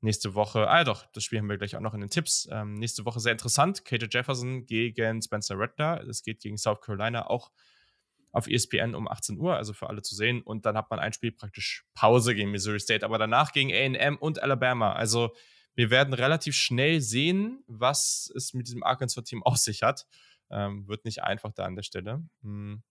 Nächste 0.00 0.34
Woche, 0.34 0.70
ah 0.70 0.84
doch, 0.84 1.04
das 1.12 1.24
Spiel 1.24 1.40
haben 1.40 1.50
wir 1.50 1.58
gleich 1.58 1.76
auch 1.76 1.80
noch 1.80 1.92
in 1.92 2.00
den 2.00 2.08
Tipps. 2.08 2.48
Ähm, 2.50 2.74
nächste 2.74 3.04
Woche 3.04 3.18
sehr 3.20 3.32
interessant. 3.32 3.84
KJ 3.84 4.06
Jefferson 4.10 4.64
gegen 4.64 5.20
Spencer 5.20 5.58
Rattler. 5.58 6.04
Das 6.06 6.22
geht 6.22 6.40
gegen 6.40 6.56
South 6.56 6.80
Carolina 6.80 7.26
auch 7.26 7.50
auf 8.32 8.46
ESPN 8.46 8.94
um 8.94 9.08
18 9.08 9.36
Uhr, 9.36 9.56
also 9.56 9.72
für 9.72 9.88
alle 9.88 10.02
zu 10.02 10.14
sehen. 10.14 10.42
Und 10.42 10.64
dann 10.64 10.76
hat 10.76 10.88
man 10.88 11.00
ein 11.00 11.12
Spiel 11.12 11.32
praktisch 11.32 11.84
Pause 11.94 12.36
gegen 12.36 12.52
Missouri 12.52 12.78
State, 12.78 13.04
aber 13.04 13.18
danach 13.18 13.52
gegen 13.52 13.72
AM 13.72 14.16
und 14.16 14.40
Alabama. 14.40 14.92
Also 14.92 15.34
wir 15.74 15.90
werden 15.90 16.14
relativ 16.14 16.54
schnell 16.54 17.00
sehen, 17.00 17.64
was 17.66 18.32
es 18.36 18.54
mit 18.54 18.68
diesem 18.68 18.84
Arkansas-Team 18.84 19.42
auf 19.42 19.56
sich 19.56 19.82
hat. 19.82 20.06
Ähm, 20.50 20.86
wird 20.88 21.04
nicht 21.04 21.22
einfach 21.22 21.52
da 21.52 21.64
an 21.64 21.76
der 21.76 21.82
Stelle. 21.82 22.22
Hm. 22.42 22.82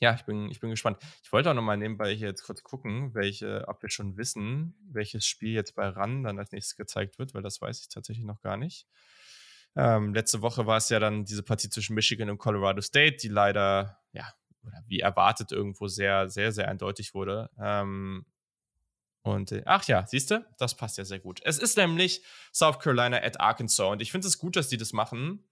Ja, 0.00 0.14
ich 0.14 0.22
bin, 0.22 0.50
ich 0.50 0.58
bin 0.58 0.70
gespannt. 0.70 0.98
Ich 1.22 1.32
wollte 1.32 1.50
auch 1.50 1.54
nochmal 1.54 1.76
nebenbei 1.76 2.12
hier 2.12 2.26
jetzt 2.26 2.42
kurz 2.42 2.64
gucken, 2.64 3.14
welche, 3.14 3.68
ob 3.68 3.82
wir 3.82 3.88
schon 3.88 4.16
wissen, 4.16 4.74
welches 4.90 5.24
Spiel 5.24 5.52
jetzt 5.52 5.76
bei 5.76 5.88
RAN 5.88 6.24
dann 6.24 6.40
als 6.40 6.50
nächstes 6.50 6.76
gezeigt 6.76 7.20
wird, 7.20 7.34
weil 7.34 7.42
das 7.42 7.60
weiß 7.60 7.80
ich 7.80 7.88
tatsächlich 7.88 8.26
noch 8.26 8.40
gar 8.40 8.56
nicht. 8.56 8.88
Ähm, 9.76 10.12
letzte 10.12 10.42
Woche 10.42 10.66
war 10.66 10.76
es 10.76 10.88
ja 10.88 10.98
dann 10.98 11.24
diese 11.24 11.44
Partie 11.44 11.70
zwischen 11.70 11.94
Michigan 11.94 12.30
und 12.30 12.38
Colorado 12.38 12.80
State, 12.80 13.18
die 13.18 13.28
leider, 13.28 14.00
ja, 14.12 14.26
oder 14.64 14.82
wie 14.86 15.00
erwartet 15.00 15.52
irgendwo 15.52 15.86
sehr, 15.86 16.28
sehr, 16.28 16.50
sehr 16.50 16.68
eindeutig 16.68 17.14
wurde. 17.14 17.50
Ähm, 17.58 18.26
und 19.22 19.52
äh, 19.52 19.62
ach 19.66 19.86
ja, 19.86 20.04
siehst 20.06 20.32
du, 20.32 20.44
das 20.58 20.76
passt 20.76 20.98
ja 20.98 21.04
sehr 21.04 21.20
gut. 21.20 21.40
Es 21.44 21.58
ist 21.58 21.76
nämlich 21.76 22.24
South 22.52 22.80
Carolina 22.80 23.18
at 23.18 23.40
Arkansas 23.40 23.86
und 23.86 24.02
ich 24.02 24.10
finde 24.10 24.26
es 24.26 24.38
gut, 24.38 24.56
dass 24.56 24.68
die 24.68 24.76
das 24.76 24.92
machen. 24.92 25.44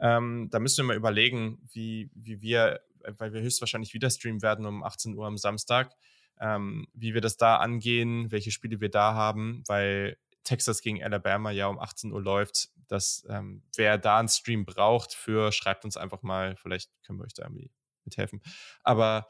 Ähm, 0.00 0.48
da 0.50 0.58
müssen 0.58 0.78
wir 0.78 0.84
mal 0.84 0.96
überlegen, 0.96 1.58
wie, 1.72 2.10
wie 2.14 2.40
wir, 2.40 2.80
weil 3.18 3.32
wir 3.32 3.40
höchstwahrscheinlich 3.40 3.94
wieder 3.94 4.10
streamen 4.10 4.42
werden 4.42 4.66
um 4.66 4.82
18 4.82 5.14
Uhr 5.14 5.26
am 5.26 5.38
Samstag, 5.38 5.94
ähm, 6.40 6.86
wie 6.94 7.14
wir 7.14 7.20
das 7.20 7.36
da 7.36 7.56
angehen, 7.56 8.30
welche 8.30 8.50
Spiele 8.50 8.80
wir 8.80 8.90
da 8.90 9.14
haben, 9.14 9.62
weil 9.66 10.16
Texas 10.44 10.80
gegen 10.80 11.02
Alabama 11.02 11.50
ja 11.50 11.66
um 11.66 11.78
18 11.78 12.12
Uhr 12.12 12.22
läuft. 12.22 12.70
Dass, 12.88 13.26
ähm, 13.28 13.62
wer 13.76 13.98
da 13.98 14.18
einen 14.18 14.28
Stream 14.28 14.64
braucht 14.64 15.12
für, 15.12 15.52
schreibt 15.52 15.84
uns 15.84 15.98
einfach 15.98 16.22
mal, 16.22 16.56
vielleicht 16.56 16.90
können 17.04 17.18
wir 17.18 17.24
euch 17.24 17.34
da 17.34 17.42
irgendwie 17.42 17.70
mithelfen. 18.04 18.40
Aber 18.82 19.28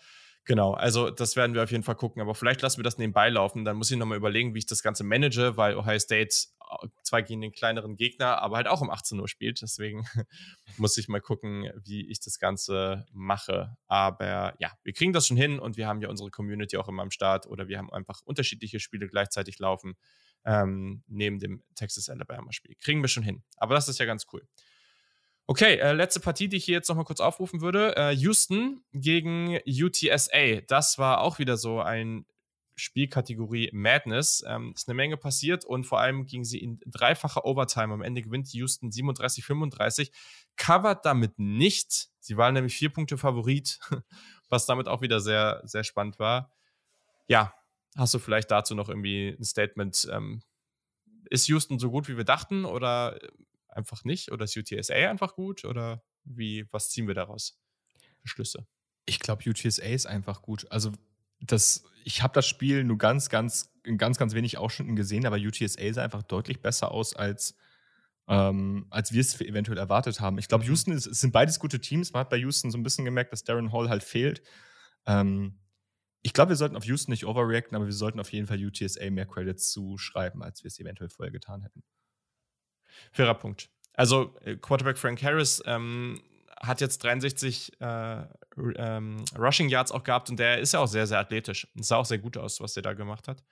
Genau, 0.49 0.72
also 0.72 1.11
das 1.11 1.36
werden 1.36 1.55
wir 1.55 1.62
auf 1.62 1.70
jeden 1.70 1.82
Fall 1.82 1.94
gucken. 1.94 2.22
Aber 2.22 2.34
vielleicht 2.34 2.62
lassen 2.62 2.78
wir 2.78 2.82
das 2.82 2.96
nebenbei 2.96 3.28
laufen. 3.28 3.66
Dann 3.66 3.76
muss 3.76 3.90
ich 3.90 3.99
nochmal 3.99 4.16
überlegen, 4.16 4.55
wie 4.55 4.61
ich 4.61 4.66
das 4.66 4.82
Ganze 4.82 5.05
manage, 5.05 5.59
weil 5.59 5.76
Ohio 5.76 5.99
State 5.99 6.34
äh, 6.70 6.88
zwar 7.03 7.20
gegen 7.20 7.42
den 7.42 7.53
kleineren 7.53 7.96
Gegner, 7.96 8.40
aber 8.40 8.57
halt 8.57 8.66
auch 8.66 8.80
um 8.80 8.88
18 8.88 9.20
Uhr 9.20 9.28
spielt. 9.28 9.61
Deswegen 9.61 10.07
muss 10.78 10.96
ich 10.96 11.07
mal 11.07 11.20
gucken, 11.20 11.70
wie 11.84 12.09
ich 12.11 12.20
das 12.20 12.38
Ganze 12.38 13.05
mache. 13.12 13.76
Aber 13.88 14.55
ja, 14.59 14.72
wir 14.84 14.94
kriegen 14.94 15.12
das 15.12 15.26
schon 15.26 15.36
hin 15.36 15.59
und 15.59 15.76
wir 15.76 15.86
haben 15.86 16.01
ja 16.01 16.09
unsere 16.09 16.30
Community 16.30 16.78
auch 16.78 16.88
immer 16.88 17.03
am 17.03 17.11
Start 17.11 17.46
oder 17.46 17.68
wir 17.68 17.76
haben 17.76 17.92
einfach 17.92 18.22
unterschiedliche 18.24 18.80
Spiele 18.80 19.07
gleichzeitig 19.07 19.59
laufen 19.59 19.99
ähm, 20.46 21.03
neben 21.09 21.40
dem 21.40 21.62
Texas-Alabama-Spiel. 21.74 22.74
Kriegen 22.80 23.03
wir 23.03 23.09
schon 23.09 23.22
hin. 23.22 23.42
Aber 23.59 23.74
das 23.74 23.86
ist 23.88 23.99
ja 23.99 24.07
ganz 24.07 24.24
cool. 24.32 24.49
Okay, 25.51 25.76
äh, 25.78 25.94
letzte 25.94 26.20
Partie, 26.20 26.46
die 26.46 26.59
ich 26.59 26.66
hier 26.66 26.74
jetzt 26.74 26.90
nochmal 26.90 27.07
kurz 27.07 27.20
aufrufen 27.20 27.62
würde. 27.62 27.96
Äh, 27.96 28.11
Houston 28.16 28.84
gegen 28.92 29.59
UTSA. 29.66 30.61
Das 30.66 30.99
war 30.99 31.22
auch 31.22 31.38
wieder 31.38 31.57
so 31.57 31.80
ein 31.80 32.26
Spielkategorie 32.76 33.70
Madness. 33.72 34.44
Ähm, 34.46 34.74
ist 34.76 34.88
eine 34.88 34.94
Menge 34.94 35.16
passiert 35.16 35.64
und 35.64 35.84
vor 35.84 36.01
allem 36.01 36.26
ging 36.26 36.44
sie 36.44 36.59
in 36.59 36.78
dreifacher 36.84 37.46
Overtime. 37.46 37.94
Am 37.94 38.03
Ende 38.03 38.20
gewinnt 38.20 38.53
Houston 38.53 38.90
37-35. 38.90 40.11
Covert 40.59 41.07
damit 41.07 41.38
nicht. 41.38 42.11
Sie 42.20 42.36
waren 42.36 42.53
nämlich 42.53 42.76
vier 42.76 42.90
Punkte 42.90 43.16
Favorit, 43.16 43.80
was 44.51 44.66
damit 44.66 44.86
auch 44.86 45.01
wieder 45.01 45.18
sehr, 45.18 45.62
sehr 45.64 45.82
spannend 45.82 46.18
war. 46.18 46.53
Ja, 47.26 47.55
hast 47.96 48.12
du 48.12 48.18
vielleicht 48.18 48.51
dazu 48.51 48.74
noch 48.74 48.90
irgendwie 48.90 49.28
ein 49.28 49.44
Statement? 49.44 50.11
Ähm, 50.12 50.42
ist 51.30 51.49
Houston 51.49 51.78
so 51.78 51.90
gut, 51.90 52.07
wie 52.07 52.18
wir 52.18 52.24
dachten 52.24 52.66
oder 52.66 53.18
einfach 53.68 54.04
nicht? 54.04 54.32
Oder 54.32 54.44
ist 54.44 54.56
UTSA 54.56 54.94
einfach 54.94 55.34
gut? 55.34 55.64
Oder 55.64 56.02
wie, 56.24 56.66
was 56.70 56.90
ziehen 56.90 57.06
wir 57.06 57.14
daraus? 57.14 57.60
Schlüsse. 58.24 58.66
Ich 59.06 59.20
glaube, 59.20 59.48
UTSA 59.48 59.84
ist 59.84 60.06
einfach 60.06 60.42
gut. 60.42 60.70
Also, 60.70 60.92
das, 61.40 61.84
ich 62.04 62.22
habe 62.22 62.34
das 62.34 62.46
Spiel 62.46 62.84
nur 62.84 62.98
ganz, 62.98 63.28
ganz, 63.28 63.72
in 63.84 63.98
ganz, 63.98 64.18
ganz 64.18 64.34
wenig 64.34 64.58
Ausschnitten 64.58 64.96
gesehen, 64.96 65.26
aber 65.26 65.36
UTSA 65.36 65.92
sah 65.92 66.02
einfach 66.02 66.22
deutlich 66.22 66.60
besser 66.60 66.90
aus, 66.90 67.14
als, 67.14 67.56
ähm, 68.26 68.86
als 68.90 69.12
wir 69.12 69.20
es 69.20 69.40
eventuell 69.40 69.78
erwartet 69.78 70.20
haben. 70.20 70.38
Ich 70.38 70.48
glaube, 70.48 70.64
mhm. 70.64 70.70
Houston 70.70 70.92
ist, 70.92 71.04
sind 71.04 71.32
beides 71.32 71.58
gute 71.58 71.80
Teams. 71.80 72.12
Man 72.12 72.20
hat 72.20 72.30
bei 72.30 72.36
Houston 72.36 72.70
so 72.70 72.78
ein 72.78 72.82
bisschen 72.82 73.04
gemerkt, 73.04 73.32
dass 73.32 73.44
Darren 73.44 73.72
Hall 73.72 73.88
halt 73.88 74.02
fehlt. 74.02 74.42
Ähm, 75.06 75.58
ich 76.22 76.32
glaube, 76.32 76.50
wir 76.50 76.56
sollten 76.56 76.76
auf 76.76 76.84
Houston 76.84 77.12
nicht 77.12 77.24
overreacten, 77.24 77.76
aber 77.76 77.86
wir 77.86 77.92
sollten 77.92 78.20
auf 78.20 78.32
jeden 78.32 78.46
Fall 78.46 78.62
UTSA 78.62 79.10
mehr 79.10 79.26
Credits 79.26 79.70
zuschreiben, 79.70 80.42
als 80.42 80.64
wir 80.64 80.68
es 80.68 80.78
eventuell 80.80 81.08
vorher 81.08 81.32
getan 81.32 81.62
hätten. 81.62 81.82
Fairer 83.12 83.34
Punkt. 83.34 83.70
Also 83.95 84.36
äh, 84.43 84.57
Quarterback 84.57 84.99
Frank 84.99 85.22
Harris 85.22 85.62
ähm, 85.66 86.22
hat 86.61 86.80
jetzt 86.80 87.03
63 87.05 87.80
äh, 87.80 88.24
ähm, 88.76 89.24
Rushing 89.36 89.68
Yards 89.68 89.93
auch 89.93 90.03
gehabt 90.03 90.30
und 90.30 90.39
der 90.39 90.59
ist 90.59 90.72
ja 90.72 90.80
auch 90.80 90.86
sehr, 90.86 91.07
sehr 91.07 91.18
athletisch. 91.18 91.68
Es 91.78 91.89
sah 91.89 91.97
auch 91.97 92.05
sehr 92.05 92.18
gut 92.18 92.36
aus, 92.36 92.61
was 92.61 92.74
der 92.74 92.82
da 92.82 92.95
gemacht 92.95 93.28
hat. 93.28 93.43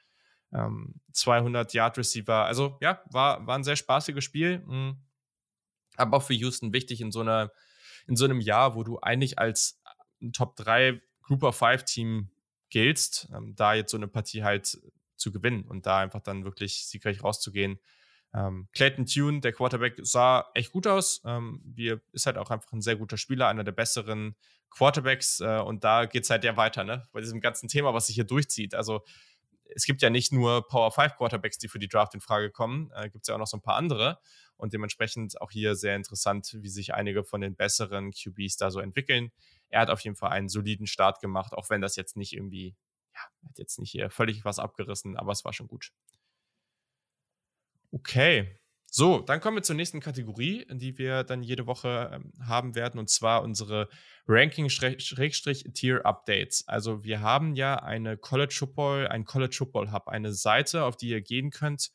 Ähm, 0.53 1.01
200 1.13 1.73
Yard 1.75 1.99
Receiver. 1.99 2.45
Also 2.45 2.79
ja, 2.81 3.03
war, 3.11 3.47
war 3.47 3.57
ein 3.57 3.65
sehr 3.65 3.77
spaßiges 3.77 4.25
Spiel. 4.25 4.61
Mhm. 4.67 4.99
Aber 5.97 6.19
auch 6.19 6.23
für 6.23 6.35
Houston 6.35 6.73
wichtig 6.73 7.01
in 7.01 7.11
so, 7.11 7.21
einer, 7.21 7.51
in 8.07 8.17
so 8.17 8.25
einem 8.25 8.41
Jahr, 8.41 8.75
wo 8.75 8.83
du 8.83 8.99
eigentlich 9.01 9.39
als 9.39 9.81
Top 10.33 10.57
3 10.57 11.01
Group 11.23 11.43
of 11.43 11.57
5 11.57 11.85
Team 11.85 12.31
giltst, 12.71 13.29
ähm, 13.35 13.55
da 13.57 13.75
jetzt 13.75 13.91
so 13.91 13.97
eine 13.97 14.09
Partie 14.09 14.45
halt 14.45 14.79
zu 15.17 15.33
gewinnen 15.33 15.65
und 15.65 15.87
da 15.87 15.99
einfach 15.99 16.21
dann 16.21 16.45
wirklich 16.45 16.87
siegreich 16.87 17.23
rauszugehen. 17.23 17.79
Ähm, 18.37 18.69
Clayton 18.73 19.07
Tune, 19.07 19.41
der 19.41 19.53
Quarterback, 19.53 19.95
sah 20.03 20.51
echt 20.55 20.73
gut 20.73 20.87
aus. 20.87 21.23
Ähm, 21.25 21.63
wir, 21.65 22.01
ist 22.13 22.27
halt 22.27 22.37
auch 22.37 22.51
einfach 22.51 22.73
ein 22.73 22.83
sehr 22.83 22.97
guter 22.97 23.17
Spieler, 23.17 23.49
einer 23.49 23.65
der 23.65 23.73
besseren 23.73 24.37
Quarterbacks. 24.71 25.41
Äh, 25.41 25.61
und 25.61 25.85
da 25.85 26.05
geht 26.05 26.25
es 26.25 26.31
halt 26.31 26.45
ja 26.45 26.57
weiter, 26.57 26.85
ne? 26.85 27.03
Bei 27.13 27.21
diesem 27.21 27.41
ganzen 27.41 27.69
Thema, 27.69 27.95
was 27.95 28.09
sich 28.09 28.15
hier 28.15 28.25
durchzieht. 28.25 28.75
Also 28.75 29.03
es 29.75 29.85
gibt 29.85 30.03
ja 30.03 30.11
nicht 30.11 30.33
nur 30.33 30.67
Power 30.69 30.93
5 30.93 31.17
Quarterbacks, 31.17 31.59
die 31.59 31.69
für 31.69 31.79
die 31.79 31.89
Draft 31.89 32.15
in 32.15 32.21
Frage 32.21 32.51
kommen, 32.51 32.91
äh, 32.95 33.09
gibt 33.09 33.25
es 33.25 33.29
ja 33.29 33.35
auch 33.35 33.39
noch 33.39 33.47
so 33.47 33.57
ein 33.57 33.63
paar 33.63 33.77
andere. 33.77 34.19
Und 34.57 34.73
dementsprechend 34.73 35.41
auch 35.41 35.51
hier 35.51 35.75
sehr 35.75 35.97
interessant, 35.97 36.57
wie 36.61 36.69
sich 36.69 36.95
einige 36.95 37.25
von 37.25 37.41
den 37.41 37.57
besseren 37.57 38.13
QBs 38.13 38.57
da 38.57 38.71
so 38.71 38.81
entwickeln. 38.81 39.31
Er 39.69 39.81
hat 39.81 39.91
auf 39.91 40.01
jeden 40.01 40.17
Fall 40.17 40.31
einen 40.31 40.49
soliden 40.49 40.87
Start 40.87 41.21
gemacht, 41.21 41.53
auch 41.53 41.71
wenn 41.71 41.81
das 41.81 41.97
jetzt 41.97 42.17
nicht 42.17 42.33
irgendwie, 42.33 42.75
ja, 43.15 43.21
hat 43.49 43.59
jetzt 43.59 43.79
nicht 43.79 43.91
hier 43.91 44.11
völlig 44.11 44.45
was 44.45 44.59
abgerissen, 44.59 45.17
aber 45.17 45.33
es 45.33 45.45
war 45.45 45.53
schon 45.53 45.69
gut. 45.69 45.93
Okay. 47.97 48.59
So, 48.91 49.21
dann 49.21 49.41
kommen 49.41 49.57
wir 49.57 49.63
zur 49.63 49.75
nächsten 49.75 50.01
Kategorie, 50.01 50.67
die 50.71 50.99
wir 50.99 51.25
dann 51.25 51.43
jede 51.43 51.67
Woche 51.67 52.11
ähm, 52.13 52.35
haben 52.47 52.75
werden, 52.75 53.01
und 53.01 53.09
zwar 53.09 53.43
unsere 53.43 53.89
Ranking-Tier-Updates. 54.29 56.69
Also 56.69 57.05
wir 57.05 57.23
haben 57.23 57.55
ja 57.55 57.77
eine 57.77 58.19
College 58.19 58.55
Football, 58.55 59.09
ein 59.09 59.25
College 59.25 59.57
Football 59.57 59.93
Hub, 59.93 60.09
eine 60.09 60.35
Seite, 60.35 60.85
auf 60.85 60.99
die 60.99 61.09
ihr 61.09 61.23
gehen 61.23 61.49
könnt. 61.51 61.91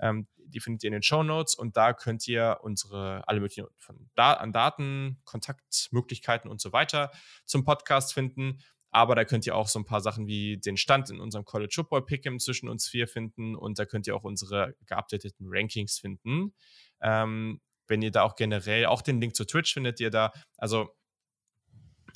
Ähm, 0.00 0.26
die 0.38 0.60
findet 0.60 0.84
ihr 0.84 0.88
in 0.88 0.94
den 0.94 1.02
Show 1.02 1.22
Notes 1.22 1.54
und 1.54 1.76
da 1.76 1.92
könnt 1.92 2.26
ihr 2.26 2.60
unsere 2.62 3.28
alle 3.28 3.40
möglichen 3.40 3.66
von 3.76 4.08
da 4.14 4.32
an 4.32 4.52
Daten, 4.52 5.20
Kontaktmöglichkeiten 5.24 6.50
und 6.50 6.62
so 6.62 6.72
weiter 6.72 7.12
zum 7.44 7.64
Podcast 7.64 8.14
finden. 8.14 8.62
Aber 8.92 9.14
da 9.14 9.24
könnt 9.24 9.46
ihr 9.46 9.56
auch 9.56 9.68
so 9.68 9.78
ein 9.78 9.84
paar 9.84 10.02
Sachen 10.02 10.26
wie 10.26 10.58
den 10.58 10.76
Stand 10.76 11.10
in 11.10 11.18
unserem 11.18 11.44
College 11.44 11.72
Football 11.74 12.02
Pick'em 12.02 12.38
zwischen 12.38 12.68
uns 12.68 12.86
vier 12.86 13.08
finden 13.08 13.56
und 13.56 13.78
da 13.78 13.86
könnt 13.86 14.06
ihr 14.06 14.14
auch 14.14 14.24
unsere 14.24 14.76
geupdateten 14.86 15.46
Rankings 15.48 15.98
finden. 15.98 16.54
Ähm, 17.00 17.60
wenn 17.88 18.02
ihr 18.02 18.10
da 18.10 18.22
auch 18.22 18.36
generell, 18.36 18.86
auch 18.86 19.02
den 19.02 19.20
Link 19.20 19.34
zu 19.34 19.44
Twitch 19.44 19.72
findet 19.72 19.98
ihr 19.98 20.10
da. 20.10 20.32
Also 20.56 20.94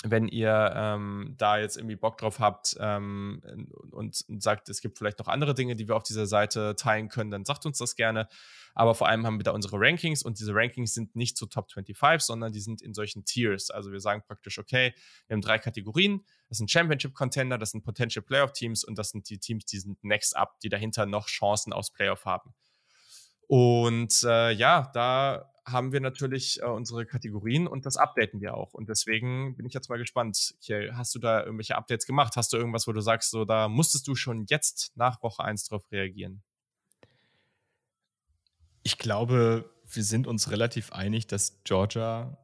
wenn 0.04 0.28
ihr 0.28 0.72
ähm, 0.74 1.34
da 1.38 1.58
jetzt 1.58 1.76
irgendwie 1.76 1.96
Bock 1.96 2.18
drauf 2.18 2.38
habt 2.38 2.76
ähm, 2.80 3.42
und, 3.90 4.24
und, 4.28 4.42
sagt, 4.42 4.68
es 4.68 4.80
gibt 4.80 4.98
vielleicht 4.98 5.18
noch 5.18 5.28
andere 5.28 5.54
Dinge, 5.54 5.74
die 5.74 5.88
wir 5.88 5.96
auf 5.96 6.02
dieser 6.02 6.26
Seite 6.26 6.76
teilen 6.76 7.08
können, 7.08 7.30
dann 7.30 7.44
sagt 7.44 7.64
uns 7.66 7.78
das 7.78 7.96
gerne. 7.96 8.28
Aber 8.74 8.94
vor 8.94 9.08
allem 9.08 9.26
haben 9.26 9.38
wir 9.38 9.44
da 9.44 9.52
unsere 9.52 9.78
Rankings 9.80 10.22
und 10.22 10.38
diese 10.38 10.54
Rankings 10.54 10.92
sind 10.92 11.16
nicht 11.16 11.38
zu 11.38 11.46
Top 11.46 11.72
25, 11.72 12.26
sondern 12.26 12.52
die 12.52 12.60
sind 12.60 12.82
in 12.82 12.92
solchen 12.92 13.24
Tiers. 13.24 13.70
Also 13.70 13.90
wir 13.90 14.00
sagen 14.00 14.22
praktisch, 14.26 14.58
okay, 14.58 14.92
wir 15.26 15.34
haben 15.34 15.40
drei 15.40 15.58
Kategorien. 15.58 16.24
Das 16.48 16.58
sind 16.58 16.70
Championship-Contender, 16.70 17.56
das 17.56 17.70
sind 17.70 17.82
Potential 17.82 18.22
Playoff-Teams 18.22 18.84
und 18.84 18.98
das 18.98 19.10
sind 19.10 19.30
die 19.30 19.38
Teams, 19.38 19.64
die 19.64 19.78
sind 19.78 20.04
next 20.04 20.36
up, 20.36 20.60
die 20.60 20.68
dahinter 20.68 21.06
noch 21.06 21.26
Chancen 21.26 21.72
aufs 21.72 21.90
Playoff 21.90 22.26
haben. 22.26 22.54
Und 23.48 24.22
äh, 24.24 24.50
ja, 24.52 24.90
da 24.92 25.50
haben 25.66 25.92
wir 25.92 26.00
natürlich 26.00 26.62
äh, 26.62 26.66
unsere 26.66 27.06
Kategorien 27.06 27.66
und 27.66 27.86
das 27.86 27.96
updaten 27.96 28.40
wir 28.40 28.54
auch. 28.54 28.72
Und 28.72 28.88
deswegen 28.88 29.56
bin 29.56 29.66
ich 29.66 29.74
jetzt 29.74 29.88
mal 29.88 29.98
gespannt. 29.98 30.54
Kiel, 30.62 30.92
hast 30.94 31.14
du 31.14 31.18
da 31.18 31.42
irgendwelche 31.44 31.76
Updates 31.76 32.06
gemacht? 32.06 32.36
Hast 32.36 32.52
du 32.52 32.56
irgendwas, 32.56 32.86
wo 32.86 32.92
du 32.92 33.00
sagst, 33.00 33.30
so 33.30 33.44
da 33.44 33.68
musstest 33.68 34.06
du 34.06 34.14
schon 34.14 34.46
jetzt 34.48 34.92
nach 34.96 35.22
Woche 35.22 35.42
1 35.42 35.64
drauf 35.68 35.82
reagieren? 35.90 36.42
Ich 38.84 38.98
glaube, 38.98 39.68
wir 39.84 40.04
sind 40.04 40.28
uns 40.28 40.50
relativ 40.52 40.92
einig, 40.92 41.26
dass 41.26 41.60
Georgia 41.64 42.38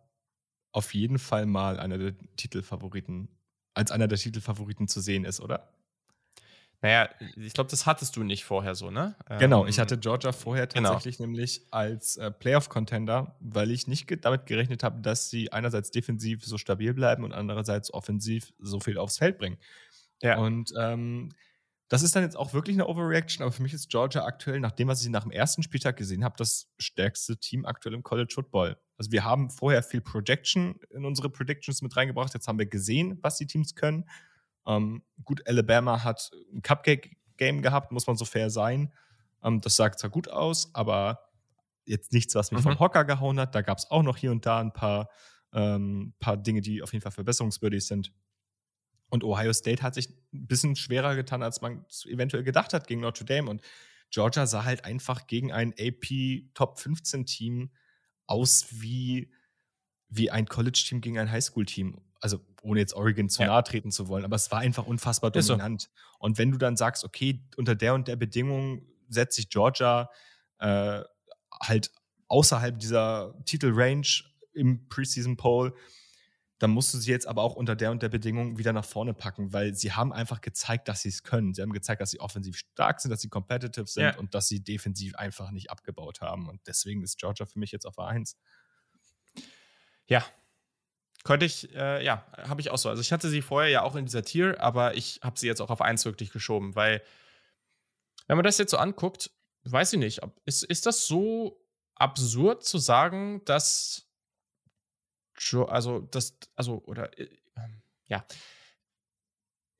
auf 0.72 0.92
jeden 0.92 1.20
Fall 1.20 1.46
mal 1.46 1.78
einer 1.78 1.98
der 1.98 2.14
Titelfavoriten, 2.36 3.28
als 3.74 3.92
einer 3.92 4.08
der 4.08 4.18
Titelfavoriten 4.18 4.88
zu 4.88 5.00
sehen 5.00 5.24
ist, 5.24 5.40
oder? 5.40 5.72
Naja, 6.82 7.08
ich 7.36 7.52
glaube, 7.52 7.70
das 7.70 7.86
hattest 7.86 8.16
du 8.16 8.24
nicht 8.24 8.44
vorher 8.44 8.74
so, 8.74 8.90
ne? 8.90 9.14
Genau, 9.38 9.66
ich 9.66 9.78
ähm, 9.78 9.82
hatte 9.82 9.98
Georgia 9.98 10.32
vorher 10.32 10.66
genau. 10.66 10.90
tatsächlich 10.90 11.18
genau. 11.18 11.28
nämlich 11.28 11.62
als 11.70 12.16
äh, 12.16 12.32
Playoff-Contender, 12.32 13.36
weil 13.38 13.70
ich 13.70 13.86
nicht 13.86 14.08
ge 14.08 14.18
damit 14.20 14.46
gerechnet 14.46 14.82
habe, 14.82 15.00
dass 15.00 15.30
sie 15.30 15.52
einerseits 15.52 15.92
defensiv 15.92 16.44
so 16.44 16.58
stabil 16.58 16.92
bleiben 16.92 17.22
und 17.22 17.32
andererseits 17.32 17.94
offensiv 17.94 18.52
so 18.58 18.80
viel 18.80 18.98
aufs 18.98 19.18
Feld 19.18 19.38
bringen. 19.38 19.58
Ja. 20.22 20.38
Und 20.38 20.72
ähm, 20.76 21.30
das 21.88 22.02
ist 22.02 22.16
dann 22.16 22.24
jetzt 22.24 22.36
auch 22.36 22.52
wirklich 22.52 22.74
eine 22.74 22.88
Overreaction, 22.88 23.44
aber 23.44 23.52
für 23.52 23.62
mich 23.62 23.74
ist 23.74 23.88
Georgia 23.88 24.24
aktuell, 24.24 24.58
nach 24.58 24.72
dem, 24.72 24.88
was 24.88 25.02
ich 25.02 25.08
nach 25.08 25.22
dem 25.22 25.30
ersten 25.30 25.62
Spieltag 25.62 25.96
gesehen 25.96 26.24
habe, 26.24 26.34
das 26.36 26.68
stärkste 26.78 27.36
Team 27.36 27.64
aktuell 27.64 27.94
im 27.94 28.02
College 28.02 28.32
Football. 28.34 28.76
Also 28.96 29.12
wir 29.12 29.24
haben 29.24 29.50
vorher 29.50 29.84
viel 29.84 30.00
Projection 30.00 30.80
in 30.90 31.04
unsere 31.04 31.30
Predictions 31.30 31.80
mit 31.80 31.96
reingebracht, 31.96 32.34
jetzt 32.34 32.48
haben 32.48 32.58
wir 32.58 32.66
gesehen, 32.66 33.18
was 33.22 33.36
die 33.36 33.46
Teams 33.46 33.76
können 33.76 34.04
ähm, 34.66 35.02
gut, 35.24 35.46
Alabama 35.46 36.04
hat 36.04 36.30
ein 36.52 36.62
Cupcake-Game 36.62 37.62
gehabt, 37.62 37.92
muss 37.92 38.06
man 38.06 38.16
so 38.16 38.24
fair 38.24 38.50
sein. 38.50 38.92
Ähm, 39.42 39.60
das 39.60 39.76
sah 39.76 39.90
zwar 39.92 40.10
gut 40.10 40.28
aus, 40.28 40.74
aber 40.74 41.32
jetzt 41.84 42.12
nichts, 42.12 42.34
was 42.34 42.52
mich 42.52 42.60
mhm. 42.60 42.70
vom 42.70 42.78
Hocker 42.78 43.04
gehauen 43.04 43.40
hat. 43.40 43.54
Da 43.54 43.62
gab 43.62 43.78
es 43.78 43.90
auch 43.90 44.02
noch 44.02 44.16
hier 44.16 44.30
und 44.30 44.46
da 44.46 44.60
ein 44.60 44.72
paar, 44.72 45.08
ähm, 45.52 46.14
paar 46.20 46.36
Dinge, 46.36 46.60
die 46.60 46.82
auf 46.82 46.92
jeden 46.92 47.02
Fall 47.02 47.12
verbesserungswürdig 47.12 47.86
sind. 47.86 48.12
Und 49.10 49.24
Ohio 49.24 49.52
State 49.52 49.82
hat 49.82 49.94
sich 49.94 50.08
ein 50.32 50.46
bisschen 50.46 50.74
schwerer 50.76 51.14
getan, 51.16 51.42
als 51.42 51.60
man 51.60 51.84
eventuell 52.06 52.44
gedacht 52.44 52.72
hat 52.72 52.86
gegen 52.86 53.02
Notre 53.02 53.26
Dame. 53.26 53.50
Und 53.50 53.60
Georgia 54.10 54.46
sah 54.46 54.64
halt 54.64 54.84
einfach 54.84 55.26
gegen 55.26 55.52
ein 55.52 55.74
AP 55.78 56.52
Top 56.54 56.78
15 56.78 57.26
Team 57.26 57.70
aus 58.26 58.66
wie, 58.70 59.30
wie 60.14 60.30
ein 60.30 60.46
College-Team 60.46 61.00
gegen 61.00 61.18
ein 61.18 61.30
Highschool-Team 61.30 61.98
also 62.22 62.40
ohne 62.62 62.78
jetzt 62.78 62.94
Oregon 62.94 63.28
zu 63.28 63.42
ja. 63.42 63.48
nahe 63.48 63.64
treten 63.64 63.90
zu 63.90 64.06
wollen, 64.06 64.24
aber 64.24 64.36
es 64.36 64.50
war 64.52 64.60
einfach 64.60 64.86
unfassbar 64.86 65.32
dominant. 65.32 65.82
So. 65.82 65.88
Und 66.20 66.38
wenn 66.38 66.52
du 66.52 66.56
dann 66.56 66.76
sagst, 66.76 67.04
okay, 67.04 67.44
unter 67.56 67.74
der 67.74 67.94
und 67.94 68.06
der 68.06 68.16
Bedingung 68.16 68.86
setzt 69.08 69.36
sich 69.36 69.50
Georgia 69.50 70.08
äh, 70.58 71.02
halt 71.60 71.90
außerhalb 72.28 72.78
dieser 72.78 73.34
Titelrange 73.44 74.22
im 74.54 74.88
Preseason 74.88 75.36
Poll, 75.36 75.74
dann 76.60 76.70
musst 76.70 76.94
du 76.94 76.98
sie 76.98 77.10
jetzt 77.10 77.26
aber 77.26 77.42
auch 77.42 77.56
unter 77.56 77.74
der 77.74 77.90
und 77.90 78.04
der 78.04 78.08
Bedingung 78.08 78.56
wieder 78.56 78.72
nach 78.72 78.84
vorne 78.84 79.14
packen, 79.14 79.52
weil 79.52 79.74
sie 79.74 79.90
haben 79.90 80.12
einfach 80.12 80.40
gezeigt, 80.40 80.86
dass 80.86 81.02
sie 81.02 81.08
es 81.08 81.24
können. 81.24 81.54
Sie 81.54 81.60
haben 81.60 81.72
gezeigt, 81.72 82.00
dass 82.00 82.12
sie 82.12 82.20
offensiv 82.20 82.56
stark 82.56 83.00
sind, 83.00 83.10
dass 83.10 83.20
sie 83.20 83.28
competitive 83.28 83.88
sind 83.88 84.04
ja. 84.04 84.16
und 84.16 84.32
dass 84.32 84.46
sie 84.46 84.62
defensiv 84.62 85.16
einfach 85.16 85.50
nicht 85.50 85.72
abgebaut 85.72 86.20
haben. 86.20 86.48
Und 86.48 86.60
deswegen 86.68 87.02
ist 87.02 87.18
Georgia 87.18 87.46
für 87.46 87.58
mich 87.58 87.72
jetzt 87.72 87.84
auf 87.84 87.98
A1. 87.98 88.36
Ja, 90.08 90.24
könnte 91.24 91.46
ich, 91.46 91.74
äh, 91.74 92.04
ja, 92.04 92.26
habe 92.48 92.60
ich 92.60 92.70
auch 92.70 92.78
so. 92.78 92.88
Also 92.88 93.00
ich 93.00 93.12
hatte 93.12 93.28
sie 93.28 93.42
vorher 93.42 93.70
ja 93.70 93.82
auch 93.82 93.94
in 93.96 94.06
dieser 94.06 94.24
Tier, 94.24 94.60
aber 94.60 94.96
ich 94.96 95.20
habe 95.22 95.38
sie 95.38 95.46
jetzt 95.46 95.60
auch 95.60 95.70
auf 95.70 95.80
1 95.82 96.04
wirklich 96.04 96.32
geschoben, 96.32 96.74
weil, 96.74 97.02
wenn 98.26 98.36
man 98.36 98.44
das 98.44 98.58
jetzt 98.58 98.72
so 98.72 98.78
anguckt, 98.78 99.30
weiß 99.64 99.92
ich 99.92 99.98
nicht, 100.00 100.20
ist, 100.44 100.64
ist 100.64 100.86
das 100.86 101.06
so 101.06 101.60
absurd 101.94 102.64
zu 102.64 102.78
sagen, 102.78 103.42
dass, 103.44 104.08
also, 105.68 106.00
das, 106.00 106.36
also, 106.56 106.82
oder, 106.86 107.16
äh, 107.18 107.28
ja, 108.06 108.24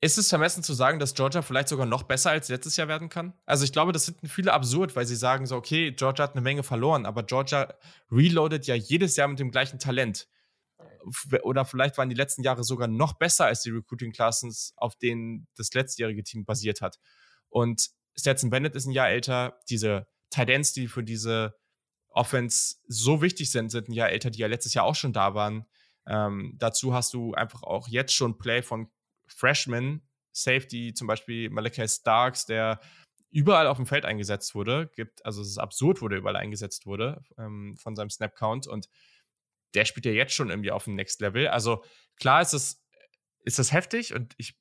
ist 0.03 0.17
es 0.17 0.27
vermessen 0.27 0.63
zu 0.63 0.73
sagen, 0.73 0.99
dass 0.99 1.13
Georgia 1.13 1.41
vielleicht 1.41 1.69
sogar 1.69 1.85
noch 1.85 2.03
besser 2.03 2.31
als 2.31 2.49
letztes 2.49 2.75
Jahr 2.75 2.89
werden 2.89 3.07
kann? 3.07 3.33
Also 3.45 3.63
ich 3.63 3.71
glaube, 3.71 3.93
das 3.93 4.05
finden 4.05 4.27
viele 4.27 4.51
absurd, 4.51 4.95
weil 4.95 5.05
sie 5.05 5.15
sagen 5.15 5.45
so, 5.45 5.55
okay, 5.55 5.91
Georgia 5.93 6.23
hat 6.23 6.33
eine 6.33 6.41
Menge 6.41 6.63
verloren, 6.63 7.05
aber 7.05 7.23
Georgia 7.23 7.73
reloadet 8.11 8.67
ja 8.67 8.75
jedes 8.75 9.15
Jahr 9.15 9.29
mit 9.29 9.39
dem 9.39 9.49
gleichen 9.49 9.79
Talent 9.79 10.27
oder 11.43 11.65
vielleicht 11.65 11.97
waren 11.97 12.09
die 12.09 12.15
letzten 12.15 12.43
Jahre 12.43 12.63
sogar 12.63 12.87
noch 12.87 13.13
besser 13.13 13.45
als 13.45 13.61
die 13.61 13.71
Recruiting 13.71 14.11
Classes, 14.11 14.73
auf 14.77 14.95
denen 14.95 15.47
das 15.55 15.73
letztjährige 15.73 16.23
Team 16.23 16.45
basiert 16.45 16.81
hat. 16.81 16.99
Und 17.49 17.89
Stetson 18.17 18.49
Bennett 18.49 18.75
ist 18.75 18.85
ein 18.85 18.91
Jahr 18.91 19.09
älter. 19.09 19.59
Diese 19.69 20.07
Titans, 20.29 20.73
die 20.73 20.87
für 20.87 21.03
diese 21.03 21.55
Offense 22.09 22.75
so 22.87 23.21
wichtig 23.21 23.51
sind, 23.51 23.69
sind 23.69 23.89
ein 23.89 23.93
Jahr 23.93 24.09
älter, 24.09 24.29
die 24.29 24.39
ja 24.39 24.47
letztes 24.47 24.73
Jahr 24.73 24.85
auch 24.85 24.95
schon 24.95 25.13
da 25.13 25.33
waren. 25.33 25.65
Ähm, 26.05 26.55
dazu 26.57 26.93
hast 26.93 27.13
du 27.13 27.33
einfach 27.33 27.63
auch 27.63 27.87
jetzt 27.87 28.13
schon 28.13 28.37
Play 28.37 28.61
von 28.61 28.89
Freshmen, 29.33 30.01
Safety, 30.31 30.93
zum 30.93 31.07
Beispiel 31.07 31.49
Malachi 31.49 31.87
Starks, 31.87 32.45
der 32.45 32.79
überall 33.31 33.67
auf 33.67 33.77
dem 33.77 33.85
Feld 33.85 34.05
eingesetzt 34.05 34.55
wurde. 34.55 34.89
Gibt, 34.95 35.25
also 35.25 35.41
es 35.41 35.49
ist 35.49 35.57
absurd, 35.57 36.01
wo 36.01 36.07
der 36.07 36.19
überall 36.19 36.35
eingesetzt 36.35 36.85
wurde 36.85 37.23
ähm, 37.37 37.75
von 37.77 37.95
seinem 37.95 38.09
Snap-Count. 38.09 38.67
Und 38.67 38.89
der 39.73 39.85
spielt 39.85 40.05
ja 40.05 40.11
jetzt 40.11 40.33
schon 40.33 40.49
irgendwie 40.49 40.71
auf 40.71 40.85
dem 40.85 40.95
Next 40.95 41.19
Level. 41.19 41.47
Also 41.47 41.83
klar 42.17 42.41
ist 42.41 42.53
das, 42.53 42.83
ist 43.43 43.59
das 43.59 43.71
heftig 43.71 44.13
und 44.13 44.33
ich, 44.37 44.55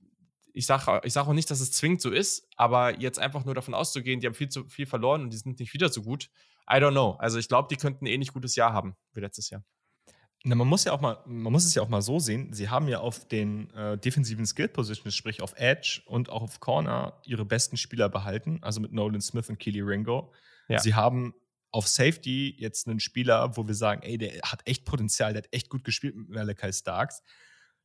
ich 0.55 0.67
sage 0.67 1.01
ich 1.05 1.13
sag 1.13 1.27
auch 1.27 1.33
nicht, 1.33 1.51
dass 1.51 1.61
es 1.61 1.73
zwingend 1.73 2.01
so 2.01 2.11
ist, 2.11 2.49
aber 2.57 2.99
jetzt 2.99 3.19
einfach 3.19 3.45
nur 3.45 3.55
davon 3.55 3.75
auszugehen, 3.75 4.21
die 4.21 4.27
haben 4.27 4.35
viel 4.35 4.49
zu 4.49 4.69
viel 4.69 4.87
verloren 4.87 5.23
und 5.23 5.31
die 5.31 5.37
sind 5.37 5.61
nicht 5.61 5.73
wieder 5.73 5.89
so 5.89 6.03
gut. 6.03 6.31
I 6.69 6.77
don't 6.77 6.93
know. 6.93 7.13
Also 7.19 7.39
ich 7.39 7.49
glaube, 7.49 7.69
die 7.71 7.77
könnten 7.77 8.05
ein 8.05 8.09
ähnlich 8.09 8.33
gutes 8.33 8.57
Jahr 8.57 8.73
haben 8.73 8.97
wie 9.13 9.21
letztes 9.21 9.51
Jahr. 9.51 9.65
Na, 10.45 10.57
man 10.57 10.67
muss 10.67 10.85
ja 10.85 10.93
auch 10.93 11.01
mal, 11.01 11.19
man 11.25 11.53
muss 11.53 11.65
es 11.65 11.75
ja 11.75 11.83
auch 11.83 11.89
mal 11.89 12.03
so 12.03 12.19
sehen. 12.19 12.53
Sie 12.53 12.69
haben 12.69 12.89
ja 12.89 12.99
auf 12.99 13.27
den 13.29 13.71
äh, 13.75 13.97
defensiven 13.97 14.45
Skill 14.45 14.69
Positions, 14.69 15.15
sprich 15.15 15.41
auf 15.41 15.55
Edge 15.57 16.03
und 16.07 16.31
auch 16.31 16.43
auf 16.43 16.59
Corner, 16.59 17.21
ihre 17.25 17.45
besten 17.45 17.77
Spieler 17.77 18.09
behalten, 18.09 18.59
also 18.63 18.81
mit 18.81 18.93
Nolan 18.93 19.21
Smith 19.21 19.49
und 19.49 19.59
Keely 19.59 19.83
Ringo. 19.83 20.33
Ja. 20.69 20.81
Sie 20.81 20.95
haben 20.95 21.35
auf 21.71 21.87
Safety 21.87 22.55
jetzt 22.59 22.89
einen 22.89 23.01
Spieler, 23.01 23.57
wo 23.57 23.67
wir 23.67 23.75
sagen, 23.75 24.03
ey, 24.03 24.19
der 24.19 24.41
hat 24.43 24.63
echt 24.67 24.85
Potenzial, 24.85 25.33
der 25.33 25.43
hat 25.43 25.53
echt 25.53 25.71
gut 25.71 25.85
gespielt 25.85 26.17
mit 26.17 26.29
Malachi 26.29 26.73
Starks. 26.73 27.23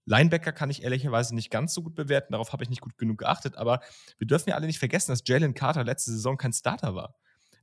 Linebacker 0.05 0.51
kann 0.51 0.69
ich 0.69 0.83
ehrlicherweise 0.83 1.35
nicht 1.35 1.51
ganz 1.51 1.73
so 1.73 1.83
gut 1.83 1.93
bewerten, 1.93 2.31
darauf 2.31 2.53
habe 2.53 2.63
ich 2.63 2.69
nicht 2.69 2.81
gut 2.81 2.97
genug 2.97 3.19
geachtet, 3.19 3.55
aber 3.55 3.81
wir 4.17 4.25
dürfen 4.25 4.49
ja 4.49 4.55
alle 4.55 4.65
nicht 4.65 4.79
vergessen, 4.79 5.11
dass 5.11 5.21
Jalen 5.25 5.53
Carter 5.53 5.83
letzte 5.83 6.11
Saison 6.11 6.37
kein 6.37 6.53
Starter 6.53 6.95
war. 6.95 7.15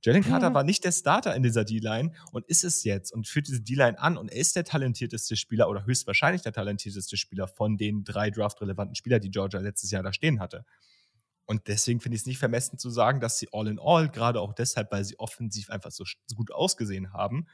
Jalen 0.04 0.22
Carter 0.22 0.50
mhm. 0.50 0.54
war 0.54 0.64
nicht 0.64 0.84
der 0.84 0.92
Starter 0.92 1.34
in 1.34 1.42
dieser 1.42 1.64
D-Line 1.64 2.12
und 2.30 2.44
ist 2.46 2.62
es 2.62 2.84
jetzt 2.84 3.10
und 3.10 3.26
führt 3.26 3.48
diese 3.48 3.62
D-Line 3.62 3.98
an 3.98 4.18
und 4.18 4.30
er 4.30 4.36
ist 4.36 4.54
der 4.54 4.64
talentierteste 4.64 5.34
Spieler 5.34 5.70
oder 5.70 5.86
höchstwahrscheinlich 5.86 6.42
der 6.42 6.52
talentierteste 6.52 7.16
Spieler 7.16 7.48
von 7.48 7.78
den 7.78 8.04
drei 8.04 8.30
draftrelevanten 8.30 8.94
Spielern, 8.94 9.22
die 9.22 9.30
Georgia 9.30 9.60
letztes 9.60 9.90
Jahr 9.90 10.02
da 10.02 10.12
stehen 10.12 10.40
hatte. 10.40 10.66
Und 11.46 11.68
deswegen 11.68 12.00
finde 12.00 12.16
ich 12.16 12.22
es 12.22 12.26
nicht 12.26 12.38
vermessen 12.38 12.78
zu 12.78 12.90
sagen, 12.90 13.20
dass 13.20 13.38
sie 13.38 13.48
all 13.52 13.66
in 13.66 13.78
all, 13.80 14.10
gerade 14.10 14.40
auch 14.40 14.52
deshalb, 14.52 14.92
weil 14.92 15.04
sie 15.04 15.18
offensiv 15.18 15.70
einfach 15.70 15.90
so, 15.90 16.04
so 16.26 16.36
gut 16.36 16.52
ausgesehen 16.52 17.12
haben. 17.14 17.46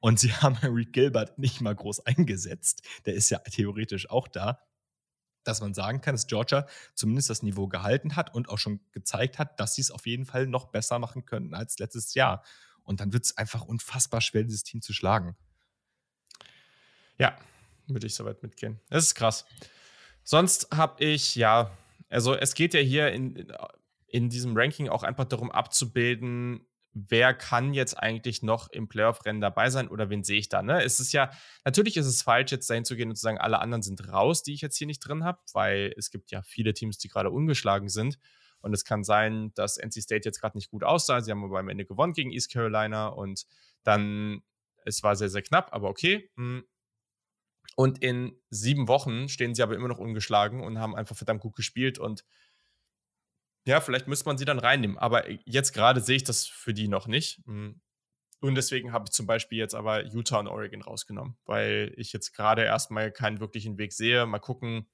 Und 0.00 0.18
sie 0.18 0.32
haben 0.34 0.56
Reed 0.56 0.92
Gilbert 0.92 1.38
nicht 1.38 1.62
mal 1.62 1.74
groß 1.74 2.06
eingesetzt. 2.06 2.82
Der 3.06 3.14
ist 3.14 3.30
ja 3.30 3.38
theoretisch 3.38 4.10
auch 4.10 4.28
da. 4.28 4.60
Dass 5.44 5.60
man 5.60 5.74
sagen 5.74 6.00
kann, 6.00 6.14
dass 6.14 6.26
Georgia 6.26 6.66
zumindest 6.94 7.30
das 7.30 7.42
Niveau 7.42 7.66
gehalten 7.66 8.16
hat 8.16 8.34
und 8.34 8.48
auch 8.48 8.58
schon 8.58 8.80
gezeigt 8.92 9.38
hat, 9.38 9.58
dass 9.58 9.74
sie 9.74 9.82
es 9.82 9.90
auf 9.90 10.06
jeden 10.06 10.26
Fall 10.26 10.46
noch 10.46 10.66
besser 10.66 10.98
machen 10.98 11.24
könnten 11.24 11.54
als 11.54 11.78
letztes 11.78 12.14
Jahr. 12.14 12.44
Und 12.82 13.00
dann 13.00 13.12
wird 13.12 13.24
es 13.24 13.36
einfach 13.36 13.62
unfassbar 13.62 14.20
schwer, 14.20 14.44
dieses 14.44 14.62
Team 14.62 14.82
zu 14.82 14.92
schlagen. 14.92 15.36
Ja, 17.18 17.38
würde 17.86 18.06
ich 18.06 18.14
soweit 18.14 18.42
mitgehen. 18.42 18.80
Das 18.88 19.04
ist 19.04 19.14
krass. 19.14 19.44
Sonst 20.22 20.68
habe 20.72 21.04
ich, 21.04 21.34
ja, 21.34 21.70
also 22.08 22.34
es 22.34 22.54
geht 22.54 22.74
ja 22.74 22.80
hier 22.80 23.12
in, 23.12 23.52
in 24.06 24.28
diesem 24.28 24.56
Ranking 24.56 24.88
auch 24.88 25.02
einfach 25.02 25.24
darum 25.24 25.50
abzubilden, 25.50 26.66
wer 26.92 27.34
kann 27.34 27.72
jetzt 27.72 27.94
eigentlich 27.94 28.42
noch 28.42 28.68
im 28.70 28.88
Playoff-Rennen 28.88 29.40
dabei 29.40 29.70
sein 29.70 29.88
oder 29.88 30.10
wen 30.10 30.24
sehe 30.24 30.38
ich 30.38 30.48
da? 30.48 30.62
Ne? 30.62 30.82
Es 30.82 30.98
ist 30.98 31.12
ja, 31.12 31.30
natürlich 31.64 31.96
ist 31.96 32.06
es 32.06 32.22
falsch, 32.22 32.50
jetzt 32.50 32.68
dahin 32.68 32.84
zu 32.84 32.96
gehen 32.96 33.10
und 33.10 33.16
zu 33.16 33.22
sagen, 33.22 33.38
alle 33.38 33.60
anderen 33.60 33.82
sind 33.82 34.08
raus, 34.08 34.42
die 34.42 34.54
ich 34.54 34.60
jetzt 34.60 34.76
hier 34.76 34.86
nicht 34.86 35.00
drin 35.00 35.24
habe, 35.24 35.38
weil 35.52 35.94
es 35.96 36.10
gibt 36.10 36.30
ja 36.30 36.42
viele 36.42 36.74
Teams, 36.74 36.98
die 36.98 37.08
gerade 37.08 37.30
ungeschlagen 37.30 37.88
sind. 37.88 38.18
Und 38.60 38.74
es 38.74 38.84
kann 38.84 39.04
sein, 39.04 39.52
dass 39.54 39.78
NC 39.78 40.02
State 40.02 40.28
jetzt 40.28 40.40
gerade 40.40 40.58
nicht 40.58 40.70
gut 40.70 40.84
aussah. 40.84 41.20
Sie 41.20 41.30
haben 41.30 41.44
aber 41.44 41.60
am 41.60 41.68
Ende 41.68 41.86
gewonnen 41.86 42.12
gegen 42.12 42.30
East 42.30 42.52
Carolina 42.52 43.08
und 43.08 43.46
dann, 43.84 44.42
es 44.84 45.02
war 45.02 45.16
sehr, 45.16 45.30
sehr 45.30 45.42
knapp, 45.42 45.72
aber 45.72 45.88
okay. 45.88 46.30
Hm. 46.36 46.64
Und 47.76 48.02
in 48.02 48.36
sieben 48.50 48.88
Wochen 48.88 49.28
stehen 49.28 49.54
sie 49.54 49.62
aber 49.62 49.74
immer 49.74 49.88
noch 49.88 49.98
ungeschlagen 49.98 50.62
und 50.62 50.78
haben 50.78 50.94
einfach 50.94 51.16
verdammt 51.16 51.40
gut 51.40 51.54
gespielt. 51.54 51.98
Und 51.98 52.24
ja, 53.66 53.80
vielleicht 53.80 54.08
müsste 54.08 54.26
man 54.26 54.38
sie 54.38 54.44
dann 54.44 54.58
reinnehmen. 54.58 54.98
Aber 54.98 55.28
jetzt 55.30 55.72
gerade 55.72 56.00
sehe 56.00 56.16
ich 56.16 56.24
das 56.24 56.46
für 56.46 56.74
die 56.74 56.88
noch 56.88 57.06
nicht. 57.06 57.42
Hm. 57.46 57.80
Und 58.40 58.54
deswegen 58.54 58.92
habe 58.92 59.04
ich 59.06 59.12
zum 59.12 59.26
Beispiel 59.26 59.58
jetzt 59.58 59.74
aber 59.74 60.06
Utah 60.06 60.38
und 60.38 60.48
Oregon 60.48 60.80
rausgenommen, 60.80 61.36
weil 61.44 61.92
ich 61.96 62.12
jetzt 62.12 62.32
gerade 62.32 62.62
erstmal 62.62 63.12
keinen 63.12 63.38
wirklichen 63.38 63.76
Weg 63.76 63.92
sehe. 63.92 64.24
Mal 64.24 64.38
gucken, 64.38 64.88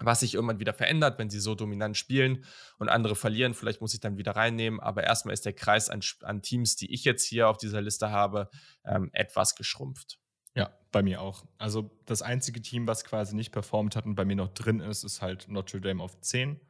was 0.00 0.20
sich 0.20 0.34
irgendwann 0.34 0.58
wieder 0.58 0.72
verändert, 0.72 1.18
wenn 1.18 1.28
sie 1.28 1.40
so 1.40 1.54
dominant 1.54 1.98
spielen 1.98 2.44
und 2.78 2.88
andere 2.88 3.14
verlieren. 3.14 3.52
Vielleicht 3.52 3.82
muss 3.82 3.92
ich 3.92 4.00
dann 4.00 4.16
wieder 4.16 4.34
reinnehmen. 4.34 4.80
Aber 4.80 5.04
erstmal 5.04 5.34
ist 5.34 5.44
der 5.44 5.52
Kreis 5.52 5.90
an, 5.90 6.00
an 6.22 6.40
Teams, 6.40 6.76
die 6.76 6.92
ich 6.92 7.04
jetzt 7.04 7.24
hier 7.24 7.48
auf 7.48 7.58
dieser 7.58 7.82
Liste 7.82 8.10
habe, 8.10 8.48
ähm, 8.86 9.10
etwas 9.12 9.54
geschrumpft. 9.54 10.18
Ja, 10.54 10.74
bei 10.90 11.02
mir 11.02 11.20
auch. 11.20 11.44
Also 11.58 11.90
das 12.06 12.22
einzige 12.22 12.62
Team, 12.62 12.86
was 12.86 13.04
quasi 13.04 13.36
nicht 13.36 13.52
performt 13.52 13.94
hat 13.94 14.06
und 14.06 14.14
bei 14.14 14.24
mir 14.24 14.36
noch 14.36 14.52
drin 14.52 14.80
ist, 14.80 15.04
ist 15.04 15.20
halt 15.20 15.48
Notre 15.48 15.80
Dame 15.80 16.02
auf 16.02 16.18
10. 16.20 16.60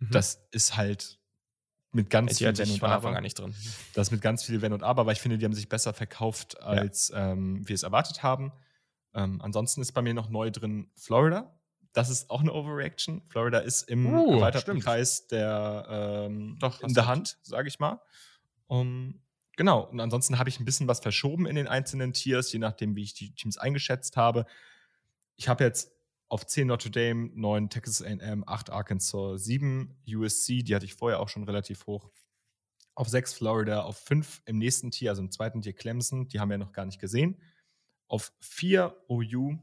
Mhm. 0.00 0.10
Das 0.10 0.46
ist 0.50 0.76
halt 0.76 1.18
mit 1.92 2.10
ganz 2.10 2.38
viel 2.38 2.56
Wenn 2.56 2.70
und 2.70 2.82
Aber. 2.82 3.12
Gar 3.12 3.20
nicht 3.20 3.38
drin. 3.38 3.54
Das 3.94 4.08
ist 4.08 4.10
mit 4.12 4.20
ganz 4.20 4.44
viel 4.44 4.62
Wenn 4.62 4.72
und 4.72 4.82
Aber, 4.82 5.02
aber 5.02 5.12
ich 5.12 5.20
finde, 5.20 5.38
die 5.38 5.44
haben 5.44 5.54
sich 5.54 5.68
besser 5.68 5.92
verkauft, 5.92 6.60
als 6.60 7.08
ja. 7.08 7.32
ähm, 7.32 7.66
wir 7.66 7.74
es 7.74 7.82
erwartet 7.82 8.22
haben. 8.22 8.52
Ähm, 9.14 9.40
ansonsten 9.40 9.80
ist 9.80 9.92
bei 9.92 10.02
mir 10.02 10.14
noch 10.14 10.28
neu 10.28 10.50
drin 10.50 10.90
Florida. 10.94 11.56
Das 11.92 12.08
ist 12.08 12.30
auch 12.30 12.40
eine 12.40 12.52
Overreaction. 12.52 13.22
Florida 13.28 13.58
ist 13.58 13.88
im 13.88 14.06
uh, 14.06 14.34
erweiterten 14.34 14.62
stimmt. 14.62 14.84
Kreis 14.84 15.26
der 15.26 15.86
ähm, 16.28 16.56
Doch, 16.60 16.80
in 16.82 16.94
der 16.94 17.06
Hand, 17.06 17.38
sage 17.42 17.68
ich 17.68 17.80
mal. 17.80 18.00
Um, 18.66 19.20
Genau, 19.60 19.82
und 19.82 20.00
ansonsten 20.00 20.38
habe 20.38 20.48
ich 20.48 20.58
ein 20.58 20.64
bisschen 20.64 20.88
was 20.88 21.00
verschoben 21.00 21.44
in 21.44 21.54
den 21.54 21.68
einzelnen 21.68 22.14
Tiers, 22.14 22.50
je 22.50 22.58
nachdem, 22.58 22.96
wie 22.96 23.02
ich 23.02 23.12
die 23.12 23.34
Teams 23.34 23.58
eingeschätzt 23.58 24.16
habe. 24.16 24.46
Ich 25.36 25.48
habe 25.48 25.64
jetzt 25.64 25.92
auf 26.30 26.46
10 26.46 26.68
Notre 26.68 26.90
Dame, 26.90 27.30
9 27.34 27.70
Texas 27.70 28.02
AM, 28.02 28.44
8 28.46 28.70
Arkansas, 28.70 29.44
7 29.44 30.00
USC, 30.06 30.62
die 30.62 30.74
hatte 30.74 30.86
ich 30.86 30.94
vorher 30.94 31.20
auch 31.20 31.28
schon 31.28 31.42
relativ 31.42 31.86
hoch. 31.86 32.08
Auf 32.94 33.08
6 33.08 33.34
Florida, 33.34 33.82
auf 33.82 33.98
5 33.98 34.42
im 34.46 34.58
nächsten 34.58 34.92
Tier, 34.92 35.10
also 35.10 35.22
im 35.22 35.32
zweiten 35.32 35.60
Tier 35.60 35.72
Clemson, 35.72 36.28
die 36.28 36.38
haben 36.38 36.50
wir 36.50 36.58
noch 36.58 36.72
gar 36.72 36.86
nicht 36.86 37.00
gesehen. 37.00 37.42
Auf 38.06 38.32
4 38.40 38.96
OU, 39.08 39.58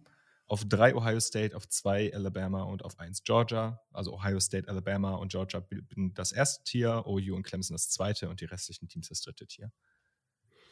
auf 0.45 0.65
3 0.65 0.95
Ohio 0.95 1.21
State, 1.21 1.55
auf 1.55 1.69
2 1.69 2.13
Alabama 2.13 2.63
und 2.63 2.83
auf 2.83 2.99
1 2.99 3.23
Georgia. 3.23 3.81
Also 3.93 4.13
Ohio 4.13 4.39
State, 4.41 4.67
Alabama 4.67 5.15
und 5.15 5.31
Georgia 5.31 5.61
bilden 5.61 6.13
das 6.15 6.33
erste 6.33 6.65
Tier, 6.65 7.03
OU 7.05 7.33
und 7.33 7.43
Clemson 7.43 7.75
das 7.75 7.89
zweite 7.89 8.27
und 8.29 8.41
die 8.41 8.45
restlichen 8.45 8.89
Teams 8.89 9.07
das 9.07 9.21
dritte 9.21 9.47
Tier. 9.47 9.71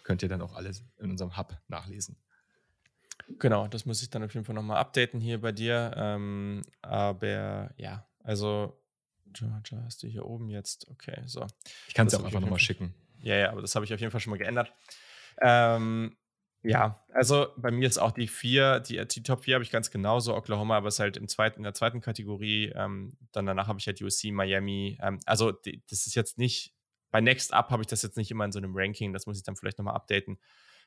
Könnt 0.04 0.24
ihr 0.24 0.30
dann 0.30 0.42
auch 0.42 0.54
alles 0.54 0.84
in 0.98 1.10
unserem 1.10 1.38
Hub 1.38 1.58
nachlesen. 1.70 2.18
Genau, 3.40 3.68
das 3.68 3.86
muss 3.86 4.02
ich 4.02 4.10
dann 4.10 4.24
auf 4.24 4.34
jeden 4.34 4.46
Fall 4.46 4.56
nochmal 4.56 4.78
updaten 4.78 5.20
hier 5.20 5.42
bei 5.42 5.52
dir. 5.52 5.94
Ähm, 5.96 6.62
aber 6.82 7.72
ja, 7.78 8.08
also 8.24 8.80
Georgia 9.34 9.82
hast 9.84 10.04
du 10.04 10.08
hier 10.08 10.26
oben 10.26 10.50
jetzt. 10.50 10.88
Okay, 10.90 11.22
so. 11.26 11.46
Ich 11.88 11.94
kann 11.94 12.08
es 12.08 12.16
auch 12.16 12.24
einfach 12.24 12.40
nochmal 12.40 12.60
schicken. 12.60 12.94
Ja, 13.20 13.36
ja, 13.36 13.52
aber 13.52 13.62
das 13.62 13.76
habe 13.76 13.86
ich 13.86 13.94
auf 13.94 14.00
jeden 14.00 14.12
Fall 14.12 14.22
schon 14.22 14.32
mal 14.32 14.38
geändert. 14.38 14.72
Ähm, 15.42 16.16
ja, 16.68 17.04
also 17.14 17.48
bei 17.58 17.70
mir 17.70 17.88
ist 17.88 17.98
auch 17.98 18.12
die 18.12 18.28
vier, 18.28 18.80
die, 18.80 19.06
die 19.06 19.24
Top 19.24 19.44
4 19.44 19.56
habe 19.56 19.64
ich 19.64 19.72
ganz 19.72 19.92
genauso, 19.92 20.36
Oklahoma, 20.36 20.78
aber 20.78 20.88
es 20.88 20.96
ist 20.96 21.00
halt 21.00 21.18
im 21.18 21.28
zweiten, 21.28 21.58
in 21.58 21.64
der 21.64 21.76
zweiten 21.76 22.02
Kategorie. 22.02 22.72
Ähm, 22.76 23.18
dann 23.32 23.46
danach 23.46 23.68
habe 23.68 23.80
ich 23.80 23.86
halt 23.88 24.02
USC, 24.02 24.32
Miami. 24.32 24.98
Ähm, 25.02 25.20
also 25.26 25.52
die, 25.52 25.84
das 25.90 26.08
ist 26.08 26.16
jetzt 26.16 26.38
nicht, 26.38 26.74
bei 27.12 27.22
Next 27.22 27.54
Up 27.54 27.70
habe 27.70 27.84
ich 27.84 27.88
das 27.88 28.02
jetzt 28.02 28.18
nicht 28.18 28.32
immer 28.32 28.46
in 28.46 28.52
so 28.52 28.58
einem 28.58 28.74
Ranking, 28.76 29.14
das 29.14 29.28
muss 29.28 29.38
ich 29.38 29.44
dann 29.44 29.56
vielleicht 29.56 29.78
nochmal 29.78 29.96
updaten. 29.96 30.40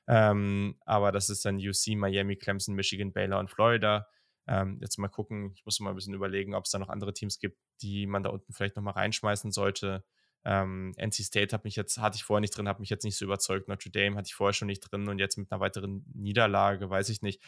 Ähm, 0.08 0.76
aber 0.86 1.12
das 1.12 1.28
ist 1.28 1.44
dann 1.44 1.58
UC, 1.58 1.96
Miami, 1.96 2.36
Clemson, 2.36 2.74
Michigan, 2.74 3.12
Baylor 3.12 3.38
und 3.38 3.50
Florida. 3.50 4.08
Ähm, 4.46 4.78
jetzt 4.80 4.98
mal 4.98 5.08
gucken, 5.08 5.52
ich 5.54 5.64
muss 5.66 5.78
mal 5.80 5.90
ein 5.90 5.96
bisschen 5.96 6.14
überlegen, 6.14 6.54
ob 6.54 6.64
es 6.64 6.70
da 6.70 6.78
noch 6.78 6.88
andere 6.88 7.12
Teams 7.12 7.38
gibt, 7.38 7.58
die 7.82 8.06
man 8.06 8.22
da 8.22 8.30
unten 8.30 8.54
vielleicht 8.54 8.76
nochmal 8.76 8.94
reinschmeißen 8.94 9.52
sollte. 9.52 10.02
Ähm, 10.44 10.94
NC 10.96 11.24
State 11.24 11.54
hat 11.54 11.64
mich 11.64 11.76
jetzt, 11.76 11.98
hatte 11.98 12.16
ich 12.16 12.24
vorher 12.24 12.40
nicht 12.40 12.56
drin, 12.56 12.68
hat 12.68 12.80
mich 12.80 12.88
jetzt 12.88 13.04
nicht 13.04 13.18
so 13.18 13.26
überzeugt. 13.26 13.68
Notre 13.68 13.90
Dame 13.90 14.16
hatte 14.16 14.28
ich 14.28 14.34
vorher 14.34 14.54
schon 14.54 14.68
nicht 14.68 14.80
drin 14.80 15.06
und 15.08 15.18
jetzt 15.18 15.36
mit 15.36 15.52
einer 15.52 15.60
weiteren 15.60 16.06
Niederlage, 16.14 16.88
weiß 16.88 17.10
ich 17.10 17.20
nicht. 17.20 17.42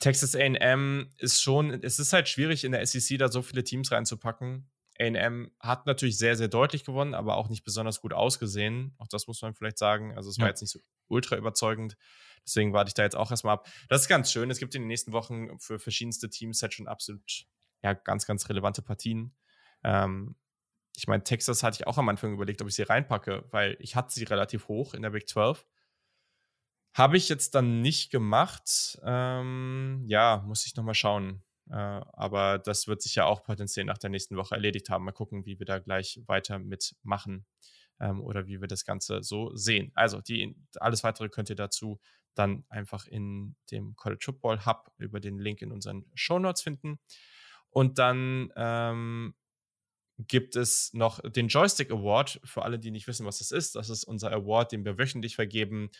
Texas 0.00 0.34
AM 0.34 1.10
ist 1.18 1.40
schon, 1.40 1.70
es 1.70 2.00
ist 2.00 2.12
halt 2.12 2.28
schwierig 2.28 2.64
in 2.64 2.72
der 2.72 2.84
SEC 2.84 3.18
da 3.18 3.28
so 3.28 3.42
viele 3.42 3.62
Teams 3.62 3.92
reinzupacken. 3.92 4.68
AM 4.98 5.52
hat 5.60 5.86
natürlich 5.86 6.18
sehr, 6.18 6.36
sehr 6.36 6.48
deutlich 6.48 6.84
gewonnen, 6.84 7.14
aber 7.14 7.36
auch 7.36 7.48
nicht 7.48 7.62
besonders 7.62 8.00
gut 8.00 8.14
ausgesehen. 8.14 8.94
Auch 8.98 9.08
das 9.08 9.28
muss 9.28 9.40
man 9.42 9.54
vielleicht 9.54 9.78
sagen. 9.78 10.16
Also 10.16 10.30
es 10.30 10.38
war 10.38 10.46
ja. 10.46 10.50
jetzt 10.50 10.62
nicht 10.62 10.72
so 10.72 10.80
ultra 11.10 11.36
überzeugend. 11.36 11.96
Deswegen 12.44 12.72
warte 12.72 12.88
ich 12.88 12.94
da 12.94 13.02
jetzt 13.02 13.16
auch 13.16 13.30
erstmal 13.30 13.54
ab. 13.54 13.68
Das 13.88 14.02
ist 14.02 14.08
ganz 14.08 14.32
schön. 14.32 14.50
Es 14.50 14.58
gibt 14.58 14.74
in 14.74 14.82
den 14.82 14.88
nächsten 14.88 15.12
Wochen 15.12 15.58
für 15.58 15.78
verschiedenste 15.78 16.30
Teams 16.30 16.62
halt 16.62 16.74
schon 16.74 16.88
absolut, 16.88 17.46
ja, 17.82 17.92
ganz, 17.92 18.26
ganz 18.26 18.48
relevante 18.48 18.82
Partien. 18.82 19.34
Ähm, 19.84 20.36
ich 20.96 21.06
meine, 21.06 21.22
Texas 21.22 21.62
hatte 21.62 21.76
ich 21.80 21.86
auch 21.86 21.98
am 21.98 22.08
Anfang 22.08 22.32
überlegt, 22.32 22.60
ob 22.62 22.68
ich 22.68 22.74
sie 22.74 22.82
reinpacke, 22.82 23.44
weil 23.50 23.76
ich 23.78 23.96
hatte 23.96 24.12
sie 24.12 24.24
relativ 24.24 24.68
hoch 24.68 24.94
in 24.94 25.02
der 25.02 25.10
Big 25.10 25.28
12. 25.28 25.66
Habe 26.92 27.16
ich 27.16 27.28
jetzt 27.28 27.54
dann 27.54 27.80
nicht 27.82 28.10
gemacht. 28.10 28.98
Ähm, 29.04 30.04
ja, 30.06 30.42
muss 30.46 30.66
ich 30.66 30.74
nochmal 30.74 30.94
schauen. 30.94 31.42
Äh, 31.70 31.74
aber 31.74 32.58
das 32.58 32.88
wird 32.88 33.00
sich 33.00 33.14
ja 33.14 33.26
auch 33.26 33.44
potenziell 33.44 33.86
nach 33.86 33.98
der 33.98 34.10
nächsten 34.10 34.36
Woche 34.36 34.56
erledigt 34.56 34.90
haben. 34.90 35.04
Mal 35.04 35.12
gucken, 35.12 35.46
wie 35.46 35.58
wir 35.58 35.66
da 35.66 35.78
gleich 35.78 36.20
weiter 36.26 36.58
mitmachen 36.58 37.46
ähm, 38.00 38.20
oder 38.20 38.46
wie 38.46 38.60
wir 38.60 38.68
das 38.68 38.84
Ganze 38.84 39.22
so 39.22 39.54
sehen. 39.54 39.92
Also, 39.94 40.20
die, 40.20 40.56
alles 40.76 41.04
weitere 41.04 41.28
könnt 41.28 41.50
ihr 41.50 41.56
dazu 41.56 42.00
dann 42.34 42.64
einfach 42.68 43.06
in 43.06 43.56
dem 43.70 43.96
College 43.96 44.22
Football 44.24 44.64
Hub 44.64 44.90
über 44.98 45.20
den 45.20 45.38
Link 45.38 45.62
in 45.62 45.72
unseren 45.72 46.06
Show 46.14 46.38
Notes 46.38 46.62
finden. 46.62 46.98
Und 47.70 47.98
dann 47.98 48.52
ähm, 48.56 49.34
gibt 50.18 50.56
es 50.56 50.92
noch 50.92 51.20
den 51.20 51.48
Joystick 51.48 51.90
Award. 51.90 52.40
Für 52.44 52.62
alle, 52.62 52.78
die 52.78 52.90
nicht 52.90 53.06
wissen, 53.06 53.26
was 53.26 53.38
das 53.38 53.50
ist, 53.50 53.76
das 53.76 53.90
ist 53.90 54.04
unser 54.04 54.32
Award, 54.32 54.72
den 54.72 54.84
wir 54.84 54.98
wöchentlich 54.98 55.36
vergeben. 55.36 55.90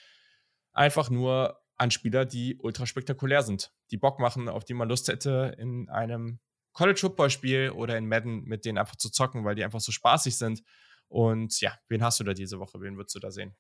Einfach 0.73 1.11
nur 1.11 1.61
an 1.77 1.91
Spieler, 1.91 2.27
die 2.27 2.57
ultra 2.59 2.87
spektakulär 2.87 3.43
sind, 3.43 3.73
die 3.91 3.97
Bock 3.97 4.19
machen, 4.19 4.49
auf 4.49 4.65
die 4.65 4.75
man 4.75 4.89
Lust 4.89 5.09
hätte, 5.09 5.55
in 5.59 5.89
einem 5.89 6.39
College 6.73 7.01
Football 7.01 7.31
Spiel 7.31 7.71
oder 7.71 7.97
in 7.97 8.07
Madden 8.07 8.45
mit 8.45 8.65
denen 8.65 8.79
einfach 8.79 8.97
zu 8.97 9.11
zocken, 9.11 9.45
weil 9.45 9.55
die 9.55 9.65
einfach 9.65 9.81
so 9.81 9.91
spaßig 9.91 10.37
sind. 10.37 10.63
Und 11.11 11.61
ja, 11.61 11.77
wen 11.89 12.03
hast 12.05 12.21
du 12.21 12.25
da 12.25 12.33
diese 12.33 12.61
Woche? 12.61 12.81
Wen 12.81 12.97
würdest 12.97 13.17
du 13.17 13.19
da 13.19 13.33
sehen? 13.33 13.55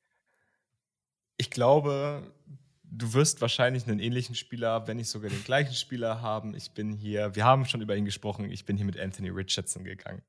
Ich 1.36 1.50
glaube, 1.50 2.32
du 2.84 3.12
wirst 3.12 3.40
wahrscheinlich 3.40 3.86
einen 3.88 3.98
ähnlichen 3.98 4.36
Spieler, 4.36 4.86
wenn 4.86 4.98
nicht 4.98 5.08
sogar 5.08 5.30
den 5.30 5.42
gleichen 5.42 5.74
Spieler 5.74 6.20
haben. 6.20 6.54
Ich 6.54 6.70
bin 6.70 6.92
hier, 6.92 7.34
wir 7.34 7.44
haben 7.44 7.64
schon 7.66 7.80
über 7.80 7.96
ihn 7.96 8.04
gesprochen, 8.04 8.48
ich 8.50 8.64
bin 8.64 8.76
hier 8.76 8.86
mit 8.86 8.98
Anthony 8.98 9.30
Richardson 9.30 9.82
gegangen. 9.82 10.22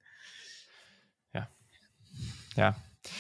Ja. 1.33 1.47
Ja, 2.55 2.75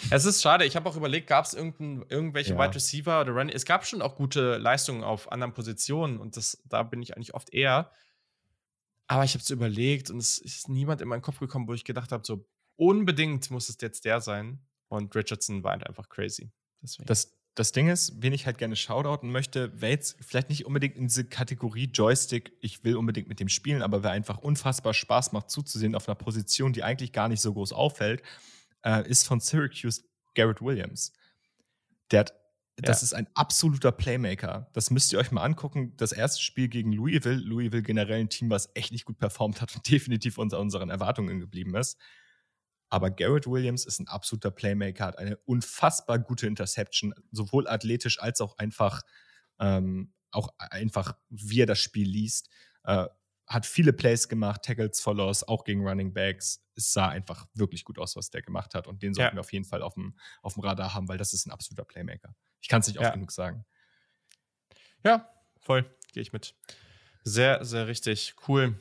Es 0.09 0.25
ist 0.25 0.41
schade, 0.41 0.65
ich 0.65 0.75
habe 0.75 0.89
auch 0.89 0.95
überlegt, 0.95 1.27
gab 1.27 1.45
es 1.45 1.53
irgendwelche 1.53 2.53
Ja. 2.53 2.59
Wide 2.59 2.75
Receiver 2.75 3.21
oder 3.21 3.33
Run? 3.33 3.49
Es 3.49 3.65
gab 3.65 3.85
schon 3.85 4.01
auch 4.01 4.15
gute 4.15 4.57
Leistungen 4.57 5.03
auf 5.03 5.31
anderen 5.31 5.53
Positionen 5.53 6.17
und 6.17 6.37
das, 6.37 6.59
da 6.65 6.81
bin 6.81 7.03
ich 7.03 7.15
eigentlich 7.15 7.35
oft 7.35 7.53
eher. 7.53 7.91
Aber 9.05 9.25
ich 9.25 9.33
habe 9.33 9.43
es 9.43 9.49
überlegt 9.51 10.09
und 10.09 10.17
es 10.17 10.39
ist 10.39 10.69
niemand 10.69 11.01
in 11.01 11.07
meinen 11.07 11.21
Kopf 11.21 11.39
gekommen, 11.39 11.67
wo 11.67 11.73
ich 11.73 11.83
gedacht 11.83 12.11
habe, 12.11 12.25
so 12.25 12.47
unbedingt 12.75 13.49
muss 13.51 13.69
es 13.69 13.77
jetzt 13.81 14.05
der 14.05 14.21
sein. 14.21 14.59
Und 14.87 15.15
Richardson 15.15 15.63
war 15.63 15.71
halt 15.71 15.87
einfach 15.87 16.09
crazy. 16.09 16.51
Deswegen. 16.81 17.07
Das, 17.07 17.37
das 17.55 17.71
Ding 17.71 17.87
ist, 17.89 18.21
wen 18.21 18.33
ich 18.33 18.45
halt 18.45 18.57
gerne 18.57 18.75
shoutouten 18.75 19.31
möchte, 19.31 19.79
wäre 19.81 19.91
jetzt 19.93 20.17
vielleicht 20.21 20.49
nicht 20.49 20.65
unbedingt 20.65 20.95
in 20.95 21.07
diese 21.07 21.25
Kategorie 21.25 21.85
Joystick, 21.85 22.53
ich 22.59 22.83
will 22.83 22.97
unbedingt 22.97 23.27
mit 23.27 23.39
dem 23.39 23.49
spielen, 23.49 23.81
aber 23.83 24.03
wer 24.03 24.11
einfach 24.11 24.37
unfassbar 24.37 24.93
Spaß 24.93 25.31
macht 25.31 25.49
zuzusehen 25.49 25.95
auf 25.95 26.07
einer 26.07 26.15
Position, 26.15 26.73
die 26.73 26.83
eigentlich 26.83 27.13
gar 27.13 27.29
nicht 27.29 27.41
so 27.41 27.53
groß 27.53 27.71
auffällt, 27.73 28.21
äh, 28.83 29.07
ist 29.09 29.25
von 29.27 29.39
Syracuse 29.39 30.03
Garrett 30.35 30.61
Williams. 30.61 31.13
Der 32.11 32.21
hat, 32.21 32.33
das 32.77 33.01
Ja. 33.01 33.05
ist 33.05 33.13
ein 33.13 33.27
absoluter 33.33 33.91
Playmaker. 33.91 34.69
Das 34.73 34.89
müsst 34.91 35.13
ihr 35.13 35.19
euch 35.19 35.31
mal 35.31 35.43
angucken. 35.43 35.93
Das 35.97 36.11
erste 36.13 36.41
Spiel 36.41 36.67
gegen 36.67 36.91
Louisville, 36.93 37.35
Louisville 37.37 37.83
generell 37.83 38.19
ein 38.21 38.29
Team, 38.29 38.49
was 38.49 38.71
echt 38.75 38.91
nicht 38.91 39.05
gut 39.05 39.19
performt 39.19 39.61
hat 39.61 39.75
und 39.75 39.85
definitiv 39.89 40.37
unter 40.37 40.59
unseren 40.59 40.89
Erwartungen 40.89 41.39
geblieben 41.39 41.75
ist. 41.75 41.97
Aber 42.91 43.09
Garrett 43.09 43.47
Williams 43.47 43.85
ist 43.85 43.99
ein 43.99 44.07
absoluter 44.07 44.51
Playmaker, 44.51 45.05
hat 45.05 45.17
eine 45.17 45.37
unfassbar 45.45 46.19
gute 46.19 46.45
Interception, 46.45 47.13
sowohl 47.31 47.67
athletisch 47.67 48.21
als 48.21 48.41
auch 48.41 48.57
einfach, 48.57 49.01
ähm, 49.59 50.13
auch 50.31 50.49
einfach, 50.59 51.13
wie 51.29 51.61
er 51.61 51.65
das 51.65 51.79
Spiel 51.79 52.07
liest. 52.07 52.49
Äh, 52.83 53.07
hat 53.47 53.65
viele 53.65 53.91
Plays 53.93 54.29
gemacht, 54.29 54.61
Tackles 54.63 54.99
for 55.01 55.15
Loss, 55.15 55.43
auch 55.43 55.63
gegen 55.63 55.85
Running 55.87 56.13
Backs. 56.13 56.63
Es 56.75 56.93
sah 56.93 57.09
einfach 57.09 57.47
wirklich 57.53 57.83
gut 57.83 57.97
aus, 57.99 58.15
was 58.15 58.29
der 58.29 58.41
gemacht 58.41 58.75
hat. 58.75 58.87
Und 58.87 59.01
den 59.03 59.13
sollten 59.13 59.31
Ja. 59.31 59.37
wir 59.37 59.41
auf 59.41 59.51
jeden 59.51 59.65
Fall 59.65 59.81
auf 59.81 59.93
dem, 59.95 60.17
auf 60.41 60.53
dem 60.53 60.63
Radar 60.63 60.93
haben, 60.93 61.07
weil 61.09 61.17
das 61.17 61.33
ist 61.33 61.45
ein 61.47 61.51
absoluter 61.51 61.83
Playmaker. 61.85 62.35
Ich 62.61 62.67
kann 62.69 62.81
es 62.81 62.87
nicht 62.87 62.97
oft 62.97 63.05
Ja. 63.07 63.13
genug 63.13 63.31
sagen. 63.31 63.65
Ja, 65.03 65.29
voll. 65.59 65.83
Gehe 66.13 66.21
ich 66.21 66.33
mit. 66.33 66.55
Sehr, 67.23 67.63
sehr 67.65 67.87
richtig. 67.87 68.35
Cool. 68.47 68.75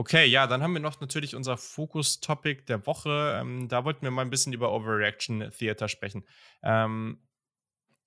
Okay, 0.00 0.24
ja, 0.24 0.46
dann 0.46 0.62
haben 0.62 0.72
wir 0.72 0.80
noch 0.80 0.98
natürlich 1.02 1.36
unser 1.36 1.58
Fokus-Topic 1.58 2.62
der 2.66 2.86
Woche. 2.86 3.38
Ähm, 3.38 3.68
da 3.68 3.84
wollten 3.84 4.00
wir 4.00 4.10
mal 4.10 4.22
ein 4.22 4.30
bisschen 4.30 4.54
über 4.54 4.72
Overreaction 4.72 5.50
Theater 5.50 5.88
sprechen. 5.88 6.24
Ähm, 6.62 7.18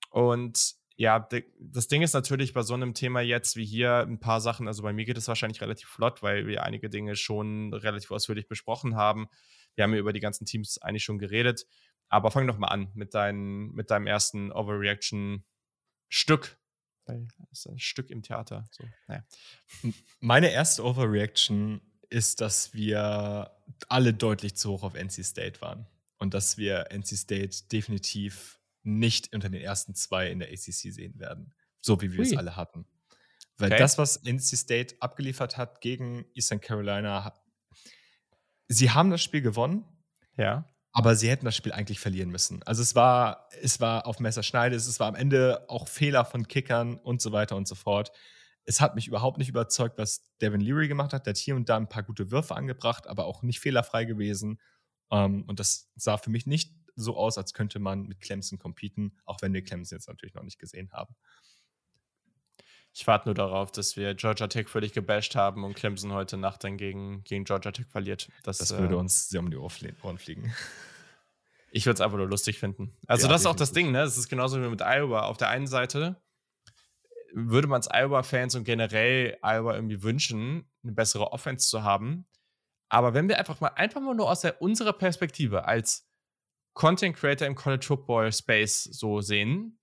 und 0.10 0.74
ja, 0.96 1.30
das 1.60 1.88
Ding 1.88 2.02
ist 2.02 2.14
natürlich 2.14 2.54
bei 2.54 2.64
so 2.64 2.74
einem 2.74 2.96
Thema 2.96 3.22
jetzt 3.22 3.58
wie 3.58 3.66
hier 3.66 4.00
ein 4.00 4.20
paar 4.20 4.42
Sachen, 4.42 4.68
also 4.68 4.82
bei 4.82 4.92
mir 4.92 5.06
geht 5.06 5.20
es 5.20 5.28
wahrscheinlich 5.28 5.62
relativ 5.62 5.88
flott, 5.88 6.24
weil 6.24 6.48
wir 6.48 6.64
einige 6.64 6.90
Dinge 6.90 7.16
schon 7.16 7.72
relativ 7.76 8.10
ausführlich 8.10 8.48
besprochen 8.48 8.96
haben. 8.96 9.28
Wir 9.76 9.84
haben 9.84 9.94
ja 9.94 10.00
über 10.00 10.14
die 10.14 10.20
ganzen 10.20 10.48
Teams 10.48 10.82
eigentlich 10.82 11.04
schon 11.04 11.20
geredet. 11.20 11.68
Aber 12.10 12.32
fang 12.32 12.48
doch 12.48 12.58
mal 12.58 12.70
an 12.70 12.90
mit, 12.96 13.14
dein, 13.14 13.68
mit 13.68 13.92
deinem 13.92 14.08
ersten 14.08 14.52
Overreaction-Stück. 14.52 16.58
Weil 17.06 17.28
ist 17.52 17.68
ein 17.68 17.80
Stück 17.80 18.10
im 18.10 18.22
Theater. 18.24 18.66
So, 18.72 18.84
naja. 19.08 19.24
Meine 20.20 20.52
erste 20.52 20.84
Overreaction 20.86 21.82
ist, 22.10 22.42
dass 22.42 22.74
wir 22.74 23.52
alle 23.90 24.14
deutlich 24.14 24.56
zu 24.56 24.72
hoch 24.72 24.84
auf 24.84 24.94
NC 24.94 25.24
State 25.26 25.62
waren. 25.62 25.88
Und 26.18 26.34
dass 26.34 26.58
wir 26.58 26.92
NC 26.92 27.18
State 27.18 27.64
definitiv 27.72 28.60
nicht 28.84 29.34
unter 29.34 29.50
den 29.50 29.62
ersten 29.62 29.96
zwei 29.96 30.30
in 30.30 30.40
der 30.40 30.50
ACC 30.50 30.72
sehen 30.94 31.20
werden. 31.20 31.54
So 31.82 32.02
wie 32.02 32.14
wir 32.14 32.22
es 32.22 32.30
Hui. 32.32 32.38
alle 32.38 32.56
hatten. 32.56 32.86
Weil 33.58 33.72
Okay. 33.72 33.80
das, 33.80 33.98
was 33.98 34.24
NC 34.24 34.56
State 34.58 34.96
abgeliefert 35.00 35.58
hat 35.58 35.82
gegen 35.82 36.26
Eastern 36.34 36.62
Carolina, 36.62 37.34
sie 38.68 38.92
haben 38.92 39.10
das 39.10 39.22
Spiel 39.22 39.42
gewonnen, 39.42 39.86
Ja. 40.38 40.68
Aber 40.94 41.16
sie 41.16 41.30
hätten 41.30 41.46
das 41.46 41.56
Spiel 41.56 41.72
eigentlich 41.72 42.00
verlieren 42.00 42.30
müssen. 42.30 42.62
Also 42.64 42.84
es 42.84 42.94
war, 42.94 43.50
es 43.62 43.82
war 43.82 44.06
auf 44.06 44.20
Messerschneide, 44.20 44.76
es 44.76 45.00
war 45.00 45.08
am 45.08 45.16
Ende 45.16 45.68
auch 45.68 45.88
Fehler 45.88 46.24
von 46.24 46.48
Kickern 46.48 46.98
und 46.98 47.20
so 47.22 47.32
weiter 47.32 47.56
und 47.56 47.68
so 47.68 47.74
fort. 47.74 48.12
Es 48.64 48.80
hat 48.80 48.96
mich 48.96 49.08
überhaupt 49.08 49.40
nicht 49.40 49.50
überzeugt, 49.50 49.98
was 49.98 50.32
Devin 50.40 50.62
Leary 50.62 50.88
gemacht 50.88 51.12
hat. 51.12 51.26
Der 51.26 51.32
hat 51.32 51.38
hier 51.38 51.56
und 51.56 51.68
da 51.68 51.78
ein 51.78 51.90
paar 51.90 52.04
gute 52.04 52.30
Würfe 52.32 52.56
angebracht, 52.56 53.08
aber 53.08 53.26
auch 53.26 53.42
nicht 53.42 53.60
fehlerfrei 53.60 54.06
gewesen. 54.06 54.62
Ähm, 55.12 55.44
und 55.48 55.60
das 55.60 55.92
sah 55.96 56.18
für 56.18 56.30
mich 56.30 56.46
nicht 56.46 56.72
so 56.96 57.18
aus, 57.18 57.40
als 57.40 57.54
könnte 57.54 57.80
man 57.80 58.04
mit 58.04 58.22
Clemson 58.22 58.60
competen, 58.60 59.18
auch 59.26 59.42
wenn 59.42 59.52
wir 59.52 59.64
Clemson 59.64 59.98
jetzt 59.98 60.08
natürlich 60.08 60.36
noch 60.36 60.44
nicht 60.44 60.60
gesehen 60.60 60.92
haben. 60.94 61.16
Ich 62.96 63.08
warte 63.08 63.28
nur 63.28 63.34
darauf, 63.34 63.72
dass 63.72 63.98
wir 63.98 64.14
Georgia 64.14 64.48
Tech 64.48 64.68
völlig 64.70 64.94
gebasht 64.94 65.36
haben 65.36 65.64
und 65.64 65.76
Clemson 65.76 66.14
heute 66.14 66.38
Nacht 66.38 66.64
dann 66.64 66.78
gegen, 66.78 67.24
gegen 67.24 67.44
Georgia 67.44 67.72
Tech 67.72 67.88
verliert. 67.88 68.30
Das, 68.44 68.60
Das 68.60 68.72
äh, 68.72 68.78
würde 68.78 68.98
uns 68.98 69.30
sehr 69.30 69.40
um 69.40 69.50
die 69.50 69.58
Ohren 69.58 70.18
fliegen. 70.18 70.54
Ich 71.76 71.88
würde 71.88 71.96
es 71.96 72.02
einfach 72.02 72.20
nur 72.20 72.28
lustig 72.28 72.60
finden. 72.60 72.96
Also, 73.08 73.26
Ja, 73.26 73.34
das 73.34 73.42
ist 73.42 73.48
auch 73.48 73.56
das. 73.56 73.72
Ding, 73.72 73.92
ne? 73.92 74.04
Es 74.04 74.16
ist 74.16 74.30
genauso 74.30 74.62
wie 74.62 74.70
mit 74.70 74.84
Iowa. 74.84 75.24
Auf 75.24 75.38
der 75.38 75.50
einen 75.50 75.66
Seite 75.66 76.22
würde 77.34 77.68
man 77.68 77.80
es 77.80 77.90
Iowa-Fans 77.92 78.54
und 78.54 78.64
generell 78.64 79.40
Iowa 79.42 79.74
irgendwie 79.74 80.04
wünschen, 80.04 80.70
eine 80.84 80.92
bessere 80.92 81.32
Offense 81.32 81.68
zu 81.68 81.82
haben. 81.82 82.28
Aber 82.90 83.16
wenn 83.16 83.28
wir 83.28 83.40
einfach 83.40 83.60
mal, 83.60 83.70
einfach 83.70 84.02
mal 84.02 84.14
nur 84.14 84.30
aus 84.30 84.42
der, 84.42 84.62
unserer 84.62 84.94
Perspektive 84.94 85.66
als 85.66 86.08
Content 86.74 87.16
Creator 87.16 87.48
im 87.48 87.56
College 87.56 87.86
Football 87.88 88.32
Space 88.32 88.84
so 88.84 89.22
sehen, 89.22 89.80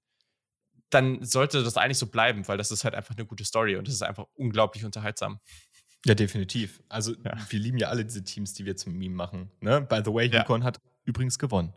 dann 0.91 1.25
sollte 1.25 1.63
das 1.63 1.77
eigentlich 1.77 1.99
so 1.99 2.07
bleiben, 2.07 2.47
weil 2.49 2.59
das 2.59 2.71
ist 2.71 2.85
halt 2.85 2.95
einfach 2.95 3.17
eine 3.17 3.27
gute 3.27 3.45
Story 3.45 3.77
und 3.77 3.89
es 3.89 3.95
ist 3.95 4.03
einfach 4.03 4.27
unglaublich 4.35 4.85
unterhaltsam. 4.85 5.41
Ja, 6.05 6.15
definitiv. 6.15 6.83
Also 6.89 7.15
Ja. 7.25 7.37
wir 7.49 7.59
lieben 7.59 7.79
ja 7.79 7.89
alle 7.89 8.05
diese 8.05 8.25
Teams, 8.25 8.55
die 8.55 8.65
wir 8.65 8.77
zum 8.77 8.95
Meme 8.95 9.15
machen. 9.15 9.51
Ne? 9.61 9.81
By 9.83 10.01
the 10.05 10.13
way, 10.13 10.29
Ja. 10.29 10.41
Yukon 10.41 10.65
hat 10.65 10.81
übrigens 11.05 11.39
gewonnen. 11.39 11.73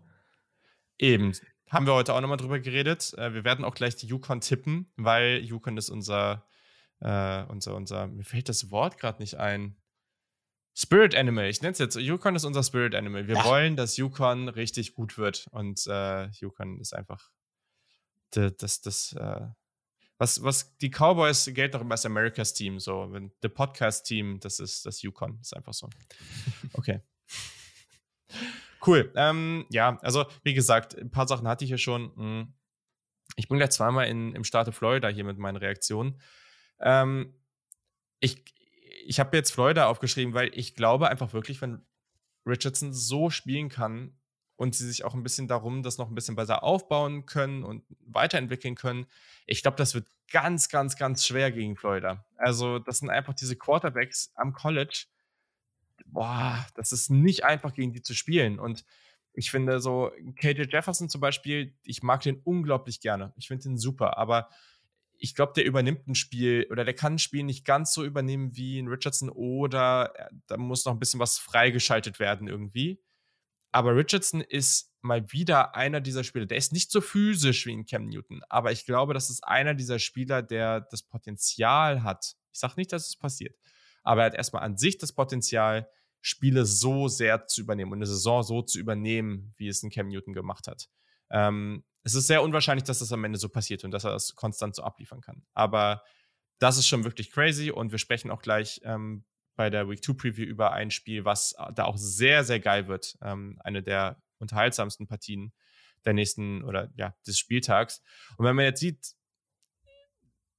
Eben. 0.98 1.34
Haben 1.70 1.86
wir 1.88 1.94
heute 1.94 2.14
auch 2.14 2.22
nochmal 2.22 2.38
drüber 2.38 2.60
geredet. 2.60 3.14
Äh, 3.18 3.34
wir 3.34 3.44
werden 3.44 3.66
auch 3.66 3.74
gleich 3.74 3.96
die 3.96 4.06
Yukon 4.08 4.42
tippen, 4.42 4.92
weil 4.96 5.40
Yukon 5.44 5.76
ist 5.78 5.90
unser, 5.90 6.46
äh, 7.00 7.44
unser, 7.46 7.76
unser, 7.76 8.08
mir 8.08 8.24
fällt 8.24 8.48
das 8.48 8.70
Wort 8.72 8.98
gerade 9.00 9.22
nicht 9.22 9.36
ein. 9.36 9.76
Spirit 10.76 11.14
Animal, 11.16 11.46
ich 11.50 11.62
nenne 11.62 11.74
es 11.74 11.80
jetzt. 11.80 11.96
Yukon 11.98 12.36
ist 12.36 12.46
unser 12.46 12.64
Spirit 12.64 12.96
Animal. 12.96 13.28
Wir 13.28 13.36
Ja. 13.36 13.46
wollen, 13.46 13.76
dass 13.76 13.98
Yukon 13.98 14.50
richtig 14.50 14.94
gut 14.96 15.18
wird. 15.18 15.48
Und 15.52 15.86
äh, 15.88 16.28
Yukon 16.40 16.80
ist 16.80 16.94
einfach 16.94 17.30
das, 18.36 18.82
das, 18.82 19.14
äh, 19.14 19.48
was, 20.18 20.44
was 20.44 20.78
die 20.78 20.90
Cowboys 20.90 21.50
gelten 21.54 21.76
noch 21.76 21.82
immer 21.82 21.94
als 21.94 22.06
Americas 22.06 22.54
Team. 22.54 22.80
So, 22.80 23.12
wenn 23.12 23.32
the 23.42 23.50
Podcast 23.50 24.06
Team, 24.06 24.40
das 24.40 24.60
ist 24.60 24.86
das 24.86 25.02
Yukon. 25.02 25.40
Ist 25.42 25.56
einfach 25.56 25.74
so. 25.74 25.90
Okay. 26.74 27.02
Cool. 28.86 29.12
Ähm, 29.16 29.66
ja, 29.70 29.98
also 30.02 30.26
wie 30.44 30.54
gesagt, 30.54 30.98
ein 30.98 31.12
paar 31.12 31.28
Sachen 31.28 31.48
hatte 31.48 31.64
ich 31.64 31.72
ja 31.72 31.78
schon. 31.78 32.16
Hm. 32.16 32.54
Ich 33.36 33.48
bin 33.48 33.58
gleich 33.58 33.72
zweimal 33.72 34.08
in, 34.08 34.36
im 34.36 34.44
Staate 34.44 34.72
Florida 34.72 35.08
hier 35.08 35.24
mit 35.24 35.38
meinen 35.38 35.56
Reaktionen. 35.56 36.20
Ähm, 36.80 37.34
ich 38.20 38.44
ich 39.06 39.20
habe 39.20 39.36
jetzt 39.36 39.52
Florida 39.52 39.88
aufgeschrieben, 39.88 40.34
weil 40.34 40.52
ich 40.54 40.76
glaube 40.76 41.10
einfach 41.10 41.34
wirklich, 41.34 41.62
wenn 41.62 41.86
Richardson 42.46 42.94
so 42.94 43.30
spielen 43.30 43.70
kann 43.70 44.18
und 44.56 44.76
sie 44.76 44.88
sich 44.88 45.04
auch 45.04 45.14
ein 45.14 45.24
bisschen 45.24 45.48
darum 45.48 45.84
das 45.84 45.98
noch 45.98 46.10
ein 46.10 46.16
bisschen 46.16 46.36
besser 46.36 46.64
aufbauen 46.64 47.26
können 47.26 47.64
und 47.64 47.84
weiterentwickeln 48.00 48.76
können, 48.76 49.08
ich 49.46 49.62
glaube, 49.62 49.78
das 49.78 49.94
wird 49.94 50.08
ganz, 50.32 50.70
ganz, 50.70 50.96
ganz 50.96 51.26
schwer 51.26 51.52
gegen 51.52 51.76
Florida. 51.76 52.26
Also, 52.38 52.80
das 52.80 53.00
sind 53.00 53.10
einfach 53.10 53.34
diese 53.34 53.56
Quarterbacks 53.56 54.32
am 54.36 54.54
College. 54.54 55.06
Boah, 56.06 56.66
das 56.76 56.92
ist 56.92 57.10
nicht 57.10 57.44
einfach 57.44 57.74
gegen 57.74 57.94
die 57.94 58.02
zu 58.02 58.14
spielen. 58.14 58.60
Und 58.60 58.86
ich 59.34 59.52
finde 59.52 59.80
so, 59.80 60.12
KJ 60.36 60.64
Jefferson 60.70 61.10
zum 61.10 61.22
Beispiel, 61.22 61.76
ich 61.84 62.04
mag 62.04 62.22
den 62.22 62.40
unglaublich 62.44 63.00
gerne. 63.00 63.34
Ich 63.36 63.48
finde 63.48 63.64
den 63.64 63.78
super, 63.78 64.18
aber 64.18 64.50
ich 65.18 65.36
glaube, 65.36 65.54
der 65.56 65.66
übernimmt 65.66 66.08
ein 66.08 66.16
Spiel 66.16 66.68
oder 66.70 66.84
der 66.84 66.94
kann 66.94 67.14
ein 67.14 67.20
Spiel 67.20 67.44
nicht 67.44 67.66
ganz 67.66 67.94
so 67.94 68.04
übernehmen 68.04 68.56
wie 68.56 68.80
ein 68.80 68.88
Richardson 68.88 69.30
oder 69.30 70.14
äh, 70.16 70.30
da 70.48 70.58
muss 70.58 70.86
noch 70.86 70.94
ein 70.94 71.00
bisschen 71.00 71.20
was 71.20 71.38
freigeschaltet 71.38 72.20
werden 72.20 72.48
irgendwie. 72.48 73.02
Aber 73.74 73.96
Richardson 73.96 74.42
ist 74.42 74.94
mal 75.02 75.32
wieder 75.32 75.76
einer 75.76 76.00
dieser 76.00 76.24
Spieler. 76.24 76.46
Der 76.46 76.58
ist 76.58 76.72
nicht 76.72 76.92
so 76.92 77.02
physisch 77.02 77.66
wie 77.66 77.74
ein 77.74 77.86
Cam 77.86 78.06
Newton, 78.06 78.42
aber 78.48 78.72
ich 78.72 78.86
glaube, 78.86 79.14
das 79.14 79.30
ist 79.30 79.44
einer 79.44 79.74
dieser 79.74 80.00
Spieler, 80.00 80.42
der 80.42 80.82
das 80.82 81.04
Potenzial 81.04 82.04
hat. 82.04 82.36
Ich 82.54 82.60
sage 82.60 82.76
nicht, 82.78 82.94
dass 82.94 83.10
es 83.10 83.18
passiert, 83.18 83.58
aber 84.04 84.22
er 84.22 84.26
hat 84.28 84.36
erstmal 84.36 84.64
an 84.64 84.78
sich 84.78 84.98
das 85.00 85.12
Potenzial, 85.12 85.90
Spiele 86.22 86.66
so 86.66 87.10
sehr 87.10 87.48
zu 87.48 87.62
übernehmen 87.62 87.92
und 87.92 87.98
eine 87.98 88.06
Saison 88.06 88.44
so 88.44 88.62
zu 88.62 88.80
übernehmen, 88.80 89.54
wie 89.58 89.68
es 89.68 89.84
ein 89.84 89.90
Cam 89.90 90.08
Newton 90.08 90.34
gemacht 90.34 90.68
hat. 90.68 90.88
Ähm, 91.32 91.84
es 92.04 92.14
ist 92.14 92.28
sehr 92.28 92.44
unwahrscheinlich, 92.44 92.86
dass 92.86 93.00
das 93.00 93.12
am 93.12 93.24
Ende 93.26 93.40
so 93.40 93.50
passiert 93.50 93.84
und 93.84 93.92
dass 93.92 94.06
er 94.06 94.12
das 94.12 94.36
konstant 94.36 94.76
so 94.76 94.84
abliefern 94.84 95.20
kann. 95.20 95.44
Aber 95.54 96.04
das 96.60 96.78
ist 96.78 96.88
schon 96.88 97.04
wirklich 97.04 97.32
crazy 97.32 97.72
und 97.72 97.92
wir 97.92 98.00
sprechen 98.00 98.32
auch 98.32 98.42
gleich 98.42 98.80
ähm, 98.84 99.26
bei 99.56 99.70
der 99.70 99.90
Week 99.90 100.04
2 100.04 100.14
Preview 100.14 100.46
über 100.46 100.74
ein 100.74 100.92
Spiel, 100.92 101.26
was 101.26 101.56
da 101.76 101.86
auch 101.86 101.98
sehr, 101.98 102.44
sehr 102.44 102.60
geil 102.60 102.88
wird. 102.88 103.18
Ähm, 103.22 103.60
eine 103.64 103.84
der 103.84 104.22
unterhaltsamsten 104.40 105.08
Partien 105.08 105.54
der 106.06 106.14
nächsten 106.14 106.64
oder 106.64 106.92
ja, 106.96 107.16
des 107.26 107.40
Spieltags. 107.40 108.02
Und 108.38 108.46
wenn 108.46 108.56
man 108.56 108.66
jetzt 108.66 108.80
sieht, 108.80 109.16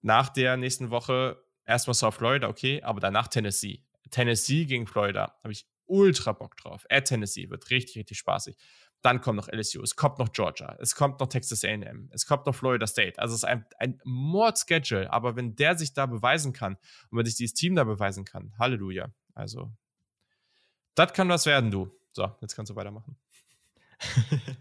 nach 0.00 0.28
der 0.28 0.56
nächsten 0.56 0.90
Woche 0.90 1.42
erstmal 1.64 1.94
South 1.94 2.16
Florida, 2.16 2.48
okay, 2.48 2.82
aber 2.82 3.00
danach 3.00 3.28
Tennessee. 3.28 3.84
Tennessee 4.10 4.66
gegen 4.66 4.86
Florida, 4.86 5.38
habe 5.42 5.52
ich 5.52 5.66
ultra 5.86 6.32
Bock 6.32 6.56
drauf. 6.56 6.86
At 6.90 7.06
Tennessee 7.06 7.50
wird 7.50 7.70
richtig, 7.70 7.96
richtig 7.96 8.18
spaßig. 8.18 8.56
Dann 9.04 9.20
kommt 9.20 9.36
noch 9.36 9.48
LSU, 9.48 9.82
es 9.82 9.96
kommt 9.96 10.18
noch 10.18 10.32
Georgia, 10.32 10.76
es 10.80 10.94
kommt 10.94 11.20
noch 11.20 11.26
Texas 11.26 11.62
AM, 11.62 12.08
es 12.10 12.24
kommt 12.24 12.46
noch 12.46 12.54
Florida 12.54 12.86
State. 12.86 13.18
Also 13.18 13.34
es 13.34 13.40
ist 13.40 13.44
ein, 13.44 13.66
ein 13.78 14.00
Mord-Schedule, 14.04 15.12
aber 15.12 15.36
wenn 15.36 15.54
der 15.56 15.76
sich 15.76 15.92
da 15.92 16.06
beweisen 16.06 16.54
kann 16.54 16.78
und 17.10 17.18
wenn 17.18 17.26
sich 17.26 17.34
dieses 17.34 17.52
Team 17.52 17.74
da 17.74 17.84
beweisen 17.84 18.24
kann, 18.24 18.54
Halleluja. 18.58 19.12
Also, 19.34 19.70
das 20.94 21.12
kann 21.12 21.28
was 21.28 21.44
werden, 21.44 21.70
du. 21.70 21.94
So, 22.12 22.34
jetzt 22.40 22.56
kannst 22.56 22.70
du 22.70 22.76
weitermachen. 22.76 23.16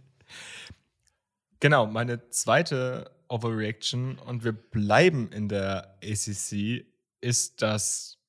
genau, 1.62 1.88
meine 1.88 2.30
zweite 2.30 3.16
Overreaction 3.30 4.20
und 4.20 4.44
wir 4.44 4.52
bleiben 4.52 5.32
in 5.32 5.48
der 5.48 5.98
ACC 6.04 6.86
ist, 7.22 7.62
dass 7.62 8.20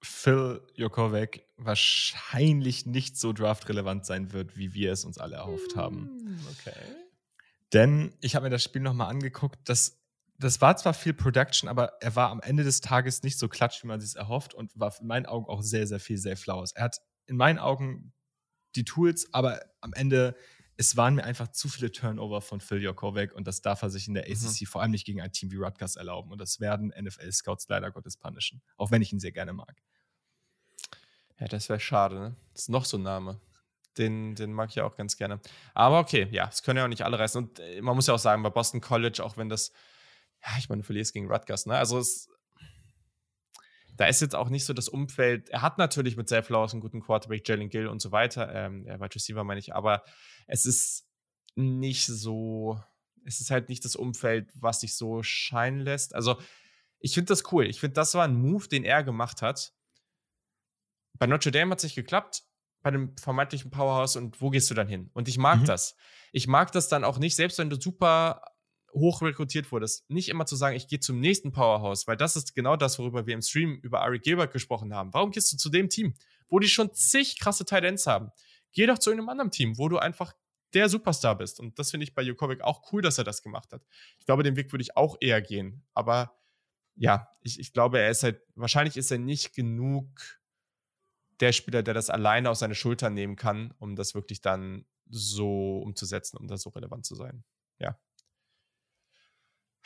Phil 0.00 0.62
Jokovic 0.74 1.44
wahrscheinlich 1.56 2.86
nicht 2.86 3.18
so 3.18 3.32
draftrelevant 3.32 4.06
sein 4.06 4.32
wird, 4.32 4.56
wie 4.56 4.74
wir 4.74 4.92
es 4.92 5.04
uns 5.04 5.18
alle 5.18 5.36
erhofft 5.36 5.76
haben. 5.76 6.08
Hm, 6.08 6.46
okay. 6.50 6.78
Denn 7.72 8.14
ich 8.20 8.34
habe 8.34 8.44
mir 8.44 8.50
das 8.50 8.62
Spiel 8.62 8.82
nochmal 8.82 9.10
angeguckt. 9.10 9.58
Das, 9.64 10.00
das 10.38 10.60
war 10.60 10.76
zwar 10.76 10.94
viel 10.94 11.14
Production, 11.14 11.68
aber 11.68 12.00
er 12.00 12.14
war 12.16 12.30
am 12.30 12.40
Ende 12.40 12.64
des 12.64 12.80
Tages 12.80 13.22
nicht 13.22 13.38
so 13.38 13.48
klatsch, 13.48 13.82
wie 13.82 13.88
man 13.88 14.00
sich 14.00 14.16
erhofft 14.16 14.54
und 14.54 14.72
war 14.78 14.94
in 15.00 15.06
meinen 15.06 15.26
Augen 15.26 15.46
auch 15.46 15.62
sehr, 15.62 15.86
sehr 15.86 16.00
viel 16.00 16.18
sehr 16.18 16.36
Flowers. 16.36 16.72
Er 16.72 16.84
hat 16.84 17.00
in 17.26 17.36
meinen 17.36 17.58
Augen 17.58 18.12
die 18.76 18.84
Tools, 18.84 19.28
aber 19.32 19.60
am 19.80 19.92
Ende, 19.92 20.36
es 20.80 20.96
waren 20.96 21.16
mir 21.16 21.24
einfach 21.24 21.48
zu 21.48 21.68
viele 21.68 21.90
Turnover 21.90 22.40
von 22.40 22.60
Phil 22.60 22.80
Jokovic 22.80 23.34
und 23.34 23.48
das 23.48 23.60
darf 23.62 23.82
er 23.82 23.90
sich 23.90 24.06
in 24.06 24.14
der 24.14 24.24
ACC 24.24 24.60
mhm. 24.60 24.66
vor 24.66 24.80
allem 24.80 24.92
nicht 24.92 25.04
gegen 25.04 25.20
ein 25.20 25.32
Team 25.32 25.50
wie 25.50 25.56
Rutgers 25.56 25.96
erlauben. 25.96 26.30
Und 26.30 26.40
das 26.40 26.60
werden 26.60 26.94
NFL-Scouts 26.96 27.66
leider 27.68 27.90
Gottes 27.90 28.16
punishen, 28.16 28.62
auch 28.76 28.92
wenn 28.92 29.02
ich 29.02 29.12
ihn 29.12 29.18
sehr 29.18 29.32
gerne 29.32 29.52
mag. 29.52 29.82
Ja, 31.40 31.48
das 31.48 31.68
wäre 31.68 31.80
schade, 31.80 32.20
ne? 32.20 32.36
Das 32.52 32.62
ist 32.62 32.68
noch 32.68 32.84
so 32.84 32.96
ein 32.96 33.02
Name. 33.02 33.40
Den, 33.96 34.36
den 34.36 34.52
mag 34.52 34.68
ich 34.70 34.76
ja 34.76 34.84
auch 34.84 34.94
ganz 34.94 35.16
gerne. 35.16 35.40
Aber 35.74 35.98
okay, 35.98 36.28
ja, 36.30 36.48
es 36.48 36.62
können 36.62 36.76
ja 36.76 36.84
auch 36.84 36.88
nicht 36.88 37.04
alle 37.04 37.18
reißen. 37.18 37.42
Und 37.42 37.58
äh, 37.58 37.82
man 37.82 37.96
muss 37.96 38.06
ja 38.06 38.14
auch 38.14 38.18
sagen, 38.18 38.44
bei 38.44 38.50
Boston 38.50 38.80
College, 38.80 39.24
auch 39.24 39.36
wenn 39.36 39.48
das, 39.48 39.72
ja, 40.44 40.52
ich 40.58 40.68
meine, 40.68 40.82
du 40.82 40.86
verlierst 40.86 41.12
gegen 41.12 41.28
Rutgers, 41.28 41.66
ne? 41.66 41.76
Also 41.76 41.98
es, 41.98 42.28
da 43.98 44.06
ist 44.06 44.22
jetzt 44.22 44.34
auch 44.34 44.48
nicht 44.48 44.64
so 44.64 44.72
das 44.72 44.88
Umfeld. 44.88 45.50
Er 45.50 45.60
hat 45.60 45.76
natürlich 45.76 46.16
mit 46.16 46.28
Zay 46.28 46.42
Flowers 46.42 46.72
einen 46.72 46.80
guten 46.80 47.02
Quarterback, 47.02 47.46
Jalen 47.46 47.68
Gill 47.68 47.86
und 47.86 48.00
so 48.00 48.10
weiter. 48.10 48.52
Ähm, 48.54 48.86
er 48.86 48.98
war 48.98 49.14
Receiver, 49.14 49.44
meine 49.44 49.60
ich, 49.60 49.74
aber 49.74 50.02
es 50.46 50.64
ist 50.64 51.06
nicht 51.54 52.06
so, 52.06 52.80
es 53.26 53.40
ist 53.40 53.50
halt 53.50 53.68
nicht 53.68 53.84
das 53.84 53.96
Umfeld, 53.96 54.50
was 54.54 54.80
sich 54.80 54.96
so 54.96 55.22
scheinen 55.22 55.80
lässt. 55.80 56.14
Also, 56.14 56.40
ich 57.00 57.12
finde 57.14 57.28
das 57.28 57.52
cool. 57.52 57.66
Ich 57.66 57.80
finde, 57.80 57.94
das 57.94 58.14
war 58.14 58.24
ein 58.24 58.34
Move, 58.34 58.66
den 58.68 58.84
er 58.84 59.04
gemacht 59.04 59.42
hat 59.42 59.74
bei 61.18 61.26
Notre 61.26 61.50
Dame 61.50 61.72
hat 61.72 61.78
es 61.78 61.84
nicht 61.84 61.96
geklappt, 61.96 62.44
bei 62.82 62.90
dem 62.90 63.16
vermeintlichen 63.16 63.70
Powerhouse 63.70 64.16
und 64.16 64.40
wo 64.40 64.50
gehst 64.50 64.70
du 64.70 64.74
dann 64.74 64.88
hin? 64.88 65.10
Und 65.14 65.28
ich 65.28 65.38
mag 65.38 65.60
mhm. 65.60 65.64
das. 65.64 65.96
Ich 66.32 66.46
mag 66.46 66.72
das 66.72 66.88
dann 66.88 67.04
auch 67.04 67.18
nicht, 67.18 67.36
selbst 67.36 67.58
wenn 67.58 67.70
du 67.70 67.80
super 67.80 68.42
hoch 68.98 69.22
rekrutiert 69.22 69.70
wurdest, 69.72 70.08
nicht 70.10 70.28
immer 70.28 70.46
zu 70.46 70.56
sagen, 70.56 70.76
ich 70.76 70.88
gehe 70.88 71.00
zum 71.00 71.20
nächsten 71.20 71.52
Powerhouse, 71.52 72.06
weil 72.06 72.16
das 72.16 72.36
ist 72.36 72.54
genau 72.54 72.76
das, 72.76 72.98
worüber 72.98 73.26
wir 73.26 73.34
im 73.34 73.42
Stream 73.42 73.78
über 73.82 74.02
Ari 74.02 74.18
Gilbert 74.18 74.52
gesprochen 74.52 74.94
haben. 74.94 75.12
Warum 75.14 75.30
gehst 75.30 75.52
du 75.52 75.56
zu 75.56 75.70
dem 75.70 75.88
Team, 75.88 76.14
wo 76.48 76.58
die 76.58 76.68
schon 76.68 76.92
zig 76.94 77.38
krasse 77.38 77.64
Titans 77.64 78.06
haben? 78.06 78.30
Geh 78.72 78.86
doch 78.86 78.98
zu 78.98 79.10
einem 79.10 79.28
anderen 79.28 79.50
Team, 79.50 79.78
wo 79.78 79.88
du 79.88 79.98
einfach 79.98 80.34
der 80.74 80.88
Superstar 80.88 81.36
bist. 81.36 81.60
Und 81.60 81.78
das 81.78 81.90
finde 81.90 82.04
ich 82.04 82.14
bei 82.14 82.22
Jokovic 82.22 82.60
auch 82.60 82.92
cool, 82.92 83.02
dass 83.02 83.18
er 83.18 83.24
das 83.24 83.42
gemacht 83.42 83.72
hat. 83.72 83.82
Ich 84.18 84.26
glaube, 84.26 84.42
den 84.42 84.56
Weg 84.56 84.72
würde 84.72 84.82
ich 84.82 84.96
auch 84.96 85.16
eher 85.20 85.40
gehen. 85.40 85.84
Aber 85.94 86.36
ja, 86.94 87.28
ich, 87.42 87.58
ich 87.58 87.72
glaube, 87.72 88.00
er 88.00 88.10
ist 88.10 88.22
halt, 88.22 88.42
wahrscheinlich 88.54 88.96
ist 88.96 89.10
er 89.10 89.18
nicht 89.18 89.54
genug 89.54 90.40
der 91.40 91.52
Spieler, 91.52 91.82
der 91.82 91.94
das 91.94 92.10
alleine 92.10 92.50
auf 92.50 92.58
seine 92.58 92.74
Schultern 92.74 93.14
nehmen 93.14 93.36
kann, 93.36 93.72
um 93.78 93.96
das 93.96 94.14
wirklich 94.14 94.40
dann 94.40 94.84
so 95.08 95.78
umzusetzen, 95.78 96.36
um 96.36 96.48
da 96.48 96.56
so 96.56 96.70
relevant 96.70 97.06
zu 97.06 97.14
sein. 97.14 97.44
Ja. 97.78 97.98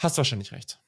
Hast 0.02 0.18
wahrscheinlich 0.18 0.52
recht. 0.52 0.80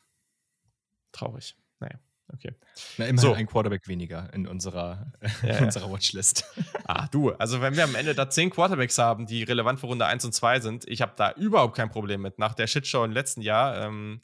Traurig. 1.12 1.56
Naja, 1.78 2.00
okay. 2.32 2.54
Na, 2.98 3.04
immerhin 3.06 3.18
so. 3.18 3.32
ein 3.32 3.46
Quarterback 3.46 3.86
weniger 3.86 4.32
in 4.34 4.48
unserer, 4.48 5.12
ja, 5.42 5.58
in 5.58 5.64
unserer 5.64 5.90
Watchlist. 5.90 6.44
Ah, 6.86 7.08
du, 7.10 7.30
also 7.32 7.62
wenn 7.62 7.76
wir 7.76 7.84
am 7.84 7.94
Ende 7.94 8.14
da 8.14 8.28
zehn 8.28 8.50
Quarterbacks 8.50 8.98
haben, 8.98 9.24
die 9.24 9.42
relevant 9.42 9.80
für 9.80 9.86
Runde 9.86 10.04
1 10.04 10.22
und 10.26 10.32
2 10.32 10.60
sind, 10.60 10.86
ich 10.86 11.00
habe 11.00 11.14
da 11.16 11.32
überhaupt 11.32 11.74
kein 11.74 11.88
Problem 11.88 12.20
mit. 12.20 12.38
Nach 12.38 12.52
der 12.52 12.66
Shitshow 12.66 13.04
im 13.04 13.12
letzten 13.12 13.40
Jahr, 13.40 13.80
ähm, 13.80 14.20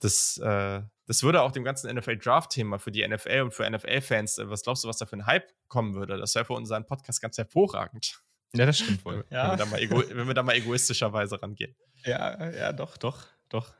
das, 0.00 0.36
äh, 0.38 0.82
das 1.06 1.22
würde 1.22 1.42
auch 1.42 1.52
dem 1.52 1.62
ganzen 1.62 1.94
NFL-Draft-Thema 1.94 2.80
für 2.80 2.90
die 2.90 3.06
NFL 3.06 3.42
und 3.42 3.54
für 3.54 3.70
NFL-Fans, 3.70 4.38
äh, 4.38 4.50
was 4.50 4.62
glaubst 4.62 4.82
du, 4.82 4.88
was 4.88 4.96
da 4.96 5.06
für 5.06 5.16
ein 5.16 5.26
Hype 5.26 5.52
kommen 5.68 5.94
würde? 5.94 6.18
Das 6.18 6.34
wäre 6.34 6.44
für 6.44 6.54
unseren 6.54 6.86
Podcast 6.86 7.20
ganz 7.20 7.38
hervorragend. 7.38 8.20
Ja, 8.52 8.66
das 8.66 8.78
stimmt 8.78 9.04
wohl. 9.04 9.24
ja. 9.30 9.44
wenn, 9.44 9.58
wir 9.58 9.64
da 9.64 9.66
mal 9.66 9.80
ego 9.80 10.02
wenn 10.08 10.26
wir 10.26 10.34
da 10.34 10.42
mal 10.42 10.56
egoistischerweise 10.56 11.40
rangehen. 11.40 11.76
Ja, 12.04 12.50
ja, 12.50 12.72
doch, 12.72 12.96
doch, 12.96 13.26
doch. 13.48 13.72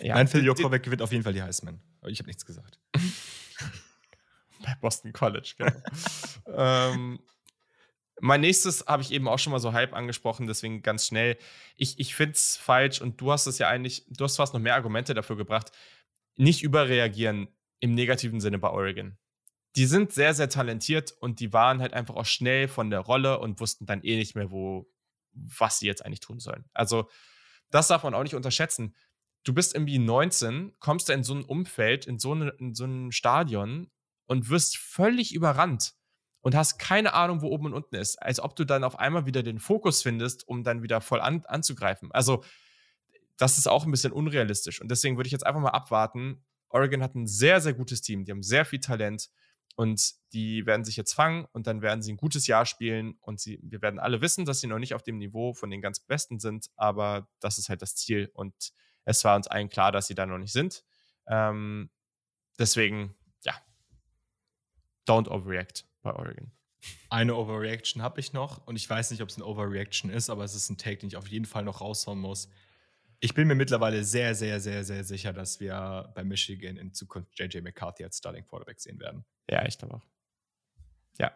Ja, 0.00 0.14
mein 0.14 0.28
Phil 0.28 0.44
Jokovic 0.44 0.82
gewinnt 0.82 1.02
auf 1.02 1.12
jeden 1.12 1.24
Fall 1.24 1.32
die 1.32 1.42
Heisman. 1.42 1.80
Aber 2.00 2.10
ich 2.10 2.18
habe 2.18 2.28
nichts 2.28 2.44
gesagt. 2.44 2.78
Bei 4.62 4.74
Boston 4.80 5.12
College, 5.12 5.54
genau. 5.56 5.72
ähm, 6.46 7.20
mein 8.20 8.40
nächstes 8.40 8.86
habe 8.86 9.02
ich 9.02 9.12
eben 9.12 9.28
auch 9.28 9.38
schon 9.38 9.52
mal 9.52 9.60
so 9.60 9.72
halb 9.72 9.94
angesprochen, 9.94 10.46
deswegen 10.46 10.82
ganz 10.82 11.06
schnell. 11.06 11.36
Ich, 11.76 11.98
ich 11.98 12.14
finde 12.14 12.32
es 12.32 12.56
falsch 12.56 13.00
und 13.00 13.20
du 13.20 13.30
hast 13.30 13.46
es 13.46 13.58
ja 13.58 13.68
eigentlich, 13.68 14.04
du 14.08 14.24
hast 14.24 14.36
fast 14.36 14.54
noch 14.54 14.60
mehr 14.60 14.74
Argumente 14.74 15.14
dafür 15.14 15.36
gebracht, 15.36 15.70
nicht 16.36 16.62
überreagieren 16.62 17.48
im 17.80 17.94
negativen 17.94 18.40
Sinne 18.40 18.58
bei 18.58 18.70
Oregon. 18.70 19.16
Die 19.76 19.86
sind 19.86 20.12
sehr, 20.12 20.34
sehr 20.34 20.48
talentiert 20.48 21.12
und 21.20 21.40
die 21.40 21.52
waren 21.52 21.80
halt 21.80 21.92
einfach 21.92 22.16
auch 22.16 22.26
schnell 22.26 22.68
von 22.68 22.90
der 22.90 23.00
Rolle 23.00 23.38
und 23.38 23.60
wussten 23.60 23.86
dann 23.86 24.02
eh 24.02 24.16
nicht 24.16 24.34
mehr, 24.34 24.50
wo, 24.50 24.90
was 25.32 25.78
sie 25.78 25.86
jetzt 25.86 26.04
eigentlich 26.04 26.20
tun 26.20 26.40
sollen. 26.40 26.64
Also, 26.72 27.08
das 27.70 27.88
darf 27.88 28.02
man 28.02 28.14
auch 28.14 28.22
nicht 28.22 28.34
unterschätzen. 28.34 28.94
Du 29.44 29.54
bist 29.54 29.74
irgendwie 29.74 29.98
19, 29.98 30.74
kommst 30.78 31.08
da 31.08 31.14
in 31.14 31.24
so 31.24 31.34
ein 31.34 31.44
Umfeld, 31.44 32.06
in 32.06 32.18
so, 32.18 32.32
eine, 32.32 32.50
in 32.58 32.74
so 32.74 32.84
ein 32.84 33.12
Stadion 33.12 33.90
und 34.26 34.50
wirst 34.50 34.76
völlig 34.76 35.34
überrannt 35.34 35.94
und 36.40 36.54
hast 36.54 36.78
keine 36.78 37.14
Ahnung, 37.14 37.42
wo 37.42 37.48
oben 37.48 37.66
und 37.66 37.74
unten 37.74 37.96
ist. 37.96 38.20
Als 38.20 38.40
ob 38.40 38.56
du 38.56 38.64
dann 38.64 38.84
auf 38.84 38.98
einmal 38.98 39.26
wieder 39.26 39.42
den 39.42 39.58
Fokus 39.58 40.02
findest, 40.02 40.46
um 40.46 40.64
dann 40.64 40.82
wieder 40.82 41.00
voll 41.00 41.20
an, 41.20 41.44
anzugreifen. 41.46 42.12
Also, 42.12 42.44
das 43.36 43.56
ist 43.56 43.68
auch 43.68 43.84
ein 43.84 43.90
bisschen 43.90 44.12
unrealistisch. 44.12 44.80
Und 44.80 44.90
deswegen 44.90 45.16
würde 45.16 45.28
ich 45.28 45.32
jetzt 45.32 45.46
einfach 45.46 45.60
mal 45.60 45.70
abwarten. 45.70 46.44
Oregon 46.68 47.02
hat 47.02 47.14
ein 47.14 47.26
sehr, 47.26 47.60
sehr 47.60 47.72
gutes 47.72 48.02
Team. 48.02 48.24
Die 48.24 48.32
haben 48.32 48.42
sehr 48.42 48.64
viel 48.64 48.80
Talent 48.80 49.30
und 49.78 50.14
die 50.32 50.66
werden 50.66 50.84
sich 50.84 50.96
jetzt 50.96 51.12
fangen 51.12 51.46
und 51.52 51.68
dann 51.68 51.82
werden 51.82 52.02
sie 52.02 52.12
ein 52.12 52.16
gutes 52.16 52.48
Jahr 52.48 52.66
spielen 52.66 53.16
und 53.20 53.38
sie, 53.38 53.60
wir 53.62 53.80
werden 53.80 54.00
alle 54.00 54.20
wissen, 54.20 54.44
dass 54.44 54.60
sie 54.60 54.66
noch 54.66 54.80
nicht 54.80 54.92
auf 54.92 55.04
dem 55.04 55.18
Niveau 55.18 55.52
von 55.54 55.70
den 55.70 55.80
ganz 55.80 56.00
Besten 56.00 56.40
sind, 56.40 56.66
aber 56.74 57.28
das 57.38 57.58
ist 57.58 57.68
halt 57.68 57.80
das 57.80 57.94
Ziel 57.94 58.28
und 58.34 58.72
es 59.08 59.24
war 59.24 59.36
uns 59.36 59.46
allen 59.46 59.70
klar, 59.70 59.90
dass 59.90 60.06
sie 60.06 60.14
da 60.14 60.26
noch 60.26 60.36
nicht 60.36 60.52
sind. 60.52 60.84
Ähm, 61.28 61.90
deswegen, 62.58 63.14
ja, 63.42 63.54
don't 65.08 65.28
overreact 65.28 65.86
bei 66.02 66.12
Oregon. 66.12 66.52
Eine 67.08 67.34
Overreaction 67.34 68.02
habe 68.02 68.20
ich 68.20 68.34
noch 68.34 68.66
und 68.66 68.76
ich 68.76 68.88
weiß 68.88 69.10
nicht, 69.10 69.22
ob 69.22 69.30
es 69.30 69.36
eine 69.36 69.46
Overreaction 69.46 70.10
ist, 70.10 70.28
aber 70.28 70.44
es 70.44 70.54
ist 70.54 70.68
ein 70.68 70.76
Take, 70.76 70.98
den 70.98 71.08
ich 71.08 71.16
auf 71.16 71.26
jeden 71.26 71.46
Fall 71.46 71.64
noch 71.64 71.80
raushauen 71.80 72.18
muss. 72.18 72.50
Ich 73.20 73.34
bin 73.34 73.48
mir 73.48 73.54
mittlerweile 73.54 74.04
sehr, 74.04 74.34
sehr, 74.34 74.60
sehr, 74.60 74.84
sehr 74.84 75.02
sicher, 75.02 75.32
dass 75.32 75.58
wir 75.58 76.12
bei 76.14 76.22
Michigan 76.22 76.76
in 76.76 76.92
Zukunft 76.92 77.38
JJ 77.38 77.62
McCarthy 77.62 78.04
als 78.04 78.18
Starting 78.18 78.44
Quarterback 78.46 78.78
sehen 78.78 79.00
werden. 79.00 79.24
Ja, 79.50 79.66
ich 79.66 79.78
glaube 79.78 79.94
auch. 79.94 80.06
Ja. 81.18 81.32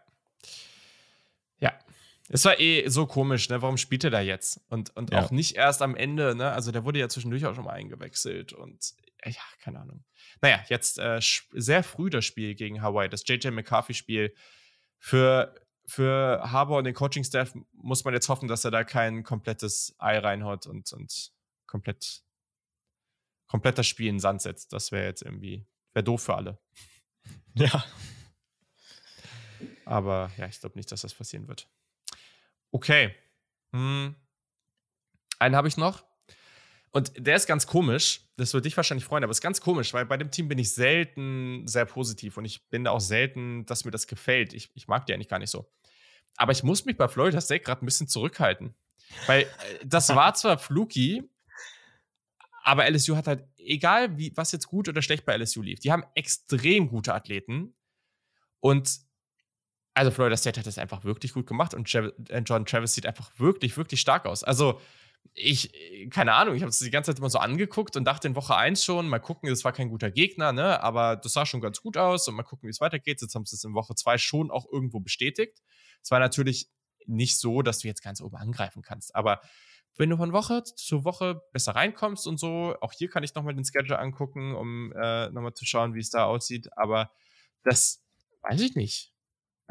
Es 2.28 2.44
war 2.44 2.58
eh 2.60 2.88
so 2.88 3.06
komisch, 3.06 3.48
ne? 3.48 3.62
Warum 3.62 3.76
spielt 3.76 4.04
er 4.04 4.10
da 4.10 4.20
jetzt? 4.20 4.60
Und, 4.68 4.96
und 4.96 5.12
ja. 5.12 5.22
auch 5.22 5.30
nicht 5.30 5.56
erst 5.56 5.82
am 5.82 5.96
Ende, 5.96 6.34
ne? 6.34 6.52
Also 6.52 6.70
der 6.70 6.84
wurde 6.84 6.98
ja 6.98 7.08
zwischendurch 7.08 7.44
auch 7.46 7.54
schon 7.54 7.64
mal 7.64 7.72
eingewechselt 7.72 8.52
und 8.52 8.94
ja, 9.24 9.42
keine 9.60 9.80
Ahnung. 9.80 10.04
Naja, 10.40 10.64
jetzt 10.68 10.98
äh, 10.98 11.20
sehr 11.52 11.82
früh 11.82 12.10
das 12.10 12.24
Spiel 12.24 12.54
gegen 12.54 12.82
Hawaii, 12.82 13.08
das 13.08 13.22
JJ 13.26 13.48
McCarthy-Spiel. 13.48 14.34
Für, 14.98 15.54
für 15.86 16.40
Harbour 16.50 16.78
und 16.78 16.84
den 16.84 16.94
Coaching-Staff 16.94 17.54
muss 17.72 18.04
man 18.04 18.14
jetzt 18.14 18.28
hoffen, 18.28 18.48
dass 18.48 18.64
er 18.64 18.70
da 18.70 18.84
kein 18.84 19.22
komplettes 19.22 19.94
Ei 19.98 20.18
reinhaut 20.18 20.66
und, 20.66 20.92
und 20.92 21.32
komplett, 21.66 22.22
komplett 23.46 23.78
das 23.78 23.86
Spiel 23.86 24.08
in 24.08 24.16
den 24.16 24.20
Sand 24.20 24.42
setzt. 24.42 24.72
Das 24.72 24.92
wäre 24.92 25.06
jetzt 25.06 25.22
irgendwie, 25.22 25.66
wäre 25.92 26.04
doof 26.04 26.22
für 26.22 26.34
alle. 26.34 26.58
Ja. 27.54 27.84
Aber 29.84 30.30
ja, 30.38 30.46
ich 30.46 30.58
glaube 30.58 30.76
nicht, 30.76 30.90
dass 30.90 31.02
das 31.02 31.14
passieren 31.14 31.48
wird. 31.48 31.68
Okay. 32.72 33.14
Hm. 33.72 34.14
Einen 35.38 35.56
habe 35.56 35.68
ich 35.68 35.76
noch. 35.76 36.04
Und 36.90 37.12
der 37.16 37.36
ist 37.36 37.46
ganz 37.46 37.66
komisch. 37.66 38.20
Das 38.36 38.52
würde 38.52 38.68
dich 38.68 38.76
wahrscheinlich 38.76 39.04
freuen, 39.04 39.24
aber 39.24 39.30
es 39.30 39.38
ist 39.38 39.42
ganz 39.42 39.60
komisch, 39.60 39.94
weil 39.94 40.04
bei 40.04 40.16
dem 40.18 40.30
Team 40.30 40.48
bin 40.48 40.58
ich 40.58 40.72
selten 40.72 41.66
sehr 41.66 41.86
positiv 41.86 42.36
und 42.36 42.44
ich 42.44 42.68
bin 42.68 42.84
da 42.84 42.90
auch 42.90 43.00
selten, 43.00 43.64
dass 43.66 43.84
mir 43.84 43.90
das 43.90 44.06
gefällt. 44.06 44.52
Ich, 44.52 44.70
ich 44.74 44.88
mag 44.88 45.06
die 45.06 45.14
eigentlich 45.14 45.28
gar 45.28 45.38
nicht 45.38 45.50
so. 45.50 45.70
Aber 46.36 46.52
ich 46.52 46.62
muss 46.62 46.84
mich 46.84 46.96
bei 46.96 47.08
Florida 47.08 47.40
State 47.40 47.64
gerade 47.64 47.82
ein 47.82 47.86
bisschen 47.86 48.08
zurückhalten. 48.08 48.74
Weil 49.26 49.46
das 49.84 50.10
war 50.10 50.34
zwar 50.34 50.58
fluky, 50.58 51.28
aber 52.62 52.88
LSU 52.88 53.16
hat 53.16 53.26
halt, 53.26 53.44
egal 53.56 54.18
wie, 54.18 54.36
was 54.36 54.52
jetzt 54.52 54.68
gut 54.68 54.88
oder 54.88 55.02
schlecht 55.02 55.24
bei 55.24 55.36
LSU 55.36 55.62
lief, 55.62 55.80
die 55.80 55.92
haben 55.92 56.04
extrem 56.14 56.88
gute 56.88 57.14
Athleten 57.14 57.74
und 58.60 59.00
also 59.94 60.10
Florida 60.10 60.36
State 60.36 60.58
hat 60.58 60.66
das 60.66 60.78
einfach 60.78 61.04
wirklich 61.04 61.32
gut 61.32 61.46
gemacht 61.46 61.74
und 61.74 61.92
äh, 61.94 62.10
Jordan 62.38 62.66
Travis 62.66 62.94
sieht 62.94 63.06
einfach 63.06 63.30
wirklich, 63.38 63.76
wirklich 63.76 64.00
stark 64.00 64.26
aus. 64.26 64.42
Also 64.42 64.80
ich, 65.34 65.72
keine 66.10 66.34
Ahnung, 66.34 66.54
ich 66.54 66.62
habe 66.62 66.70
es 66.70 66.78
die 66.78 66.90
ganze 66.90 67.10
Zeit 67.10 67.18
immer 67.18 67.30
so 67.30 67.38
angeguckt 67.38 67.96
und 67.96 68.04
dachte 68.04 68.28
in 68.28 68.34
Woche 68.34 68.56
1 68.56 68.84
schon, 68.84 69.08
mal 69.08 69.18
gucken, 69.18 69.48
das 69.48 69.64
war 69.64 69.72
kein 69.72 69.88
guter 69.88 70.10
Gegner, 70.10 70.52
ne? 70.52 70.82
Aber 70.82 71.16
das 71.16 71.32
sah 71.32 71.46
schon 71.46 71.60
ganz 71.60 71.80
gut 71.80 71.96
aus 71.96 72.28
und 72.28 72.34
mal 72.34 72.42
gucken, 72.42 72.66
wie 72.66 72.70
es 72.70 72.80
weitergeht. 72.80 73.22
Jetzt 73.22 73.34
haben 73.34 73.46
sie 73.46 73.56
es 73.56 73.64
in 73.64 73.74
Woche 73.74 73.94
2 73.94 74.18
schon 74.18 74.50
auch 74.50 74.66
irgendwo 74.70 75.00
bestätigt. 75.00 75.62
Es 76.02 76.10
war 76.10 76.18
natürlich 76.18 76.68
nicht 77.06 77.38
so, 77.38 77.62
dass 77.62 77.78
du 77.78 77.88
jetzt 77.88 78.02
ganz 78.02 78.20
oben 78.20 78.36
angreifen 78.36 78.82
kannst, 78.82 79.14
aber 79.14 79.40
wenn 79.96 80.08
du 80.08 80.16
von 80.16 80.32
Woche 80.32 80.62
zu 80.64 81.04
Woche 81.04 81.42
besser 81.52 81.74
reinkommst 81.74 82.26
und 82.26 82.38
so, 82.38 82.74
auch 82.80 82.92
hier 82.92 83.08
kann 83.08 83.24
ich 83.24 83.34
nochmal 83.34 83.54
den 83.54 83.64
Schedule 83.64 83.98
angucken, 83.98 84.54
um 84.54 84.92
äh, 84.92 85.28
nochmal 85.30 85.52
zu 85.52 85.66
schauen, 85.66 85.94
wie 85.94 86.00
es 86.00 86.10
da 86.10 86.24
aussieht, 86.24 86.68
aber 86.76 87.10
das 87.62 88.02
weiß 88.42 88.60
ich 88.62 88.74
nicht. 88.74 89.12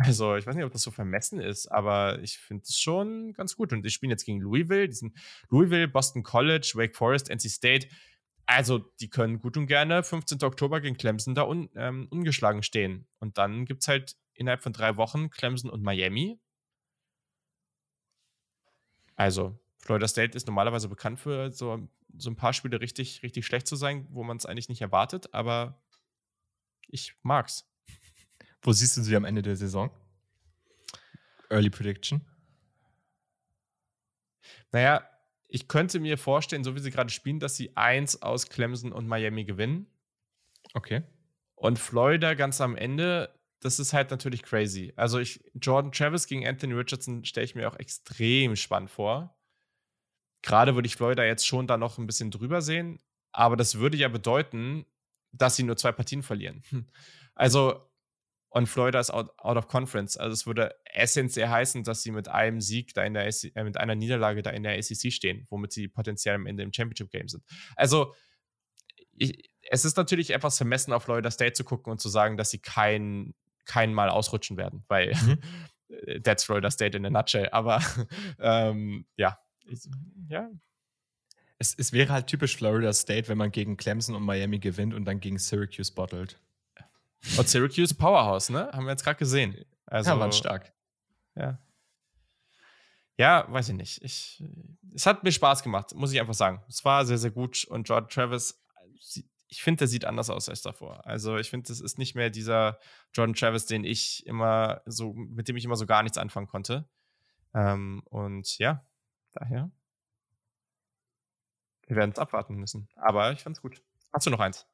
Also, 0.04 0.36
ich 0.36 0.48
weiß 0.48 0.56
nicht, 0.56 0.66
ob 0.66 0.72
das 0.72 0.82
so 0.82 0.92
vermessen 0.92 1.40
ist, 1.40 1.68
aber 1.68 2.20
ich 2.22 2.38
finde 2.38 2.64
es 2.64 2.80
schon 2.80 3.34
ganz 3.34 3.56
gut. 3.56 3.72
Und 3.72 3.84
die 3.84 3.90
spielen 3.90 4.10
jetzt 4.10 4.26
gegen 4.26 4.40
Louisville, 4.40 4.88
diesen 4.88 5.16
Louisville, 5.50 5.88
Boston 5.88 6.24
College, 6.24 6.74
Wake 6.76 6.96
Forest, 6.96 7.30
NC 7.30 7.50
State. 7.50 7.88
Also, 8.46 8.80
die 9.00 9.10
können 9.10 9.40
gut 9.40 9.58
und 9.58 9.68
gerne 9.68 10.04
15. 10.04 10.42
Oktober 10.44 10.82
gegen 10.82 10.98
Clemson 10.98 11.36
da 11.36 11.44
un, 11.44 11.70
ähm, 11.76 12.08
ungeschlagen 12.10 12.64
stehen. 12.64 13.08
Und 13.20 13.38
dann 13.38 13.66
gibt 13.66 13.84
es 13.84 13.88
halt 13.88 14.18
innerhalb 14.34 14.64
von 14.64 14.74
drei 14.74 14.98
Wochen 14.98 15.30
Clemson 15.30 15.70
und 15.70 15.84
Miami. 15.84 16.40
Also, 19.16 19.60
Florida 19.78 20.08
State 20.08 20.36
ist 20.36 20.48
normalerweise 20.48 20.90
bekannt 20.90 21.20
für 21.20 21.52
so, 21.52 21.88
so 22.18 22.30
ein 22.30 22.36
paar 22.36 22.54
Spiele 22.54 22.82
richtig, 22.82 23.22
richtig 23.24 23.46
schlecht 23.46 23.68
zu 23.68 23.76
sein, 23.76 24.08
wo 24.10 24.24
man 24.24 24.38
es 24.38 24.46
eigentlich 24.46 24.70
nicht 24.70 24.82
erwartet, 24.82 25.34
aber 25.34 25.80
ich 26.88 27.16
mag's. 27.22 27.71
Wo 28.62 28.72
siehst 28.72 28.98
du 28.98 29.02
sie 29.02 29.16
am 29.16 29.26
Ende 29.26 29.42
der 29.42 29.56
Saison? 29.56 29.90
Early 31.50 31.70
Prediction? 31.70 32.22
Naja, 34.72 35.06
ich 35.48 35.68
könnte 35.68 36.00
mir 36.00 36.18
vorstellen, 36.18 36.64
so 36.64 36.76
wie 36.76 36.80
sie 36.80 36.92
gerade 36.92 37.10
spielen, 37.10 37.40
dass 37.40 37.58
sie 37.58 37.76
eins 37.76 38.22
aus 38.22 38.48
Clemson 38.48 38.94
und 38.94 39.08
Miami 39.08 39.44
gewinnen. 39.44 39.88
Okay. 40.74 41.04
Und 41.56 41.78
Florida 41.78 42.34
ganz 42.36 42.62
am 42.62 42.76
Ende, 42.76 43.38
das 43.60 43.80
ist 43.80 43.94
halt 43.94 44.12
natürlich 44.12 44.44
crazy. 44.44 44.94
Also 44.96 45.20
ich, 45.20 45.44
Jordan 45.54 45.92
Travis 45.92 46.26
gegen 46.28 46.48
Anthony 46.48 46.74
Richardson 46.74 47.26
stelle 47.26 47.46
ich 47.46 47.56
mir 47.56 47.68
auch 47.68 47.78
extrem 47.78 48.56
spannend 48.56 48.90
vor. 48.90 49.36
Gerade 50.42 50.76
würde 50.76 50.88
ich 50.88 50.96
Florida 50.96 51.24
jetzt 51.24 51.46
schon 51.46 51.68
da 51.68 51.78
noch 51.78 51.98
ein 51.98 52.08
bisschen 52.08 52.32
drüber 52.32 52.62
sehen, 52.62 53.00
aber 53.32 53.58
das 53.58 53.76
würde 53.76 53.98
ja 53.98 54.08
bedeuten, 54.08 54.86
dass 55.34 55.56
sie 55.56 55.64
nur 55.64 55.78
zwei 55.78 55.92
Partien 55.92 56.24
verlieren. 56.24 56.64
Also 57.34 57.91
und 58.54 58.68
Florida 58.68 59.00
ist 59.00 59.12
out, 59.12 59.32
out, 59.38 59.56
of 59.56 59.70
conference. 59.70 60.18
Also 60.18 60.34
es 60.34 60.46
würde 60.46 60.76
essentiell 60.84 61.48
heißen, 61.48 61.86
dass 61.86 62.04
sie 62.04 62.12
mit 62.12 62.28
einem 62.28 62.60
Sieg 62.60 62.94
da 62.94 63.04
in 63.04 63.14
der 63.14 63.26
äh, 63.26 63.64
mit 63.64 63.78
einer 63.78 63.96
Niederlage 63.96 64.42
da 64.42 64.50
in 64.50 64.64
der 64.64 64.82
SEC 64.84 65.12
stehen, 65.14 65.48
womit 65.50 65.72
sie 65.72 65.88
potenziell 65.88 66.36
am 66.36 66.46
Ende 66.46 66.62
im 66.62 66.74
Championship 66.74 67.12
Game 67.12 67.30
sind. 67.30 67.44
Also 67.78 68.14
ich, 69.14 69.50
es 69.70 69.86
ist 69.86 69.96
natürlich 69.96 70.32
etwas 70.32 70.58
vermessen, 70.58 70.92
auf 70.92 71.04
Florida 71.04 71.32
State 71.32 71.54
zu 71.54 71.64
gucken 71.64 71.92
und 71.92 72.02
zu 72.02 72.10
sagen, 72.10 72.36
dass 72.36 72.50
sie 72.50 72.60
kein, 72.60 73.34
kein 73.64 73.94
Mal 73.94 74.10
ausrutschen 74.10 74.58
werden, 74.58 74.84
weil 74.90 75.14
mhm. 75.16 75.40
that's 76.24 76.44
Florida 76.44 76.70
State 76.70 76.98
in 76.98 77.06
a 77.06 77.10
nutshell. 77.10 77.48
Aber 77.54 77.82
ähm, 78.40 79.06
ja, 79.16 79.40
ich, 79.64 79.80
ja. 80.28 80.50
Es, 81.58 81.74
es 81.78 81.94
wäre 81.94 82.12
halt 82.12 82.28
typisch 82.28 82.58
Florida 82.58 82.92
State, 82.92 83.30
wenn 83.30 83.38
man 83.38 83.52
gegen 83.52 83.78
Clemson 83.78 84.16
und 84.16 84.24
Miami 84.24 84.60
gewinnt 84.60 84.94
und 84.94 85.06
dann 85.06 85.22
gegen 85.22 85.38
Syracuse 85.38 85.94
bottelt. 85.94 86.42
Und 87.38 87.48
Syracuse 87.48 87.94
Powerhouse, 87.96 88.50
ne? 88.50 88.70
Haben 88.74 88.86
wir 88.86 88.92
jetzt 88.92 89.04
gerade 89.04 89.18
gesehen. 89.18 89.66
Also, 89.86 90.12
ja, 90.12 90.20
waren 90.20 90.32
stark. 90.32 90.74
Ja. 91.36 91.60
Ja, 93.18 93.46
weiß 93.50 93.70
ich 93.70 93.76
nicht. 93.76 94.04
Ich, 94.04 94.44
es 94.96 95.06
hat 95.06 95.24
mir 95.24 95.32
Spaß 95.32 95.62
gemacht, 95.64 95.94
muss 95.94 96.12
ich 96.12 96.20
einfach 96.20 96.34
sagen. 96.34 96.64
Es 96.68 96.84
war 96.84 97.06
sehr, 97.06 97.18
sehr 97.18 97.32
gut. 97.32 97.66
Und 97.66 97.88
Jordan 97.88 98.10
Travis, 98.10 98.60
ich 99.48 99.62
finde, 99.62 99.80
der 99.80 99.88
sieht 99.88 100.06
anders 100.06 100.30
aus 100.30 100.50
als 100.50 100.62
davor. 100.62 101.06
Also, 101.06 101.38
ich 101.38 101.50
finde, 101.50 101.68
das 101.68 101.82
ist 101.82 101.98
nicht 101.98 102.16
mehr 102.16 102.30
dieser 102.30 102.80
Jordan 103.14 103.36
Travis, 103.36 103.66
den 103.66 103.84
ich 103.84 104.26
immer 104.26 104.82
so, 104.86 105.14
mit 105.14 105.48
dem 105.48 105.58
ich 105.58 105.66
immer 105.66 105.76
so 105.76 105.86
gar 105.86 106.04
nichts 106.04 106.18
anfangen 106.18 106.48
konnte. 106.48 106.90
Ähm, 107.54 108.02
und 108.06 108.58
ja, 108.58 108.86
daher. 109.34 109.70
Wir 111.86 111.98
werden 111.98 112.12
es 112.12 112.20
abwarten 112.20 112.56
müssen. 112.56 112.88
Aber 112.96 113.32
ich 113.34 113.42
fand's 113.42 113.62
gut. 113.62 113.84
Hast 114.14 114.26
du 114.26 114.32
noch 114.32 114.40
eins? 114.40 114.66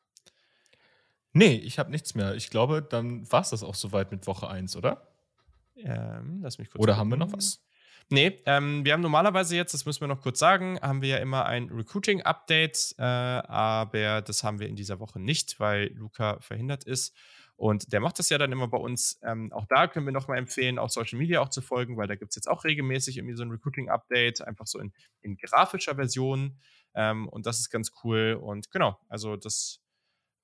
Nee, 1.37 1.53
ich 1.53 1.77
habe 1.77 1.91
nichts 1.91 2.15
mehr. 2.15 2.33
Ich 2.33 2.49
glaube, 2.49 2.81
dann 2.81 3.31
war 3.31 3.41
es 3.41 3.51
das 3.51 3.61
auch 3.61 3.75
soweit 3.75 4.11
mit 4.11 4.25
Woche 4.25 4.49
1, 4.49 4.75
oder? 4.75 5.07
Ähm, 5.75 6.39
lass 6.41 6.57
mich 6.57 6.71
kurz. 6.71 6.81
Oder 6.81 6.93
gucken. 6.93 6.99
haben 6.99 7.09
wir 7.11 7.17
noch 7.17 7.31
was? 7.31 7.63
Nee, 8.09 8.41
ähm, 8.47 8.83
wir 8.83 8.93
haben 8.93 9.01
normalerweise 9.01 9.55
jetzt, 9.55 9.71
das 9.75 9.85
müssen 9.85 10.01
wir 10.01 10.07
noch 10.07 10.21
kurz 10.21 10.39
sagen, 10.39 10.79
haben 10.81 11.03
wir 11.03 11.09
ja 11.09 11.17
immer 11.17 11.45
ein 11.45 11.69
Recruiting-Update, 11.69 12.95
äh, 12.97 13.03
aber 13.03 14.23
das 14.23 14.43
haben 14.43 14.59
wir 14.59 14.67
in 14.67 14.75
dieser 14.75 14.99
Woche 14.99 15.19
nicht, 15.19 15.59
weil 15.59 15.89
Luca 15.93 16.39
verhindert 16.39 16.85
ist. 16.85 17.15
Und 17.55 17.93
der 17.93 17.99
macht 17.99 18.17
das 18.17 18.29
ja 18.29 18.39
dann 18.39 18.51
immer 18.51 18.67
bei 18.67 18.79
uns. 18.79 19.19
Ähm, 19.21 19.53
auch 19.53 19.65
da 19.67 19.85
können 19.85 20.07
wir 20.07 20.13
nochmal 20.13 20.39
empfehlen, 20.39 20.79
auf 20.79 20.89
Social 20.89 21.19
Media 21.19 21.41
auch 21.41 21.49
zu 21.49 21.61
folgen, 21.61 21.97
weil 21.97 22.07
da 22.07 22.15
gibt 22.15 22.31
es 22.31 22.35
jetzt 22.35 22.47
auch 22.47 22.63
regelmäßig 22.63 23.17
irgendwie 23.17 23.35
so 23.35 23.43
ein 23.43 23.51
Recruiting-Update, 23.51 24.41
einfach 24.41 24.65
so 24.65 24.79
in, 24.79 24.91
in 25.21 25.37
grafischer 25.37 25.93
Version. 25.93 26.57
Ähm, 26.95 27.27
und 27.27 27.45
das 27.45 27.59
ist 27.59 27.69
ganz 27.69 27.91
cool. 28.03 28.39
Und 28.41 28.71
genau, 28.71 28.97
also 29.07 29.35
das 29.35 29.81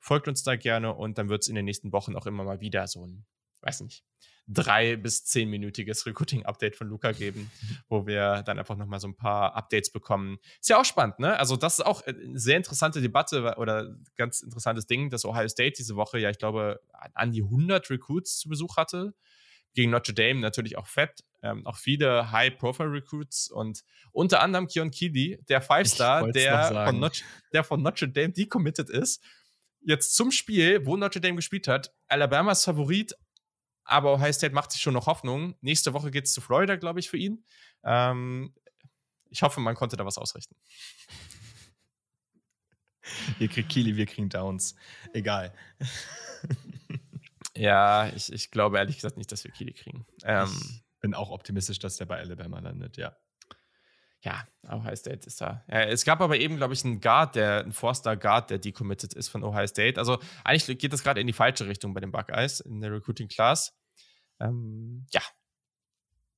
Folgt 0.03 0.27
uns 0.27 0.43
da 0.43 0.57
gerne 0.57 0.93
und 0.93 1.17
dann 1.17 1.29
wird 1.29 1.43
es 1.43 1.47
in 1.47 1.55
den 1.55 1.63
nächsten 1.63 1.93
Wochen 1.93 2.17
auch 2.17 2.25
immer 2.25 2.43
mal 2.43 2.59
wieder 2.59 2.87
so 2.87 3.07
ein, 3.07 3.25
weiß 3.61 3.79
nicht, 3.79 4.03
drei- 4.49 4.97
bis 4.97 5.23
zehnminütiges 5.23 6.05
Recruiting-Update 6.05 6.75
von 6.75 6.89
Luca 6.89 7.13
geben, 7.13 7.49
wo 7.87 8.05
wir 8.05 8.43
dann 8.43 8.59
einfach 8.59 8.75
nochmal 8.75 8.99
so 8.99 9.07
ein 9.07 9.15
paar 9.15 9.55
Updates 9.55 9.93
bekommen. 9.93 10.39
Ist 10.59 10.67
ja 10.67 10.77
auch 10.77 10.83
spannend, 10.83 11.19
ne? 11.19 11.39
Also, 11.39 11.55
das 11.55 11.79
ist 11.79 11.85
auch 11.85 12.01
eine 12.01 12.37
sehr 12.37 12.57
interessante 12.57 12.99
Debatte 12.99 13.55
oder 13.55 13.95
ganz 14.17 14.41
interessantes 14.41 14.87
Ding, 14.87 15.09
dass 15.09 15.23
Ohio 15.23 15.47
State 15.47 15.75
diese 15.77 15.95
Woche 15.95 16.19
ja, 16.19 16.29
ich 16.29 16.37
glaube, 16.37 16.81
an 17.13 17.31
die 17.31 17.43
100 17.43 17.89
Recruits 17.89 18.39
zu 18.39 18.49
Besuch 18.49 18.75
hatte. 18.75 19.13
Gegen 19.73 19.89
Notre 19.89 20.13
Dame 20.13 20.41
natürlich 20.41 20.77
auch 20.77 20.87
fett. 20.87 21.23
Ähm, 21.41 21.65
auch 21.65 21.77
viele 21.77 22.29
High-Profile-Recruits 22.31 23.49
und 23.49 23.85
unter 24.11 24.41
anderem 24.41 24.67
Keon 24.67 24.91
Keeley, 24.91 25.39
der 25.47 25.61
Five-Star, 25.61 26.31
der, 26.31 26.87
von 26.87 27.09
der 27.53 27.63
von 27.63 27.81
Notre 27.81 28.09
Dame 28.09 28.33
decommitted 28.33 28.89
ist 28.89 29.23
jetzt 29.85 30.15
zum 30.15 30.31
Spiel, 30.31 30.85
wo 30.85 30.97
Notre 30.97 31.21
Dame 31.21 31.35
gespielt 31.35 31.67
hat. 31.67 31.93
Alabamas 32.07 32.63
Favorit, 32.63 33.15
aber 33.83 34.13
Ohio 34.13 34.33
State 34.33 34.53
macht 34.53 34.71
sich 34.71 34.81
schon 34.81 34.93
noch 34.93 35.07
Hoffnung. 35.07 35.55
Nächste 35.61 35.93
Woche 35.93 36.11
geht 36.11 36.25
es 36.25 36.33
zu 36.33 36.41
Florida, 36.41 36.75
glaube 36.75 36.99
ich, 36.99 37.09
für 37.09 37.17
ihn. 37.17 37.43
Ähm, 37.83 38.53
ich 39.29 39.41
hoffe, 39.41 39.59
man 39.59 39.75
konnte 39.75 39.97
da 39.97 40.05
was 40.05 40.17
ausrichten. 40.17 40.55
Ihr 43.39 43.49
kriegt 43.49 43.69
Kili, 43.69 43.95
wir 43.97 44.05
kriegen 44.05 44.29
Downs. 44.29 44.75
Egal. 45.13 45.53
ja, 47.55 48.07
ich, 48.15 48.31
ich 48.31 48.51
glaube 48.51 48.77
ehrlich 48.77 48.95
gesagt 48.95 49.17
nicht, 49.17 49.31
dass 49.31 49.43
wir 49.43 49.51
Kili 49.51 49.73
kriegen. 49.73 50.05
Ähm, 50.23 50.49
ich 50.49 50.99
bin 51.01 51.13
auch 51.13 51.31
optimistisch, 51.31 51.79
dass 51.79 51.97
der 51.97 52.05
bei 52.05 52.19
Alabama 52.19 52.59
landet, 52.59 52.97
ja 52.97 53.15
ja, 54.23 54.47
Ohio 54.69 54.95
State 54.95 55.27
ist 55.27 55.41
da. 55.41 55.63
Ja, 55.69 55.81
es 55.81 56.05
gab 56.05 56.21
aber 56.21 56.37
eben, 56.37 56.55
glaube 56.55 56.73
ich, 56.73 56.85
einen 56.85 57.01
Guard, 57.01 57.35
der, 57.35 57.65
ein 57.65 57.73
Forster 57.73 58.15
Guard, 58.15 58.49
der 58.49 58.57
decommitted 58.57 59.13
ist 59.13 59.27
von 59.27 59.43
Ohio 59.43 59.67
State. 59.67 59.99
Also 59.99 60.19
eigentlich 60.45 60.77
geht 60.79 60.93
das 60.93 61.03
gerade 61.03 61.19
in 61.19 61.27
die 61.27 61.33
falsche 61.33 61.67
Richtung 61.67 61.93
bei 61.93 61.99
den 61.99 62.11
Buckeyes 62.11 62.61
in 62.61 62.79
der 62.79 62.91
Recruiting 62.93 63.27
Class. 63.27 63.77
Ähm, 64.39 65.05
ja, 65.11 65.21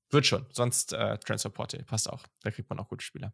wird 0.10 0.26
schon. 0.26 0.48
Sonst 0.52 0.94
äh, 0.94 1.18
Transfer 1.20 1.52
Portal 1.52 1.84
passt 1.84 2.10
auch. 2.10 2.24
Da 2.42 2.50
kriegt 2.50 2.70
man 2.70 2.80
auch 2.80 2.88
gute 2.88 3.06
Spieler. 3.06 3.34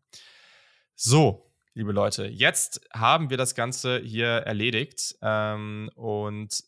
So, 0.96 1.50
liebe 1.74 1.94
Leute, 1.94 2.26
jetzt 2.28 2.82
haben 2.94 3.30
wir 3.30 3.38
das 3.38 3.56
Ganze 3.56 4.00
hier 4.00 4.28
erledigt 4.28 5.16
ähm, 5.22 5.90
und 5.96 6.62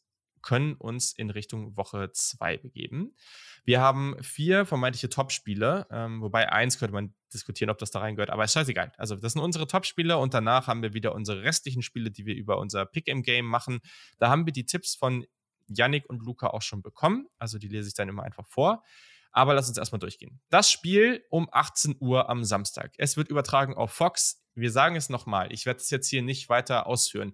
können 0.44 0.76
uns 0.76 1.14
in 1.14 1.32
Richtung 1.32 1.76
Woche 1.76 2.12
2 2.12 2.58
begeben. 2.58 3.16
Wir 3.66 3.82
haben 3.82 4.16
vier 4.22 4.66
vermeintliche 4.66 5.10
Top-Spiele, 5.10 5.88
ähm, 5.90 6.22
wobei 6.22 6.52
eins 6.52 6.78
könnte 6.78 6.94
man 6.94 7.16
diskutieren, 7.34 7.72
ob 7.72 7.80
das 7.80 7.90
da 7.90 8.00
reingehört, 8.00 8.30
aber 8.30 8.44
ist 8.44 8.54
scheißegal. 8.54 8.92
Also, 8.98 9.16
das 9.16 9.34
sind 9.34 9.42
unsere 9.42 9.66
Top-Spiele 9.66 10.18
und 10.18 10.34
danach 10.34 10.68
haben 10.68 10.84
wir 10.84 10.94
wieder 10.94 11.16
unsere 11.16 11.42
restlichen 11.42 11.82
Spiele, 11.82 12.12
die 12.12 12.26
wir 12.26 12.36
über 12.36 12.60
unser 12.60 12.86
Pick-Im-Game 12.86 13.46
machen. 13.46 13.80
Da 14.20 14.30
haben 14.30 14.46
wir 14.46 14.54
die 14.54 14.66
Tipps 14.66 14.96
von 14.96 15.26
Yannick 15.68 16.08
und 16.10 16.22
Luca 16.22 16.48
auch 16.48 16.62
schon 16.62 16.82
bekommen. 16.82 17.28
Also, 17.40 17.58
die 17.58 17.70
lese 17.70 17.88
ich 17.88 17.96
dann 17.96 18.10
immer 18.10 18.24
einfach 18.24 18.46
vor. 18.48 18.84
Aber 19.32 19.56
lass 19.56 19.68
uns 19.68 19.80
erstmal 19.80 20.00
durchgehen. 20.00 20.40
Das 20.50 20.70
Spiel 20.70 21.26
um 21.32 21.50
18 21.52 21.96
Uhr 22.00 22.30
am 22.30 22.44
Samstag. 22.44 22.94
Es 22.98 23.18
wird 23.18 23.30
übertragen 23.30 23.74
auf 23.74 23.92
Fox. 23.92 24.44
Wir 24.54 24.72
sagen 24.72 24.96
es 24.96 25.10
nochmal. 25.10 25.52
Ich 25.52 25.66
werde 25.66 25.80
es 25.80 25.90
jetzt 25.90 26.08
hier 26.08 26.22
nicht 26.22 26.50
weiter 26.50 26.86
ausführen. 26.86 27.34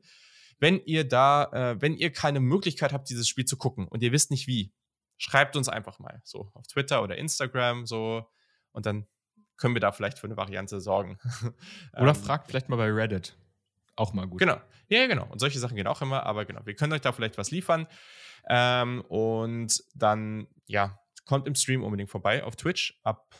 Wenn 0.59 0.83
ihr 0.85 1.07
da, 1.07 1.45
äh, 1.51 1.81
wenn 1.81 1.95
ihr 1.95 2.11
keine 2.11 2.39
Möglichkeit 2.39 2.93
habt, 2.93 3.09
dieses 3.09 3.27
Spiel 3.27 3.45
zu 3.45 3.57
gucken 3.57 3.87
und 3.87 4.03
ihr 4.03 4.11
wisst 4.11 4.31
nicht 4.31 4.47
wie, 4.47 4.73
schreibt 5.17 5.55
uns 5.55 5.69
einfach 5.69 5.99
mal 5.99 6.21
so 6.23 6.51
auf 6.53 6.67
Twitter 6.67 7.01
oder 7.03 7.17
Instagram 7.17 7.85
so 7.85 8.29
und 8.71 8.85
dann 8.85 9.07
können 9.57 9.75
wir 9.75 9.81
da 9.81 9.91
vielleicht 9.91 10.17
für 10.17 10.27
eine 10.27 10.37
Variante 10.37 10.79
sorgen. 10.79 11.19
Oder 11.93 12.09
ähm, 12.09 12.15
fragt 12.15 12.47
vielleicht 12.47 12.69
mal 12.69 12.77
bei 12.77 12.89
Reddit. 12.89 13.35
Auch 13.97 14.13
mal 14.13 14.25
gut. 14.25 14.39
Genau. 14.39 14.57
Ja, 14.87 15.05
genau. 15.05 15.27
Und 15.29 15.39
solche 15.39 15.59
Sachen 15.59 15.75
gehen 15.75 15.85
auch 15.85 16.01
immer, 16.01 16.25
aber 16.25 16.45
genau, 16.45 16.65
wir 16.65 16.75
können 16.75 16.93
euch 16.93 17.01
da 17.01 17.11
vielleicht 17.11 17.37
was 17.37 17.51
liefern. 17.51 17.85
Ähm, 18.47 19.01
und 19.09 19.83
dann, 19.93 20.47
ja, 20.65 20.97
kommt 21.25 21.45
im 21.45 21.55
Stream 21.55 21.83
unbedingt 21.83 22.09
vorbei 22.09 22.43
auf 22.43 22.55
Twitch 22.55 22.99
ab 23.03 23.35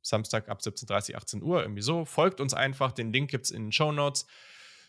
Samstag 0.00 0.48
ab 0.48 0.60
17.30, 0.60 1.16
18 1.16 1.42
Uhr, 1.42 1.62
irgendwie 1.62 1.82
so. 1.82 2.04
Folgt 2.04 2.40
uns 2.40 2.54
einfach, 2.54 2.92
den 2.92 3.12
Link 3.12 3.30
gibt 3.30 3.46
es 3.46 3.50
in 3.50 3.64
den 3.64 3.72
Show 3.72 3.90
Notes. 3.90 4.26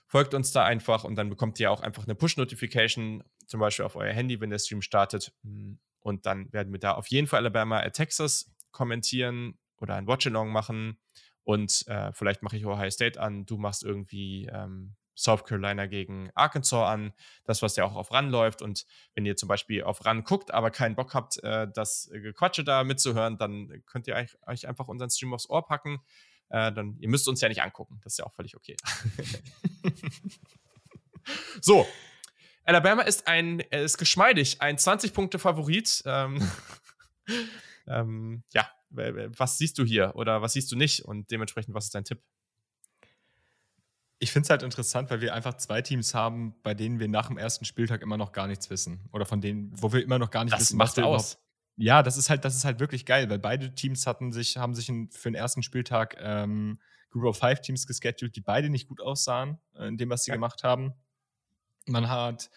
Folgt 0.08 0.34
uns 0.34 0.52
da 0.52 0.64
einfach 0.64 1.04
und 1.04 1.16
dann 1.16 1.30
bekommt 1.30 1.60
ihr 1.60 1.72
auch 1.72 1.82
einfach 1.82 2.04
eine 2.04 2.16
Push-Notification, 2.16 3.24
zum 3.48 3.60
Beispiel 3.60 3.86
auf 3.86 3.96
euer 3.96 4.14
Handy, 4.14 4.40
wenn 4.40 4.50
der 4.50 4.60
Stream 4.60 4.82
startet. 4.82 5.34
Und 6.02 6.26
dann 6.26 6.52
werden 6.54 6.72
wir 6.72 6.80
da 6.80 6.94
auf 6.94 7.08
jeden 7.08 7.28
Fall 7.28 7.40
Alabama 7.40 7.80
at 7.80 7.94
Texas 7.94 8.52
kommentieren 8.72 9.58
oder 9.78 9.96
ein 9.96 10.08
Watch-Along 10.08 10.52
machen. 10.52 11.00
Und 11.44 11.88
äh, 11.88 12.12
vielleicht 12.14 12.44
mache 12.44 12.58
ich 12.58 12.66
Ohio 12.66 12.90
State 12.90 13.20
an, 13.20 13.46
du 13.46 13.58
machst 13.58 13.84
irgendwie 13.84 14.48
ähm, 14.52 14.96
South 15.16 15.46
Carolina 15.46 15.86
gegen 15.86 16.30
Arkansas 16.36 16.88
an, 16.88 17.14
das, 17.46 17.62
was 17.62 17.76
ja 17.76 17.86
auch 17.86 17.96
auf 17.96 18.12
RAN 18.12 18.30
läuft. 18.30 18.62
Und 18.62 18.86
wenn 19.14 19.26
ihr 19.26 19.36
zum 19.36 19.48
Beispiel 19.48 19.84
auf 19.84 20.06
RAN 20.06 20.24
guckt, 20.24 20.54
aber 20.54 20.72
keinen 20.72 20.96
Bock 20.96 21.14
habt, 21.14 21.42
äh, 21.44 21.68
das 21.74 22.10
Gequatsche 22.12 22.64
da 22.64 22.84
mitzuhören, 22.84 23.38
dann 23.38 23.84
könnt 23.86 24.08
ihr 24.08 24.16
euch 24.46 24.68
einfach 24.68 24.88
unseren 24.88 25.10
Stream 25.10 25.34
aufs 25.34 25.50
Ohr 25.50 25.66
packen. 25.66 26.02
Äh, 26.50 26.72
dann, 26.72 26.98
ihr 27.00 27.10
müsst 27.10 27.28
uns 27.28 27.42
ja 27.42 27.50
nicht 27.50 27.62
angucken, 27.62 28.00
das 28.04 28.14
ist 28.14 28.20
ja 28.20 28.26
auch 28.26 28.34
völlig 28.34 28.56
okay. 28.56 28.76
so, 31.62 31.88
Alabama 32.66 33.04
ist 33.04 33.28
ein, 33.28 33.60
ist 33.60 33.98
geschmeidig, 33.98 34.62
ein 34.62 34.78
20-Punkte-Favorit. 34.78 36.04
Ähm, 36.06 36.50
ähm, 37.88 38.44
ja, 38.54 38.70
was 38.90 39.58
siehst 39.58 39.78
du 39.78 39.86
hier 39.86 40.14
oder 40.16 40.42
was 40.42 40.54
siehst 40.54 40.72
du 40.72 40.76
nicht? 40.76 41.06
Und 41.06 41.30
dementsprechend, 41.32 41.76
was 41.76 41.86
ist 41.86 41.96
dein 41.96 42.06
Tipp? 42.06 42.22
Ich 44.18 44.32
finde 44.32 44.46
es 44.46 44.50
halt 44.50 44.64
interessant, 44.64 45.10
weil 45.12 45.22
wir 45.22 45.34
einfach 45.34 45.56
zwei 45.58 45.82
Teams 45.82 46.14
haben, 46.14 46.56
bei 46.64 46.74
denen 46.74 47.00
wir 47.00 47.08
nach 47.08 47.28
dem 47.28 47.38
ersten 47.38 47.66
Spieltag 47.66 48.02
immer 48.02 48.18
noch 48.18 48.32
gar 48.32 48.48
nichts 48.48 48.70
wissen. 48.70 49.08
Oder 49.12 49.26
von 49.26 49.42
denen, 49.42 49.72
wo 49.80 49.92
wir 49.92 50.02
immer 50.02 50.18
noch 50.18 50.32
gar 50.32 50.46
nicht 50.46 50.54
das 50.54 50.62
wissen, 50.62 50.80
was 50.80 50.98
wir 50.98 51.06
aus. 51.06 51.38
Ja, 51.78 52.04
das 52.04 52.18
ist 52.18 52.30
halt, 52.30 52.46
das 52.46 52.56
ist 52.56 52.64
halt 52.64 52.80
wirklich 52.80 53.06
geil, 53.06 53.30
weil 53.30 53.40
beide 53.40 53.76
Teams 53.76 54.08
hatten 54.08 54.32
sich, 54.32 54.58
haben 54.58 54.76
sich 54.76 54.88
in, 54.88 55.10
für 55.12 55.30
den 55.30 55.36
ersten 55.36 55.62
Spieltag 55.62 56.16
ähm, 56.20 56.80
Group 57.10 57.26
of 57.26 57.38
Five 57.38 57.62
Teams 57.62 57.86
gescheduled, 57.86 58.36
die 58.36 58.42
beide 58.42 58.70
nicht 58.70 58.88
gut 58.88 59.02
aussahen 59.02 59.60
äh, 59.76 59.88
in 59.88 59.98
dem, 59.98 60.10
was 60.10 60.24
sie 60.24 60.32
ja. 60.32 60.36
gemacht 60.36 60.64
haben. 60.64 60.94
Man 61.86 62.10
hat 62.10 62.50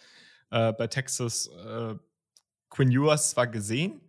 äh, 0.51 0.73
bei 0.73 0.87
Texas 0.87 1.49
äh, 1.49 1.95
Quinn 2.71 2.93
Ewers 2.93 3.31
zwar 3.31 3.47
gesehen, 3.49 4.01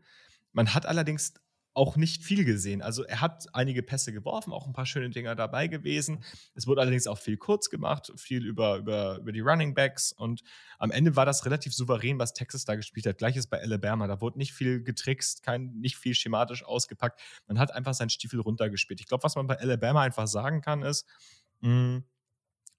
man 0.52 0.73
hat 0.73 0.86
allerdings 0.86 1.34
auch 1.80 1.96
nicht 1.96 2.24
viel 2.24 2.44
gesehen. 2.44 2.82
Also 2.82 3.06
er 3.06 3.22
hat 3.22 3.48
einige 3.54 3.82
Pässe 3.82 4.12
geworfen, 4.12 4.52
auch 4.52 4.68
ein 4.68 4.74
paar 4.74 4.86
schöne 4.86 5.10
Dinger 5.10 5.34
dabei 5.34 5.68
gewesen. 5.68 6.26
Es 6.54 6.68
wurde 6.68 6.82
allerdings 6.82 7.08
auch 7.08 7.18
viel 7.18 7.38
kurz 7.38 7.70
gemacht, 7.70 8.12
viel 8.18 8.46
über, 8.46 8.76
über, 8.76 9.20
über 9.20 9.32
die 9.32 9.40
Running 9.40 9.74
Backs 9.74 10.12
und 10.12 10.44
am 10.78 10.92
Ende 10.92 11.16
war 11.16 11.26
das 11.26 11.46
relativ 11.46 11.74
souverän, 11.74 12.20
was 12.20 12.34
Texas 12.34 12.66
da 12.66 12.76
gespielt 12.76 13.06
hat. 13.06 13.18
Gleiches 13.18 13.48
bei 13.48 13.62
Alabama, 13.62 14.08
da 14.08 14.20
wurde 14.20 14.40
nicht 14.40 14.52
viel 14.52 14.84
getrickst, 14.84 15.42
kein, 15.42 15.72
nicht 15.80 15.96
viel 15.96 16.16
schematisch 16.16 16.66
ausgepackt. 16.66 17.22
Man 17.48 17.58
hat 17.58 17.74
einfach 17.74 17.94
seinen 17.94 18.10
Stiefel 18.10 18.42
runtergespielt. 18.42 19.00
Ich 19.00 19.08
glaube, 19.08 19.24
was 19.24 19.38
man 19.38 19.48
bei 19.48 19.58
Alabama 19.58 20.02
einfach 20.02 20.28
sagen 20.28 20.60
kann, 20.60 20.84
ist, 20.84 21.06
mh, 21.62 21.70
hm, 21.70 22.04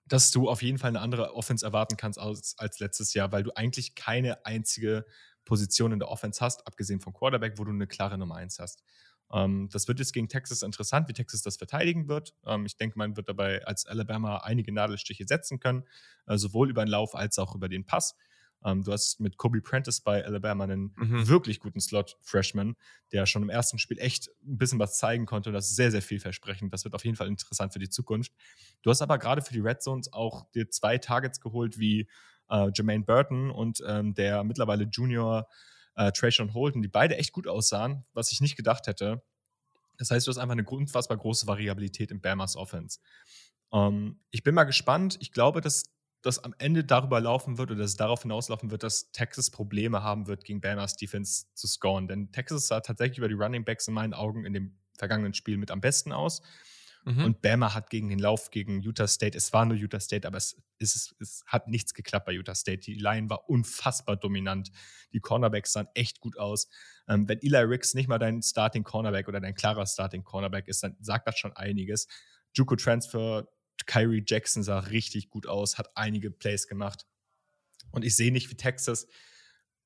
dass 0.04 0.30
du 0.30 0.50
auf 0.50 0.60
jeden 0.60 0.76
Fall 0.76 0.88
eine 0.88 1.00
andere 1.00 1.34
Offense 1.34 1.64
erwarten 1.64 1.96
kannst 1.96 2.18
als, 2.18 2.54
als 2.58 2.80
letztes 2.80 3.14
Jahr, 3.14 3.32
weil 3.32 3.44
du 3.44 3.52
eigentlich 3.56 3.94
keine 3.94 4.44
einzige 4.44 5.06
Position 5.50 5.90
in 5.90 5.98
der 5.98 6.08
Offense 6.08 6.40
hast, 6.40 6.64
abgesehen 6.68 7.00
vom 7.00 7.12
Quarterback, 7.12 7.58
wo 7.58 7.64
du 7.64 7.72
eine 7.72 7.88
klare 7.88 8.16
Nummer 8.16 8.36
1 8.36 8.60
hast. 8.60 8.84
Ähm, 9.32 9.68
das 9.72 9.88
wird 9.88 9.98
jetzt 9.98 10.12
gegen 10.12 10.28
Texas 10.28 10.62
interessant, 10.62 11.08
wie 11.08 11.12
Texas 11.12 11.42
das 11.42 11.56
verteidigen 11.56 12.06
wird. 12.06 12.34
Ähm, 12.46 12.66
ich 12.66 12.76
denke, 12.76 12.96
man 12.96 13.16
wird 13.16 13.28
dabei 13.28 13.66
als 13.66 13.84
Alabama 13.84 14.38
einige 14.38 14.72
Nadelstiche 14.72 15.26
setzen 15.26 15.58
können, 15.58 15.82
äh, 16.26 16.38
sowohl 16.38 16.70
über 16.70 16.84
den 16.84 16.88
Lauf 16.88 17.16
als 17.16 17.36
auch 17.40 17.56
über 17.56 17.68
den 17.68 17.84
Pass. 17.84 18.14
Ähm, 18.64 18.84
du 18.84 18.92
hast 18.92 19.18
mit 19.18 19.38
Kobe 19.38 19.60
Prentice 19.60 20.02
bei 20.02 20.24
Alabama 20.24 20.64
einen 20.64 20.94
mhm. 20.96 21.26
wirklich 21.26 21.58
guten 21.58 21.80
Slot-Freshman, 21.80 22.76
der 23.10 23.26
schon 23.26 23.42
im 23.42 23.50
ersten 23.50 23.80
Spiel 23.80 23.98
echt 23.98 24.28
ein 24.46 24.56
bisschen 24.56 24.78
was 24.78 24.98
zeigen 24.98 25.26
konnte 25.26 25.50
und 25.50 25.54
das 25.54 25.70
ist 25.70 25.76
sehr, 25.76 25.90
sehr 25.90 26.02
vielversprechend. 26.02 26.72
Das 26.72 26.84
wird 26.84 26.94
auf 26.94 27.04
jeden 27.04 27.16
Fall 27.16 27.26
interessant 27.26 27.72
für 27.72 27.80
die 27.80 27.90
Zukunft. 27.90 28.32
Du 28.82 28.90
hast 28.90 29.02
aber 29.02 29.18
gerade 29.18 29.42
für 29.42 29.52
die 29.52 29.60
Red 29.60 29.82
Zones 29.82 30.12
auch 30.12 30.48
dir 30.52 30.70
zwei 30.70 30.98
Targets 30.98 31.40
geholt, 31.40 31.80
wie 31.80 32.08
äh, 32.50 32.70
Jermaine 32.74 33.04
Burton 33.04 33.50
und 33.50 33.82
ähm, 33.86 34.14
der 34.14 34.44
mittlerweile 34.44 34.84
Junior 34.84 35.48
äh, 35.96 36.12
Trayshawn 36.12 36.54
Holden, 36.54 36.82
die 36.82 36.88
beide 36.88 37.16
echt 37.16 37.32
gut 37.32 37.46
aussahen, 37.46 38.04
was 38.12 38.32
ich 38.32 38.40
nicht 38.40 38.56
gedacht 38.56 38.86
hätte. 38.86 39.22
Das 39.98 40.10
heißt, 40.10 40.26
du 40.26 40.30
hast 40.30 40.38
einfach 40.38 40.52
eine 40.52 40.64
unfassbar 40.64 41.18
große 41.18 41.46
Variabilität 41.46 42.10
im 42.10 42.20
Bamas 42.20 42.56
Offense. 42.56 43.00
Ähm, 43.72 44.20
ich 44.30 44.42
bin 44.42 44.54
mal 44.54 44.64
gespannt. 44.64 45.18
Ich 45.20 45.32
glaube, 45.32 45.60
dass 45.60 45.84
das 46.22 46.38
am 46.38 46.54
Ende 46.58 46.84
darüber 46.84 47.20
laufen 47.20 47.58
wird 47.58 47.70
oder 47.70 47.80
dass 47.80 47.92
es 47.92 47.96
darauf 47.96 48.22
hinauslaufen 48.22 48.70
wird, 48.70 48.82
dass 48.82 49.10
Texas 49.12 49.50
Probleme 49.50 50.02
haben 50.02 50.26
wird, 50.26 50.44
gegen 50.44 50.60
Bamas 50.60 50.96
Defense 50.96 51.46
zu 51.54 51.66
scoren. 51.66 52.08
Denn 52.08 52.30
Texas 52.32 52.66
sah 52.66 52.80
tatsächlich 52.80 53.18
über 53.18 53.28
die 53.28 53.34
Running 53.34 53.64
Backs 53.64 53.88
in 53.88 53.94
meinen 53.94 54.14
Augen 54.14 54.44
in 54.44 54.52
dem 54.52 54.78
vergangenen 54.98 55.34
Spiel 55.34 55.56
mit 55.56 55.70
am 55.70 55.80
besten 55.80 56.12
aus. 56.12 56.42
Mhm. 57.04 57.24
Und 57.24 57.42
Bama 57.42 57.74
hat 57.74 57.88
gegen 57.90 58.08
den 58.08 58.18
Lauf 58.18 58.50
gegen 58.50 58.80
Utah 58.80 59.08
State, 59.08 59.36
es 59.36 59.52
war 59.52 59.64
nur 59.64 59.76
Utah 59.76 60.00
State, 60.00 60.26
aber 60.26 60.36
es, 60.36 60.56
es, 60.78 61.14
es 61.18 61.42
hat 61.46 61.68
nichts 61.68 61.94
geklappt 61.94 62.26
bei 62.26 62.32
Utah 62.32 62.54
State. 62.54 62.80
Die 62.80 62.94
Line 62.94 63.30
war 63.30 63.48
unfassbar 63.48 64.16
dominant. 64.16 64.70
Die 65.12 65.20
Cornerbacks 65.20 65.72
sahen 65.72 65.88
echt 65.94 66.20
gut 66.20 66.38
aus. 66.38 66.68
Ähm, 67.08 67.28
wenn 67.28 67.40
Eli 67.40 67.58
Ricks 67.58 67.94
nicht 67.94 68.08
mal 68.08 68.18
dein 68.18 68.42
Starting 68.42 68.84
Cornerback 68.84 69.28
oder 69.28 69.40
dein 69.40 69.54
klarer 69.54 69.86
Starting 69.86 70.24
Cornerback 70.24 70.68
ist, 70.68 70.82
dann 70.82 70.96
sagt 71.00 71.26
das 71.26 71.38
schon 71.38 71.52
einiges. 71.54 72.06
Juco 72.54 72.76
Transfer, 72.76 73.48
Kyrie 73.86 74.22
Jackson 74.26 74.62
sah 74.62 74.80
richtig 74.80 75.30
gut 75.30 75.46
aus, 75.46 75.78
hat 75.78 75.96
einige 75.96 76.30
Plays 76.30 76.68
gemacht. 76.68 77.06
Und 77.92 78.04
ich 78.04 78.14
sehe 78.14 78.32
nicht, 78.32 78.50
wie 78.50 78.56
Texas 78.56 79.06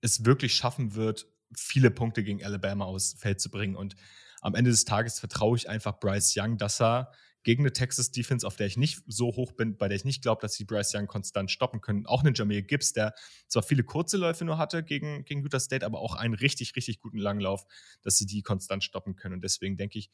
es 0.00 0.24
wirklich 0.24 0.54
schaffen 0.54 0.94
wird, 0.94 1.26
viele 1.56 1.90
Punkte 1.90 2.24
gegen 2.24 2.44
Alabama 2.44 2.84
aufs 2.84 3.14
Feld 3.14 3.40
zu 3.40 3.50
bringen. 3.50 3.76
Und 3.76 3.94
am 4.44 4.54
Ende 4.54 4.70
des 4.70 4.84
Tages 4.84 5.18
vertraue 5.18 5.56
ich 5.56 5.70
einfach 5.70 5.98
Bryce 5.98 6.34
Young, 6.36 6.58
dass 6.58 6.80
er 6.80 7.10
gegen 7.44 7.62
eine 7.62 7.72
Texas 7.72 8.10
Defense, 8.10 8.46
auf 8.46 8.56
der 8.56 8.66
ich 8.66 8.76
nicht 8.76 9.02
so 9.06 9.28
hoch 9.36 9.52
bin, 9.52 9.78
bei 9.78 9.88
der 9.88 9.96
ich 9.96 10.04
nicht 10.04 10.22
glaube, 10.22 10.42
dass 10.42 10.54
sie 10.54 10.64
Bryce 10.64 10.94
Young 10.94 11.06
konstant 11.06 11.50
stoppen 11.50 11.80
können. 11.80 12.04
Auch 12.04 12.22
einen 12.22 12.34
Jamil 12.34 12.62
Gibbs, 12.62 12.92
der 12.92 13.14
zwar 13.48 13.62
viele 13.62 13.84
kurze 13.84 14.18
Läufe 14.18 14.44
nur 14.44 14.58
hatte 14.58 14.82
gegen, 14.82 15.24
gegen 15.24 15.42
Utah 15.42 15.60
State, 15.60 15.84
aber 15.84 15.98
auch 16.00 16.14
einen 16.14 16.34
richtig, 16.34 16.76
richtig 16.76 17.00
guten 17.00 17.18
Langlauf, 17.18 17.64
dass 18.02 18.18
sie 18.18 18.26
die 18.26 18.42
konstant 18.42 18.84
stoppen 18.84 19.16
können. 19.16 19.34
Und 19.34 19.44
deswegen 19.44 19.78
denke 19.78 19.98
ich, 19.98 20.10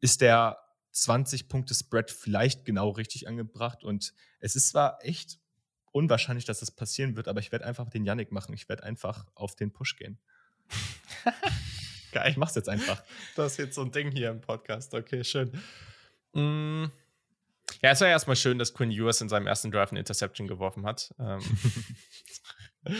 ist 0.00 0.20
der 0.20 0.58
20-Punkte-Spread 0.94 2.10
vielleicht 2.10 2.64
genau 2.64 2.90
richtig 2.90 3.28
angebracht. 3.28 3.84
Und 3.84 4.12
es 4.40 4.56
ist 4.56 4.70
zwar 4.70 5.04
echt 5.04 5.38
unwahrscheinlich, 5.92 6.46
dass 6.46 6.58
das 6.58 6.72
passieren 6.72 7.16
wird, 7.16 7.28
aber 7.28 7.38
ich 7.38 7.52
werde 7.52 7.64
einfach 7.64 7.88
den 7.90 8.04
Yannick 8.04 8.32
machen. 8.32 8.54
Ich 8.54 8.68
werde 8.68 8.82
einfach 8.82 9.26
auf 9.34 9.54
den 9.54 9.72
Push 9.72 9.96
gehen. 9.96 10.18
Geil. 12.12 12.30
Ich 12.30 12.36
mach's 12.36 12.54
jetzt 12.54 12.68
einfach. 12.68 13.02
Das 13.36 13.52
ist 13.52 13.58
jetzt 13.58 13.74
so 13.74 13.82
ein 13.82 13.92
Ding 13.92 14.10
hier 14.10 14.30
im 14.30 14.40
Podcast. 14.40 14.94
Okay, 14.94 15.24
schön. 15.24 15.52
Mm. 16.32 16.86
Ja, 17.82 17.90
es 17.90 18.00
war 18.00 18.08
erstmal 18.08 18.36
schön, 18.36 18.58
dass 18.58 18.74
Quinn 18.74 18.90
Ewers 18.90 19.20
in 19.20 19.28
seinem 19.28 19.46
ersten 19.46 19.70
Drive 19.70 19.90
eine 19.90 20.00
Interception 20.00 20.48
geworfen 20.48 20.86
hat. 20.86 21.14
Ähm. 21.18 21.40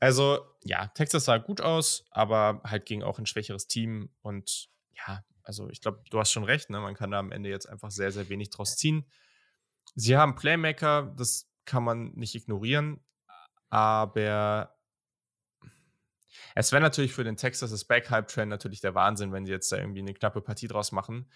also, 0.00 0.40
ja, 0.64 0.86
Texas 0.88 1.24
sah 1.24 1.38
gut 1.38 1.60
aus, 1.60 2.06
aber 2.10 2.62
halt 2.64 2.86
ging 2.86 3.02
auch 3.02 3.18
ein 3.18 3.26
schwächeres 3.26 3.66
Team. 3.66 4.10
Und 4.22 4.68
ja, 4.92 5.24
also 5.42 5.68
ich 5.68 5.80
glaube, 5.80 6.02
du 6.10 6.18
hast 6.18 6.30
schon 6.30 6.44
recht, 6.44 6.70
ne? 6.70 6.80
man 6.80 6.94
kann 6.94 7.10
da 7.10 7.18
am 7.18 7.32
Ende 7.32 7.50
jetzt 7.50 7.66
einfach 7.66 7.90
sehr, 7.90 8.12
sehr 8.12 8.28
wenig 8.28 8.50
draus 8.50 8.76
ziehen. 8.76 9.10
Sie 9.94 10.16
haben 10.16 10.36
Playmaker, 10.36 11.12
das 11.16 11.50
kann 11.64 11.82
man 11.82 12.12
nicht 12.12 12.34
ignorieren, 12.34 13.00
aber 13.68 14.76
es 16.54 16.72
wäre 16.72 16.82
natürlich 16.82 17.12
für 17.12 17.24
den 17.24 17.36
Texas 17.36 17.84
Back-Hype-Trend 17.84 18.48
natürlich 18.48 18.80
der 18.80 18.94
Wahnsinn, 18.94 19.32
wenn 19.32 19.46
sie 19.46 19.52
jetzt 19.52 19.70
da 19.72 19.78
irgendwie 19.78 20.00
eine 20.00 20.14
knappe 20.14 20.40
Partie 20.40 20.68
draus 20.68 20.92
machen. 20.92 21.30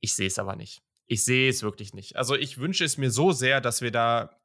Ich 0.00 0.14
sehe 0.14 0.26
es 0.26 0.38
aber 0.38 0.56
nicht. 0.56 0.82
Ich 1.06 1.24
sehe 1.24 1.48
es 1.48 1.62
wirklich 1.62 1.94
nicht. 1.94 2.16
Also 2.16 2.34
ich 2.34 2.58
wünsche 2.58 2.84
es 2.84 2.98
mir 2.98 3.10
so 3.10 3.32
sehr, 3.32 3.60
dass 3.60 3.80
wir 3.80 3.90
da 3.90 4.38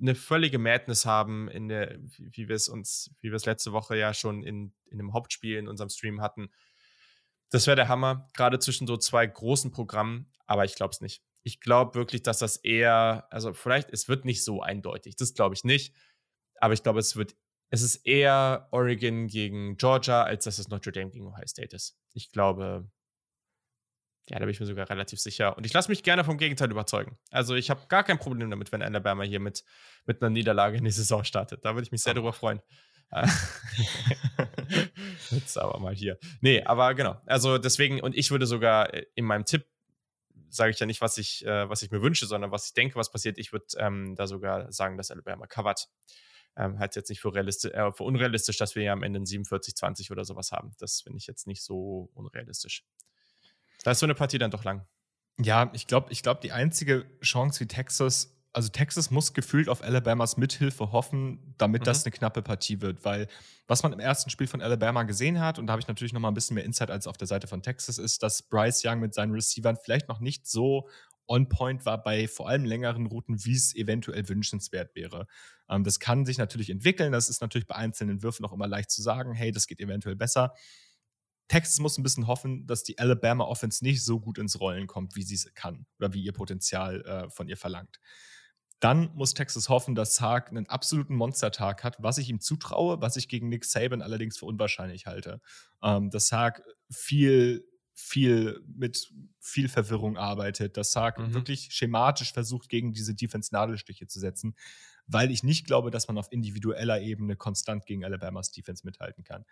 eine 0.00 0.14
völlige 0.14 0.58
Madness 0.58 1.06
haben, 1.06 1.48
in 1.48 1.68
der, 1.68 1.98
wie 2.18 2.48
wir 2.48 2.56
es 2.56 2.68
uns, 2.68 3.14
wie 3.20 3.30
wir 3.30 3.36
es 3.36 3.46
letzte 3.46 3.72
Woche 3.72 3.96
ja 3.96 4.12
schon 4.12 4.42
in, 4.42 4.74
in 4.90 4.98
dem 4.98 5.12
Hauptspiel 5.12 5.56
in 5.56 5.68
unserem 5.68 5.88
Stream 5.88 6.20
hatten. 6.20 6.50
Das 7.50 7.66
wäre 7.66 7.76
der 7.76 7.88
Hammer, 7.88 8.28
gerade 8.34 8.58
zwischen 8.58 8.86
so 8.86 8.96
zwei 8.96 9.26
großen 9.26 9.70
Programmen, 9.70 10.32
aber 10.46 10.64
ich 10.64 10.74
glaube 10.74 10.92
es 10.92 11.00
nicht. 11.00 11.22
Ich 11.42 11.60
glaube 11.60 11.94
wirklich, 11.94 12.22
dass 12.22 12.38
das 12.38 12.56
eher, 12.56 13.26
also 13.30 13.52
vielleicht, 13.52 13.90
es 13.92 14.08
wird 14.08 14.24
nicht 14.24 14.42
so 14.44 14.62
eindeutig, 14.62 15.16
das 15.16 15.34
glaube 15.34 15.54
ich 15.54 15.62
nicht, 15.62 15.94
aber 16.60 16.74
ich 16.74 16.82
glaube, 16.82 16.98
es 16.98 17.16
wird 17.16 17.36
es 17.70 17.82
ist 17.82 18.06
eher 18.06 18.68
Oregon 18.70 19.26
gegen 19.26 19.76
Georgia, 19.76 20.22
als 20.22 20.44
dass 20.44 20.58
es 20.58 20.68
Notre 20.68 20.92
Dame 20.92 21.10
gegen 21.10 21.26
Ohio 21.26 21.46
State 21.46 21.74
ist. 21.74 21.98
Ich 22.12 22.30
glaube, 22.30 22.88
ja, 24.28 24.38
da 24.38 24.46
bin 24.46 24.50
ich 24.50 24.60
mir 24.60 24.66
sogar 24.66 24.88
relativ 24.88 25.20
sicher. 25.20 25.56
Und 25.56 25.66
ich 25.66 25.72
lasse 25.72 25.90
mich 25.90 26.02
gerne 26.02 26.24
vom 26.24 26.38
Gegenteil 26.38 26.70
überzeugen. 26.70 27.18
Also 27.30 27.54
ich 27.54 27.68
habe 27.68 27.86
gar 27.88 28.04
kein 28.04 28.18
Problem 28.18 28.48
damit, 28.48 28.72
wenn 28.72 28.82
Alabama 28.82 29.22
hier 29.22 29.40
mit, 29.40 29.64
mit 30.06 30.22
einer 30.22 30.30
Niederlage 30.30 30.78
in 30.78 30.84
die 30.84 30.90
Saison 30.90 31.24
startet. 31.24 31.64
Da 31.64 31.74
würde 31.74 31.84
ich 31.84 31.92
mich 31.92 32.02
sehr 32.02 32.12
oh. 32.12 32.14
darüber 32.14 32.32
freuen. 32.32 32.60
Jetzt 35.30 35.58
aber 35.58 35.78
mal 35.78 35.94
hier. 35.94 36.18
Nee, 36.40 36.62
aber 36.64 36.94
genau. 36.94 37.20
Also 37.26 37.58
deswegen, 37.58 38.00
und 38.00 38.16
ich 38.16 38.30
würde 38.30 38.46
sogar 38.46 38.94
äh, 38.94 39.04
in 39.14 39.26
meinem 39.26 39.44
Tipp, 39.44 39.66
sage 40.48 40.70
ich 40.70 40.78
ja 40.78 40.86
nicht, 40.86 41.00
was 41.00 41.18
ich, 41.18 41.44
äh, 41.44 41.68
was 41.68 41.82
ich 41.82 41.90
mir 41.90 42.00
wünsche, 42.00 42.26
sondern 42.26 42.50
was 42.50 42.68
ich 42.68 42.74
denke, 42.74 42.96
was 42.96 43.10
passiert. 43.10 43.38
Ich 43.38 43.52
würde 43.52 43.66
ähm, 43.76 44.14
da 44.16 44.26
sogar 44.26 44.72
sagen, 44.72 44.96
dass 44.96 45.10
Alabama 45.10 45.46
covert. 45.46 45.88
Ähm, 46.56 46.78
halte 46.78 46.90
es 46.90 46.96
jetzt 46.96 47.08
nicht 47.08 47.20
für, 47.20 47.34
äh, 47.34 47.92
für 47.92 48.02
unrealistisch, 48.04 48.56
dass 48.56 48.74
wir 48.74 48.82
ja 48.84 48.92
am 48.92 49.02
Ende 49.02 49.20
ein 49.20 49.26
47-20 49.26 50.10
oder 50.10 50.24
sowas 50.24 50.52
haben. 50.52 50.72
Das 50.78 51.00
finde 51.00 51.18
ich 51.18 51.26
jetzt 51.26 51.46
nicht 51.46 51.62
so 51.62 52.10
unrealistisch. 52.14 52.84
Da 53.82 53.90
ist 53.90 53.98
so 53.98 54.06
eine 54.06 54.14
Partie 54.14 54.38
dann 54.38 54.50
doch 54.50 54.64
lang. 54.64 54.86
Ja, 55.38 55.70
ich 55.74 55.86
glaube, 55.86 56.12
ich 56.12 56.22
glaub, 56.22 56.40
die 56.40 56.52
einzige 56.52 57.06
Chance 57.20 57.60
wie 57.60 57.66
Texas 57.66 58.34
also 58.54 58.68
Texas 58.68 59.10
muss 59.10 59.34
gefühlt 59.34 59.68
auf 59.68 59.82
Alabamas 59.82 60.36
Mithilfe 60.36 60.92
hoffen, 60.92 61.54
damit 61.58 61.82
mhm. 61.82 61.86
das 61.86 62.04
eine 62.04 62.12
knappe 62.12 62.40
Partie 62.40 62.80
wird, 62.80 63.04
weil 63.04 63.26
was 63.66 63.82
man 63.82 63.92
im 63.92 63.98
ersten 63.98 64.30
Spiel 64.30 64.46
von 64.46 64.62
Alabama 64.62 65.02
gesehen 65.02 65.40
hat, 65.40 65.58
und 65.58 65.66
da 65.66 65.72
habe 65.72 65.80
ich 65.80 65.88
natürlich 65.88 66.12
noch 66.12 66.20
mal 66.20 66.28
ein 66.28 66.34
bisschen 66.34 66.54
mehr 66.54 66.64
Insight 66.64 66.90
als 66.90 67.06
auf 67.06 67.16
der 67.16 67.26
Seite 67.26 67.48
von 67.48 67.62
Texas, 67.62 67.98
ist, 67.98 68.22
dass 68.22 68.42
Bryce 68.42 68.82
Young 68.84 69.00
mit 69.00 69.12
seinen 69.12 69.32
Receivern 69.32 69.76
vielleicht 69.82 70.08
noch 70.08 70.20
nicht 70.20 70.46
so 70.46 70.88
on 71.26 71.48
point 71.48 71.86
war 71.86 72.02
bei 72.02 72.28
vor 72.28 72.48
allem 72.48 72.64
längeren 72.64 73.06
Routen, 73.06 73.44
wie 73.44 73.54
es 73.54 73.74
eventuell 73.74 74.28
wünschenswert 74.28 74.94
wäre. 74.94 75.26
Ähm, 75.68 75.84
das 75.84 76.00
kann 76.00 76.26
sich 76.26 76.38
natürlich 76.38 76.70
entwickeln, 76.70 77.12
das 77.12 77.28
ist 77.28 77.40
natürlich 77.40 77.66
bei 77.66 77.76
einzelnen 77.76 78.22
Würfen 78.22 78.44
auch 78.44 78.52
immer 78.52 78.66
leicht 78.66 78.90
zu 78.90 79.02
sagen, 79.02 79.32
hey, 79.32 79.52
das 79.52 79.66
geht 79.66 79.80
eventuell 79.80 80.16
besser. 80.16 80.54
Texas 81.48 81.78
muss 81.78 81.98
ein 81.98 82.02
bisschen 82.02 82.26
hoffen, 82.26 82.66
dass 82.66 82.84
die 82.84 82.98
Alabama 82.98 83.44
Offense 83.44 83.84
nicht 83.84 84.02
so 84.02 84.18
gut 84.18 84.38
ins 84.38 84.60
Rollen 84.60 84.86
kommt, 84.86 85.14
wie 85.14 85.22
sie 85.22 85.34
es 85.34 85.52
kann 85.54 85.86
oder 85.98 86.14
wie 86.14 86.22
ihr 86.22 86.32
Potenzial 86.32 87.02
äh, 87.02 87.30
von 87.30 87.48
ihr 87.48 87.56
verlangt. 87.56 88.00
Dann 88.80 89.10
muss 89.14 89.34
Texas 89.34 89.68
hoffen, 89.68 89.94
dass 89.94 90.16
Sark 90.16 90.48
einen 90.50 90.68
absoluten 90.68 91.14
Monstertag 91.14 91.84
hat, 91.84 91.96
was 92.00 92.18
ich 92.18 92.28
ihm 92.28 92.40
zutraue, 92.40 93.00
was 93.00 93.16
ich 93.16 93.28
gegen 93.28 93.48
Nick 93.48 93.64
Saban 93.64 94.02
allerdings 94.02 94.36
für 94.36 94.46
unwahrscheinlich 94.46 95.06
halte. 95.06 95.40
Ähm, 95.82 96.10
dass 96.10 96.28
Sark 96.28 96.62
viel, 96.90 97.64
viel 97.94 98.60
mit 98.66 99.12
viel 99.38 99.68
Verwirrung 99.68 100.16
arbeitet, 100.16 100.76
dass 100.76 100.92
Sark 100.92 101.18
mhm. 101.18 101.32
wirklich 101.32 101.68
schematisch 101.70 102.32
versucht, 102.32 102.68
gegen 102.68 102.92
diese 102.92 103.14
Defense-Nadelstiche 103.14 104.06
zu 104.06 104.18
setzen, 104.18 104.56
weil 105.06 105.30
ich 105.30 105.44
nicht 105.44 105.66
glaube, 105.66 105.90
dass 105.90 106.08
man 106.08 106.18
auf 106.18 106.32
individueller 106.32 107.00
Ebene 107.00 107.36
konstant 107.36 107.86
gegen 107.86 108.04
Alabamas 108.04 108.50
Defense 108.50 108.84
mithalten 108.84 109.22
kann. 109.22 109.44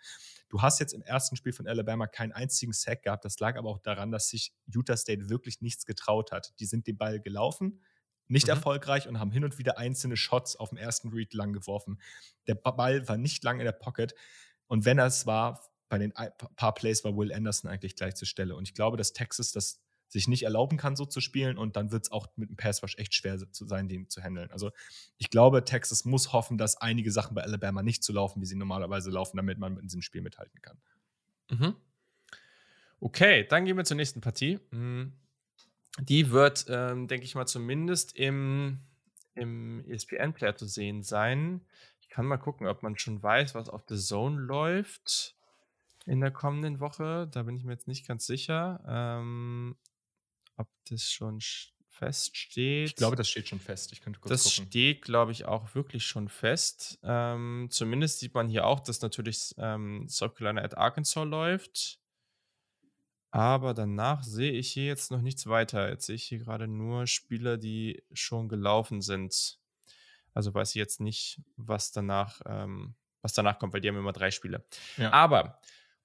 Du 0.49 0.61
hast 0.61 0.79
jetzt 0.79 0.93
im 0.93 1.01
ersten 1.01 1.35
Spiel 1.35 1.53
von 1.53 1.67
Alabama 1.67 2.07
keinen 2.07 2.33
einzigen 2.33 2.73
Sack 2.73 3.03
gehabt. 3.03 3.23
Das 3.23 3.39
lag 3.39 3.57
aber 3.57 3.69
auch 3.69 3.79
daran, 3.79 4.11
dass 4.11 4.29
sich 4.29 4.53
Utah 4.65 4.97
State 4.97 5.29
wirklich 5.29 5.61
nichts 5.61 5.85
getraut 5.85 6.31
hat. 6.31 6.53
Die 6.59 6.65
sind 6.65 6.87
den 6.87 6.97
Ball 6.97 7.21
gelaufen 7.21 7.79
nicht 8.29 8.47
mhm. 8.47 8.51
erfolgreich 8.51 9.07
und 9.07 9.19
haben 9.19 9.31
hin 9.31 9.43
und 9.43 9.57
wieder 9.57 9.77
einzelne 9.77 10.17
Shots 10.17 10.55
auf 10.55 10.69
dem 10.69 10.77
ersten 10.77 11.09
Read 11.09 11.33
lang 11.33 11.53
geworfen. 11.53 11.99
Der 12.47 12.55
Ball 12.55 13.07
war 13.07 13.17
nicht 13.17 13.43
lang 13.43 13.59
in 13.59 13.65
der 13.65 13.73
Pocket 13.73 14.15
und 14.67 14.85
wenn 14.85 14.97
er 14.97 15.07
es 15.07 15.25
war, 15.25 15.61
bei 15.93 15.99
den 15.99 16.11
paar 16.11 16.73
Plays 16.73 17.03
war 17.03 17.15
Will 17.15 17.31
Anderson 17.31 17.69
eigentlich 17.69 17.95
gleich 17.95 18.15
zur 18.15 18.27
Stelle. 18.27 18.55
Und 18.55 18.67
ich 18.67 18.73
glaube, 18.73 18.97
dass 18.97 19.13
Texas 19.13 19.51
das 19.51 19.79
sich 20.07 20.27
nicht 20.27 20.41
erlauben 20.41 20.75
kann, 20.75 20.95
so 20.95 21.05
zu 21.05 21.21
spielen 21.21 21.55
und 21.55 21.75
dann 21.75 21.91
wird 21.91 22.05
es 22.05 22.11
auch 22.11 22.25
mit 22.35 22.49
dem 22.49 22.57
Pass 22.57 22.81
Rush 22.81 22.97
echt 22.97 23.13
schwer 23.13 23.37
zu 23.51 23.67
sein, 23.67 23.87
den 23.87 24.09
zu 24.09 24.23
handeln. 24.23 24.49
Also 24.51 24.71
ich 25.19 25.29
glaube, 25.29 25.63
Texas 25.63 26.03
muss 26.03 26.33
hoffen, 26.33 26.57
dass 26.57 26.77
einige 26.77 27.11
Sachen 27.11 27.35
bei 27.35 27.43
Alabama 27.43 27.83
nicht 27.83 28.03
so 28.03 28.11
laufen, 28.11 28.41
wie 28.41 28.47
sie 28.47 28.55
normalerweise 28.55 29.11
laufen, 29.11 29.37
damit 29.37 29.59
man 29.59 29.77
in 29.77 29.83
diesem 29.83 30.01
Spiel 30.01 30.23
mithalten 30.23 30.59
kann. 30.63 30.81
Mhm. 31.51 31.75
Okay, 32.99 33.45
dann 33.47 33.65
gehen 33.65 33.77
wir 33.77 33.85
zur 33.85 33.97
nächsten 33.97 34.21
Partie. 34.21 34.59
Mhm. 34.71 35.13
Die 35.99 36.31
wird, 36.31 36.65
ähm, 36.69 37.07
denke 37.07 37.25
ich 37.25 37.35
mal, 37.35 37.45
zumindest 37.45 38.15
im, 38.15 38.79
im 39.35 39.85
ESPN-Player 39.87 40.55
zu 40.55 40.65
sehen 40.65 41.03
sein. 41.03 41.61
Ich 42.01 42.09
kann 42.09 42.25
mal 42.25 42.37
gucken, 42.37 42.65
ob 42.65 42.81
man 42.81 42.97
schon 42.97 43.21
weiß, 43.21 43.53
was 43.53 43.69
auf 43.69 43.83
The 43.87 43.97
Zone 43.97 44.41
läuft 44.41 45.35
in 46.05 46.21
der 46.21 46.31
kommenden 46.31 46.79
Woche. 46.79 47.27
Da 47.31 47.43
bin 47.43 47.55
ich 47.55 47.63
mir 47.63 47.73
jetzt 47.73 47.87
nicht 47.87 48.07
ganz 48.07 48.25
sicher, 48.25 48.83
ähm, 48.87 49.75
ob 50.57 50.67
das 50.89 51.09
schon 51.09 51.39
feststeht. 51.93 52.89
Ich 52.89 52.95
glaube, 52.95 53.15
das 53.15 53.29
steht 53.29 53.47
schon 53.47 53.59
fest. 53.59 53.91
Ich 53.93 54.01
könnte 54.01 54.19
kurz 54.19 54.29
das 54.31 54.43
gucken. 54.43 54.65
Das 54.65 54.71
steht, 54.71 55.01
glaube 55.03 55.31
ich, 55.31 55.45
auch 55.45 55.75
wirklich 55.75 56.05
schon 56.05 56.27
fest. 56.27 56.99
Ähm, 57.03 57.67
zumindest 57.69 58.19
sieht 58.19 58.33
man 58.33 58.49
hier 58.49 58.65
auch, 58.65 58.79
dass 58.79 59.01
natürlich 59.01 59.53
ähm, 59.57 60.07
South 60.09 60.35
Carolina 60.35 60.61
at 60.61 60.77
Arkansas 60.77 61.25
läuft. 61.25 61.99
Aber 63.31 63.73
danach 63.73 64.23
sehe 64.23 64.51
ich 64.51 64.71
hier 64.71 64.85
jetzt 64.85 65.11
noch 65.11 65.21
nichts 65.21 65.47
weiter. 65.47 65.89
Jetzt 65.89 66.05
sehe 66.05 66.15
ich 66.15 66.23
hier 66.23 66.39
gerade 66.39 66.67
nur 66.67 67.07
Spieler, 67.07 67.57
die 67.57 68.03
schon 68.11 68.47
gelaufen 68.47 69.01
sind. 69.01 69.59
Also 70.33 70.53
weiß 70.53 70.69
ich 70.69 70.75
jetzt 70.75 70.99
nicht, 70.99 71.41
was 71.57 71.91
danach, 71.91 72.41
ähm, 72.45 72.95
was 73.21 73.33
danach 73.33 73.57
kommt, 73.59 73.73
weil 73.73 73.81
die 73.81 73.87
haben 73.87 73.97
immer 73.97 74.13
drei 74.13 74.29
Spiele. 74.31 74.65
Ja. 74.97 75.11
Aber 75.13 75.59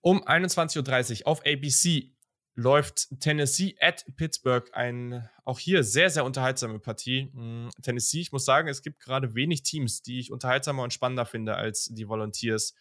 um 0.08 0.24
21.30 0.24 1.20
Uhr 1.20 1.26
auf 1.26 1.44
ABC 1.44 2.14
läuft 2.54 3.08
Tennessee 3.20 3.76
at 3.78 4.06
Pittsburgh. 4.16 4.66
Ein 4.72 5.28
auch 5.44 5.58
hier 5.58 5.84
sehr, 5.84 6.08
sehr 6.08 6.24
unterhaltsame 6.24 6.78
Partie. 6.78 7.30
Hm, 7.34 7.68
Tennessee, 7.82 8.22
ich 8.22 8.32
muss 8.32 8.46
sagen, 8.46 8.68
es 8.68 8.80
gibt 8.80 9.00
gerade 9.00 9.34
wenig 9.34 9.64
Teams, 9.64 10.00
die 10.00 10.18
ich 10.18 10.32
unterhaltsamer 10.32 10.82
und 10.82 10.94
spannender 10.94 11.26
finde 11.26 11.56
als 11.56 11.90
die 11.92 12.08
Volunteers 12.08 12.74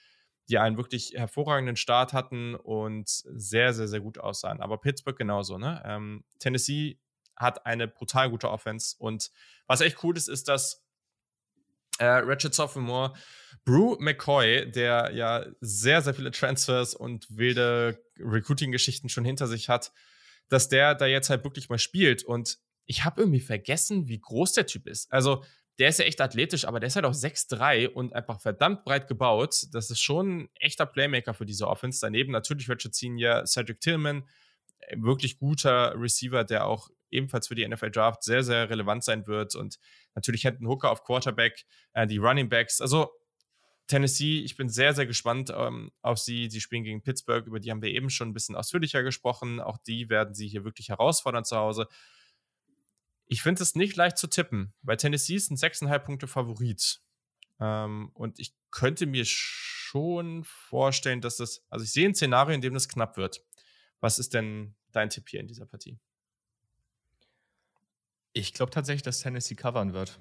die 0.50 0.58
einen 0.58 0.78
wirklich 0.78 1.12
hervorragenden 1.14 1.76
Start 1.76 2.14
hatten 2.14 2.56
und 2.56 3.10
sehr, 3.10 3.74
sehr, 3.74 3.90
sehr 3.90 4.00
gut 4.00 4.18
aussahen. 4.18 4.62
Aber 4.62 4.78
Pittsburgh 4.78 5.18
genauso, 5.18 5.58
ne? 5.58 5.84
Ähm, 5.86 6.24
Tennessee 6.40 7.02
hat 7.36 7.66
eine 7.66 7.90
brutal 7.90 8.30
gute 8.30 8.50
Offense 8.50 8.96
und 8.98 9.30
was 9.68 9.82
echt 9.82 10.02
cool 10.06 10.16
ist, 10.16 10.30
ist, 10.30 10.48
dass 10.48 10.87
äh, 12.00 12.06
Ratchet 12.06 12.54
Sophomore 12.54 13.14
Brew 13.66 13.98
McCoy, 14.00 14.72
der 14.72 15.12
ja 15.14 15.46
sehr, 15.60 16.02
sehr 16.02 16.14
viele 16.14 16.32
Transfers 16.32 16.96
und 16.96 17.28
wilde 17.30 18.02
Recruiting-Geschichten 18.18 19.10
schon 19.10 19.26
hinter 19.26 19.48
sich 19.48 19.68
hat, 19.68 19.92
dass 20.48 20.70
der 20.70 20.96
da 20.96 21.06
jetzt 21.06 21.30
halt 21.30 21.44
wirklich 21.44 21.68
mal 21.70 21.78
spielt. 21.78 22.24
Und 22.24 22.60
ich 22.86 23.04
habe 23.04 23.22
irgendwie 23.22 23.42
vergessen, 23.42 24.08
wie 24.08 24.20
groß 24.20 24.54
der 24.54 24.68
Typ 24.68 24.88
ist. 24.88 25.12
Also 25.12 25.44
der 25.80 25.90
ist 25.90 26.00
ja 26.00 26.06
echt 26.06 26.22
athletisch, 26.22 26.66
aber 26.66 26.80
der 26.80 26.88
ist 26.88 26.96
halt 26.96 27.06
auch 27.06 27.14
6'3 27.14 27.90
und 27.90 28.14
einfach 28.14 28.42
verdammt 28.42 28.84
breit 28.84 29.08
gebaut. 29.08 29.68
Das 29.74 29.92
ist 29.92 30.00
schon 30.00 30.38
ein 30.38 30.50
echter 30.60 30.86
Playmaker 30.86 31.34
für 31.34 31.46
diese 31.46 31.68
Offense. 31.68 32.00
Daneben 32.02 32.32
natürlich 32.32 32.70
Richard 32.70 32.96
Senior, 32.96 33.46
Cedric 33.46 33.82
Tillman, 33.82 34.24
äh, 34.80 34.96
wirklich 35.00 35.38
guter 35.38 35.94
Receiver, 35.96 36.44
der 36.44 36.66
auch 36.66 36.90
ebenfalls 37.12 37.48
für 37.48 37.56
die 37.56 37.68
NFL 37.68 37.92
Draft 37.92 38.24
sehr, 38.24 38.44
sehr 38.44 38.70
relevant 38.70 39.04
sein 39.04 39.28
wird. 39.28 39.56
Und 39.56 39.80
natürlich 40.16 40.44
Hendon 40.44 40.68
Hooker 40.68 40.92
auf 40.92 41.04
Quarterback, 41.04 41.66
äh, 41.94 42.08
die 42.08 42.18
Running 42.18 42.50
Backs. 42.50 42.82
Also 42.82 43.12
Tennessee, 43.88 44.42
ich 44.42 44.58
bin 44.58 44.70
sehr, 44.70 44.94
sehr 44.94 45.06
gespannt 45.06 45.52
ähm, 45.56 45.92
auf 46.02 46.20
sie. 46.20 46.50
Sie 46.50 46.60
spielen 46.60 46.84
gegen 46.84 47.02
Pittsburgh, 47.02 47.48
über 47.48 47.60
die 47.60 47.72
haben 47.72 47.82
wir 47.82 47.90
eben 47.90 48.10
schon 48.10 48.30
ein 48.30 48.34
bisschen 48.34 48.56
ausführlicher 48.56 49.02
gesprochen. 49.02 49.62
Auch 49.62 49.78
die 49.78 50.10
werden 50.10 50.34
sie 50.34 50.48
hier 50.48 50.66
wirklich 50.66 50.90
herausfordern 50.90 51.46
zu 51.46 51.56
Hause. 51.56 51.88
Ich 53.26 53.42
finde 53.42 53.64
es 53.64 53.76
nicht 53.76 53.96
leicht 53.96 54.18
zu 54.18 54.28
tippen, 54.28 54.74
weil 54.82 54.98
Tennessee 54.98 55.36
ist 55.36 55.52
ein 55.52 55.58
6,5 55.58 56.00
Punkte 56.00 56.28
Favorit. 56.28 57.02
Ähm, 57.60 58.12
und 58.14 58.40
ich 58.40 58.54
könnte 58.72 59.06
mir 59.06 59.24
schon 59.26 60.44
vorstellen, 60.44 61.22
dass 61.22 61.38
das, 61.38 61.66
also 61.70 61.84
ich 61.84 61.92
sehe 61.92 62.08
ein 62.08 62.16
Szenario, 62.16 62.54
in 62.56 62.62
dem 62.62 62.74
das 62.74 62.90
knapp 62.90 63.18
wird. 63.18 63.42
Was 64.00 64.20
ist 64.20 64.34
denn 64.34 64.76
dein 64.92 65.10
Tipp 65.10 65.30
hier 65.30 65.40
in 65.40 65.48
dieser 65.48 65.66
Partie? 65.66 65.98
Ich 68.38 68.54
glaube 68.54 68.72
tatsächlich, 68.72 69.04
dass 69.04 69.20
Tennessee 69.20 69.56
covern 69.56 69.94
wird. 69.94 70.20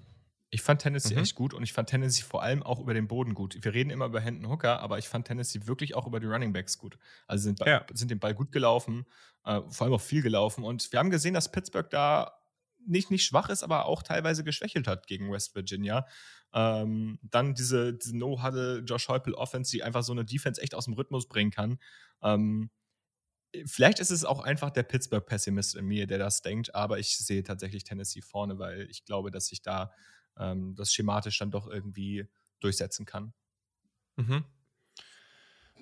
Ich 0.51 0.63
fand 0.63 0.81
Tennessee 0.81 1.15
mhm. 1.15 1.23
echt 1.23 1.35
gut 1.35 1.53
und 1.53 1.63
ich 1.63 1.73
fand 1.73 1.91
Tennessee 1.91 2.23
vor 2.23 2.43
allem 2.43 2.63
auch 2.63 2.79
über 2.79 2.95
den 2.95 3.09
Boden 3.09 3.35
gut. 3.35 3.59
Wir 3.61 3.75
reden 3.75 3.91
immer 3.91 4.07
über 4.07 4.21
Hendon 4.21 4.51
Hooker, 4.51 4.81
aber 4.81 4.99
ich 4.99 5.09
fand 5.09 5.27
Tennessee 5.27 5.67
wirklich 5.67 5.95
auch 5.95 6.07
über 6.07 6.21
die 6.21 6.27
Running 6.27 6.53
Backs 6.53 6.79
gut. 6.79 6.99
Also 7.27 7.45
sind, 7.45 7.61
ja. 7.61 7.85
sind 7.93 8.11
den 8.11 8.21
Ball 8.21 8.35
gut 8.35 8.53
gelaufen, 8.53 9.07
äh, 9.45 9.61
vor 9.69 9.87
allem 9.87 9.95
auch 9.95 10.01
viel 10.01 10.23
gelaufen. 10.23 10.65
Und 10.65 10.91
wir 10.93 11.01
haben 11.01 11.11
gesehen, 11.11 11.35
dass 11.35 11.51
Pittsburgh 11.51 11.91
da 11.91 12.33
nicht, 12.87 13.11
nicht 13.11 13.25
schwach 13.25 13.49
ist, 13.49 13.65
aber 13.65 13.87
auch 13.87 14.03
teilweise 14.03 14.45
geschwächelt 14.45 14.87
hat 14.87 15.09
gegen 15.09 15.33
West 15.33 15.55
Virginia. 15.57 16.07
Ähm, 16.55 17.19
dann 17.23 17.55
diese, 17.55 17.95
diese 17.95 18.17
No-Huddle 18.17 18.79
Josh 18.87 19.09
Heupel 19.09 19.35
Offense, 19.35 19.73
die 19.73 19.83
einfach 19.83 20.05
so 20.05 20.13
eine 20.13 20.25
Defense 20.25 20.63
echt 20.63 20.75
aus 20.75 20.85
dem 20.85 20.95
Rhythmus 20.95 21.29
bringen 21.29 21.51
kann. 21.51 21.79
Ähm, 22.23 22.71
vielleicht 23.67 24.01
ist 24.01 24.11
es 24.11 24.25
auch 24.25 24.41
einfach 24.41 24.71
der 24.71 24.83
Pittsburgh-Pessimist 24.83 25.77
in 25.77 25.87
mir, 25.87 26.07
der 26.07 26.19
das 26.19 26.43
denkt, 26.43 26.75
aber 26.75 26.99
ich 26.99 27.17
sehe 27.17 27.43
tatsächlich 27.43 27.85
Tennessee 27.85 28.23
vorne, 28.23 28.59
weil 28.59 28.89
ich 28.91 29.05
glaube, 29.05 29.31
dass 29.31 29.47
sich 29.47 29.63
da 29.63 29.93
ähm, 30.39 30.75
das 30.75 30.93
schematisch 30.93 31.39
dann 31.39 31.51
doch 31.51 31.67
irgendwie 31.67 32.29
durchsetzen 32.61 33.07
kann. 33.07 33.33
Mhm. 34.17 34.45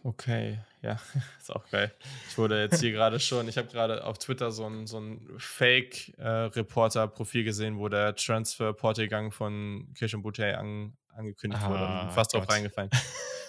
Okay, 0.03 0.61
ja, 0.83 1.01
ist 1.41 1.51
auch 1.51 1.69
geil. 1.71 1.95
Ich 2.29 2.37
wurde 2.37 2.61
jetzt 2.61 2.81
hier 2.81 2.93
gerade 2.93 3.19
schon, 3.19 3.49
ich 3.49 3.57
habe 3.57 3.69
gerade 3.69 4.05
auf 4.05 4.19
Twitter 4.19 4.51
so 4.51 4.67
ein, 4.67 4.87
so 4.87 5.01
ein 5.01 5.27
Fake-Reporter-Profil 5.39 7.45
gesehen, 7.45 7.79
wo 7.79 7.89
der 7.89 8.15
Transfer-Portegang 8.15 9.33
von 9.33 9.95
Kirchen 9.95 10.21
Boutet 10.21 10.57
an, 10.57 10.99
angekündigt 11.09 11.63
ah, 11.65 11.71
wurde 11.71 12.03
und 12.03 12.13
fast 12.13 12.33
Gott. 12.33 12.43
drauf 12.43 12.51
reingefallen. 12.51 12.91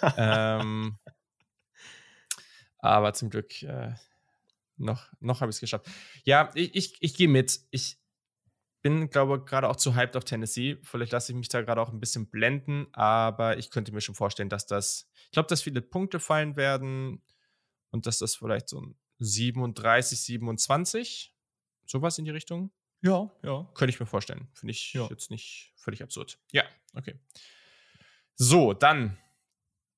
ähm, 0.16 0.96
aber 2.78 3.12
zum 3.12 3.28
Glück 3.28 3.62
äh, 3.62 3.92
noch, 4.76 5.12
noch 5.20 5.40
habe 5.40 5.50
ich 5.50 5.56
es 5.56 5.60
geschafft. 5.60 5.86
Ja, 6.24 6.50
ich, 6.54 6.74
ich, 6.74 6.96
ich 7.00 7.14
gehe 7.14 7.28
mit. 7.28 7.60
Ich, 7.70 7.98
bin, 8.86 9.10
glaube 9.10 9.38
ich, 9.38 9.46
gerade 9.46 9.68
auch 9.68 9.74
zu 9.74 9.96
hyped 9.96 10.16
auf 10.16 10.22
Tennessee. 10.22 10.78
Vielleicht 10.84 11.10
lasse 11.10 11.32
ich 11.32 11.36
mich 11.36 11.48
da 11.48 11.60
gerade 11.60 11.80
auch 11.80 11.88
ein 11.88 11.98
bisschen 11.98 12.30
blenden, 12.30 12.86
aber 12.92 13.58
ich 13.58 13.70
könnte 13.70 13.90
mir 13.90 14.00
schon 14.00 14.14
vorstellen, 14.14 14.48
dass 14.48 14.64
das, 14.64 15.10
ich 15.24 15.32
glaube, 15.32 15.48
dass 15.48 15.62
viele 15.62 15.82
Punkte 15.82 16.20
fallen 16.20 16.54
werden 16.54 17.20
und 17.90 18.06
dass 18.06 18.18
das 18.18 18.36
vielleicht 18.36 18.68
so 18.68 18.80
ein 18.80 18.96
37, 19.18 20.20
27, 20.20 21.34
sowas 21.84 22.16
in 22.18 22.26
die 22.26 22.30
Richtung. 22.30 22.70
Ja, 23.02 23.28
ja. 23.42 23.68
Könnte 23.74 23.90
ich 23.90 23.98
mir 23.98 24.06
vorstellen. 24.06 24.46
Finde 24.54 24.70
ich 24.70 24.92
ja. 24.92 25.08
jetzt 25.08 25.32
nicht 25.32 25.72
völlig 25.74 26.00
absurd. 26.04 26.38
Ja, 26.52 26.62
okay. 26.94 27.18
So, 28.36 28.72
dann 28.72 29.18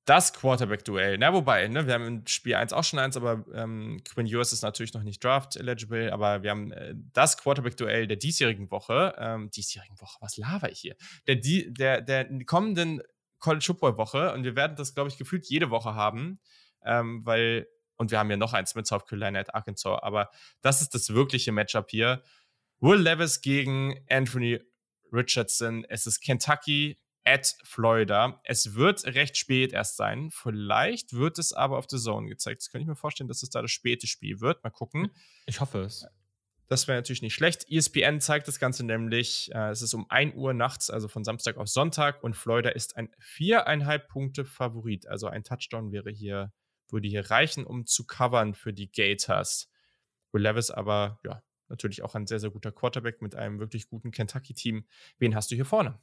das 0.09 0.33
Quarterback-Duell. 0.33 1.19
Na, 1.19 1.35
wobei, 1.35 1.69
ne, 1.69 1.87
wir 1.87 1.93
haben 1.93 2.07
in 2.07 2.27
Spiel 2.27 2.55
1 2.55 2.73
auch 2.73 2.85
schon 2.85 2.99
eins, 2.99 3.17
aber 3.17 3.45
ähm, 3.53 4.01
Quinn 4.05 4.27
Ewers 4.27 4.55
ist 4.55 4.63
natürlich 4.63 4.95
noch 4.95 5.03
nicht 5.03 5.23
Draft-eligible, 5.23 6.11
aber 6.11 6.43
wir 6.43 6.51
haben 6.51 6.73
äh, 6.73 6.95
das 7.13 7.37
Quarterback-Duell 7.37 8.07
der 8.07 8.17
diesjährigen 8.17 8.71
Woche, 8.71 9.15
ähm, 9.19 9.51
diesjährigen 9.51 10.01
Woche, 10.01 10.17
was 10.21 10.39
laber 10.39 10.73
ich 10.73 10.81
hier? 10.81 10.97
Der, 11.27 11.37
der, 11.37 12.01
der 12.01 12.45
kommenden 12.47 13.03
College 13.39 13.65
Football-Woche 13.67 14.33
und 14.33 14.45
wir 14.45 14.57
werden 14.57 14.77
das, 14.77 14.95
glaube 14.95 15.11
ich, 15.11 15.19
gefühlt 15.19 15.45
jede 15.47 15.69
Woche 15.69 15.95
haben, 15.95 16.41
ähm, 16.85 17.21
weil, 17.27 17.69
und 17.97 18.11
wir 18.11 18.19
haben 18.19 18.31
ja 18.31 18.39
noch 18.39 18.55
eins 18.55 18.75
mit 18.75 18.87
South 18.87 19.05
Carolina 19.05 19.41
at 19.41 19.55
Arkansas, 19.55 20.03
aber 20.03 20.31
das 20.63 20.81
ist 20.81 20.95
das 20.95 21.13
wirkliche 21.13 21.53
Matchup 21.53 21.91
hier. 21.91 22.23
Will 22.81 22.99
Levis 22.99 23.43
gegen 23.43 24.07
Anthony 24.09 24.59
Richardson. 25.13 25.85
Es 25.85 26.07
ist 26.07 26.21
Kentucky 26.21 26.99
at 27.29 27.57
Florida. 27.63 28.41
Es 28.45 28.75
wird 28.75 29.05
recht 29.05 29.37
spät 29.37 29.73
erst 29.73 29.97
sein. 29.97 30.31
Vielleicht 30.33 31.13
wird 31.13 31.39
es 31.39 31.53
aber 31.53 31.77
auf 31.77 31.87
The 31.89 31.99
Zone 31.99 32.29
gezeigt. 32.29 32.63
Das 32.63 32.71
könnte 32.71 32.83
ich 32.83 32.89
mir 32.89 32.97
vorstellen, 32.97 33.29
dass 33.29 33.43
es 33.43 33.51
da 33.51 33.61
das 33.61 33.71
späte 33.71 34.07
Spiel 34.07 34.41
wird. 34.41 34.65
Mal 34.65 34.71
gucken. 34.71 35.11
Ich 35.47 35.61
hoffe 35.61 35.83
es. 35.83 36.07
Das 36.69 36.89
wäre 36.89 36.99
natürlich 36.99 37.23
nicht 37.23 37.35
schlecht. 37.35 37.67
ESPN 37.71 38.21
zeigt 38.21 38.49
das 38.49 38.59
Ganze 38.59 38.85
nämlich. 38.85 39.51
Äh, 39.55 39.71
es 39.71 39.83
ist 39.83 39.95
um 39.95 40.09
1 40.11 40.37
Uhr 40.37 40.55
nachts, 40.55 40.91
also 40.91 41.09
von 41.09 41.25
Samstag 41.25 41.59
auf 41.59 41.69
Sonntag. 41.69 42.23
Und 42.23 42.35
Florida 42.35 42.71
ist 42.71 42.97
ein 42.97 43.11
viereinhalb 43.19 44.09
Punkte 44.09 44.45
Favorit. 44.45 45.07
Also 45.07 45.29
ein 45.29 45.45
Touchdown 45.45 45.93
wäre 45.93 46.11
hier, 46.11 46.53
würde 46.89 47.09
hier 47.09 47.31
reichen, 47.31 47.65
um 47.65 47.87
zu 47.87 48.07
covern 48.07 48.55
für 48.55 48.73
die 48.73 48.91
Gators. 48.91 49.71
Will 50.33 50.43
Levis 50.43 50.71
aber, 50.71 51.21
ja, 51.25 51.43
natürlich 51.69 52.03
auch 52.03 52.15
ein 52.15 52.27
sehr, 52.27 52.41
sehr 52.41 52.51
guter 52.51 52.73
Quarterback 52.73 53.23
mit 53.23 53.35
einem 53.35 53.59
wirklich 53.59 53.89
guten 53.89 54.11
Kentucky-Team. 54.11 54.87
Wen 55.19 55.35
hast 55.35 55.51
du 55.51 55.55
hier 55.55 55.67
vorne? 55.67 55.99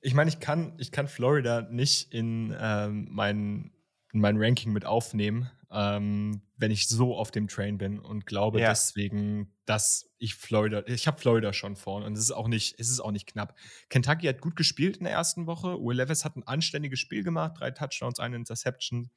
Ich 0.00 0.14
meine, 0.14 0.28
ich 0.30 0.40
kann, 0.40 0.74
ich 0.78 0.92
kann 0.92 1.08
Florida 1.08 1.62
nicht 1.62 2.12
in, 2.12 2.54
ähm, 2.58 3.08
mein, 3.10 3.72
in 4.12 4.20
mein 4.20 4.36
Ranking 4.38 4.72
mit 4.72 4.84
aufnehmen, 4.84 5.50
ähm, 5.70 6.42
wenn 6.56 6.70
ich 6.70 6.88
so 6.88 7.16
auf 7.16 7.30
dem 7.30 7.48
Train 7.48 7.78
bin 7.78 7.98
und 7.98 8.26
glaube 8.26 8.60
ja. 8.60 8.70
deswegen, 8.70 9.52
dass 9.66 10.10
ich 10.18 10.34
Florida, 10.34 10.82
ich 10.86 11.06
habe 11.06 11.18
Florida 11.18 11.52
schon 11.52 11.76
vorne 11.76 12.06
und 12.06 12.14
es 12.14 12.20
ist 12.20 12.32
auch 12.32 12.48
nicht, 12.48 12.78
es 12.78 12.88
ist 12.88 13.00
auch 13.00 13.10
nicht 13.10 13.26
knapp. 13.26 13.54
Kentucky 13.88 14.26
hat 14.26 14.40
gut 14.40 14.56
gespielt 14.56 14.96
in 14.96 15.04
der 15.04 15.12
ersten 15.12 15.46
Woche. 15.46 15.78
Will 15.78 15.96
Levis 15.96 16.24
hat 16.24 16.36
ein 16.36 16.46
anständiges 16.46 16.98
Spiel 16.98 17.22
gemacht, 17.22 17.54
drei 17.58 17.70
Touchdowns, 17.70 18.18
eine 18.18 18.36
Interception. 18.36 19.10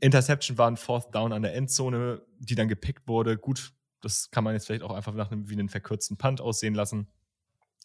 Interception 0.00 0.58
war 0.58 0.70
ein 0.70 0.76
Fourth 0.76 1.14
Down 1.14 1.32
an 1.32 1.42
der 1.42 1.54
Endzone, 1.54 2.22
die 2.38 2.54
dann 2.54 2.68
gepickt 2.68 3.06
wurde. 3.06 3.36
Gut, 3.36 3.72
das 4.00 4.30
kann 4.30 4.44
man 4.44 4.54
jetzt 4.54 4.66
vielleicht 4.66 4.82
auch 4.82 4.94
einfach 4.94 5.14
nach 5.14 5.30
einem, 5.30 5.48
wie 5.48 5.54
einen 5.54 5.68
verkürzten 5.68 6.16
Punt 6.16 6.40
aussehen 6.40 6.74
lassen. 6.74 7.08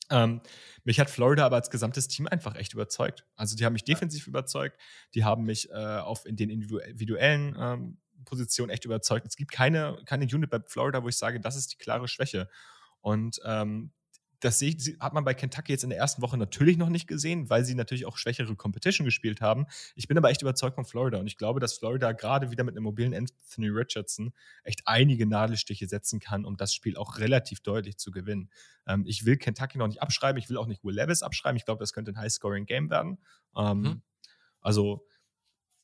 Ähm, 0.10 0.42
mich 0.84 1.00
hat 1.00 1.10
Florida 1.10 1.46
aber 1.46 1.56
als 1.56 1.70
gesamtes 1.70 2.08
Team 2.08 2.28
einfach 2.28 2.56
echt 2.56 2.74
überzeugt. 2.74 3.26
Also 3.36 3.56
die 3.56 3.66
haben 3.66 3.74
mich 3.74 3.84
defensiv 3.84 4.28
überzeugt, 4.28 4.80
die 5.14 5.24
haben 5.24 5.44
mich 5.44 5.70
äh, 5.72 5.74
auf 5.74 6.26
in 6.26 6.36
den 6.36 6.50
individuellen 6.50 7.56
ähm, 7.60 7.98
Positionen 8.24 8.70
echt 8.70 8.86
überzeugt. 8.86 9.26
Es 9.26 9.36
gibt 9.36 9.52
keine, 9.52 9.98
keine 10.06 10.26
Unit 10.26 10.50
bei 10.50 10.60
Florida, 10.66 11.04
wo 11.04 11.08
ich 11.10 11.18
sage, 11.18 11.40
das 11.40 11.56
ist 11.56 11.74
die 11.74 11.78
klare 11.78 12.08
Schwäche. 12.08 12.50
Und 13.02 13.40
ähm, 13.46 13.92
das 14.40 14.62
hat 15.00 15.14
man 15.14 15.24
bei 15.24 15.34
Kentucky 15.34 15.72
jetzt 15.72 15.84
in 15.84 15.90
der 15.90 16.00
ersten 16.00 16.22
Woche 16.22 16.38
natürlich 16.38 16.78
noch 16.78 16.90
nicht 16.90 17.08
gesehen, 17.08 17.50
weil 17.50 17.64
sie 17.66 17.76
natürlich 17.76 18.06
auch 18.06 18.18
schwächere 18.18 18.56
Competition 18.56 19.06
gespielt 19.06 19.42
haben. 19.42 19.66
Ich 19.96 20.08
bin 20.08 20.18
aber 20.18 20.30
echt 20.30 20.42
überzeugt 20.42 20.76
von 20.76 20.86
Florida 20.86 21.20
und 21.20 21.28
ich 21.28 21.38
glaube, 21.38 21.60
dass 21.60 21.78
Florida 21.78 22.12
gerade 22.12 22.52
wieder 22.52 22.64
mit 22.64 22.76
einem 22.76 22.84
mobilen 22.84 23.14
Anthony 23.14 23.70
Richardson 23.70 24.34
echt 24.64 24.82
einige 24.86 25.26
Nadelstiche 25.26 25.88
setzen 25.88 26.20
kann, 26.20 26.46
um 26.46 26.58
das 26.58 26.74
Spiel 26.74 26.98
auch 26.98 27.18
relativ 27.18 27.62
deutlich 27.62 27.98
zu 27.98 28.12
gewinnen. 28.12 28.50
Ähm, 28.88 29.04
ich 29.06 29.26
will 29.26 29.38
Kentucky 29.38 29.78
noch 29.78 29.88
nicht 29.88 30.02
abschreiben, 30.02 30.42
ich 30.42 30.50
will 30.50 30.58
auch 30.58 30.68
nicht 30.68 30.84
Will 30.84 30.96
Levis 30.96 31.24
abschreiben. 31.24 31.58
Ich 31.58 31.66
glaube, 31.66 31.80
das 31.80 31.94
könnte 31.94 32.12
ein 32.12 32.18
High-Scoring-Game 32.18 32.90
werden. 32.90 33.18
Ähm, 33.56 33.82
mhm. 33.82 34.02
Also 34.62 35.08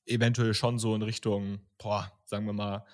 eventuell 0.06 0.54
schon 0.54 0.80
so 0.80 0.96
in 0.96 1.02
Richtung, 1.02 1.60
boah, 1.78 2.12
sagen 2.26 2.46
wir 2.46 2.54
mal, 2.54 2.86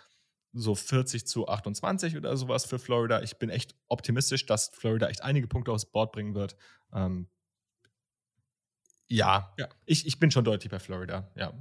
so 0.53 0.75
40 0.75 1.27
zu 1.27 1.47
28 1.47 2.17
oder 2.17 2.35
sowas 2.37 2.65
für 2.65 2.79
Florida. 2.79 3.21
Ich 3.21 3.37
bin 3.37 3.49
echt 3.49 3.75
optimistisch, 3.87 4.45
dass 4.45 4.69
Florida 4.69 5.07
echt 5.07 5.23
einige 5.23 5.47
Punkte 5.47 5.71
aufs 5.71 5.85
Board 5.85 6.11
bringen 6.11 6.35
wird. 6.35 6.55
Ähm, 6.93 7.27
ja, 9.07 9.53
ja. 9.57 9.69
Ich, 9.85 10.05
ich 10.05 10.19
bin 10.19 10.31
schon 10.31 10.43
deutlich 10.43 10.69
bei 10.71 10.79
Florida, 10.79 11.31
ja. 11.35 11.53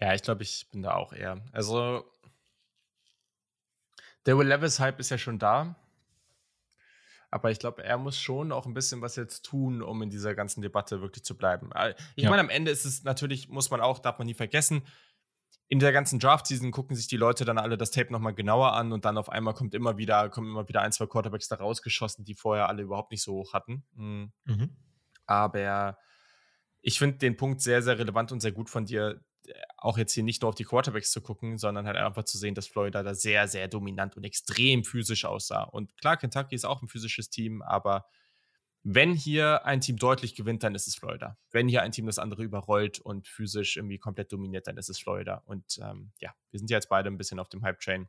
Ja, 0.00 0.14
ich 0.14 0.22
glaube, 0.22 0.42
ich 0.42 0.68
bin 0.70 0.82
da 0.82 0.94
auch 0.94 1.12
eher. 1.12 1.44
Also, 1.52 2.04
der 4.26 4.38
Will 4.38 4.46
Levis-Hype 4.46 5.00
ist 5.00 5.10
ja 5.10 5.18
schon 5.18 5.38
da. 5.38 5.76
Aber 7.30 7.50
ich 7.50 7.58
glaube, 7.58 7.84
er 7.84 7.98
muss 7.98 8.18
schon 8.18 8.52
auch 8.52 8.64
ein 8.64 8.74
bisschen 8.74 9.02
was 9.02 9.16
jetzt 9.16 9.44
tun, 9.44 9.82
um 9.82 10.00
in 10.02 10.08
dieser 10.08 10.34
ganzen 10.34 10.62
Debatte 10.62 11.02
wirklich 11.02 11.24
zu 11.24 11.36
bleiben. 11.36 11.70
Äh, 11.72 11.94
ich 12.16 12.24
ja. 12.24 12.30
meine, 12.30 12.40
am 12.40 12.48
Ende 12.48 12.70
ist 12.70 12.86
es 12.86 13.04
natürlich, 13.04 13.48
muss 13.48 13.70
man 13.70 13.80
auch, 13.80 13.98
darf 13.98 14.18
man 14.18 14.26
nie 14.26 14.34
vergessen, 14.34 14.82
in 15.68 15.80
der 15.80 15.92
ganzen 15.92 16.18
Draft-Season 16.18 16.70
gucken 16.70 16.96
sich 16.96 17.08
die 17.08 17.18
Leute 17.18 17.44
dann 17.44 17.58
alle 17.58 17.76
das 17.76 17.90
Tape 17.90 18.10
nochmal 18.10 18.34
genauer 18.34 18.72
an 18.72 18.92
und 18.92 19.04
dann 19.04 19.18
auf 19.18 19.28
einmal 19.28 19.52
kommt 19.52 19.74
immer 19.74 19.98
wieder, 19.98 20.30
kommen 20.30 20.48
immer 20.48 20.66
wieder 20.66 20.80
ein, 20.80 20.92
zwei 20.92 21.06
Quarterbacks 21.06 21.48
da 21.48 21.56
rausgeschossen, 21.56 22.24
die 22.24 22.34
vorher 22.34 22.68
alle 22.68 22.82
überhaupt 22.82 23.10
nicht 23.10 23.22
so 23.22 23.34
hoch 23.34 23.52
hatten. 23.52 23.84
Mhm. 23.94 24.32
Mhm. 24.44 24.76
Aber 25.26 25.98
ich 26.80 26.98
finde 26.98 27.18
den 27.18 27.36
Punkt 27.36 27.60
sehr, 27.60 27.82
sehr 27.82 27.98
relevant 27.98 28.32
und 28.32 28.40
sehr 28.40 28.52
gut 28.52 28.70
von 28.70 28.86
dir, 28.86 29.20
auch 29.76 29.98
jetzt 29.98 30.14
hier 30.14 30.22
nicht 30.22 30.40
nur 30.40 30.48
auf 30.48 30.54
die 30.54 30.64
Quarterbacks 30.64 31.10
zu 31.10 31.20
gucken, 31.20 31.58
sondern 31.58 31.86
halt 31.86 31.96
einfach 31.96 32.24
zu 32.24 32.38
sehen, 32.38 32.54
dass 32.54 32.66
Florida 32.66 33.02
da 33.02 33.14
sehr, 33.14 33.46
sehr 33.46 33.68
dominant 33.68 34.16
und 34.16 34.24
extrem 34.24 34.84
physisch 34.84 35.26
aussah. 35.26 35.64
Und 35.64 35.96
klar, 35.98 36.16
Kentucky 36.16 36.54
ist 36.54 36.64
auch 36.64 36.80
ein 36.80 36.88
physisches 36.88 37.28
Team, 37.28 37.60
aber 37.60 38.06
wenn 38.82 39.12
hier 39.14 39.66
ein 39.66 39.80
Team 39.80 39.96
deutlich 39.96 40.34
gewinnt, 40.34 40.62
dann 40.62 40.74
ist 40.74 40.86
es 40.86 40.94
Florida. 40.94 41.36
Wenn 41.50 41.68
hier 41.68 41.82
ein 41.82 41.92
Team 41.92 42.06
das 42.06 42.18
andere 42.18 42.42
überrollt 42.42 43.00
und 43.00 43.26
physisch 43.26 43.76
irgendwie 43.76 43.98
komplett 43.98 44.32
dominiert, 44.32 44.66
dann 44.66 44.76
ist 44.76 44.88
es 44.88 44.98
Florida. 44.98 45.42
Und 45.46 45.78
ähm, 45.82 46.12
ja, 46.18 46.32
wir 46.50 46.58
sind 46.58 46.70
jetzt 46.70 46.88
beide 46.88 47.10
ein 47.10 47.18
bisschen 47.18 47.38
auf 47.38 47.48
dem 47.48 47.62
Hype-Train. 47.62 48.08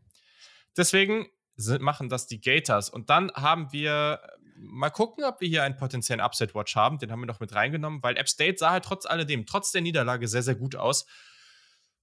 Deswegen 0.78 1.28
sind, 1.56 1.82
machen 1.82 2.10
das 2.10 2.28
die 2.28 2.40
Gators. 2.40 2.90
Und 2.90 3.10
dann 3.10 3.32
haben 3.34 3.72
wir, 3.72 4.22
mal 4.56 4.90
gucken, 4.90 5.24
ob 5.24 5.42
wir 5.42 5.48
hier 5.48 5.64
einen 5.64 5.76
potenziellen 5.76 6.22
Upset-Watch 6.22 6.76
haben. 6.76 7.00
Den 7.00 7.12
haben 7.12 7.22
wir 7.22 7.28
noch 7.28 7.40
mit 7.40 7.54
reingenommen, 7.54 8.04
weil 8.04 8.18
App 8.18 8.30
State 8.30 8.58
sah 8.58 8.72
halt 8.72 8.86
trotz 8.86 9.06
alledem, 9.06 9.46
trotz 9.46 9.72
der 9.72 9.82
Niederlage 9.82 10.28
sehr, 10.28 10.44
sehr 10.44 10.56
gut 10.56 10.76
aus. 10.76 11.06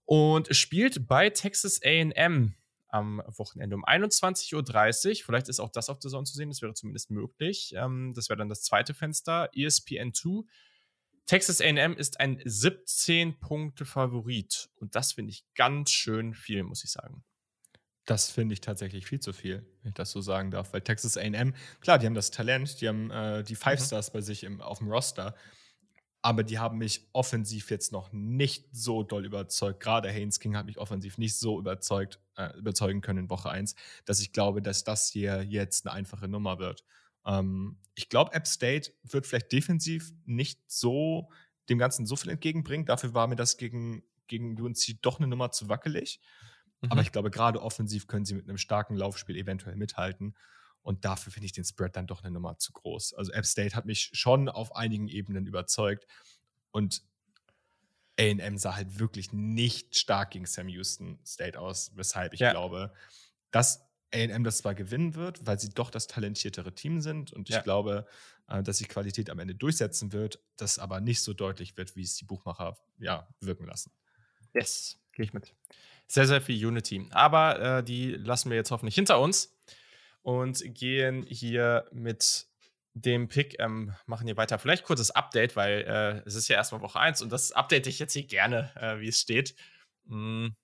Und 0.05 0.55
spielt 0.55 1.09
bei 1.09 1.31
Texas 1.31 1.81
AM 1.85 2.55
am 2.97 3.23
Wochenende 3.27 3.77
um 3.77 3.85
21.30 3.85 4.55
Uhr. 4.55 4.65
Vielleicht 5.25 5.49
ist 5.49 5.61
auch 5.61 5.71
das 5.71 5.89
auf 5.89 5.99
der 5.99 6.11
Zone 6.11 6.25
zu 6.25 6.35
sehen, 6.35 6.49
das 6.49 6.63
wäre 6.63 6.75
zumindest 6.75 7.11
möglich. 7.11 7.75
Ähm, 7.77 8.13
das 8.15 8.29
wäre 8.29 8.39
dann 8.39 8.49
das 8.49 8.63
zweite 8.63 8.95
Fenster, 8.95 9.51
ESPN 9.55 10.15
2. 10.15 10.45
Texas 11.27 11.61
AM 11.61 11.97
ist 11.97 12.19
ein 12.21 12.39
17-Punkte-Favorit. 12.39 14.71
Und 14.77 14.95
das 14.95 15.13
finde 15.13 15.33
ich 15.33 15.45
ganz 15.55 15.91
schön 15.91 16.35
viel, 16.35 16.63
muss 16.63 16.85
ich 16.85 16.91
sagen. 16.91 17.25
Das 18.05 18.31
finde 18.31 18.53
ich 18.53 18.61
tatsächlich 18.61 19.07
viel 19.07 19.19
zu 19.19 19.33
viel, 19.33 19.67
wenn 19.83 19.89
ich 19.89 19.95
das 19.95 20.13
so 20.13 20.21
sagen 20.21 20.53
darf. 20.53 20.73
Weil 20.73 20.83
Texas 20.83 21.17
AM, 21.17 21.53
klar, 21.81 21.99
die 21.99 22.07
haben 22.07 22.15
das 22.15 22.31
Talent, 22.31 22.81
die 22.81 22.89
haben 22.89 23.11
äh, 23.11 23.43
die 23.43 23.57
Five 23.57 23.81
mhm. 23.81 23.85
Stars 23.85 24.13
bei 24.13 24.21
sich 24.21 24.45
im, 24.45 24.61
auf 24.61 24.79
dem 24.79 24.87
Roster 24.89 25.35
aber 26.27 26.43
die 26.43 26.59
haben 26.59 26.79
mich 26.79 27.07
offensiv 27.13 27.71
jetzt 27.71 27.93
noch 27.93 28.13
nicht 28.13 28.67
so 28.73 29.05
doll 29.05 29.25
überzeugt. 29.25 29.79
Gerade 29.79 30.11
Haynes 30.11 30.41
King 30.41 30.57
hat 30.57 30.67
mich 30.67 30.77
offensiv 30.77 31.19
nicht 31.19 31.39
so 31.39 31.57
überzeugt, 31.57 32.19
äh, 32.37 32.57
überzeugen 32.57 33.01
können 33.01 33.21
in 33.21 33.31
Woche 33.31 33.51
1, 33.51 33.75
dass 34.05 34.21
ich 34.21 34.33
glaube, 34.33 34.63
dass 34.63 34.85
das 34.85 35.09
hier 35.09 35.43
jetzt 35.43 35.87
eine 35.87 35.95
einfache 35.95 36.29
Nummer 36.29 36.59
wird. 36.59 36.85
Ähm, 37.25 37.79
ich 37.95 38.09
glaube, 38.09 38.33
App 38.35 38.47
State 38.47 38.93
wird 39.03 39.27
vielleicht 39.27 39.53
defensiv 39.53 40.13
nicht 40.25 40.61
so 40.71 41.31
dem 41.69 41.79
Ganzen 41.79 42.07
so 42.07 42.17
viel 42.17 42.31
entgegenbringen. 42.31 42.87
Dafür 42.87 43.15
war 43.15 43.27
mir 43.27 43.37
das 43.37 43.57
gegen, 43.57 44.03
gegen 44.29 44.61
UNC 44.61 45.03
doch 45.03 45.19
eine 45.19 45.27
Nummer 45.27 45.51
zu 45.51 45.69
wackelig. 45.69 46.21
Mhm. 46.81 46.93
Aber 46.93 47.01
ich 47.01 47.13
glaube, 47.13 47.31
gerade 47.31 47.63
offensiv 47.63 48.07
können 48.07 48.25
sie 48.25 48.35
mit 48.35 48.49
einem 48.49 48.59
starken 48.59 48.95
Laufspiel 48.97 49.37
eventuell 49.37 49.77
mithalten. 49.77 50.37
Und 50.83 51.05
dafür 51.05 51.33
finde 51.33 51.47
ich 51.47 51.53
den 51.53 51.65
Spread 51.65 51.97
dann 51.97 52.07
doch 52.07 52.23
eine 52.23 52.33
Nummer 52.33 52.59
zu 52.59 52.73
groß. 52.73 53.15
Also 53.15 53.33
App 53.33 53.47
State 53.47 53.75
hat 53.75 53.87
mich 53.87 54.11
schon 54.13 54.49
auf 54.49 54.77
einigen 54.77 55.09
Ebenen 55.09 55.47
überzeugt. 55.47 56.07
Und 56.71 57.03
AM 58.19 58.57
sah 58.57 58.75
halt 58.75 58.99
wirklich 58.99 59.33
nicht 59.33 59.97
stark 59.97 60.31
gegen 60.31 60.47
Sam 60.47 60.69
Houston 60.69 61.19
State 61.25 61.59
aus, 61.59 61.93
weshalb 61.95 62.33
ich 62.33 62.41
ja. 62.41 62.51
glaube, 62.51 62.93
dass 63.51 63.87
AM 64.15 64.45
das 64.45 64.59
zwar 64.59 64.75
gewinnen 64.75 65.15
wird, 65.15 65.47
weil 65.47 65.59
sie 65.59 65.71
doch 65.71 65.91
das 65.91 66.07
talentiertere 66.07 66.75
Team 66.75 67.01
sind 67.01 67.33
und 67.33 67.49
ich 67.49 67.57
ja. 67.57 67.63
glaube, 67.63 68.07
äh, 68.49 68.63
dass 68.63 68.79
sich 68.79 68.89
Qualität 68.89 69.31
am 69.31 69.39
Ende 69.39 69.55
durchsetzen 69.55 70.13
wird, 70.13 70.41
das 70.57 70.79
aber 70.79 71.01
nicht 71.01 71.23
so 71.23 71.33
deutlich 71.33 71.77
wird, 71.77 71.97
wie 71.97 72.03
es 72.03 72.17
die 72.17 72.25
Buchmacher 72.25 72.79
ja, 72.99 73.29
wirken 73.41 73.67
lassen. 73.67 73.93
Yes, 74.55 74.99
gehe 75.13 75.25
ich 75.25 75.33
mit. 75.33 75.55
Sehr, 76.09 76.27
sehr 76.27 76.41
viel 76.41 76.65
Unity. 76.65 77.09
Aber 77.11 77.61
äh, 77.79 77.85
die 77.85 78.13
lassen 78.13 78.51
wir 78.51 78.57
jetzt 78.57 78.71
hoffentlich 78.71 78.95
hinter 78.95 79.21
uns 79.21 79.59
und 80.23 80.63
gehen 80.75 81.25
hier 81.25 81.89
mit 81.93 82.47
dem 82.97 83.29
Pick, 83.29 83.61
ähm, 83.61 83.93
machen 84.07 84.27
hier 84.27 84.39
weiter. 84.39 84.59
Vielleicht 84.59 84.85
kurzes 84.85 85.11
Update, 85.11 85.55
weil 85.55 85.83
äh, 85.83 86.27
es 86.27 86.35
ist 86.35 86.49
ja 86.49 86.57
erstmal 86.57 86.81
Woche 86.81 86.99
1 86.99 87.21
und 87.21 87.31
das 87.31 87.53
update 87.53 87.87
ich 87.87 87.99
jetzt 87.99 88.15
hier 88.15 88.27
gerne, 88.27 88.73
äh, 88.77 89.01
wie 89.01 89.09
es 89.09 89.21
steht. 89.21 89.55
Mhm. 90.07 90.57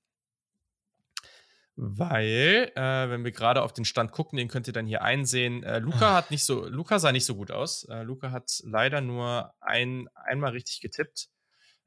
Weil, 1.77 2.73
äh, 2.75 3.11
wenn 3.11 3.25
wir 3.25 3.33
gerade 3.33 3.63
auf 3.63 3.73
den 3.73 3.85
Stand 3.85 4.13
gucken, 4.13 4.39
den 4.39 4.49
könnt 4.49 4.67
ihr 4.67 4.73
dann 4.73 4.87
hier 4.87 5.03
einsehen. 5.03 5.63
Äh, 5.63 5.79
Luca 5.79 6.13
ah. 6.13 6.15
hat 6.15 6.31
nicht 6.31 6.45
so, 6.45 6.67
Luca 6.67 6.99
sah 6.99 7.13
nicht 7.13 7.27
so 7.27 7.35
gut 7.35 7.51
aus. 7.51 7.85
Äh, 7.85 8.03
Luca 8.03 8.31
hat 8.31 8.63
leider 8.65 9.01
nur 9.03 9.55
ein, 9.61 10.09
einmal 10.15 10.53
richtig 10.53 10.81
getippt 10.81 11.29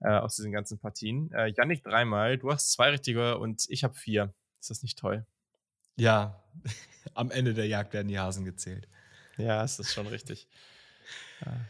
äh, 0.01 0.09
aus 0.09 0.35
diesen 0.35 0.51
ganzen 0.51 0.79
Partien. 0.79 1.31
Äh, 1.31 1.53
Yannick 1.55 1.83
dreimal, 1.83 2.37
du 2.37 2.51
hast 2.51 2.71
zwei 2.71 2.89
richtige 2.91 3.39
und 3.39 3.65
ich 3.69 3.83
habe 3.83 3.95
vier. 3.95 4.33
Ist 4.59 4.69
das 4.69 4.83
nicht 4.83 4.99
toll? 4.99 5.25
Ja, 5.97 6.43
am 7.15 7.31
Ende 7.31 7.55
der 7.55 7.67
Jagd 7.67 7.93
werden 7.93 8.09
die 8.09 8.19
Hasen 8.19 8.45
gezählt. 8.45 8.87
Ja, 9.37 9.63
es 9.63 9.79
ist 9.79 9.93
schon 9.93 10.07
richtig. 10.07 10.47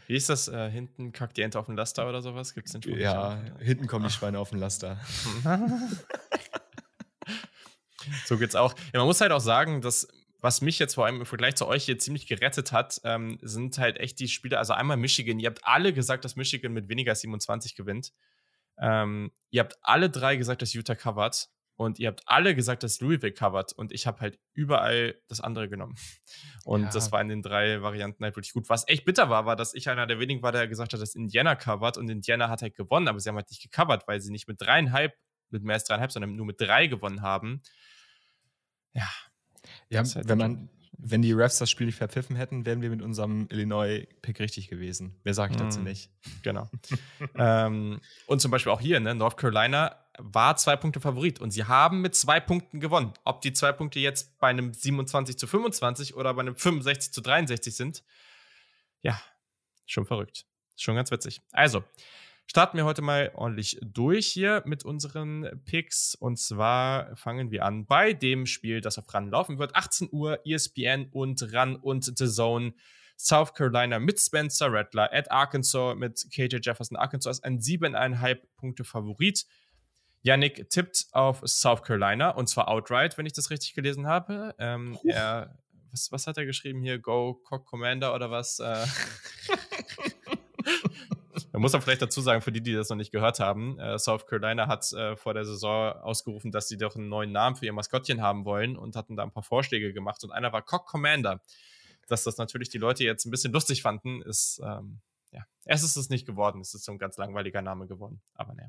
Wie 0.06 0.14
ist 0.16 0.28
das? 0.28 0.48
Äh, 0.48 0.70
hinten 0.70 1.12
kackt 1.12 1.36
die 1.36 1.42
Ente 1.42 1.58
auf 1.58 1.66
den 1.66 1.76
Laster 1.76 2.08
oder 2.08 2.22
sowas? 2.22 2.54
Gibt 2.54 2.66
es 2.68 2.72
den 2.72 2.82
Spruch? 2.82 2.96
Ja, 2.96 3.42
hinten 3.58 3.86
kommen 3.86 4.06
die 4.06 4.12
Schweine 4.12 4.38
auf 4.38 4.50
den 4.50 4.58
Laster. 4.58 5.00
so 8.24 8.38
geht's 8.38 8.54
auch. 8.54 8.74
Ja, 8.92 9.00
man 9.00 9.06
muss 9.06 9.20
halt 9.20 9.32
auch 9.32 9.40
sagen, 9.40 9.80
dass 9.80 10.08
was 10.40 10.60
mich 10.60 10.78
jetzt 10.78 10.94
vor 10.94 11.06
allem 11.06 11.20
im 11.20 11.26
Vergleich 11.26 11.56
zu 11.56 11.66
euch 11.66 11.84
hier 11.84 11.98
ziemlich 11.98 12.26
gerettet 12.26 12.70
hat, 12.70 13.00
ähm, 13.04 13.38
sind 13.42 13.78
halt 13.78 13.98
echt 13.98 14.20
die 14.20 14.28
Spiele. 14.28 14.58
Also 14.58 14.74
einmal 14.74 14.96
Michigan. 14.96 15.40
Ihr 15.40 15.48
habt 15.48 15.64
alle 15.64 15.92
gesagt, 15.92 16.24
dass 16.24 16.36
Michigan 16.36 16.72
mit 16.72 16.88
weniger 16.88 17.12
als 17.12 17.22
27 17.22 17.74
gewinnt. 17.74 18.12
Ähm, 18.78 19.32
ihr 19.50 19.60
habt 19.60 19.76
alle 19.82 20.10
drei 20.10 20.36
gesagt, 20.36 20.62
dass 20.62 20.72
Utah 20.72 20.94
covert. 20.94 21.48
Und 21.76 21.98
ihr 21.98 22.08
habt 22.08 22.22
alle 22.26 22.54
gesagt, 22.54 22.82
dass 22.82 23.00
Louisville 23.00 23.32
covert. 23.32 23.72
Und 23.72 23.92
ich 23.92 24.06
habe 24.06 24.20
halt 24.20 24.38
überall 24.54 25.14
das 25.28 25.40
andere 25.40 25.68
genommen. 25.68 25.94
Und 26.64 26.84
ja. 26.84 26.90
das 26.90 27.12
war 27.12 27.20
in 27.20 27.28
den 27.28 27.42
drei 27.42 27.82
Varianten 27.82 28.24
halt 28.24 28.34
wirklich 28.34 28.54
gut. 28.54 28.68
Was 28.68 28.88
echt 28.88 29.04
bitter 29.04 29.28
war, 29.28 29.46
war, 29.46 29.56
dass 29.56 29.74
ich 29.74 29.88
einer 29.88 30.06
der 30.06 30.18
wenigen 30.18 30.42
war, 30.42 30.52
der 30.52 30.66
gesagt 30.68 30.94
hat, 30.94 31.00
dass 31.00 31.14
Indiana 31.14 31.54
covert. 31.54 31.98
Und 31.98 32.08
Indiana 32.08 32.48
hat 32.48 32.62
halt 32.62 32.74
gewonnen, 32.74 33.08
aber 33.08 33.20
sie 33.20 33.28
haben 33.28 33.36
halt 33.36 33.50
nicht 33.50 33.62
gecovert, 33.62 34.08
weil 34.08 34.20
sie 34.20 34.32
nicht 34.32 34.48
mit 34.48 34.60
dreieinhalb, 34.60 35.14
mit 35.50 35.62
mehr 35.62 35.74
als 35.74 35.84
dreieinhalb, 35.84 36.10
sondern 36.10 36.34
nur 36.34 36.46
mit 36.46 36.60
drei 36.60 36.86
gewonnen 36.86 37.20
haben. 37.20 37.62
Ja. 38.94 39.08
Ja, 39.90 40.02
halt 40.02 40.28
wenn 40.28 40.38
man, 40.38 40.70
wenn 40.98 41.22
die 41.22 41.32
Refs 41.32 41.58
das 41.58 41.70
Spiel 41.70 41.86
nicht 41.86 41.96
verpfiffen 41.96 42.36
hätten, 42.36 42.64
wären 42.64 42.80
wir 42.80 42.90
mit 42.90 43.02
unserem 43.02 43.46
Illinois-Pick 43.50 44.40
richtig 44.40 44.68
gewesen. 44.68 45.20
Wer 45.24 45.34
sage 45.34 45.52
ich 45.52 45.58
dazu 45.58 45.80
mm, 45.80 45.84
nicht? 45.84 46.10
Genau. 46.42 46.68
ähm, 47.36 48.00
und 48.26 48.40
zum 48.40 48.50
Beispiel 48.50 48.72
auch 48.72 48.80
hier, 48.80 48.98
ne, 49.00 49.14
North 49.14 49.36
Carolina 49.36 50.05
war 50.18 50.56
zwei 50.56 50.76
Punkte 50.76 51.00
Favorit 51.00 51.40
und 51.40 51.50
sie 51.50 51.64
haben 51.64 52.00
mit 52.00 52.14
zwei 52.14 52.40
Punkten 52.40 52.80
gewonnen. 52.80 53.12
Ob 53.24 53.40
die 53.40 53.52
zwei 53.52 53.72
Punkte 53.72 54.00
jetzt 54.00 54.38
bei 54.38 54.48
einem 54.48 54.72
27 54.72 55.38
zu 55.38 55.46
25 55.46 56.14
oder 56.14 56.34
bei 56.34 56.40
einem 56.40 56.56
65 56.56 57.12
zu 57.12 57.20
63 57.20 57.74
sind, 57.74 58.04
ja, 59.02 59.20
schon 59.86 60.06
verrückt. 60.06 60.46
Schon 60.76 60.96
ganz 60.96 61.10
witzig. 61.10 61.40
Also, 61.52 61.84
starten 62.46 62.76
wir 62.76 62.84
heute 62.84 63.02
mal 63.02 63.32
ordentlich 63.34 63.78
durch 63.82 64.26
hier 64.26 64.62
mit 64.66 64.84
unseren 64.84 65.62
Picks. 65.64 66.14
Und 66.14 66.38
zwar 66.38 67.16
fangen 67.16 67.50
wir 67.50 67.64
an 67.64 67.86
bei 67.86 68.12
dem 68.12 68.46
Spiel, 68.46 68.80
das 68.80 68.98
auf 68.98 69.12
RAN 69.12 69.30
laufen 69.30 69.58
wird. 69.58 69.74
18 69.74 70.08
Uhr, 70.12 70.40
ESPN 70.44 71.08
und 71.10 71.52
RAN 71.52 71.76
und 71.76 72.04
The 72.04 72.28
Zone. 72.28 72.74
South 73.18 73.54
Carolina 73.54 73.98
mit 73.98 74.20
Spencer 74.20 74.70
Rattler 74.70 75.10
at 75.10 75.30
Arkansas 75.30 75.94
mit 75.94 76.26
KJ 76.30 76.58
Jefferson. 76.60 76.96
Arkansas 76.98 77.38
ist 77.38 77.44
ein 77.44 77.60
7,5 77.60 78.38
Punkte 78.56 78.84
Favorit. 78.84 79.46
Yannick 80.26 80.68
tippt 80.70 81.06
auf 81.12 81.40
South 81.46 81.82
Carolina 81.82 82.30
und 82.30 82.48
zwar 82.48 82.66
outright, 82.68 83.16
wenn 83.16 83.26
ich 83.26 83.32
das 83.32 83.50
richtig 83.50 83.74
gelesen 83.74 84.08
habe. 84.08 84.56
Ähm, 84.58 84.98
er, 85.04 85.56
was, 85.92 86.10
was 86.10 86.26
hat 86.26 86.36
er 86.36 86.44
geschrieben 86.44 86.82
hier? 86.82 86.98
Go 86.98 87.34
Cock 87.44 87.64
Commander 87.64 88.12
oder 88.12 88.28
was? 88.28 88.58
Äh, 88.58 88.86
Man 91.52 91.62
muss 91.62 91.74
auch 91.76 91.82
vielleicht 91.82 92.02
dazu 92.02 92.20
sagen, 92.20 92.42
für 92.42 92.50
die, 92.50 92.60
die 92.60 92.72
das 92.72 92.88
noch 92.88 92.96
nicht 92.96 93.12
gehört 93.12 93.38
haben, 93.38 93.78
äh, 93.78 93.98
South 94.00 94.26
Carolina 94.26 94.66
hat 94.66 94.92
äh, 94.92 95.14
vor 95.16 95.32
der 95.32 95.44
Saison 95.44 95.92
ausgerufen, 95.92 96.50
dass 96.50 96.66
sie 96.66 96.76
doch 96.76 96.96
einen 96.96 97.08
neuen 97.08 97.30
Namen 97.30 97.54
für 97.54 97.66
ihr 97.66 97.72
Maskottchen 97.72 98.20
haben 98.20 98.44
wollen 98.44 98.76
und 98.76 98.96
hatten 98.96 99.14
da 99.14 99.22
ein 99.22 99.30
paar 99.30 99.44
Vorschläge 99.44 99.92
gemacht. 99.92 100.24
Und 100.24 100.32
einer 100.32 100.52
war 100.52 100.62
Cock 100.62 100.86
Commander. 100.86 101.40
Dass 102.08 102.24
das 102.24 102.36
natürlich 102.36 102.68
die 102.68 102.78
Leute 102.78 103.04
jetzt 103.04 103.26
ein 103.26 103.30
bisschen 103.30 103.52
lustig 103.52 103.82
fanden, 103.82 104.22
ist, 104.22 104.60
ähm, 104.62 105.00
ja, 105.30 105.44
erst 105.64 105.84
ist 105.84 105.96
es 105.96 106.08
nicht 106.08 106.26
geworden. 106.26 106.60
Es 106.60 106.74
ist 106.74 106.84
so 106.84 106.92
ein 106.92 106.98
ganz 106.98 107.16
langweiliger 107.16 107.62
Name 107.62 107.86
geworden. 107.86 108.20
Aber 108.34 108.54
naja. 108.54 108.68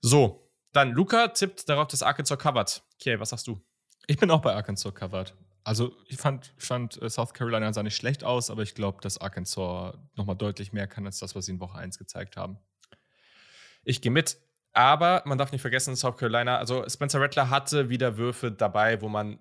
So, 0.00 0.50
dann 0.72 0.92
Luca 0.92 1.28
tippt 1.28 1.68
darauf, 1.68 1.88
dass 1.88 2.02
Arkansas 2.02 2.38
covert. 2.38 2.82
Okay, 3.00 3.18
was 3.18 3.30
sagst 3.30 3.46
du? 3.46 3.60
Ich 4.06 4.16
bin 4.16 4.30
auch 4.30 4.40
bei 4.40 4.54
Arkansas 4.54 4.94
covered. 4.94 5.34
Also 5.64 5.94
ich 6.06 6.16
fand, 6.16 6.54
fand 6.56 7.00
äh, 7.02 7.10
South 7.10 7.34
Carolina 7.34 7.70
sah 7.74 7.82
nicht 7.82 7.94
schlecht 7.94 8.24
aus, 8.24 8.48
aber 8.50 8.62
ich 8.62 8.74
glaube, 8.74 9.02
dass 9.02 9.18
Arkansas 9.18 9.94
nochmal 10.16 10.34
deutlich 10.34 10.72
mehr 10.72 10.86
kann 10.86 11.04
als 11.04 11.18
das, 11.18 11.34
was 11.34 11.44
sie 11.44 11.52
in 11.52 11.60
Woche 11.60 11.76
1 11.76 11.98
gezeigt 11.98 12.38
haben. 12.38 12.58
Ich 13.84 14.00
gehe 14.00 14.10
mit. 14.10 14.38
Aber 14.72 15.22
man 15.26 15.36
darf 15.36 15.52
nicht 15.52 15.60
vergessen, 15.60 15.94
South 15.94 16.16
Carolina, 16.16 16.56
also 16.56 16.88
Spencer 16.88 17.20
Rattler 17.20 17.50
hatte 17.50 17.90
wieder 17.90 18.16
Würfe 18.16 18.50
dabei, 18.50 19.02
wo 19.02 19.08
man, 19.08 19.40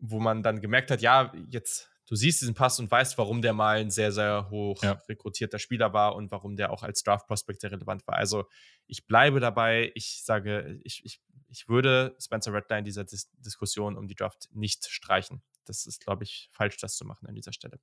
wo 0.00 0.18
man 0.18 0.42
dann 0.42 0.60
gemerkt 0.60 0.90
hat, 0.90 1.02
ja, 1.02 1.32
jetzt, 1.48 1.90
du 2.10 2.16
siehst 2.16 2.42
diesen 2.42 2.54
Pass 2.54 2.78
und 2.78 2.90
weißt, 2.90 3.16
warum 3.16 3.40
der 3.40 3.54
mal 3.54 3.78
ein 3.78 3.90
sehr, 3.90 4.12
sehr 4.12 4.50
hoch 4.50 4.82
ja. 4.82 5.00
rekrutierter 5.08 5.58
Spieler 5.58 5.94
war 5.94 6.14
und 6.14 6.30
warum 6.30 6.56
der 6.56 6.70
auch 6.70 6.82
als 6.82 7.02
Draft-Prospect 7.02 7.62
sehr 7.62 7.72
relevant 7.72 8.06
war. 8.06 8.16
Also 8.16 8.44
ich 8.86 9.06
bleibe 9.06 9.40
dabei, 9.40 9.90
ich 9.94 10.22
sage, 10.22 10.78
ich, 10.84 11.02
ich, 11.04 11.22
ich 11.48 11.68
würde 11.68 12.14
Spencer 12.20 12.52
in 12.76 12.84
dieser 12.84 13.04
Dis 13.04 13.30
Diskussion 13.38 13.96
um 13.96 14.06
die 14.06 14.14
Draft 14.14 14.48
nicht 14.52 14.86
streichen 14.86 15.42
das 15.70 15.86
ist, 15.86 16.00
glaube 16.00 16.24
ich, 16.24 16.50
falsch, 16.52 16.76
das 16.78 16.96
zu 16.96 17.06
machen 17.06 17.26
an 17.26 17.34
dieser 17.34 17.52
Stelle. 17.52 17.78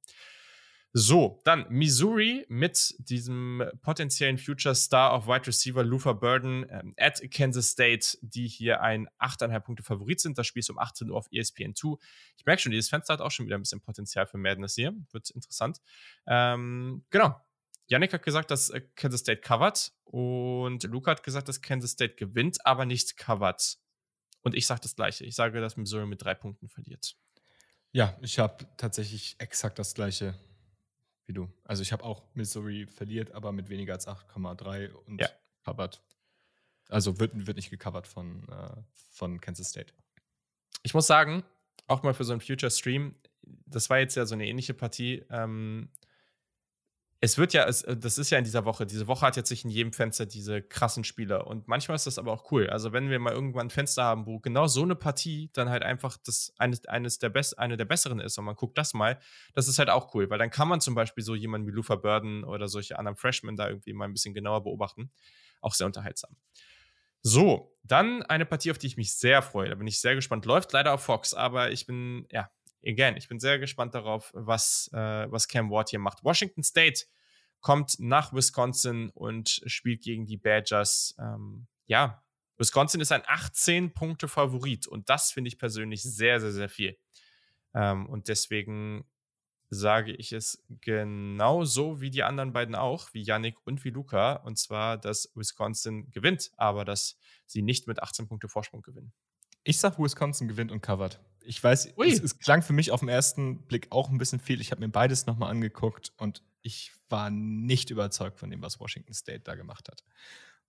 So, 0.99 1.39
dann 1.43 1.67
Missouri 1.69 2.43
mit 2.49 2.95
diesem 2.97 3.63
potenziellen 3.83 4.39
Future 4.39 4.73
Star 4.73 5.13
of 5.15 5.27
Wide 5.27 5.45
Receiver 5.45 5.83
Luther 5.83 6.15
Burden 6.15 6.65
ähm, 6.71 6.95
at 6.97 7.21
Kansas 7.29 7.69
State, 7.69 8.17
die 8.21 8.47
hier 8.47 8.81
ein 8.81 9.07
8,5 9.19 9.59
Punkte 9.59 9.83
Favorit 9.83 10.19
sind. 10.19 10.39
Das 10.39 10.47
Spiel 10.47 10.61
ist 10.61 10.71
um 10.71 10.79
18 10.79 11.11
Uhr 11.11 11.17
auf 11.17 11.27
ESPN 11.31 11.75
2. 11.75 11.97
Ich 12.35 12.47
merke 12.47 12.63
schon, 12.63 12.71
dieses 12.71 12.89
Fenster 12.89 13.13
hat 13.13 13.21
auch 13.21 13.29
schon 13.29 13.45
wieder 13.45 13.59
ein 13.59 13.61
bisschen 13.61 13.79
Potenzial 13.79 14.25
für 14.25 14.39
Madness 14.39 14.73
hier. 14.73 14.91
Wird 15.11 15.29
interessant. 15.29 15.81
Ähm, 16.25 17.05
genau. 17.11 17.39
Yannick 17.85 18.11
hat 18.11 18.23
gesagt, 18.23 18.49
dass 18.49 18.71
äh, 18.71 18.81
Kansas 18.95 19.19
State 19.19 19.41
covert 19.41 19.93
und 20.03 20.81
Luca 20.85 21.11
hat 21.11 21.21
gesagt, 21.21 21.47
dass 21.47 21.61
Kansas 21.61 21.91
State 21.91 22.15
gewinnt, 22.15 22.65
aber 22.65 22.87
nicht 22.87 23.17
covert. 23.17 23.77
Und 24.41 24.55
ich 24.55 24.65
sage 24.65 24.81
das 24.81 24.95
Gleiche. 24.95 25.25
Ich 25.25 25.35
sage, 25.35 25.61
dass 25.61 25.77
Missouri 25.77 26.07
mit 26.07 26.23
drei 26.23 26.33
Punkten 26.33 26.69
verliert. 26.69 27.15
Ja, 27.91 28.17
ich 28.23 28.39
habe 28.39 28.65
tatsächlich 28.77 29.35
exakt 29.37 29.77
das 29.77 29.93
gleiche 29.93 30.33
wie 31.27 31.33
du. 31.33 31.49
Also 31.63 31.83
ich 31.83 31.91
habe 31.91 32.03
auch 32.03 32.23
Missouri 32.33 32.87
verliert, 32.87 33.31
aber 33.31 33.51
mit 33.51 33.69
weniger 33.69 33.93
als 33.93 34.07
8,3 34.07 34.91
und 34.91 35.21
ja. 35.21 35.29
covered. 35.63 36.01
Also 36.89 37.19
wird, 37.19 37.45
wird 37.45 37.57
nicht 37.57 37.69
gecovert 37.69 38.07
von, 38.07 38.47
äh, 38.49 38.81
von 39.11 39.39
Kansas 39.41 39.69
State. 39.69 39.93
Ich 40.83 40.93
muss 40.93 41.05
sagen, 41.05 41.43
auch 41.85 42.01
mal 42.03 42.13
für 42.13 42.23
so 42.23 42.31
einen 42.31 42.41
Future 42.41 42.71
Stream, 42.71 43.13
das 43.65 43.89
war 43.89 43.99
jetzt 43.99 44.15
ja 44.15 44.25
so 44.25 44.35
eine 44.35 44.47
ähnliche 44.47 44.73
Partie. 44.73 45.23
Ähm, 45.29 45.89
es 47.19 47.37
wird 47.37 47.53
ja, 47.53 47.65
es, 47.65 47.81
äh, 47.81 47.97
das 47.97 48.17
ist 48.17 48.29
ja 48.29 48.37
in 48.37 48.43
dieser 48.43 48.65
Woche. 48.65 48.85
Diese 48.85 49.07
Woche 49.07 49.25
hat 49.25 49.35
jetzt 49.37 49.49
sich 49.49 49.63
in 49.63 49.71
jedem 49.71 49.91
Fenster 49.91 50.25
diese 50.25 50.61
krassen 50.61 51.03
Spieler. 51.03 51.47
Und 51.47 51.67
manchmal 51.67 51.95
ist 51.95 52.05
das 52.05 52.19
aber 52.19 52.31
auch 52.31 52.51
cool. 52.51 52.69
Also, 52.69 52.93
wenn 52.93 53.09
wir 53.09 53.19
mal 53.19 53.33
irgendwann 53.33 53.67
ein 53.67 53.71
Fenster 53.71 54.03
haben, 54.03 54.25
wo 54.27 54.39
genau 54.39 54.67
so 54.67 54.83
eine 54.83 54.95
Partie 54.95 55.49
dann 55.53 55.69
halt 55.69 55.83
einfach 55.83 56.17
das 56.23 56.53
eines, 56.57 56.85
eines 56.85 57.17
der 57.17 57.29
best, 57.29 57.57
eine 57.57 57.75
der 57.75 57.85
besseren 57.85 58.19
ist 58.19 58.37
und 58.37 58.45
man 58.45 58.55
guckt 58.55 58.77
das 58.77 58.93
mal, 58.93 59.19
das 59.53 59.67
ist 59.67 59.79
halt 59.79 59.89
auch 59.89 60.13
cool, 60.13 60.29
weil 60.29 60.37
dann 60.37 60.51
kann 60.51 60.67
man 60.67 60.79
zum 60.79 60.93
Beispiel 60.93 61.23
so 61.23 61.33
jemanden 61.33 61.67
wie 61.67 61.71
Lufa 61.71 61.95
Burden 61.95 62.43
oder 62.43 62.67
solche 62.67 62.99
anderen 62.99 63.17
Freshmen 63.17 63.55
da 63.55 63.67
irgendwie 63.67 63.93
mal 63.93 64.05
ein 64.05 64.13
bisschen 64.13 64.33
genauer 64.33 64.63
beobachten. 64.63 65.11
Auch 65.61 65.73
sehr 65.73 65.87
unterhaltsam. 65.87 66.35
So, 67.23 67.75
dann 67.83 68.21
eine 68.23 68.45
Partie, 68.45 68.69
auf 68.69 68.77
die 68.77 68.87
ich 68.87 68.95
mich 68.95 69.15
sehr 69.15 69.41
freue. 69.41 69.69
Da 69.69 69.75
bin 69.75 69.87
ich 69.87 69.99
sehr 69.99 70.13
gespannt. 70.13 70.45
Läuft 70.45 70.71
leider 70.71 70.93
auf 70.93 71.03
Fox, 71.03 71.33
aber 71.33 71.71
ich 71.71 71.87
bin, 71.87 72.27
ja, 72.31 72.49
again, 72.87 73.17
ich 73.17 73.27
bin 73.27 73.39
sehr 73.39 73.59
gespannt 73.59 73.93
darauf, 73.93 74.31
was, 74.33 74.89
äh, 74.93 75.31
was 75.31 75.47
Cam 75.47 75.69
Ward 75.69 75.89
hier 75.89 75.99
macht. 75.99 76.23
Washington 76.23 76.63
State 76.63 77.05
kommt 77.59 77.99
nach 77.99 78.33
Wisconsin 78.33 79.09
und 79.09 79.61
spielt 79.65 80.01
gegen 80.01 80.25
die 80.25 80.37
Badgers. 80.37 81.15
Ähm, 81.19 81.67
ja, 81.85 82.23
Wisconsin 82.57 83.01
ist 83.01 83.11
ein 83.11 83.23
18-Punkte-Favorit 83.23 84.87
und 84.87 85.09
das 85.09 85.31
finde 85.31 85.49
ich 85.49 85.59
persönlich 85.59 86.03
sehr, 86.03 86.39
sehr, 86.39 86.51
sehr 86.51 86.69
viel. 86.69 86.97
Ähm, 87.73 88.07
und 88.07 88.27
deswegen 88.27 89.05
sage 89.69 90.13
ich 90.13 90.31
es 90.31 90.63
genauso 90.81 91.99
wie 91.99 92.09
die 92.09 92.23
anderen 92.23 92.53
beiden 92.53 92.73
auch, 92.73 93.13
wie 93.13 93.21
Yannick 93.21 93.57
und 93.65 93.83
wie 93.83 93.89
Luca, 93.89 94.37
und 94.37 94.57
zwar, 94.57 94.97
dass 94.97 95.29
Wisconsin 95.35 96.09
gewinnt, 96.11 96.51
aber 96.55 96.85
dass 96.85 97.17
sie 97.45 97.61
nicht 97.61 97.85
mit 97.85 98.01
18 98.01 98.27
Punkte 98.27 98.47
Vorsprung 98.47 98.81
gewinnen. 98.81 99.11
Ich 99.63 99.79
sag, 99.79 99.99
Wisconsin 99.99 100.47
gewinnt 100.47 100.71
und 100.71 100.81
covert. 100.81 101.19
Ich 101.47 101.63
weiß, 101.63 101.93
es, 101.97 102.19
es, 102.19 102.39
klang 102.39 102.61
für 102.61 102.73
mich 102.73 102.91
auf 102.91 102.99
den 102.99 103.09
ersten 103.09 103.65
Blick 103.67 103.87
auch 103.89 104.09
ein 104.09 104.17
bisschen 104.17 104.39
viel. 104.39 104.59
Ich 104.59 104.71
habe 104.71 104.81
mir 104.81 104.89
beides 104.89 105.25
nochmal 105.25 105.49
angeguckt 105.49 106.11
und 106.17 106.43
ich 106.61 106.91
war 107.09 107.29
nicht 107.29 107.89
überzeugt 107.89 108.37
von 108.39 108.49
dem, 108.49 108.61
was 108.61 108.79
Washington 108.79 109.13
State 109.13 109.41
da 109.45 109.55
gemacht 109.55 109.87
hat. 109.89 110.03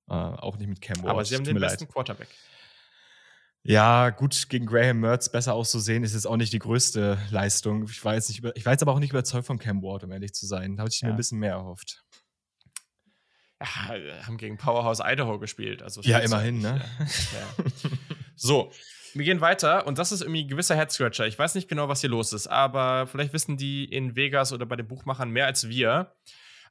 Äh, 0.08 0.12
auch 0.14 0.56
nicht 0.56 0.68
mit 0.68 0.80
Cam 0.80 1.02
Ward. 1.02 1.10
Aber 1.10 1.24
sie 1.24 1.34
haben 1.34 1.44
den 1.44 1.58
besten 1.58 1.84
leid. 1.84 1.92
Quarterback. 1.92 2.28
Ja, 3.64 4.10
gut, 4.10 4.48
gegen 4.48 4.66
Graham 4.66 5.00
Mertz 5.00 5.30
besser 5.30 5.54
auszusehen, 5.54 6.04
ist 6.04 6.14
jetzt 6.14 6.26
auch 6.26 6.36
nicht 6.36 6.52
die 6.52 6.58
größte 6.58 7.18
Leistung. 7.30 7.84
Ich 7.90 8.04
war 8.04 8.14
jetzt, 8.14 8.28
nicht 8.28 8.38
über, 8.38 8.56
ich 8.56 8.64
war 8.64 8.72
jetzt 8.72 8.82
aber 8.82 8.92
auch 8.92 9.00
nicht 9.00 9.10
überzeugt 9.10 9.46
von 9.46 9.58
Cam 9.58 9.82
Ward, 9.82 10.04
um 10.04 10.12
ehrlich 10.12 10.32
zu 10.32 10.46
sein. 10.46 10.76
Da 10.76 10.82
habe 10.82 10.90
ich 10.90 11.00
ja. 11.00 11.08
mir 11.08 11.14
ein 11.14 11.16
bisschen 11.16 11.38
mehr 11.38 11.52
erhofft. 11.52 12.04
Ja, 13.60 14.26
haben 14.26 14.36
gegen 14.38 14.56
Powerhouse 14.56 15.00
Idaho 15.04 15.38
gespielt. 15.38 15.82
Also 15.82 16.00
ja, 16.02 16.18
immerhin, 16.20 16.60
ne? 16.60 16.80
Ja. 17.00 17.64
So, 18.36 18.70
Wir 19.14 19.24
gehen 19.24 19.40
weiter 19.40 19.86
und 19.86 19.98
das 19.98 20.12
ist 20.12 20.20
irgendwie 20.22 20.44
ein 20.44 20.48
gewisser 20.48 20.76
Headscratcher. 20.76 21.26
Ich 21.26 21.38
weiß 21.38 21.54
nicht 21.54 21.68
genau, 21.68 21.88
was 21.88 22.00
hier 22.00 22.10
los 22.10 22.32
ist, 22.32 22.46
aber 22.46 23.06
vielleicht 23.06 23.32
wissen 23.32 23.56
die 23.56 23.84
in 23.84 24.16
Vegas 24.16 24.52
oder 24.52 24.66
bei 24.66 24.76
den 24.76 24.86
Buchmachern 24.86 25.30
mehr 25.30 25.46
als 25.46 25.68
wir. 25.68 26.14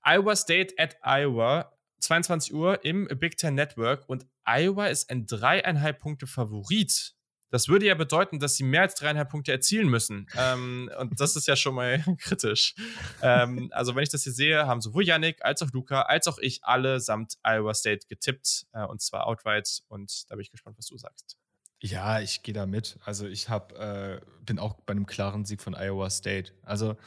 Iowa 0.03 0.35
State 0.35 0.75
at 0.77 0.97
Iowa, 1.03 1.73
22 1.99 2.53
Uhr 2.53 2.83
im 2.85 3.07
Big 3.19 3.37
Ten 3.37 3.55
Network 3.55 4.07
und 4.07 4.25
Iowa 4.45 4.87
ist 4.87 5.09
ein 5.09 5.25
dreieinhalb 5.25 5.99
Punkte 5.99 6.27
Favorit. 6.27 7.13
Das 7.49 7.69
würde 7.69 7.85
ja 7.85 7.95
bedeuten, 7.95 8.39
dass 8.39 8.55
sie 8.55 8.63
mehr 8.63 8.81
als 8.81 8.95
dreieinhalb 8.95 9.29
Punkte 9.29 9.51
erzielen 9.51 9.87
müssen. 9.87 10.27
ähm, 10.37 10.91
und 10.99 11.19
das 11.19 11.35
ist 11.35 11.47
ja 11.47 11.55
schon 11.55 11.75
mal 11.75 12.03
kritisch. 12.19 12.75
Ähm, 13.21 13.69
also, 13.71 13.95
wenn 13.95 14.03
ich 14.03 14.09
das 14.09 14.23
hier 14.23 14.33
sehe, 14.33 14.67
haben 14.67 14.81
sowohl 14.81 15.05
Yannick 15.05 15.43
als 15.43 15.61
auch 15.61 15.71
Luca 15.71 16.01
als 16.03 16.27
auch 16.27 16.39
ich 16.39 16.63
alle 16.63 16.99
samt 16.99 17.37
Iowa 17.43 17.73
State 17.73 18.07
getippt. 18.07 18.65
Äh, 18.73 18.85
und 18.85 19.01
zwar 19.01 19.27
outright. 19.27 19.81
Und 19.87 20.29
da 20.29 20.35
bin 20.35 20.41
ich 20.41 20.51
gespannt, 20.51 20.77
was 20.77 20.87
du 20.87 20.97
sagst. 20.97 21.37
Ja, 21.79 22.19
ich 22.21 22.41
gehe 22.41 22.53
da 22.53 22.65
mit. 22.65 22.97
Also 23.03 23.27
ich 23.27 23.49
hab, 23.49 23.73
äh, 23.73 24.19
bin 24.41 24.57
auch 24.57 24.73
bei 24.81 24.91
einem 24.91 25.05
klaren 25.05 25.45
Sieg 25.45 25.61
von 25.61 25.75
Iowa 25.75 26.09
State. 26.09 26.53
Also 26.63 26.97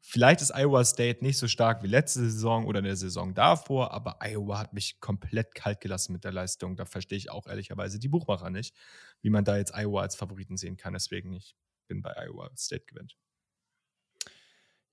vielleicht 0.00 0.40
ist 0.40 0.52
Iowa 0.54 0.84
State 0.84 1.22
nicht 1.22 1.38
so 1.38 1.46
stark 1.46 1.82
wie 1.84 1.86
letzte 1.86 2.20
Saison 2.20 2.66
oder 2.66 2.80
in 2.80 2.84
der 2.84 2.96
Saison 2.96 3.32
davor, 3.32 3.92
aber 3.92 4.18
Iowa 4.20 4.58
hat 4.58 4.72
mich 4.72 4.98
komplett 5.00 5.54
kalt 5.54 5.80
gelassen 5.80 6.12
mit 6.12 6.24
der 6.24 6.32
Leistung. 6.32 6.74
Da 6.76 6.84
verstehe 6.84 7.16
ich 7.16 7.30
auch 7.30 7.46
ehrlicherweise 7.46 8.00
die 8.00 8.08
Buchmacher 8.08 8.50
nicht, 8.50 8.74
wie 9.20 9.30
man 9.30 9.44
da 9.44 9.56
jetzt 9.56 9.72
Iowa 9.74 10.02
als 10.02 10.16
Favoriten 10.16 10.56
sehen 10.56 10.76
kann. 10.76 10.94
Deswegen 10.94 11.32
ich 11.32 11.54
bin 11.86 12.02
bei 12.02 12.12
Iowa 12.16 12.50
State 12.56 12.86
gewinnt. 12.86 13.16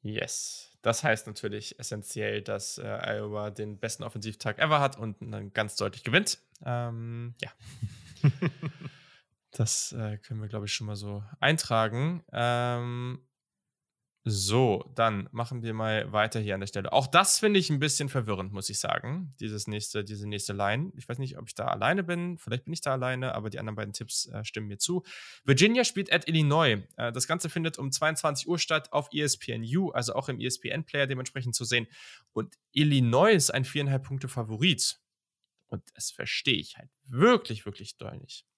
Yes. 0.02 0.72
Das 0.81 1.03
heißt 1.03 1.27
natürlich 1.27 1.77
essentiell, 1.77 2.41
dass 2.41 2.77
äh, 2.77 3.18
Iowa 3.18 3.49
den 3.49 3.80
besten 3.80 4.03
Offensivtag 4.03 4.60
ever 4.60 4.80
hat 4.80 4.98
und 4.98 5.18
dann 5.19 5.52
ganz 5.52 5.76
deutlich 5.76 6.03
gewinnt. 6.03 6.40
Ähm, 6.64 7.36
ja. 7.41 7.52
Das 9.51 9.91
äh, 9.93 10.17
können 10.17 10.41
wir, 10.41 10.47
glaube 10.47 10.65
ich, 10.65 10.73
schon 10.73 10.88
mal 10.88 10.95
so 10.95 11.23
eintragen. 11.39 12.23
Ähm, 12.31 13.19
so, 14.26 14.84
dann 14.95 15.30
machen 15.31 15.63
wir 15.63 15.73
mal 15.73 16.11
weiter 16.11 16.39
hier 16.41 16.53
an 16.53 16.59
der 16.59 16.67
Stelle. 16.67 16.91
Auch 16.91 17.07
das 17.07 17.39
finde 17.39 17.59
ich 17.59 17.69
ein 17.69 17.80
bisschen 17.80 18.09
verwirrend, 18.09 18.51
muss 18.51 18.69
ich 18.69 18.77
sagen. 18.77 19.34
Dieses 19.39 19.65
nächste, 19.65 20.03
diese 20.03 20.27
nächste 20.27 20.51
Line. 20.51 20.91
Ich 20.97 21.07
weiß 21.07 21.19
nicht, 21.19 21.38
ob 21.38 21.47
ich 21.47 21.55
da 21.55 21.65
alleine 21.67 22.03
bin. 22.03 22.38
Vielleicht 22.38 22.65
bin 22.65 22.73
ich 22.73 22.81
da 22.81 22.91
alleine, 22.91 23.34
aber 23.34 23.49
die 23.49 23.59
anderen 23.59 23.76
beiden 23.77 23.93
Tipps 23.93 24.27
äh, 24.27 24.43
stimmen 24.43 24.67
mir 24.67 24.77
zu. 24.77 25.03
Virginia 25.45 25.85
spielt 25.85 26.11
at 26.11 26.27
Illinois. 26.27 26.84
Äh, 26.97 27.13
das 27.13 27.27
Ganze 27.27 27.49
findet 27.49 27.80
um 27.80 27.91
22 27.91 28.47
Uhr 28.47 28.59
statt 28.59 28.91
auf 28.91 29.09
ESPNU, 29.13 29.91
also 29.91 30.13
auch 30.13 30.27
im 30.27 30.39
ESPN-Player 30.39 31.07
dementsprechend 31.07 31.55
zu 31.55 31.63
sehen. 31.63 31.88
Und 32.34 32.55
Illinois 32.73 33.31
ist 33.31 33.51
ein 33.51 33.63
viereinhalb 33.63 34.03
Punkte 34.03 34.27
Favorit. 34.27 34.99
Und 35.67 35.81
das 35.95 36.11
verstehe 36.11 36.59
ich 36.59 36.77
halt 36.77 36.89
wirklich, 37.05 37.65
wirklich 37.65 37.97
doll 37.97 38.17
nicht. 38.17 38.48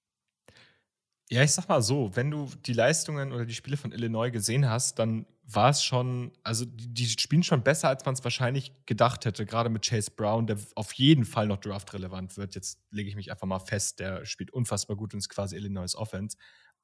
Ja, 1.31 1.41
ich 1.43 1.53
sag 1.53 1.69
mal 1.69 1.81
so, 1.81 2.13
wenn 2.13 2.29
du 2.29 2.49
die 2.65 2.73
Leistungen 2.73 3.31
oder 3.31 3.45
die 3.45 3.53
Spiele 3.53 3.77
von 3.77 3.93
Illinois 3.93 4.31
gesehen 4.31 4.69
hast, 4.69 4.99
dann 4.99 5.25
war 5.45 5.69
es 5.69 5.81
schon, 5.81 6.33
also 6.43 6.65
die, 6.65 6.93
die 6.93 7.05
spielen 7.07 7.41
schon 7.41 7.63
besser, 7.63 7.87
als 7.87 8.03
man 8.03 8.15
es 8.15 8.23
wahrscheinlich 8.25 8.73
gedacht 8.85 9.23
hätte, 9.23 9.45
gerade 9.45 9.69
mit 9.69 9.87
Chase 9.87 10.11
Brown, 10.11 10.45
der 10.45 10.57
auf 10.75 10.91
jeden 10.91 11.23
Fall 11.23 11.47
noch 11.47 11.59
draftrelevant 11.59 12.35
wird. 12.35 12.53
Jetzt 12.55 12.81
lege 12.91 13.07
ich 13.07 13.15
mich 13.15 13.31
einfach 13.31 13.47
mal 13.47 13.59
fest, 13.59 14.01
der 14.01 14.25
spielt 14.25 14.51
unfassbar 14.51 14.97
gut 14.97 15.13
und 15.13 15.19
ist 15.19 15.29
quasi 15.29 15.55
Illinois 15.55 15.95
Offense. 15.95 16.37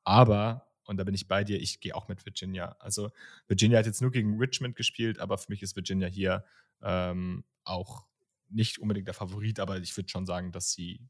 Aber, 0.06 0.65
und 0.86 0.95
da 0.95 1.03
bin 1.03 1.14
ich 1.14 1.28
bei 1.28 1.44
dir, 1.44 1.60
ich 1.61 1.82
gehe 1.82 1.94
auch 1.94 2.07
mit 2.07 2.26
Virginia. 2.26 2.78
Also 2.80 3.11
Virginia 3.49 3.80
hat 3.80 3.86
jetzt 3.86 4.02
nur 4.02 4.11
gegen 4.11 4.38
Richmond 4.38 4.78
gespielt, 4.78 5.19
aber 5.19 5.38
für 5.38 5.52
mich 5.52 5.61
ist 5.61 5.76
Virginia 5.76 6.07
hier 6.07 6.45
ähm, 6.82 7.44
auch 7.65 8.06
nicht 8.48 8.80
unbedingt 8.80 9.07
der 9.07 9.14
Favorit, 9.14 9.60
aber 9.60 9.78
ich 9.78 9.98
würde 9.98 10.07
schon 10.07 10.26
sagen, 10.26 10.53
dass 10.53 10.72
sie 10.72 11.02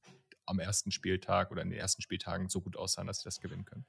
am 0.48 0.60
ersten 0.60 0.91
Spieltag 0.91 1.52
oder 1.52 1.61
in 1.61 1.69
den 1.69 1.80
ersten 1.80 2.02
Spieltagen 2.02 2.49
so 2.49 2.61
gut 2.61 2.76
aussahen, 2.76 3.07
dass 3.07 3.19
sie 3.19 3.26
das 3.26 3.40
gewinnen 3.40 3.65
können. 3.65 3.86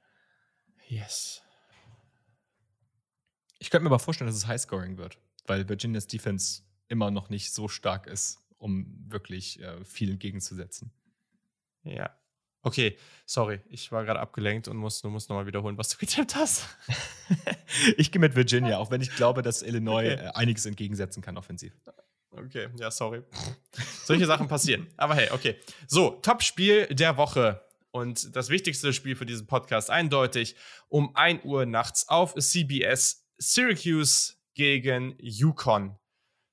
Yes. 0.87 1.41
Ich 3.59 3.69
könnte 3.69 3.83
mir 3.83 3.89
aber 3.89 3.99
vorstellen, 3.99 4.27
dass 4.27 4.37
es 4.37 4.47
Highscoring 4.47 4.97
wird, 4.97 5.17
weil 5.45 5.67
Virginias 5.67 6.07
Defense 6.07 6.63
immer 6.87 7.11
noch 7.11 7.29
nicht 7.29 7.53
so 7.53 7.67
stark 7.67 8.07
ist, 8.07 8.39
um 8.57 9.05
wirklich 9.07 9.59
äh, 9.61 9.83
viel 9.83 10.11
entgegenzusetzen. 10.11 10.91
Ja. 11.83 12.15
Okay, 12.61 12.97
sorry, 13.25 13.61
ich 13.69 13.91
war 13.91 14.03
gerade 14.03 14.19
abgelenkt 14.19 14.67
und 14.67 14.75
muss, 14.75 15.01
du 15.01 15.09
musst 15.09 15.29
nochmal 15.29 15.45
wiederholen, 15.45 15.77
was 15.77 15.89
du 15.89 15.97
getippt 15.99 16.35
hast. 16.35 16.67
ich 17.97 18.11
gehe 18.11 18.19
mit 18.19 18.35
Virginia, 18.35 18.77
auch 18.77 18.91
wenn 18.91 19.01
ich 19.01 19.15
glaube, 19.15 19.41
dass 19.41 19.61
Illinois 19.63 20.13
okay. 20.13 20.25
äh, 20.25 20.31
einiges 20.33 20.65
entgegensetzen 20.65 21.21
kann 21.21 21.37
offensiv. 21.37 21.73
Okay, 22.45 22.69
ja, 22.79 22.89
sorry. 22.91 23.23
Solche 24.03 24.25
Sachen 24.25 24.47
passieren. 24.47 24.87
Aber 24.97 25.15
hey, 25.15 25.29
okay. 25.31 25.55
So, 25.87 26.11
Top-Spiel 26.21 26.87
der 26.87 27.17
Woche. 27.17 27.61
Und 27.91 28.35
das 28.35 28.49
wichtigste 28.49 28.93
Spiel 28.93 29.15
für 29.15 29.25
diesen 29.25 29.47
Podcast 29.47 29.89
eindeutig 29.89 30.55
um 30.89 31.15
1 31.15 31.43
Uhr 31.43 31.65
nachts 31.65 32.07
auf 32.07 32.35
CBS 32.35 33.27
Syracuse 33.37 34.35
gegen 34.53 35.15
Yukon. 35.19 35.97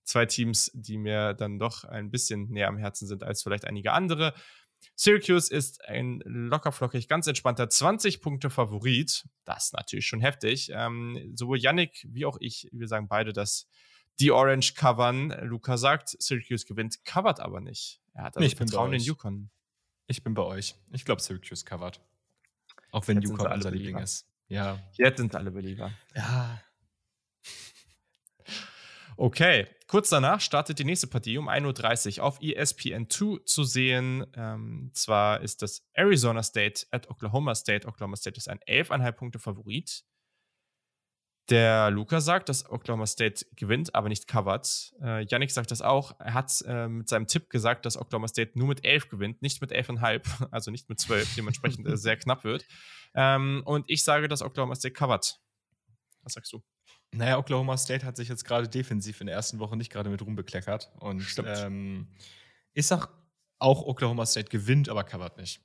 Zwei 0.05 0.27
Teams, 0.27 0.71
die 0.75 0.99
mir 0.99 1.35
dann 1.35 1.59
doch 1.59 1.85
ein 1.85 2.11
bisschen 2.11 2.49
näher 2.49 2.69
am 2.69 2.79
Herzen 2.79 3.07
sind 3.07 3.23
als 3.23 3.43
vielleicht 3.43 3.67
einige 3.67 3.93
andere. 3.93 4.35
Syracuse 4.95 5.53
ist 5.53 5.85
ein 5.85 6.23
lockerflockig, 6.25 7.09
ganz 7.09 7.27
entspannter 7.27 7.65
20-Punkte-Favorit. 7.65 9.27
Das 9.45 9.67
ist 9.67 9.73
natürlich 9.75 10.07
schon 10.07 10.21
heftig. 10.21 10.71
Ähm, 10.73 11.33
sowohl 11.35 11.59
Yannick 11.59 12.07
wie 12.09 12.25
auch 12.25 12.39
ich, 12.41 12.69
wir 12.73 12.89
sagen 12.89 13.09
beide, 13.09 13.33
dass 13.33 13.69
die 14.21 14.31
Orange 14.31 14.75
covern. 14.75 15.31
Luca 15.43 15.77
sagt, 15.77 16.11
Syracuse 16.21 16.67
gewinnt, 16.67 17.05
covert 17.05 17.41
aber 17.41 17.61
nicht. 17.61 18.01
Er 18.15 18.25
hat 18.25 18.37
also 18.37 18.47
ich 18.47 18.57
Vertrauen 18.57 18.93
in 18.93 19.01
Yukon. 19.01 19.51
Ich 20.07 20.23
bin 20.23 20.35
bei 20.35 20.43
euch. 20.43 20.75
Ich 20.93 21.05
glaube, 21.05 21.21
Syracuse 21.21 21.65
covert. 21.65 22.01
Auch 22.93 23.07
wenn 23.09 23.21
Yukon 23.21 23.51
unser 23.51 23.71
Liebling 23.71 23.99
ist. 23.99 24.27
Ja. 24.49 24.79
Jetzt 24.93 25.19
sind 25.19 25.35
alle 25.35 25.51
Belieber. 25.51 25.91
Ja. 26.15 26.61
Okay, 29.19 29.67
kurz 29.87 30.11
danach 30.11 30.43
startet 30.43 30.79
die 30.79 30.85
nächste 30.85 31.07
Partie 31.07 31.39
um 31.39 31.49
1.30 31.49 32.19
Uhr 32.19 32.25
auf 32.25 32.39
ESPN2 32.39 33.47
zu 33.47 33.65
sehen. 33.65 34.27
Ähm, 34.35 34.91
zwar 34.93 35.41
ist 35.41 35.63
das 35.63 35.83
Arizona 35.95 36.43
State 36.43 36.87
at 36.91 37.09
Oklahoma 37.09 37.55
State. 37.55 37.89
Oklahoma 37.89 38.17
State 38.17 38.37
ist 38.37 38.51
ein 38.51 38.59
11,5 38.69 39.13
Punkte 39.13 39.39
Favorit. 39.39 40.05
Der 41.49 41.91
Luca 41.91 42.21
sagt, 42.21 42.49
dass 42.49 42.69
Oklahoma 42.69 43.07
State 43.07 43.47
gewinnt, 43.55 43.95
aber 43.95 44.09
nicht 44.09 44.27
covert. 44.27 44.93
Äh, 45.01 45.25
Yannick 45.27 45.53
sagt 45.53 45.71
das 45.71 45.81
auch. 45.81 46.19
Er 46.19 46.35
hat 46.35 46.53
äh, 46.67 46.89
mit 46.89 47.09
seinem 47.09 47.29
Tipp 47.29 47.51
gesagt, 47.51 47.87
dass 47.87 47.97
Oklahoma 47.97 48.27
State 48.27 48.59
nur 48.59 48.67
mit 48.67 48.85
11 48.85 49.09
gewinnt, 49.09 49.43
nicht 49.43 49.61
mit 49.61 49.73
11,5, 49.73 50.49
also 50.51 50.73
nicht 50.73 50.89
mit 50.89 50.99
12, 50.99 51.37
dementsprechend 51.37 51.87
äh, 51.87 51.97
sehr 51.97 52.17
knapp 52.17 52.43
wird. 52.43 52.65
Ähm, 53.15 53.63
und 53.65 53.89
ich 53.89 54.03
sage, 54.03 54.27
dass 54.27 54.43
Oklahoma 54.43 54.75
State 54.75 54.95
covert. 54.95 55.39
Was 56.23 56.33
sagst 56.33 56.53
du? 56.53 56.63
Naja, 57.13 57.39
Oklahoma 57.39 57.77
State 57.77 58.05
hat 58.05 58.17
sich 58.17 58.29
jetzt 58.29 58.45
gerade 58.45 58.69
defensiv 58.69 59.21
in 59.21 59.29
der 59.29 59.37
ersten 59.37 59.61
Woche 59.61 59.77
nicht 59.77 59.93
gerade 59.93 60.11
mit 60.11 60.23
Ruhm 60.23 60.35
bekleckert. 60.35 60.91
Und 60.99 61.21
Stimmt. 61.21 61.49
Ähm, 61.55 62.09
ich 62.73 62.87
sag 62.87 63.09
auch, 63.61 63.83
Oklahoma 63.83 64.27
State 64.27 64.51
gewinnt, 64.51 64.89
aber 64.89 65.05
covert 65.05 65.39
nicht. 65.39 65.61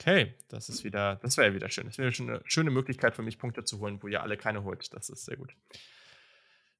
Okay, 0.00 0.34
das 0.48 0.68
ist 0.68 0.84
wieder, 0.84 1.16
das 1.16 1.36
wäre 1.36 1.48
ja 1.48 1.54
wieder 1.54 1.70
schön. 1.70 1.86
Das 1.86 1.98
wäre 1.98 2.12
schon 2.12 2.28
eine 2.28 2.42
schöne 2.46 2.70
Möglichkeit 2.70 3.14
für 3.14 3.22
mich, 3.22 3.38
Punkte 3.38 3.64
zu 3.64 3.78
holen, 3.78 4.02
wo 4.02 4.08
ihr 4.08 4.22
alle 4.22 4.36
keine 4.36 4.64
holt. 4.64 4.92
Das 4.92 5.08
ist 5.08 5.24
sehr 5.24 5.36
gut. 5.36 5.54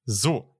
So. 0.05 0.55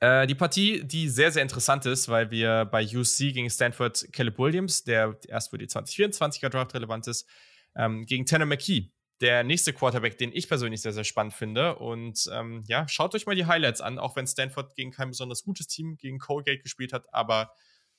Äh, 0.00 0.26
die 0.26 0.34
Partie, 0.34 0.84
die 0.84 1.08
sehr, 1.08 1.32
sehr 1.32 1.42
interessant 1.42 1.86
ist, 1.86 2.08
weil 2.08 2.30
wir 2.30 2.64
bei 2.66 2.84
UC 2.84 3.32
gegen 3.32 3.50
Stanford 3.50 4.12
Caleb 4.12 4.38
Williams, 4.38 4.84
der 4.84 5.18
erst 5.28 5.50
für 5.50 5.58
die 5.58 5.66
2024er 5.66 6.48
Draft 6.48 6.74
relevant 6.74 7.06
ist, 7.06 7.28
ähm, 7.74 8.04
gegen 8.06 8.26
Tanner 8.26 8.46
McKee, 8.46 8.90
der 9.20 9.42
nächste 9.42 9.72
Quarterback, 9.72 10.18
den 10.18 10.32
ich 10.32 10.48
persönlich 10.48 10.82
sehr, 10.82 10.92
sehr 10.92 11.04
spannend 11.04 11.34
finde. 11.34 11.76
Und 11.76 12.28
ähm, 12.32 12.64
ja, 12.68 12.86
schaut 12.86 13.14
euch 13.14 13.26
mal 13.26 13.34
die 13.34 13.46
Highlights 13.46 13.80
an, 13.80 13.98
auch 13.98 14.14
wenn 14.16 14.26
Stanford 14.26 14.74
gegen 14.76 14.92
kein 14.92 15.08
besonders 15.08 15.42
gutes 15.42 15.66
Team, 15.66 15.96
gegen 15.96 16.18
Colgate 16.18 16.62
gespielt 16.62 16.92
hat, 16.92 17.12
aber 17.12 17.52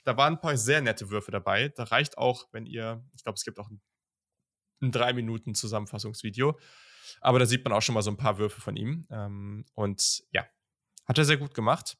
da 0.03 0.17
waren 0.17 0.33
ein 0.33 0.41
paar 0.41 0.57
sehr 0.57 0.81
nette 0.81 1.09
Würfe 1.09 1.31
dabei. 1.31 1.69
Da 1.69 1.83
reicht 1.83 2.17
auch, 2.17 2.47
wenn 2.51 2.65
ihr, 2.65 3.03
ich 3.13 3.23
glaube, 3.23 3.35
es 3.35 3.43
gibt 3.43 3.59
auch 3.59 3.69
ein, 3.69 3.81
ein 4.81 4.91
drei 4.91 5.13
Minuten 5.13 5.55
Zusammenfassungsvideo. 5.55 6.57
Aber 7.21 7.39
da 7.39 7.45
sieht 7.45 7.63
man 7.63 7.73
auch 7.73 7.81
schon 7.81 7.95
mal 7.95 8.01
so 8.01 8.11
ein 8.11 8.17
paar 8.17 8.37
Würfe 8.37 8.61
von 8.61 8.75
ihm. 8.75 9.07
Ähm, 9.09 9.65
und 9.73 10.23
ja, 10.31 10.45
hat 11.05 11.17
er 11.17 11.25
sehr 11.25 11.37
gut 11.37 11.53
gemacht. 11.53 11.97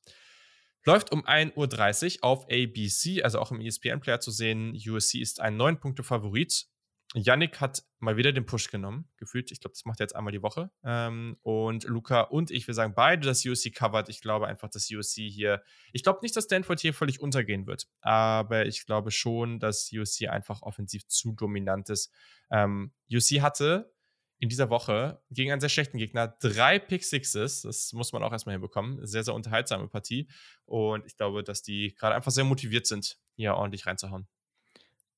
Läuft 0.86 1.12
um 1.12 1.26
1.30 1.26 2.18
Uhr 2.18 2.24
auf 2.24 2.46
ABC, 2.46 3.22
also 3.24 3.40
auch 3.40 3.52
im 3.52 3.60
ESPN-Player 3.60 4.22
zu 4.22 4.32
sehen. 4.32 4.74
USC 4.74 5.20
ist 5.20 5.42
ein 5.42 5.58
9-Punkte-Favorit 5.58 6.68
Yannick 7.16 7.60
hat 7.60 7.84
mal 7.98 8.18
wieder 8.18 8.32
den 8.32 8.46
Push 8.46 8.70
genommen, 8.70 9.10
gefühlt. 9.18 9.52
Ich 9.52 9.60
glaube, 9.60 9.74
das 9.74 9.86
macht 9.86 10.00
er 10.00 10.04
jetzt 10.04 10.16
einmal 10.16 10.32
die 10.32 10.44
Woche. 10.44 10.70
Ähm, 10.84 11.38
und 11.42 11.84
Luca 11.86 12.22
und 12.22 12.52
ich, 12.52 12.68
wir 12.68 12.76
sagen 12.76 12.94
beide, 12.96 13.26
dass 13.26 13.44
USC 13.44 13.72
covert. 13.72 14.10
Ich 14.10 14.22
glaube 14.22 14.48
einfach, 14.48 14.70
dass 14.70 14.92
USC 14.92 15.28
hier, 15.28 15.64
ich 15.92 16.04
glaube 16.04 16.20
nicht, 16.22 16.36
dass 16.36 16.44
Stanford 16.44 16.80
hier 16.80 16.94
völlig 16.94 17.20
untergehen 17.20 17.66
wird, 17.66 17.88
aber 18.02 18.68
ich 18.68 18.86
glaube 18.86 19.10
schon, 19.10 19.60
dass 19.60 19.92
USC 19.92 20.28
einfach 20.28 20.62
offensiv 20.62 21.08
zu 21.08 21.34
dominant 21.34 21.90
ist. 21.90 22.14
Ähm, 22.52 22.94
USC 23.12 23.42
hatte 23.42 23.92
in 24.38 24.48
dieser 24.48 24.70
Woche 24.70 25.22
gegen 25.32 25.52
einen 25.52 25.62
sehr 25.62 25.70
schlechten 25.70 25.98
Gegner 25.98 26.28
drei 26.40 26.80
Pick 26.80 27.04
Sixes. 27.04 27.64
Das 27.64 27.92
muss 27.92 28.14
man 28.14 28.24
auch 28.24 28.32
erstmal 28.32 28.54
hinbekommen. 28.54 29.06
Sehr, 29.06 29.24
sehr 29.24 29.34
unterhaltsame 29.34 29.88
Partie. 29.88 30.30
Und 30.66 31.06
ich 31.06 31.18
glaube, 31.18 31.44
dass 31.44 31.62
die 31.62 31.94
gerade 31.96 32.16
einfach 32.16 32.32
sehr 32.32 32.46
motiviert 32.46 32.88
sind, 32.88 33.20
hier 33.36 33.56
ordentlich 33.56 33.86
reinzuhauen. 33.86 34.28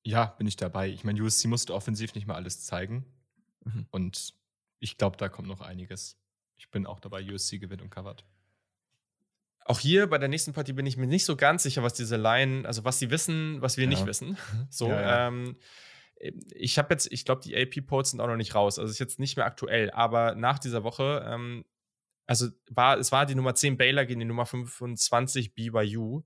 Ja, 0.04 0.26
bin 0.26 0.46
ich 0.46 0.56
dabei. 0.56 0.88
Ich 0.88 1.04
meine, 1.04 1.22
USC 1.22 1.46
musste 1.46 1.74
offensiv 1.74 2.14
nicht 2.14 2.26
mal 2.26 2.34
alles 2.34 2.64
zeigen. 2.64 3.04
Mhm. 3.64 3.86
Und 3.90 4.34
ich 4.78 4.98
glaube, 4.98 5.16
da 5.16 5.28
kommt 5.28 5.48
noch 5.48 5.60
einiges. 5.60 6.18
Ich 6.56 6.70
bin 6.70 6.86
auch 6.86 7.00
dabei, 7.00 7.24
USC 7.24 7.58
gewinnt 7.58 7.82
und 7.82 7.90
covert. 7.90 8.24
Auch 9.64 9.78
hier 9.78 10.08
bei 10.08 10.18
der 10.18 10.28
nächsten 10.28 10.52
Partie 10.52 10.72
bin 10.72 10.86
ich 10.86 10.96
mir 10.96 11.06
nicht 11.06 11.24
so 11.24 11.36
ganz 11.36 11.62
sicher, 11.62 11.84
was 11.84 11.94
diese 11.94 12.16
Line, 12.16 12.66
also 12.66 12.84
was 12.84 12.98
sie 12.98 13.10
wissen, 13.10 13.62
was 13.62 13.76
wir 13.76 13.84
ja. 13.84 13.90
nicht 13.90 14.06
wissen. 14.06 14.36
So, 14.70 14.88
ja, 14.88 15.00
ja. 15.00 15.28
Ähm, 15.28 15.56
ich 16.54 16.78
habe 16.78 16.94
jetzt, 16.94 17.10
ich 17.10 17.24
glaube, 17.24 17.42
die 17.42 17.56
AP-Posts 17.56 18.12
sind 18.12 18.20
auch 18.20 18.26
noch 18.26 18.36
nicht 18.36 18.54
raus. 18.54 18.78
Also 18.78 18.90
ist 18.90 18.98
jetzt 18.98 19.18
nicht 19.18 19.36
mehr 19.36 19.46
aktuell, 19.46 19.90
aber 19.90 20.34
nach 20.34 20.58
dieser 20.58 20.84
Woche, 20.84 21.24
ähm, 21.26 21.64
also 22.26 22.48
war, 22.70 22.98
es 22.98 23.12
war 23.12 23.26
die 23.26 23.34
Nummer 23.34 23.54
10 23.54 23.76
Baylor 23.76 24.04
gegen 24.04 24.20
die 24.20 24.26
Nummer 24.26 24.46
25 24.46 25.54
BYU. 25.54 26.22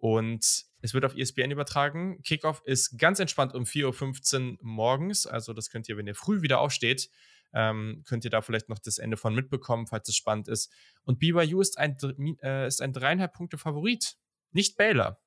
Und 0.00 0.64
es 0.80 0.94
wird 0.94 1.04
auf 1.04 1.14
ESPN 1.14 1.50
übertragen. 1.50 2.22
Kickoff 2.22 2.62
ist 2.64 2.98
ganz 2.98 3.20
entspannt 3.20 3.54
um 3.54 3.64
4.15 3.64 4.52
Uhr 4.52 4.58
morgens. 4.62 5.26
Also, 5.26 5.52
das 5.52 5.68
könnt 5.68 5.88
ihr, 5.88 5.96
wenn 5.98 6.06
ihr 6.06 6.14
früh 6.14 6.40
wieder 6.40 6.60
aufsteht, 6.60 7.10
ähm, 7.52 8.02
könnt 8.08 8.24
ihr 8.24 8.30
da 8.30 8.40
vielleicht 8.40 8.70
noch 8.70 8.78
das 8.78 8.98
Ende 8.98 9.18
von 9.18 9.34
mitbekommen, 9.34 9.86
falls 9.86 10.08
es 10.08 10.16
spannend 10.16 10.48
ist. 10.48 10.72
Und 11.02 11.18
BYU 11.18 11.60
ist 11.60 11.76
ein, 11.76 11.98
äh, 12.42 12.66
ist 12.66 12.80
ein 12.80 12.94
dreieinhalb 12.94 13.34
Punkte 13.34 13.58
Favorit, 13.58 14.16
nicht 14.52 14.78
Baylor. 14.78 15.20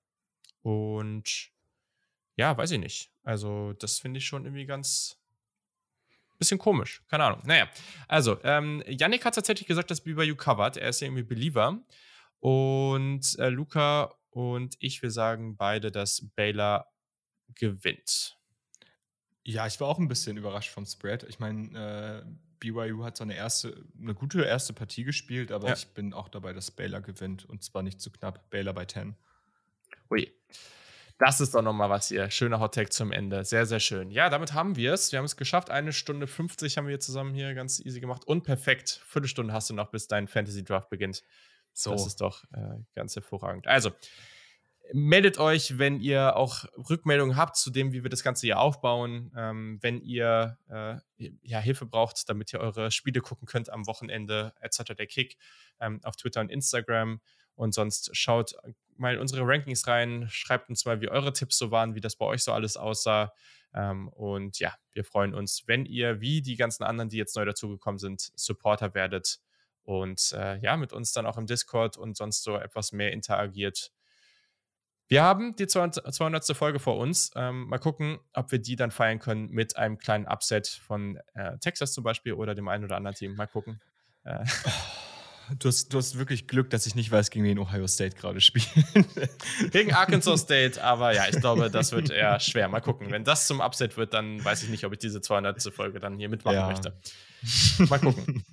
Und 0.63 1.51
ja, 2.35 2.57
weiß 2.57 2.71
ich 2.71 2.79
nicht. 2.79 3.11
Also, 3.21 3.73
das 3.73 3.99
finde 3.99 4.17
ich 4.17 4.25
schon 4.25 4.45
irgendwie 4.45 4.65
ganz 4.65 5.19
bisschen 6.39 6.57
komisch. 6.57 7.03
Keine 7.09 7.25
Ahnung. 7.25 7.41
Naja, 7.45 7.69
also, 8.07 8.39
ähm, 8.43 8.83
Yannick 8.87 9.23
hat 9.23 9.35
tatsächlich 9.35 9.67
gesagt, 9.67 9.91
dass 9.91 10.01
BYU 10.01 10.35
covert. 10.35 10.77
Er 10.77 10.89
ist 10.89 10.99
ja 10.99 11.07
irgendwie 11.07 11.23
Believer. 11.23 11.79
Und 12.39 13.37
äh, 13.37 13.49
Luca 13.49 14.15
und 14.33 14.75
ich 14.79 15.01
will 15.03 15.11
sagen 15.11 15.55
beide, 15.57 15.91
dass 15.91 16.29
Baylor 16.35 16.87
gewinnt. 17.55 18.37
Ja, 19.43 19.67
ich 19.67 19.79
war 19.79 19.87
auch 19.87 19.99
ein 19.99 20.07
bisschen 20.07 20.37
überrascht 20.37 20.71
vom 20.71 20.85
Spread. 20.85 21.23
Ich 21.23 21.39
meine, 21.39 22.25
äh, 22.25 22.35
BYU 22.59 23.03
hat 23.03 23.17
so 23.17 23.23
eine 23.23 23.35
erste, 23.35 23.85
eine 23.99 24.15
gute 24.15 24.43
erste 24.43 24.73
Partie 24.73 25.03
gespielt, 25.03 25.51
aber 25.51 25.67
ja. 25.67 25.73
ich 25.73 25.87
bin 25.89 26.13
auch 26.13 26.29
dabei, 26.29 26.53
dass 26.53 26.71
Baylor 26.71 27.01
gewinnt 27.01 27.45
und 27.45 27.63
zwar 27.63 27.83
nicht 27.83 28.01
zu 28.01 28.09
knapp. 28.11 28.49
Baylor 28.49 28.73
bei 28.73 28.85
10. 28.85 29.15
Ui. 30.09 30.31
Das 31.19 31.39
ist 31.39 31.53
doch 31.53 31.61
nochmal 31.61 31.89
was 31.89 32.07
hier. 32.07 32.31
Schöner 32.31 32.59
Hottag 32.59 32.91
zum 32.91 33.11
Ende. 33.11 33.45
Sehr, 33.45 33.65
sehr 33.65 33.79
schön. 33.79 34.09
Ja, 34.09 34.29
damit 34.29 34.53
haben 34.53 34.75
wir 34.75 34.93
es. 34.93 35.11
Wir 35.11 35.19
haben 35.19 35.25
es 35.25 35.37
geschafft. 35.37 35.69
Eine 35.69 35.93
Stunde 35.93 36.25
50 36.25 36.77
haben 36.77 36.87
wir 36.87 36.99
zusammen 36.99 37.35
hier 37.35 37.53
ganz 37.53 37.79
easy 37.79 37.99
gemacht. 37.99 38.25
Und 38.25 38.43
perfekt. 38.43 39.01
Viertelstunde 39.05 39.53
hast 39.53 39.69
du 39.69 39.73
noch, 39.73 39.91
bis 39.91 40.07
dein 40.07 40.27
Fantasy 40.27 40.63
Draft 40.63 40.89
beginnt. 40.89 41.23
So. 41.73 41.91
Das 41.91 42.05
ist 42.07 42.21
doch 42.21 42.43
äh, 42.53 42.79
ganz 42.93 43.15
hervorragend. 43.15 43.67
Also, 43.67 43.91
meldet 44.91 45.37
euch, 45.37 45.77
wenn 45.77 45.99
ihr 45.99 46.35
auch 46.35 46.65
Rückmeldungen 46.89 47.37
habt 47.37 47.55
zu 47.55 47.71
dem, 47.71 47.93
wie 47.93 48.03
wir 48.03 48.09
das 48.09 48.23
Ganze 48.23 48.47
hier 48.47 48.59
aufbauen. 48.59 49.31
Ähm, 49.35 49.79
wenn 49.81 50.01
ihr 50.01 50.57
äh, 50.69 50.97
ja, 51.41 51.59
Hilfe 51.59 51.85
braucht, 51.85 52.27
damit 52.29 52.51
ihr 52.53 52.59
eure 52.59 52.91
Spiele 52.91 53.21
gucken 53.21 53.47
könnt 53.47 53.69
am 53.69 53.87
Wochenende, 53.87 54.53
etc. 54.61 54.93
der 54.97 55.07
Kick 55.07 55.37
ähm, 55.79 55.99
auf 56.03 56.15
Twitter 56.15 56.41
und 56.41 56.51
Instagram. 56.51 57.21
Und 57.55 57.73
sonst 57.73 58.15
schaut 58.15 58.55
mal 58.97 59.15
in 59.15 59.19
unsere 59.19 59.43
Rankings 59.45 59.87
rein, 59.87 60.27
schreibt 60.29 60.69
uns 60.69 60.85
mal, 60.85 61.01
wie 61.01 61.09
eure 61.09 61.33
Tipps 61.33 61.57
so 61.57 61.71
waren, 61.71 61.95
wie 61.95 62.01
das 62.01 62.15
bei 62.15 62.25
euch 62.25 62.43
so 62.43 62.51
alles 62.51 62.77
aussah. 62.77 63.33
Ähm, 63.73 64.09
und 64.09 64.59
ja, 64.59 64.73
wir 64.91 65.03
freuen 65.03 65.33
uns, 65.33 65.63
wenn 65.67 65.85
ihr, 65.85 66.21
wie 66.21 66.41
die 66.41 66.55
ganzen 66.55 66.83
anderen, 66.83 67.09
die 67.09 67.17
jetzt 67.17 67.35
neu 67.35 67.45
dazugekommen 67.45 67.99
sind, 67.99 68.31
Supporter 68.35 68.93
werdet 68.93 69.39
und 69.83 70.33
äh, 70.33 70.57
ja, 70.59 70.77
mit 70.77 70.93
uns 70.93 71.11
dann 71.11 71.25
auch 71.25 71.37
im 71.37 71.45
Discord 71.45 71.97
und 71.97 72.17
sonst 72.17 72.43
so 72.43 72.57
etwas 72.57 72.91
mehr 72.91 73.11
interagiert. 73.11 73.91
Wir 75.07 75.21
haben 75.21 75.55
die 75.55 75.67
200. 75.67 76.55
Folge 76.55 76.79
vor 76.79 76.97
uns. 76.97 77.31
Ähm, 77.35 77.67
mal 77.67 77.77
gucken, 77.77 78.19
ob 78.33 78.51
wir 78.51 78.59
die 78.59 78.75
dann 78.75 78.89
feiern 78.89 79.19
können 79.19 79.49
mit 79.49 79.77
einem 79.77 79.97
kleinen 79.97 80.25
Upset 80.25 80.67
von 80.67 81.19
äh, 81.33 81.57
Texas 81.59 81.93
zum 81.93 82.03
Beispiel 82.03 82.33
oder 82.33 82.55
dem 82.55 82.67
einen 82.67 82.85
oder 82.85 82.95
anderen 82.95 83.15
Team. 83.15 83.35
Mal 83.35 83.47
gucken. 83.47 83.79
Äh. 84.23 84.45
Du 85.59 85.67
hast, 85.67 85.93
du 85.93 85.97
hast 85.97 86.17
wirklich 86.17 86.47
Glück, 86.47 86.69
dass 86.69 86.85
ich 86.85 86.95
nicht 86.95 87.11
weiß, 87.11 87.29
gegen 87.29 87.43
wen 87.43 87.59
Ohio 87.59 87.85
State 87.85 88.15
gerade 88.15 88.39
spielt. 88.41 88.69
Gegen 89.71 89.93
Arkansas 89.93 90.41
State, 90.41 90.81
aber 90.81 91.13
ja, 91.13 91.25
ich 91.29 91.39
glaube, 91.39 91.69
das 91.69 91.91
wird 91.91 92.09
eher 92.09 92.39
schwer. 92.39 92.69
Mal 92.69 92.79
gucken. 92.79 93.11
Wenn 93.11 93.23
das 93.23 93.45
zum 93.47 93.59
Upset 93.59 93.97
wird, 93.97 94.13
dann 94.13 94.43
weiß 94.43 94.63
ich 94.63 94.69
nicht, 94.69 94.85
ob 94.85 94.93
ich 94.93 94.99
diese 94.99 95.21
200. 95.21 95.61
Folge 95.73 95.99
dann 95.99 96.17
hier 96.17 96.29
mitmachen 96.29 96.57
ja. 96.57 96.67
möchte. 96.67 96.97
Mal 97.89 97.99
gucken. 97.99 98.43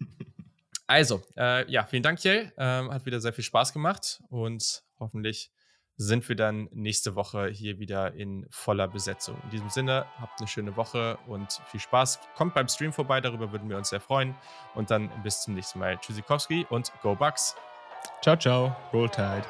Also, 0.90 1.22
äh, 1.36 1.70
ja, 1.70 1.84
vielen 1.84 2.02
Dank, 2.02 2.20
Jay. 2.24 2.50
Ähm, 2.58 2.92
hat 2.92 3.06
wieder 3.06 3.20
sehr 3.20 3.32
viel 3.32 3.44
Spaß 3.44 3.72
gemacht 3.72 4.20
und 4.28 4.82
hoffentlich 4.98 5.52
sind 5.96 6.28
wir 6.28 6.34
dann 6.34 6.68
nächste 6.72 7.14
Woche 7.14 7.46
hier 7.46 7.78
wieder 7.78 8.12
in 8.14 8.44
voller 8.50 8.88
Besetzung. 8.88 9.40
In 9.44 9.50
diesem 9.50 9.70
Sinne, 9.70 10.06
habt 10.18 10.40
eine 10.40 10.48
schöne 10.48 10.76
Woche 10.76 11.16
und 11.28 11.62
viel 11.70 11.78
Spaß. 11.78 12.18
Kommt 12.34 12.54
beim 12.54 12.66
Stream 12.66 12.92
vorbei, 12.92 13.20
darüber 13.20 13.52
würden 13.52 13.68
wir 13.68 13.76
uns 13.76 13.90
sehr 13.90 14.00
freuen. 14.00 14.34
Und 14.74 14.90
dann 14.90 15.12
bis 15.22 15.42
zum 15.42 15.54
nächsten 15.54 15.78
Mal. 15.78 15.96
Tschüssikowski 15.96 16.66
und 16.70 16.90
Go 17.02 17.14
Bucks. 17.14 17.54
Ciao, 18.20 18.36
ciao. 18.36 18.76
Roll 18.92 19.08
Tide. 19.08 19.44